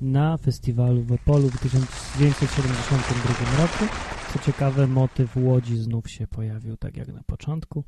na 0.00 0.36
festiwalu 0.36 1.02
w 1.02 1.12
Opolu 1.12 1.48
w 1.48 1.60
1972 1.60 3.62
roku. 3.62 3.84
Co 4.32 4.38
ciekawe, 4.38 4.86
motyw 4.86 5.36
Łodzi 5.36 5.76
znów 5.76 6.10
się 6.10 6.26
pojawił, 6.26 6.76
tak 6.76 6.96
jak 6.96 7.08
na 7.08 7.22
początku. 7.22 7.84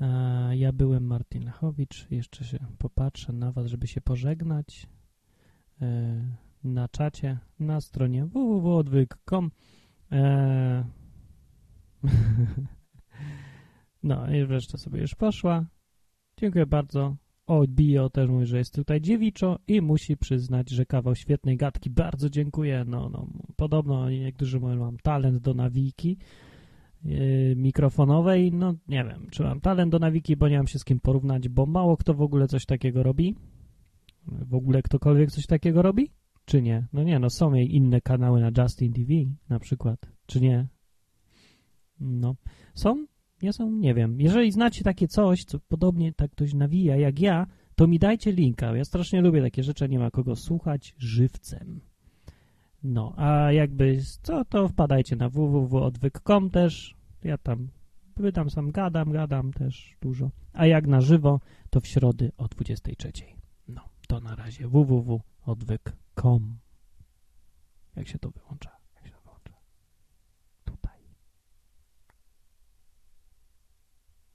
E, 0.00 0.56
Ja 0.56 0.72
byłem 0.72 1.06
Martin 1.06 1.44
Lechowicz. 1.44 2.06
Jeszcze 2.10 2.44
się 2.44 2.58
popatrzę 2.78 3.32
na 3.32 3.52
Was, 3.52 3.66
żeby 3.66 3.86
się 3.86 4.00
pożegnać 4.00 4.86
e, 5.82 6.36
na 6.64 6.88
czacie, 6.88 7.38
na 7.58 7.80
stronie 7.80 8.26
www.odwyk.com. 8.26 9.50
E, 10.12 10.84
No 14.02 14.30
i 14.30 14.46
wreszcie 14.46 14.78
sobie 14.78 15.00
już 15.00 15.14
poszła. 15.14 15.64
Dziękuję 16.36 16.66
bardzo. 16.66 17.16
O, 17.46 17.64
też 18.12 18.30
mówi, 18.30 18.46
że 18.46 18.58
jest 18.58 18.74
tutaj 18.74 19.00
dziewiczo 19.00 19.58
i 19.68 19.80
musi 19.80 20.16
przyznać, 20.16 20.70
że 20.70 20.86
kawał 20.86 21.14
świetnej 21.14 21.56
gadki. 21.56 21.90
Bardzo 21.90 22.30
dziękuję. 22.30 22.84
No, 22.86 23.08
no, 23.08 23.26
podobno 23.56 24.10
niektórzy 24.10 24.60
mówią, 24.60 24.76
mam 24.76 24.96
talent 24.98 25.38
do 25.38 25.54
nawiki 25.54 26.18
yy, 27.04 27.54
mikrofonowej. 27.56 28.52
No, 28.52 28.74
nie 28.88 29.04
wiem, 29.04 29.26
czy 29.30 29.42
mam 29.42 29.60
talent 29.60 29.92
do 29.92 29.98
nawiki, 29.98 30.36
bo 30.36 30.48
nie 30.48 30.56
mam 30.56 30.66
się 30.66 30.78
z 30.78 30.84
kim 30.84 31.00
porównać, 31.00 31.48
bo 31.48 31.66
mało 31.66 31.96
kto 31.96 32.14
w 32.14 32.22
ogóle 32.22 32.48
coś 32.48 32.66
takiego 32.66 33.02
robi. 33.02 33.34
W 34.26 34.54
ogóle 34.54 34.82
ktokolwiek 34.82 35.30
coś 35.30 35.46
takiego 35.46 35.82
robi? 35.82 36.10
Czy 36.44 36.62
nie? 36.62 36.86
No 36.92 37.02
nie, 37.02 37.18
no 37.18 37.30
są 37.30 37.54
inne 37.54 38.00
kanały 38.00 38.40
na 38.40 38.62
Justin 38.62 38.92
TV 38.92 39.12
na 39.48 39.58
przykład. 39.58 40.00
Czy 40.26 40.40
nie? 40.40 40.66
No. 42.00 42.34
Są? 42.74 43.06
Nie 43.44 43.52
są? 43.52 43.70
Nie 43.70 43.94
wiem. 43.94 44.20
Jeżeli 44.20 44.52
znacie 44.52 44.84
takie 44.84 45.08
coś, 45.08 45.44
co 45.44 45.58
podobnie 45.58 46.12
tak 46.12 46.30
ktoś 46.30 46.54
nawija 46.54 46.96
jak 46.96 47.20
ja, 47.20 47.46
to 47.74 47.86
mi 47.86 47.98
dajcie 47.98 48.32
linka. 48.32 48.76
Ja 48.76 48.84
strasznie 48.84 49.20
lubię 49.20 49.42
takie 49.42 49.62
rzeczy, 49.62 49.88
nie 49.88 49.98
ma 49.98 50.10
kogo 50.10 50.36
słuchać 50.36 50.94
żywcem. 50.98 51.80
No, 52.82 53.14
a 53.16 53.52
jakby 53.52 53.98
co, 54.22 54.44
to 54.44 54.68
wpadajcie 54.68 55.16
na 55.16 55.28
www.odwyk.com 55.28 56.50
też. 56.50 56.96
Ja 57.24 57.38
tam, 57.38 57.68
wy 58.16 58.32
tam 58.32 58.50
sam 58.50 58.70
gadam, 58.70 59.12
gadam 59.12 59.52
też 59.52 59.96
dużo. 60.00 60.30
A 60.52 60.66
jak 60.66 60.86
na 60.86 61.00
żywo, 61.00 61.40
to 61.70 61.80
w 61.80 61.86
środy 61.86 62.32
o 62.36 62.48
23. 62.48 63.12
No, 63.68 63.82
to 64.08 64.20
na 64.20 64.34
razie 64.34 64.68
www.odwyk.com. 64.68 66.58
Jak 67.96 68.08
się 68.08 68.18
to 68.18 68.30
wyłącza? 68.30 68.73